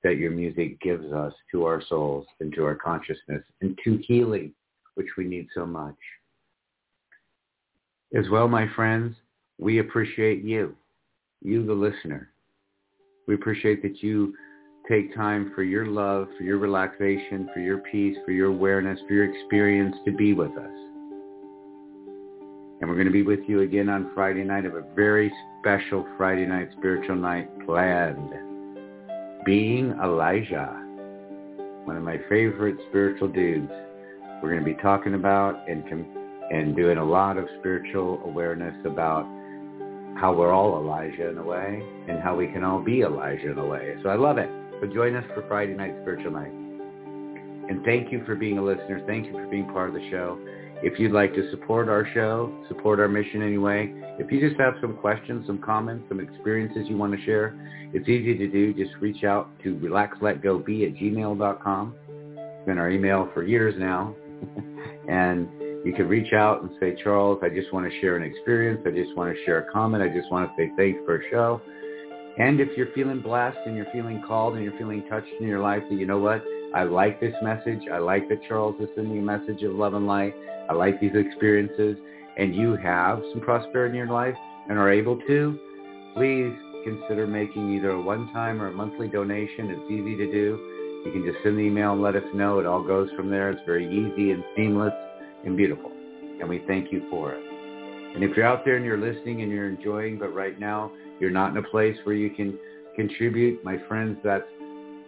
that 0.02 0.18
your 0.18 0.30
music 0.30 0.80
gives 0.80 1.10
us 1.12 1.32
to 1.52 1.64
our 1.64 1.82
souls 1.88 2.26
and 2.40 2.52
to 2.54 2.64
our 2.64 2.74
consciousness 2.74 3.42
and 3.60 3.78
to 3.84 3.98
healing, 4.06 4.52
which 4.94 5.06
we 5.16 5.24
need 5.24 5.46
so 5.54 5.64
much. 5.64 5.96
As 8.14 8.28
well, 8.28 8.48
my 8.48 8.68
friends, 8.74 9.16
we 9.58 9.78
appreciate 9.78 10.44
you, 10.44 10.74
you 11.40 11.64
the 11.64 11.72
listener. 11.72 12.30
We 13.26 13.34
appreciate 13.34 13.80
that 13.82 14.02
you 14.02 14.34
take 14.90 15.14
time 15.14 15.52
for 15.54 15.62
your 15.62 15.86
love, 15.86 16.28
for 16.36 16.42
your 16.42 16.58
relaxation, 16.58 17.48
for 17.54 17.60
your 17.60 17.78
peace, 17.78 18.16
for 18.26 18.32
your 18.32 18.48
awareness, 18.48 18.98
for 19.06 19.14
your 19.14 19.32
experience 19.32 19.96
to 20.04 20.12
be 20.12 20.34
with 20.34 20.50
us. 20.58 20.91
And 22.82 22.90
we're 22.90 22.96
going 22.96 23.06
to 23.06 23.12
be 23.12 23.22
with 23.22 23.38
you 23.46 23.60
again 23.60 23.88
on 23.88 24.10
Friday 24.12 24.42
night 24.42 24.66
of 24.66 24.74
a 24.74 24.82
very 24.96 25.32
special 25.60 26.04
Friday 26.18 26.46
night 26.46 26.68
spiritual 26.76 27.14
night 27.14 27.48
planned. 27.64 28.32
Being 29.46 29.92
Elijah, 30.02 30.82
one 31.84 31.96
of 31.96 32.02
my 32.02 32.18
favorite 32.28 32.76
spiritual 32.88 33.28
dudes. 33.28 33.70
We're 34.42 34.50
going 34.50 34.64
to 34.64 34.74
be 34.74 34.82
talking 34.82 35.14
about 35.14 35.62
and 35.68 35.84
and 36.50 36.74
doing 36.74 36.98
a 36.98 37.04
lot 37.04 37.36
of 37.36 37.46
spiritual 37.60 38.20
awareness 38.24 38.74
about 38.84 39.26
how 40.20 40.34
we're 40.36 40.52
all 40.52 40.76
Elijah 40.76 41.28
in 41.28 41.38
a 41.38 41.44
way 41.44 41.84
and 42.08 42.20
how 42.20 42.34
we 42.34 42.48
can 42.48 42.64
all 42.64 42.80
be 42.80 43.02
Elijah 43.02 43.52
in 43.52 43.58
a 43.58 43.64
way. 43.64 43.94
So 44.02 44.08
I 44.08 44.16
love 44.16 44.38
it. 44.38 44.50
So 44.80 44.88
join 44.92 45.14
us 45.14 45.24
for 45.34 45.46
Friday 45.46 45.74
night 45.74 45.94
spiritual 46.02 46.32
night. 46.32 46.50
And 46.50 47.84
thank 47.84 48.10
you 48.10 48.24
for 48.26 48.34
being 48.34 48.58
a 48.58 48.62
listener. 48.64 49.04
Thank 49.06 49.26
you 49.26 49.32
for 49.34 49.46
being 49.46 49.66
part 49.66 49.88
of 49.88 49.94
the 49.94 50.10
show. 50.10 50.36
If 50.84 50.98
you'd 50.98 51.12
like 51.12 51.34
to 51.34 51.50
support 51.50 51.88
our 51.88 52.06
show, 52.12 52.52
support 52.68 52.98
our 52.98 53.08
mission 53.08 53.42
anyway, 53.42 53.92
if 54.18 54.30
you 54.32 54.40
just 54.46 54.60
have 54.60 54.74
some 54.80 54.96
questions, 54.96 55.46
some 55.46 55.58
comments, 55.58 56.04
some 56.08 56.20
experiences 56.20 56.86
you 56.88 56.96
want 56.96 57.16
to 57.16 57.24
share, 57.24 57.54
it's 57.94 58.08
easy 58.08 58.36
to 58.36 58.48
do. 58.48 58.74
Just 58.74 58.96
reach 59.00 59.22
out 59.22 59.48
to 59.62 59.74
relaxletgobe 59.76 60.86
at 60.86 60.96
gmail.com. 61.00 61.94
It's 62.08 62.66
been 62.66 62.78
our 62.78 62.90
email 62.90 63.28
for 63.32 63.42
years 63.44 63.74
now. 63.78 64.14
and 65.08 65.48
you 65.84 65.92
can 65.94 66.08
reach 66.08 66.32
out 66.32 66.62
and 66.62 66.70
say, 66.80 66.96
Charles, 67.02 67.38
I 67.42 67.48
just 67.48 67.72
want 67.72 67.90
to 67.90 68.00
share 68.00 68.16
an 68.16 68.22
experience. 68.22 68.82
I 68.86 68.90
just 68.90 69.16
want 69.16 69.34
to 69.34 69.44
share 69.44 69.58
a 69.58 69.72
comment. 69.72 70.02
I 70.02 70.08
just 70.08 70.30
want 70.30 70.50
to 70.50 70.54
say 70.56 70.70
thanks 70.76 71.00
for 71.04 71.20
a 71.20 71.30
show. 71.30 71.60
And 72.38 72.60
if 72.60 72.76
you're 72.76 72.92
feeling 72.94 73.20
blessed 73.20 73.58
and 73.66 73.76
you're 73.76 73.90
feeling 73.92 74.22
called 74.26 74.54
and 74.54 74.64
you're 74.64 74.76
feeling 74.78 75.04
touched 75.08 75.32
in 75.38 75.46
your 75.46 75.60
life 75.60 75.82
that, 75.90 75.96
you 75.96 76.06
know 76.06 76.18
what, 76.18 76.42
I 76.74 76.84
like 76.84 77.20
this 77.20 77.34
message. 77.42 77.82
I 77.92 77.98
like 77.98 78.28
that 78.28 78.42
Charles 78.48 78.76
is 78.80 78.88
sending 78.94 79.18
a 79.18 79.22
message 79.22 79.62
of 79.62 79.72
love 79.74 79.94
and 79.94 80.06
light. 80.06 80.34
I 80.70 80.72
like 80.72 81.00
these 81.00 81.14
experiences. 81.14 81.96
And 82.38 82.54
you 82.54 82.76
have 82.76 83.22
some 83.32 83.42
prosperity 83.42 83.98
in 83.98 84.06
your 84.06 84.14
life 84.14 84.34
and 84.68 84.78
are 84.78 84.90
able 84.90 85.18
to, 85.26 85.58
please 86.14 86.54
consider 86.84 87.26
making 87.26 87.74
either 87.74 87.90
a 87.90 88.00
one-time 88.00 88.60
or 88.60 88.68
a 88.68 88.72
monthly 88.72 89.08
donation. 89.08 89.70
It's 89.70 89.90
easy 89.90 90.16
to 90.16 90.32
do. 90.32 91.02
You 91.04 91.12
can 91.12 91.24
just 91.24 91.42
send 91.42 91.58
the 91.58 91.62
email 91.62 91.92
and 91.92 92.02
let 92.02 92.16
us 92.16 92.24
know. 92.34 92.58
It 92.58 92.66
all 92.66 92.82
goes 92.82 93.10
from 93.16 93.28
there. 93.30 93.50
It's 93.50 93.60
very 93.66 93.86
easy 93.86 94.30
and 94.30 94.42
seamless 94.56 94.94
and 95.44 95.56
beautiful. 95.56 95.90
And 96.40 96.48
we 96.48 96.62
thank 96.66 96.90
you 96.90 97.06
for 97.10 97.32
it. 97.32 97.42
And 98.14 98.24
if 98.24 98.36
you're 98.36 98.46
out 98.46 98.64
there 98.64 98.76
and 98.76 98.84
you're 98.84 98.98
listening 98.98 99.42
and 99.42 99.50
you're 99.50 99.68
enjoying, 99.68 100.18
but 100.18 100.34
right 100.34 100.58
now 100.58 100.92
you're 101.20 101.30
not 101.30 101.50
in 101.50 101.56
a 101.58 101.68
place 101.68 101.96
where 102.04 102.14
you 102.14 102.30
can 102.30 102.58
contribute, 102.96 103.64
my 103.64 103.78
friends, 103.88 104.18
that's 104.22 104.44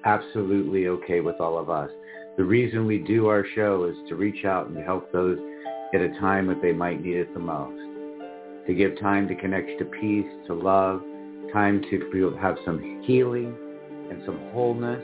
absolutely 0.05 0.89
okay 0.89 1.21
with 1.21 1.41
all 1.41 1.59
of 1.59 1.71
us. 1.71 1.91
The 2.37 2.45
reason 2.45 2.87
we 2.87 2.99
do 2.99 3.29
our 3.29 3.45
show 3.55 3.85
is 3.85 3.97
to 4.09 4.17
reach 4.17 4.45
out 4.45 4.69
and 4.69 4.77
help 4.79 5.11
those 5.13 5.39
at 5.95 6.01
a 6.01 6.09
time 6.21 6.49
that 6.49 6.61
they 6.61 6.73
might 6.73 7.03
need 7.03 7.17
it 7.17 7.33
the 7.33 7.41
most. 7.41 7.81
To 8.67 8.75
give 8.75 8.99
time 9.01 9.29
to 9.29 9.35
connect 9.35 9.79
to 9.79 9.85
peace, 9.85 10.27
to 10.47 10.55
love, 10.55 11.03
time 11.53 11.83
to 11.91 12.37
have 12.41 12.57
some 12.65 13.03
healing 13.05 13.55
and 14.11 14.23
some 14.27 14.39
wholeness, 14.53 15.03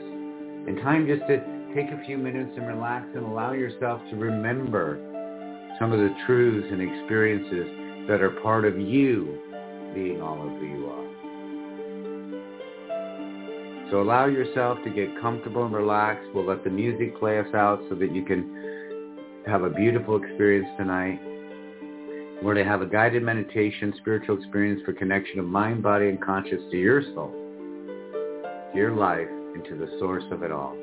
and 0.67 0.77
time 0.81 1.07
just 1.07 1.21
to 1.27 1.37
take 1.73 1.89
a 1.89 2.05
few 2.05 2.17
minutes 2.17 2.51
and 2.57 2.67
relax 2.67 3.07
and 3.15 3.25
allow 3.25 3.53
yourself 3.53 4.01
to 4.09 4.17
remember 4.17 4.99
some 5.79 5.93
of 5.93 5.99
the 5.99 6.13
truths 6.25 6.67
and 6.69 6.81
experiences 6.81 8.07
that 8.07 8.21
are 8.21 8.31
part 8.41 8.65
of 8.65 8.77
you 8.77 9.39
being 9.95 10.21
all 10.21 10.41
of 10.41 10.59
who 10.59 10.65
you 10.65 10.87
are. 10.87 11.00
So 13.91 14.01
allow 14.01 14.25
yourself 14.27 14.77
to 14.85 14.89
get 14.89 15.19
comfortable 15.19 15.65
and 15.65 15.75
relaxed. 15.75 16.29
We'll 16.33 16.45
let 16.45 16.63
the 16.63 16.69
music 16.69 17.19
play 17.19 17.39
us 17.39 17.53
out 17.53 17.81
so 17.89 17.95
that 17.95 18.15
you 18.15 18.23
can 18.23 19.17
have 19.45 19.63
a 19.63 19.69
beautiful 19.69 20.15
experience 20.15 20.69
tonight. 20.77 21.19
We're 22.41 22.53
to 22.53 22.63
have 22.63 22.81
a 22.81 22.85
guided 22.85 23.21
meditation, 23.21 23.93
spiritual 23.99 24.37
experience 24.37 24.81
for 24.85 24.93
connection 24.93 25.39
of 25.39 25.45
mind, 25.45 25.83
body, 25.83 26.07
and 26.07 26.21
conscious 26.21 26.61
to 26.71 26.77
your 26.77 27.03
soul, 27.13 27.31
to 28.71 28.77
your 28.77 28.95
life, 28.95 29.27
and 29.53 29.65
to 29.65 29.75
the 29.75 29.97
source 29.99 30.23
of 30.31 30.41
it 30.41 30.53
all. 30.53 30.73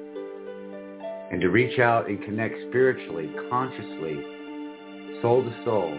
And 1.33 1.41
to 1.41 1.49
reach 1.49 1.79
out 1.79 2.11
and 2.11 2.23
connect 2.23 2.57
spiritually, 2.69 3.31
consciously, 3.49 4.23
soul 5.23 5.43
to 5.43 5.65
soul, 5.65 5.99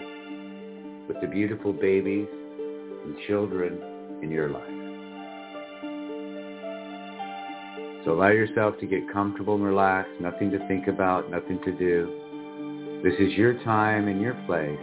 with 1.07 1.19
the 1.21 1.27
beautiful 1.27 1.73
babies 1.73 2.27
and 3.03 3.17
children 3.27 4.19
in 4.21 4.29
your 4.29 4.49
life. 4.49 4.78
Allow 8.09 8.29
yourself 8.29 8.75
to 8.79 8.87
get 8.87 9.11
comfortable 9.13 9.53
and 9.53 9.63
relaxed, 9.63 10.11
nothing 10.19 10.49
to 10.51 10.67
think 10.67 10.87
about, 10.87 11.29
nothing 11.29 11.59
to 11.63 11.71
do. 11.71 13.01
This 13.03 13.13
is 13.19 13.37
your 13.37 13.53
time 13.63 14.07
and 14.07 14.19
your 14.19 14.33
place 14.47 14.79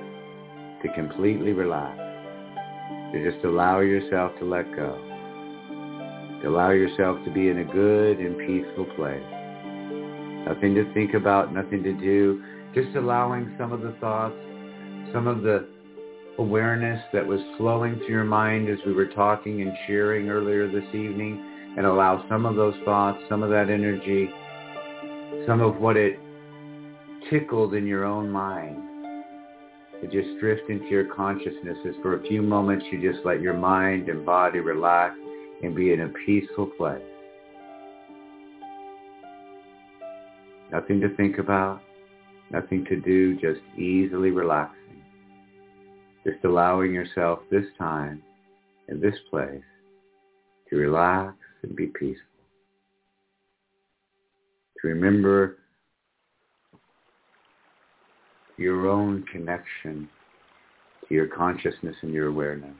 to 0.82 0.92
completely 0.94 1.52
relax, 1.52 1.98
to 3.12 3.30
just 3.30 3.44
allow 3.44 3.80
yourself 3.80 4.30
to 4.38 4.44
let 4.44 4.64
go, 4.76 4.96
to 6.40 6.48
allow 6.48 6.70
yourself 6.70 7.18
to 7.24 7.32
be 7.32 7.48
in 7.48 7.58
a 7.58 7.64
good 7.64 8.20
and 8.20 8.38
peaceful 8.38 8.86
place. 8.94 9.20
Nothing 10.46 10.76
to 10.76 10.90
think 10.94 11.14
about, 11.14 11.52
nothing 11.52 11.82
to 11.82 11.94
do, 11.94 12.42
just 12.74 12.94
allowing 12.96 13.56
some 13.58 13.72
of 13.72 13.82
the 13.82 13.96
thoughts, 14.00 14.36
some 15.12 15.26
of 15.26 15.42
the 15.42 15.66
awareness 16.38 17.02
that 17.12 17.26
was 17.26 17.40
flowing 17.58 17.96
through 17.96 18.14
your 18.14 18.24
mind 18.24 18.68
as 18.68 18.78
we 18.86 18.92
were 18.92 19.08
talking 19.08 19.62
and 19.62 19.72
sharing 19.88 20.28
earlier 20.28 20.70
this 20.70 20.88
evening 20.94 21.55
and 21.76 21.86
allow 21.86 22.24
some 22.28 22.46
of 22.46 22.56
those 22.56 22.74
thoughts, 22.84 23.18
some 23.28 23.42
of 23.42 23.50
that 23.50 23.70
energy, 23.70 24.30
some 25.46 25.60
of 25.60 25.76
what 25.76 25.96
it 25.96 26.18
tickled 27.30 27.74
in 27.74 27.86
your 27.86 28.04
own 28.04 28.30
mind 28.30 28.82
to 30.00 30.06
just 30.06 30.38
drift 30.40 30.68
into 30.68 30.86
your 30.86 31.04
consciousness 31.14 31.78
as 31.86 31.94
for 32.02 32.16
a 32.16 32.22
few 32.26 32.42
moments 32.42 32.84
you 32.90 33.12
just 33.12 33.24
let 33.24 33.40
your 33.40 33.54
mind 33.54 34.08
and 34.08 34.24
body 34.26 34.58
relax 34.58 35.14
and 35.62 35.74
be 35.74 35.92
in 35.92 36.02
a 36.02 36.08
peaceful 36.24 36.66
place. 36.78 37.02
Nothing 40.70 41.00
to 41.00 41.14
think 41.16 41.38
about, 41.38 41.80
nothing 42.50 42.84
to 42.86 43.00
do, 43.00 43.34
just 43.36 43.60
easily 43.78 44.30
relaxing. 44.30 44.76
Just 46.26 46.44
allowing 46.44 46.92
yourself 46.92 47.38
this 47.50 47.64
time 47.78 48.22
in 48.88 49.00
this 49.00 49.14
place 49.30 49.62
to 50.68 50.76
relax 50.76 51.36
be 51.74 51.86
peaceful. 51.86 52.22
To 54.82 54.88
remember 54.88 55.56
your 58.56 58.88
own 58.88 59.24
connection 59.30 60.08
to 61.08 61.14
your 61.14 61.26
consciousness 61.26 61.96
and 62.02 62.12
your 62.12 62.28
awareness. 62.28 62.74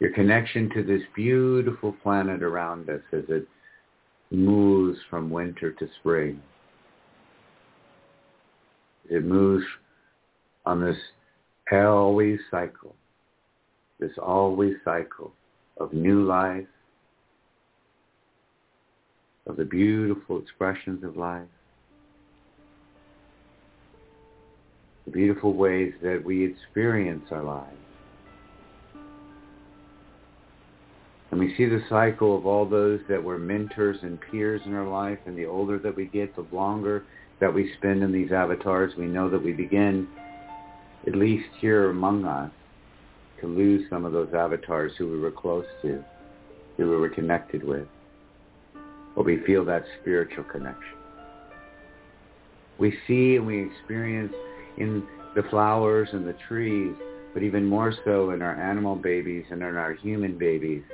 Your 0.00 0.12
connection 0.12 0.70
to 0.74 0.82
this 0.82 1.02
beautiful 1.14 1.94
planet 2.02 2.42
around 2.42 2.88
us 2.88 3.00
as 3.12 3.24
it 3.28 3.48
moves 4.30 4.98
from 5.10 5.30
winter 5.30 5.72
to 5.72 5.88
spring. 6.00 6.40
It 9.10 9.24
moves 9.24 9.64
on 10.66 10.80
this 10.80 10.96
always 11.72 12.38
cycle, 12.50 12.94
this 13.98 14.12
always 14.22 14.74
cycle 14.84 15.32
of 15.80 15.92
new 15.92 16.24
life, 16.24 16.66
of 19.48 19.56
the 19.56 19.64
beautiful 19.64 20.38
expressions 20.38 21.02
of 21.02 21.16
life, 21.16 21.48
the 25.06 25.10
beautiful 25.10 25.54
ways 25.54 25.94
that 26.02 26.22
we 26.22 26.44
experience 26.44 27.24
our 27.30 27.42
lives. 27.42 27.76
And 31.30 31.40
we 31.40 31.54
see 31.56 31.66
the 31.66 31.82
cycle 31.88 32.36
of 32.36 32.46
all 32.46 32.66
those 32.66 33.00
that 33.08 33.22
were 33.22 33.38
mentors 33.38 33.98
and 34.02 34.18
peers 34.30 34.60
in 34.66 34.74
our 34.74 34.88
life, 34.88 35.18
and 35.26 35.36
the 35.36 35.46
older 35.46 35.78
that 35.78 35.96
we 35.96 36.06
get, 36.06 36.34
the 36.36 36.46
longer 36.52 37.04
that 37.40 37.52
we 37.52 37.72
spend 37.78 38.02
in 38.02 38.12
these 38.12 38.32
avatars, 38.32 38.92
we 38.96 39.06
know 39.06 39.30
that 39.30 39.42
we 39.42 39.52
begin, 39.52 40.08
at 41.06 41.14
least 41.14 41.48
here 41.60 41.90
among 41.90 42.24
us, 42.24 42.50
to 43.40 43.46
lose 43.46 43.88
some 43.88 44.04
of 44.04 44.12
those 44.12 44.34
avatars 44.34 44.92
who 44.98 45.10
we 45.10 45.18
were 45.18 45.30
close 45.30 45.66
to, 45.82 46.02
who 46.76 46.90
we 46.90 46.96
were 46.96 47.08
connected 47.08 47.62
with 47.62 47.86
or 49.18 49.24
we 49.24 49.40
feel 49.44 49.64
that 49.64 49.84
spiritual 50.00 50.44
connection. 50.44 50.96
We 52.78 52.96
see 53.08 53.34
and 53.34 53.44
we 53.44 53.66
experience 53.66 54.32
in 54.76 55.02
the 55.34 55.42
flowers 55.50 56.08
and 56.12 56.24
the 56.24 56.36
trees, 56.46 56.94
but 57.34 57.42
even 57.42 57.64
more 57.64 57.92
so 58.04 58.30
in 58.30 58.42
our 58.42 58.54
animal 58.54 58.94
babies 58.94 59.44
and 59.50 59.60
in 59.60 59.76
our 59.76 59.94
human 59.94 60.38
babies, 60.38 60.84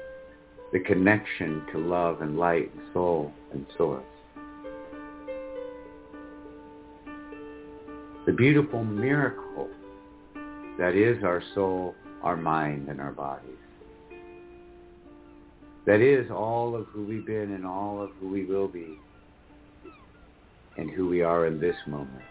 the 0.73 0.81
connection 0.81 1.67
to 1.73 1.79
love 1.79 2.23
and 2.23 2.39
light 2.39 2.73
and 2.75 2.83
soul 2.95 3.31
and 3.53 3.67
source. 3.77 4.03
The 8.25 8.33
beautiful 8.33 8.83
miracle 8.83 9.69
that 10.79 10.95
is 10.95 11.23
our 11.23 11.43
soul, 11.55 11.95
our 12.23 12.39
mind, 12.39 12.89
and 12.89 13.03
our 13.03 13.13
bodies 13.13 13.64
that 15.87 16.01
is 16.01 16.31
all 16.31 16.75
of 16.75 16.87
who 16.87 17.05
we've 17.05 17.27
been 17.27 17.53
and 17.53 17.67
all 17.67 18.03
of 18.03 18.11
who 18.19 18.29
we 18.29 18.45
will 18.45 18.69
be 18.69 18.99
and 20.77 20.91
who 20.91 21.09
we 21.09 21.23
are 21.23 21.47
in 21.47 21.61
this 21.61 21.77
moment. 21.87 22.23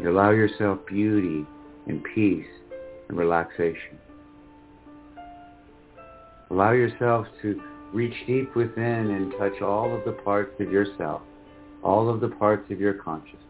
You 0.00 0.10
allow 0.10 0.30
yourself 0.30 0.78
beauty 0.86 1.44
and 1.86 2.02
peace 2.14 2.46
and 3.08 3.18
relaxation. 3.18 3.98
Allow 6.50 6.72
yourself 6.72 7.26
to 7.42 7.60
reach 7.92 8.14
deep 8.26 8.54
within 8.56 9.10
and 9.10 9.32
touch 9.38 9.60
all 9.60 9.94
of 9.94 10.04
the 10.04 10.12
parts 10.12 10.58
of 10.60 10.72
yourself, 10.72 11.20
all 11.82 12.08
of 12.08 12.20
the 12.20 12.28
parts 12.28 12.70
of 12.70 12.80
your 12.80 12.94
consciousness 12.94 13.47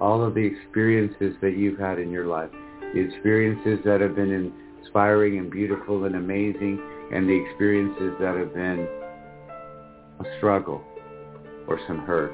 all 0.00 0.22
of 0.22 0.34
the 0.34 0.40
experiences 0.40 1.34
that 1.40 1.56
you've 1.56 1.78
had 1.78 1.98
in 1.98 2.10
your 2.10 2.26
life, 2.26 2.50
the 2.94 3.00
experiences 3.00 3.78
that 3.84 4.00
have 4.00 4.14
been 4.14 4.52
inspiring 4.80 5.38
and 5.38 5.50
beautiful 5.50 6.04
and 6.04 6.16
amazing 6.16 6.80
and 7.12 7.28
the 7.28 7.44
experiences 7.46 8.14
that 8.20 8.36
have 8.36 8.54
been 8.54 8.86
a 10.20 10.24
struggle 10.38 10.82
or 11.68 11.80
some 11.86 11.98
hurt. 12.00 12.32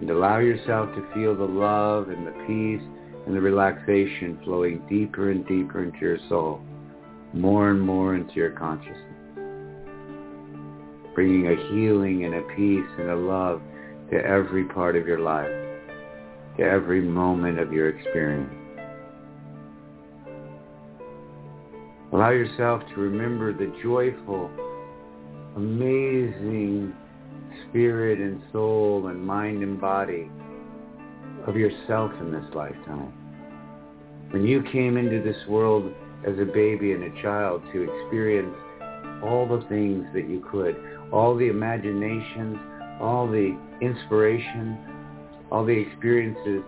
And 0.00 0.10
allow 0.10 0.38
yourself 0.38 0.94
to 0.94 1.14
feel 1.14 1.36
the 1.36 1.44
love 1.44 2.08
and 2.08 2.26
the 2.26 2.32
peace 2.46 2.86
and 3.26 3.34
the 3.34 3.40
relaxation 3.40 4.38
flowing 4.44 4.80
deeper 4.88 5.30
and 5.30 5.46
deeper 5.46 5.82
into 5.82 5.98
your 5.98 6.18
soul, 6.28 6.60
more 7.32 7.70
and 7.70 7.80
more 7.80 8.14
into 8.14 8.34
your 8.34 8.50
consciousness, 8.50 8.96
bringing 11.14 11.48
a 11.48 11.56
healing 11.70 12.24
and 12.24 12.34
a 12.34 12.42
peace 12.54 12.90
and 12.98 13.10
a 13.10 13.16
love 13.16 13.60
to 14.10 14.16
every 14.16 14.64
part 14.64 14.96
of 14.96 15.06
your 15.06 15.20
life, 15.20 15.50
to 16.56 16.62
every 16.62 17.00
moment 17.00 17.58
of 17.58 17.72
your 17.72 17.88
experience. 17.88 18.52
Allow 22.12 22.30
yourself 22.30 22.82
to 22.94 23.00
remember 23.00 23.52
the 23.52 23.72
joyful, 23.82 24.50
amazing 25.56 26.94
spirit 27.68 28.18
and 28.18 28.42
soul 28.50 29.08
and 29.08 29.22
mind 29.22 29.62
and 29.62 29.80
body 29.80 30.30
of 31.46 31.56
yourself 31.56 32.10
in 32.20 32.32
this 32.32 32.44
lifetime. 32.54 33.12
When 34.30 34.46
you 34.46 34.62
came 34.72 34.96
into 34.96 35.22
this 35.22 35.36
world 35.48 35.92
as 36.26 36.38
a 36.38 36.44
baby 36.44 36.92
and 36.92 37.04
a 37.04 37.22
child 37.22 37.62
to 37.72 37.82
experience 37.82 38.54
all 39.22 39.46
the 39.46 39.64
things 39.68 40.04
that 40.14 40.28
you 40.28 40.44
could, 40.50 40.76
all 41.12 41.36
the 41.36 41.48
imaginations, 41.48 42.56
all 43.00 43.26
the 43.26 43.56
inspiration, 43.80 44.78
all 45.50 45.64
the 45.64 45.72
experiences 45.72 46.62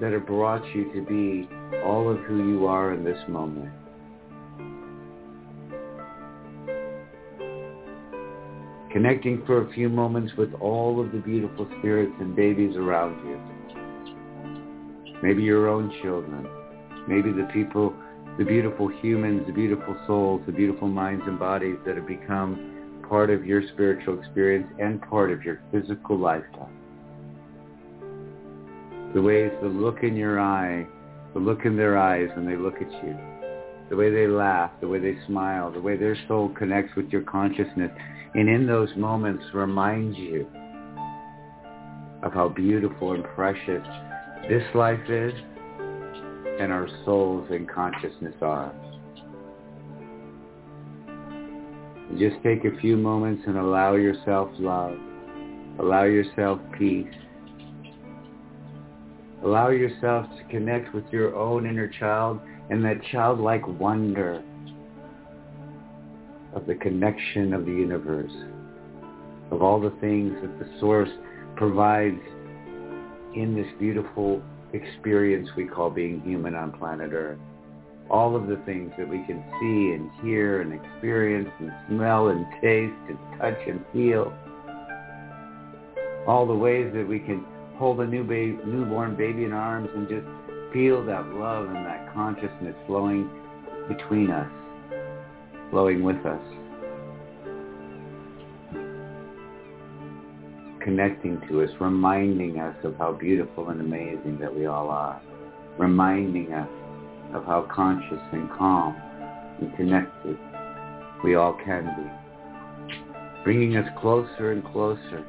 that 0.00 0.12
have 0.12 0.26
brought 0.26 0.64
you 0.74 0.92
to 0.92 1.02
be 1.02 1.48
all 1.84 2.10
of 2.10 2.18
who 2.20 2.48
you 2.48 2.66
are 2.66 2.92
in 2.92 3.04
this 3.04 3.18
moment. 3.28 3.70
connecting 8.94 9.42
for 9.44 9.66
a 9.68 9.72
few 9.72 9.88
moments 9.88 10.32
with 10.38 10.54
all 10.60 11.00
of 11.00 11.10
the 11.10 11.18
beautiful 11.18 11.68
spirits 11.80 12.12
and 12.20 12.36
babies 12.36 12.76
around 12.76 13.16
you. 13.26 13.40
Maybe 15.20 15.42
your 15.42 15.68
own 15.68 15.92
children. 16.00 16.46
Maybe 17.08 17.32
the 17.32 17.48
people, 17.52 17.92
the 18.38 18.44
beautiful 18.44 18.86
humans, 18.86 19.48
the 19.48 19.52
beautiful 19.52 19.96
souls, 20.06 20.42
the 20.46 20.52
beautiful 20.52 20.86
minds 20.86 21.24
and 21.26 21.40
bodies 21.40 21.74
that 21.84 21.96
have 21.96 22.06
become 22.06 22.73
part 23.08 23.30
of 23.30 23.44
your 23.44 23.62
spiritual 23.72 24.18
experience 24.18 24.66
and 24.78 25.00
part 25.02 25.30
of 25.30 25.42
your 25.42 25.60
physical 25.72 26.18
lifetime. 26.18 26.72
The 29.14 29.22
ways 29.22 29.52
the 29.62 29.68
look 29.68 30.02
in 30.02 30.16
your 30.16 30.40
eye, 30.40 30.86
the 31.32 31.40
look 31.40 31.64
in 31.64 31.76
their 31.76 31.96
eyes 31.96 32.28
when 32.36 32.46
they 32.46 32.56
look 32.56 32.76
at 32.76 32.90
you, 33.04 33.16
the 33.90 33.96
way 33.96 34.10
they 34.10 34.26
laugh, 34.26 34.70
the 34.80 34.88
way 34.88 34.98
they 34.98 35.16
smile, 35.26 35.70
the 35.70 35.80
way 35.80 35.96
their 35.96 36.16
soul 36.26 36.48
connects 36.56 36.96
with 36.96 37.10
your 37.10 37.22
consciousness 37.22 37.90
and 38.34 38.48
in 38.48 38.66
those 38.66 38.88
moments 38.96 39.44
remind 39.54 40.16
you 40.16 40.46
of 42.24 42.32
how 42.32 42.48
beautiful 42.48 43.12
and 43.12 43.24
precious 43.36 43.86
this 44.48 44.64
life 44.74 45.08
is 45.08 45.32
and 46.60 46.72
our 46.72 46.88
souls 47.04 47.46
and 47.50 47.68
consciousness 47.68 48.34
are. 48.42 48.72
Just 52.18 52.36
take 52.44 52.64
a 52.64 52.76
few 52.80 52.96
moments 52.96 53.42
and 53.46 53.58
allow 53.58 53.94
yourself 53.94 54.48
love. 54.58 54.96
Allow 55.80 56.04
yourself 56.04 56.60
peace. 56.78 57.12
Allow 59.42 59.70
yourself 59.70 60.26
to 60.38 60.44
connect 60.48 60.94
with 60.94 61.04
your 61.10 61.34
own 61.34 61.66
inner 61.66 61.88
child 61.88 62.40
and 62.70 62.84
that 62.84 63.02
childlike 63.10 63.66
wonder 63.66 64.42
of 66.54 66.66
the 66.66 66.76
connection 66.76 67.52
of 67.52 67.66
the 67.66 67.72
universe, 67.72 68.32
of 69.50 69.60
all 69.60 69.80
the 69.80 69.92
things 70.00 70.34
that 70.40 70.58
the 70.60 70.78
source 70.78 71.10
provides 71.56 72.20
in 73.34 73.56
this 73.56 73.66
beautiful 73.80 74.40
experience 74.72 75.48
we 75.56 75.66
call 75.66 75.90
being 75.90 76.20
human 76.20 76.54
on 76.54 76.70
planet 76.72 77.10
Earth. 77.12 77.38
All 78.10 78.36
of 78.36 78.46
the 78.46 78.56
things 78.66 78.92
that 78.98 79.08
we 79.08 79.18
can 79.26 79.42
see 79.60 79.94
and 79.94 80.10
hear 80.22 80.60
and 80.60 80.72
experience 80.72 81.50
and 81.58 81.72
smell 81.88 82.28
and 82.28 82.46
taste 82.60 82.94
and 83.08 83.18
touch 83.38 83.58
and 83.66 83.84
feel. 83.92 84.32
All 86.26 86.46
the 86.46 86.54
ways 86.54 86.92
that 86.94 87.06
we 87.06 87.18
can 87.18 87.44
hold 87.76 88.00
a 88.00 88.06
new 88.06 88.24
baby, 88.24 88.58
newborn 88.64 89.16
baby 89.16 89.44
in 89.44 89.52
arms 89.52 89.88
and 89.94 90.08
just 90.08 90.26
feel 90.72 91.04
that 91.06 91.26
love 91.34 91.66
and 91.66 91.86
that 91.86 92.12
consciousness 92.14 92.74
flowing 92.86 93.28
between 93.88 94.30
us 94.30 94.50
flowing 95.74 96.04
with 96.04 96.24
us. 96.24 96.40
Connecting 100.84 101.40
to 101.48 101.62
us, 101.62 101.70
reminding 101.80 102.60
us 102.60 102.76
of 102.84 102.96
how 102.96 103.12
beautiful 103.12 103.70
and 103.70 103.80
amazing 103.80 104.38
that 104.40 104.54
we 104.54 104.66
all 104.66 104.88
are. 104.88 105.20
Reminding 105.76 106.52
us 106.52 106.68
of 107.34 107.44
how 107.44 107.68
conscious 107.74 108.20
and 108.32 108.48
calm 108.50 108.96
and 109.60 109.76
connected 109.76 110.38
we 111.22 111.34
all 111.34 111.58
can 111.64 111.84
be. 111.84 112.94
Bringing 113.44 113.76
us 113.76 113.88
closer 114.00 114.52
and 114.52 114.64
closer 114.64 115.24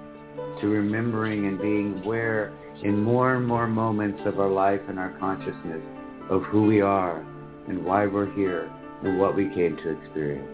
to 0.61 0.67
remembering 0.67 1.47
and 1.47 1.59
being 1.59 2.01
aware 2.03 2.53
in 2.83 2.99
more 2.99 3.35
and 3.35 3.45
more 3.45 3.67
moments 3.67 4.21
of 4.25 4.39
our 4.39 4.49
life 4.49 4.81
and 4.87 4.99
our 4.99 5.17
consciousness 5.19 5.81
of 6.29 6.43
who 6.43 6.63
we 6.63 6.81
are 6.81 7.25
and 7.67 7.83
why 7.83 8.05
we're 8.05 8.33
here 8.35 8.71
and 9.03 9.19
what 9.19 9.35
we 9.35 9.45
came 9.49 9.77
to 9.77 9.89
experience, 9.89 10.49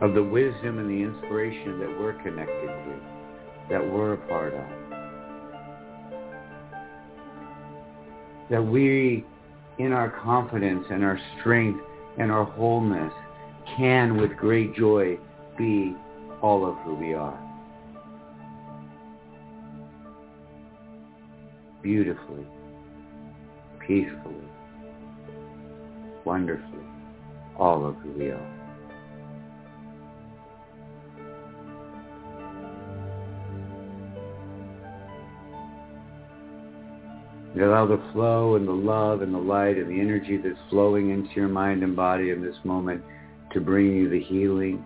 of 0.00 0.14
the 0.14 0.22
wisdom 0.22 0.78
and 0.78 0.88
the 0.88 1.02
inspiration 1.02 1.78
that 1.80 2.00
we're 2.00 2.14
connected 2.22 2.66
to, 2.66 3.00
that 3.68 3.92
we're 3.92 4.14
a 4.14 4.28
part 4.28 4.54
of. 4.54 4.64
That 8.50 8.62
we, 8.62 9.24
in 9.80 9.92
our 9.92 10.10
confidence 10.10 10.84
and 10.90 11.02
our 11.02 11.18
strength 11.38 11.80
and 12.18 12.30
our 12.30 12.44
wholeness, 12.44 13.12
can 13.76 14.20
with 14.20 14.36
great 14.36 14.74
joy 14.74 15.18
be 15.56 15.96
all 16.42 16.66
of 16.66 16.76
who 16.78 16.94
we 16.94 17.14
are. 17.14 17.38
Beautifully, 21.82 22.46
peacefully, 23.78 24.34
wonderfully 26.24 26.84
all 27.58 27.86
of 27.86 27.94
who 27.96 28.12
we 28.12 28.30
are. 28.30 28.59
Allow 37.56 37.86
the 37.86 38.02
flow 38.12 38.54
and 38.56 38.66
the 38.66 38.72
love 38.72 39.22
and 39.22 39.34
the 39.34 39.38
light 39.38 39.76
and 39.76 39.90
the 39.90 40.00
energy 40.00 40.36
that's 40.36 40.58
flowing 40.70 41.10
into 41.10 41.30
your 41.34 41.48
mind 41.48 41.82
and 41.82 41.96
body 41.96 42.30
in 42.30 42.42
this 42.42 42.56
moment 42.64 43.02
to 43.52 43.60
bring 43.60 43.86
you 43.86 44.08
the 44.08 44.20
healing 44.20 44.84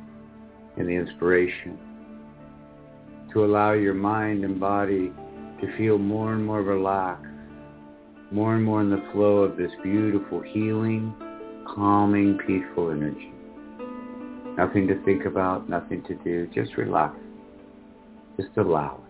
and 0.77 0.89
the 0.89 0.93
inspiration. 0.93 1.79
To 3.33 3.45
allow 3.45 3.73
your 3.73 3.95
mind 3.95 4.45
and 4.45 4.59
body 4.59 5.13
to 5.61 5.77
feel 5.77 5.99
more 5.99 6.33
and 6.33 6.45
more 6.45 6.63
relaxed, 6.63 7.27
more 8.31 8.55
and 8.55 8.65
more 8.65 8.81
in 8.81 8.91
the 8.91 9.05
flow 9.13 9.39
of 9.39 9.57
this 9.57 9.71
beautiful 9.83 10.41
healing 10.41 11.15
calming, 11.75 12.39
peaceful 12.47 12.91
energy. 12.91 13.33
Nothing 14.57 14.87
to 14.89 15.03
think 15.05 15.25
about, 15.25 15.69
nothing 15.69 16.03
to 16.05 16.15
do, 16.17 16.47
just 16.55 16.77
relax. 16.77 17.17
Just 18.37 18.57
allow. 18.57 19.04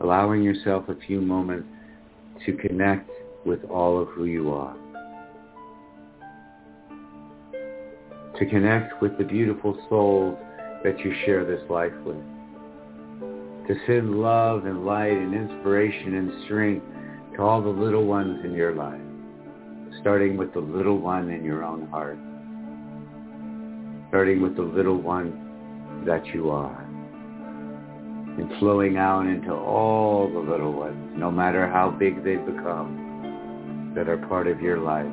Allowing 0.00 0.42
yourself 0.42 0.88
a 0.88 0.96
few 1.06 1.20
moments 1.20 1.68
to 2.46 2.52
connect 2.54 3.10
with 3.44 3.64
all 3.64 4.00
of 4.00 4.08
who 4.08 4.24
you 4.24 4.50
are. 4.52 4.76
To 8.38 8.46
connect 8.46 9.02
with 9.02 9.18
the 9.18 9.24
beautiful 9.24 9.78
souls 9.88 10.38
that 10.82 10.98
you 11.00 11.14
share 11.26 11.44
this 11.44 11.62
life 11.68 11.92
with. 12.04 12.16
To 13.68 13.74
send 13.86 14.20
love 14.20 14.64
and 14.64 14.84
light 14.86 15.12
and 15.12 15.34
inspiration 15.34 16.14
and 16.14 16.44
strength 16.44 16.86
to 17.36 17.42
all 17.42 17.62
the 17.62 17.68
little 17.68 18.06
ones 18.06 18.44
in 18.44 18.52
your 18.54 18.74
life 18.74 19.00
starting 20.00 20.36
with 20.36 20.52
the 20.54 20.60
little 20.60 20.98
one 20.98 21.30
in 21.30 21.44
your 21.44 21.62
own 21.62 21.86
heart, 21.88 22.18
starting 24.08 24.40
with 24.40 24.56
the 24.56 24.62
little 24.62 24.96
one 24.96 26.04
that 26.06 26.24
you 26.26 26.50
are, 26.50 26.89
and 28.38 28.50
flowing 28.58 28.96
out 28.96 29.26
into 29.26 29.52
all 29.52 30.30
the 30.30 30.38
little 30.38 30.72
ones, 30.72 31.12
no 31.16 31.30
matter 31.30 31.68
how 31.68 31.90
big 31.90 32.22
they 32.24 32.36
become, 32.36 33.92
that 33.94 34.08
are 34.08 34.18
part 34.28 34.46
of 34.46 34.60
your 34.60 34.78
life, 34.78 35.10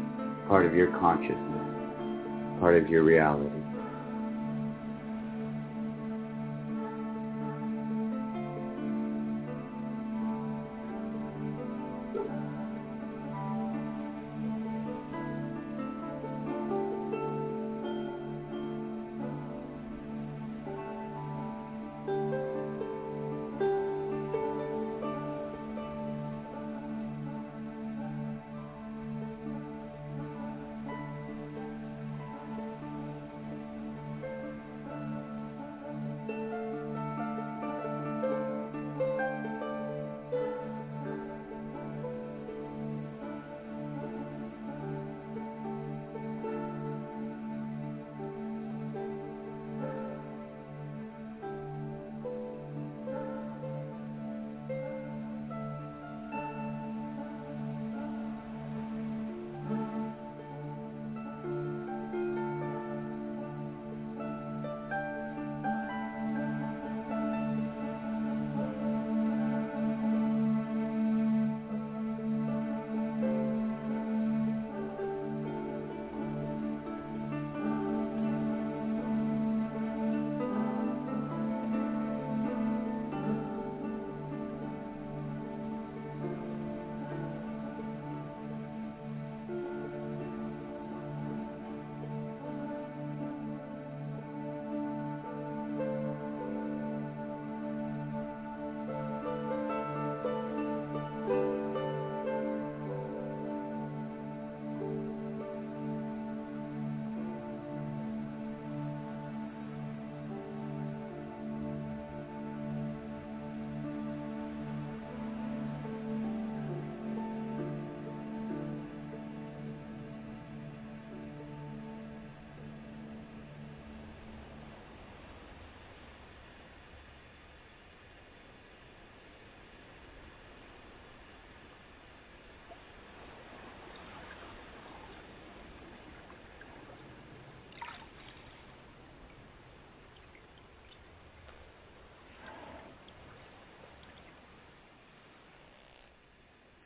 part 0.47 0.65
of 0.65 0.75
your 0.75 0.91
consciousness, 0.99 2.59
part 2.59 2.75
of 2.81 2.89
your 2.89 3.03
reality. 3.03 3.56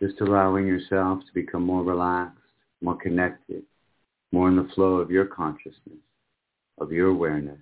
Just 0.01 0.19
allowing 0.21 0.65
yourself 0.65 1.19
to 1.19 1.33
become 1.33 1.63
more 1.63 1.83
relaxed, 1.83 2.39
more 2.81 2.97
connected, 2.97 3.63
more 4.31 4.49
in 4.49 4.55
the 4.55 4.69
flow 4.73 4.95
of 4.95 5.11
your 5.11 5.25
consciousness, 5.25 5.99
of 6.79 6.91
your 6.91 7.09
awareness, 7.09 7.59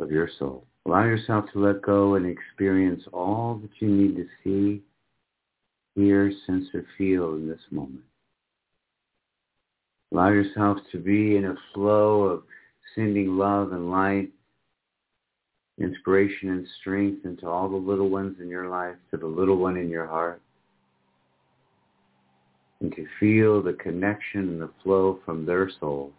of 0.00 0.10
your 0.10 0.28
soul. 0.38 0.64
Allow 0.86 1.04
yourself 1.04 1.44
to 1.52 1.58
let 1.58 1.82
go 1.82 2.14
and 2.14 2.26
experience 2.26 3.02
all 3.12 3.60
that 3.62 3.70
you 3.78 3.88
need 3.88 4.16
to 4.16 4.26
see, 4.42 4.82
hear, 5.94 6.32
sense, 6.46 6.66
or 6.72 6.84
feel 6.96 7.34
in 7.34 7.46
this 7.46 7.60
moment. 7.70 8.04
Allow 10.12 10.30
yourself 10.30 10.78
to 10.92 10.98
be 10.98 11.36
in 11.36 11.44
a 11.44 11.54
flow 11.74 12.22
of 12.22 12.42
sending 12.94 13.36
love 13.36 13.72
and 13.72 13.90
light, 13.90 14.30
inspiration 15.78 16.50
and 16.50 16.66
strength 16.80 17.24
into 17.24 17.48
all 17.48 17.68
the 17.68 17.76
little 17.76 18.08
ones 18.08 18.36
in 18.40 18.48
your 18.48 18.68
life, 18.68 18.96
to 19.10 19.16
the 19.16 19.26
little 19.26 19.56
one 19.56 19.76
in 19.76 19.88
your 19.88 20.06
heart. 20.06 20.40
Feel 23.22 23.62
the 23.62 23.74
connection 23.74 24.48
and 24.48 24.60
the 24.60 24.70
flow 24.82 25.20
from 25.24 25.46
their 25.46 25.70
souls 25.78 26.12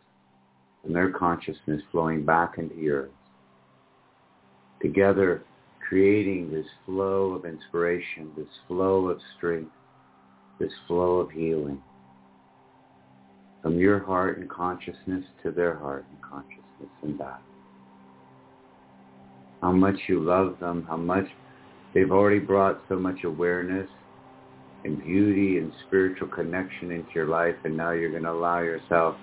and 0.86 0.96
their 0.96 1.12
consciousness 1.12 1.82
flowing 1.92 2.24
back 2.24 2.58
into 2.58 2.76
yours. 2.76 3.12
Together 4.82 5.44
creating 5.86 6.50
this 6.50 6.66
flow 6.86 7.34
of 7.34 7.44
inspiration, 7.44 8.32
this 8.38 8.48
flow 8.70 9.10
of 9.10 9.20
strength, 9.36 9.74
this 10.62 10.72
flow 10.88 11.18
of 11.18 11.30
healing 11.30 11.84
from 13.62 13.78
your 13.78 14.00
heart 14.00 14.38
and 14.38 14.50
consciousness 14.50 15.26
to 15.44 15.52
their 15.52 15.76
heart 15.76 16.06
and 16.10 16.22
consciousness 16.22 16.90
and 17.02 17.18
back. 17.18 17.42
How 19.62 19.74
much 19.74 19.98
you 20.08 20.22
love 20.22 20.56
them, 20.62 20.86
how 20.88 20.96
much 20.96 21.26
they've 21.94 22.14
already 22.14 22.40
brought 22.40 22.80
so 22.88 22.96
much 22.96 23.26
awareness 23.26 23.90
and 24.84 25.00
beauty 25.00 25.58
and 25.58 25.74
spiritual 25.86 26.28
connection 26.28 26.92
into 26.92 27.10
your 27.16 27.28
life 27.28 27.56
and 27.64 27.76
now 27.76 27.92
you're 27.92 28.12
going 28.12 28.24
to 28.24 28.32
allow 28.32 28.60
yourself 28.60 29.16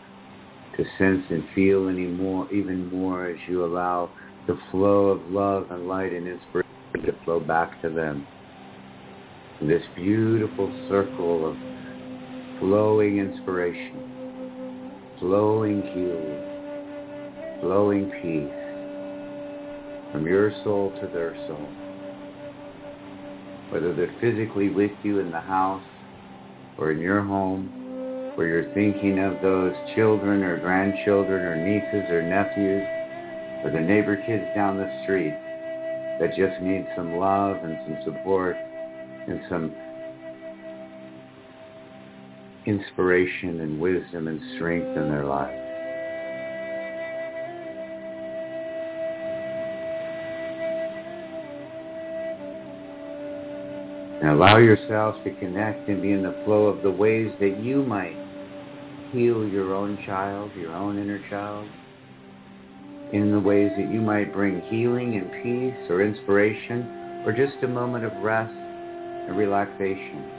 to 0.77 0.85
sense 0.99 1.24
and 1.31 1.45
feel 1.55 1.89
any 1.89 2.07
more, 2.07 2.51
even 2.53 2.91
more 2.91 3.27
as 3.27 3.39
you 3.49 3.65
allow 3.65 4.12
the 4.47 4.59
flow 4.70 5.09
of 5.09 5.31
love 5.31 5.70
and 5.70 5.87
light 5.87 6.12
and 6.12 6.27
inspiration 6.27 6.65
to 7.05 7.12
flow 7.24 7.41
back 7.41 7.81
to 7.82 7.91
them. 7.91 8.27
This 9.61 9.82
beautiful 9.95 10.73
circle 10.89 11.51
of 11.51 11.57
flowing 12.61 13.19
inspiration 13.19 14.20
flowing 15.20 15.82
healing, 15.82 17.61
flowing 17.61 18.11
peace 18.23 18.61
from 20.11 20.27
your 20.27 20.51
soul 20.65 20.91
to 20.99 21.07
their 21.09 21.37
soul. 21.47 21.90
Whether 23.71 23.95
they're 23.95 24.15
physically 24.21 24.69
with 24.69 24.93
you 25.03 25.21
in 25.21 25.31
the 25.31 25.41
house 25.41 25.83
or 26.77 26.93
in 26.93 26.99
your 26.99 27.23
home, 27.23 28.33
where 28.37 28.47
you're 28.47 28.75
thinking 28.75 29.19
of 29.19 29.41
those 29.43 29.75
children 29.95 30.43
or 30.43 30.59
grandchildren 30.59 31.45
or 31.45 31.57
nieces 31.57 32.11
or 32.11 32.23
nephews 32.23 32.87
or 33.65 33.71
the 33.71 33.81
neighbor 33.81 34.17
kids 34.17 34.45
down 34.55 34.77
the 34.77 34.91
street 35.03 35.35
that 36.19 36.31
just 36.37 36.61
need 36.63 36.87
some 36.97 37.17
love 37.17 37.57
and 37.63 37.79
some 37.87 37.99
support 38.05 38.57
and 38.57 39.41
some 39.49 39.75
inspiration 42.67 43.61
and 43.61 43.79
wisdom 43.81 44.29
and 44.29 44.41
strength 44.57 44.97
in 44.97 45.09
their 45.11 45.27
lives. 45.27 45.60
Allow 54.31 54.59
yourselves 54.59 55.19
to 55.24 55.35
connect 55.36 55.89
and 55.89 56.02
be 56.02 56.12
in 56.12 56.23
the 56.23 56.43
flow 56.44 56.66
of 56.66 56.82
the 56.82 56.90
ways 56.90 57.31
that 57.40 57.62
you 57.62 57.82
might 57.82 58.16
heal 59.12 59.47
your 59.47 59.74
own 59.74 59.98
child, 60.07 60.51
your 60.57 60.73
own 60.73 60.98
inner 60.98 61.20
child, 61.28 61.69
in 63.12 63.32
the 63.32 63.40
ways 63.40 63.70
that 63.77 63.93
you 63.93 64.01
might 64.01 64.32
bring 64.32 64.61
healing 64.62 65.16
and 65.16 65.31
peace 65.43 65.90
or 65.90 66.02
inspiration 66.02 67.23
or 67.27 67.32
just 67.32 67.62
a 67.65 67.69
moment 67.69 68.05
of 68.05 68.12
rest 68.23 68.52
and 68.52 69.36
relaxation 69.36 70.31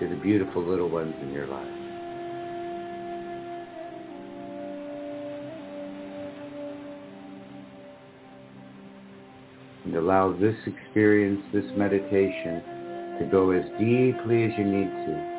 to 0.00 0.08
the 0.08 0.16
beautiful 0.16 0.62
little 0.62 0.88
ones 0.88 1.14
in 1.22 1.32
your 1.32 1.46
life. 1.46 1.66
And 9.84 9.94
allow 9.94 10.32
this 10.32 10.56
experience, 10.66 11.42
this 11.52 11.64
meditation, 11.76 12.73
to 13.18 13.26
go 13.30 13.50
as 13.50 13.64
deeply 13.78 14.44
as 14.44 14.52
you 14.58 14.64
need 14.64 14.90
to. 15.06 15.34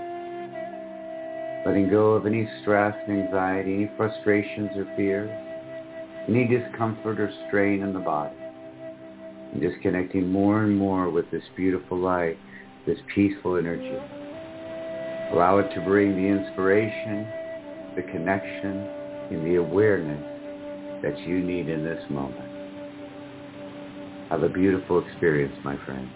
Letting 1.65 1.89
go 1.89 2.14
of 2.14 2.26
any 2.26 2.47
stress 2.61 2.95
and 3.07 3.23
anxiety, 3.23 3.73
any 3.73 3.91
frustrations 3.97 4.69
or 4.77 4.85
fears, 4.95 5.30
any 6.30 6.47
discomfort 6.47 7.19
or 7.19 7.31
strain 7.47 7.81
in 7.81 7.91
the 7.91 7.99
body. 7.99 8.35
And 9.52 9.61
just 9.61 9.81
connecting 9.81 10.30
more 10.30 10.64
and 10.64 10.77
more 10.77 11.10
with 11.10 11.30
this 11.31 11.43
beautiful 11.56 11.97
light, 11.97 12.38
this 12.85 12.99
peaceful 13.14 13.57
energy. 13.57 13.97
Allow 15.34 15.57
it 15.57 15.73
to 15.73 15.81
bring 15.81 16.11
the 16.11 16.27
inspiration, 16.27 17.27
the 17.95 18.03
connection, 18.11 18.88
and 19.31 19.45
the 19.45 19.56
awareness 19.56 21.02
that 21.02 21.18
you 21.27 21.39
need 21.39 21.68
in 21.68 21.84
this 21.84 22.03
moment. 22.10 22.45
Have 24.30 24.43
a 24.43 24.49
beautiful 24.49 25.03
experience, 25.06 25.56
my 25.64 25.77
friend. 25.85 26.10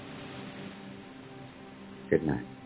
Good 2.10 2.24
night. 2.24 2.59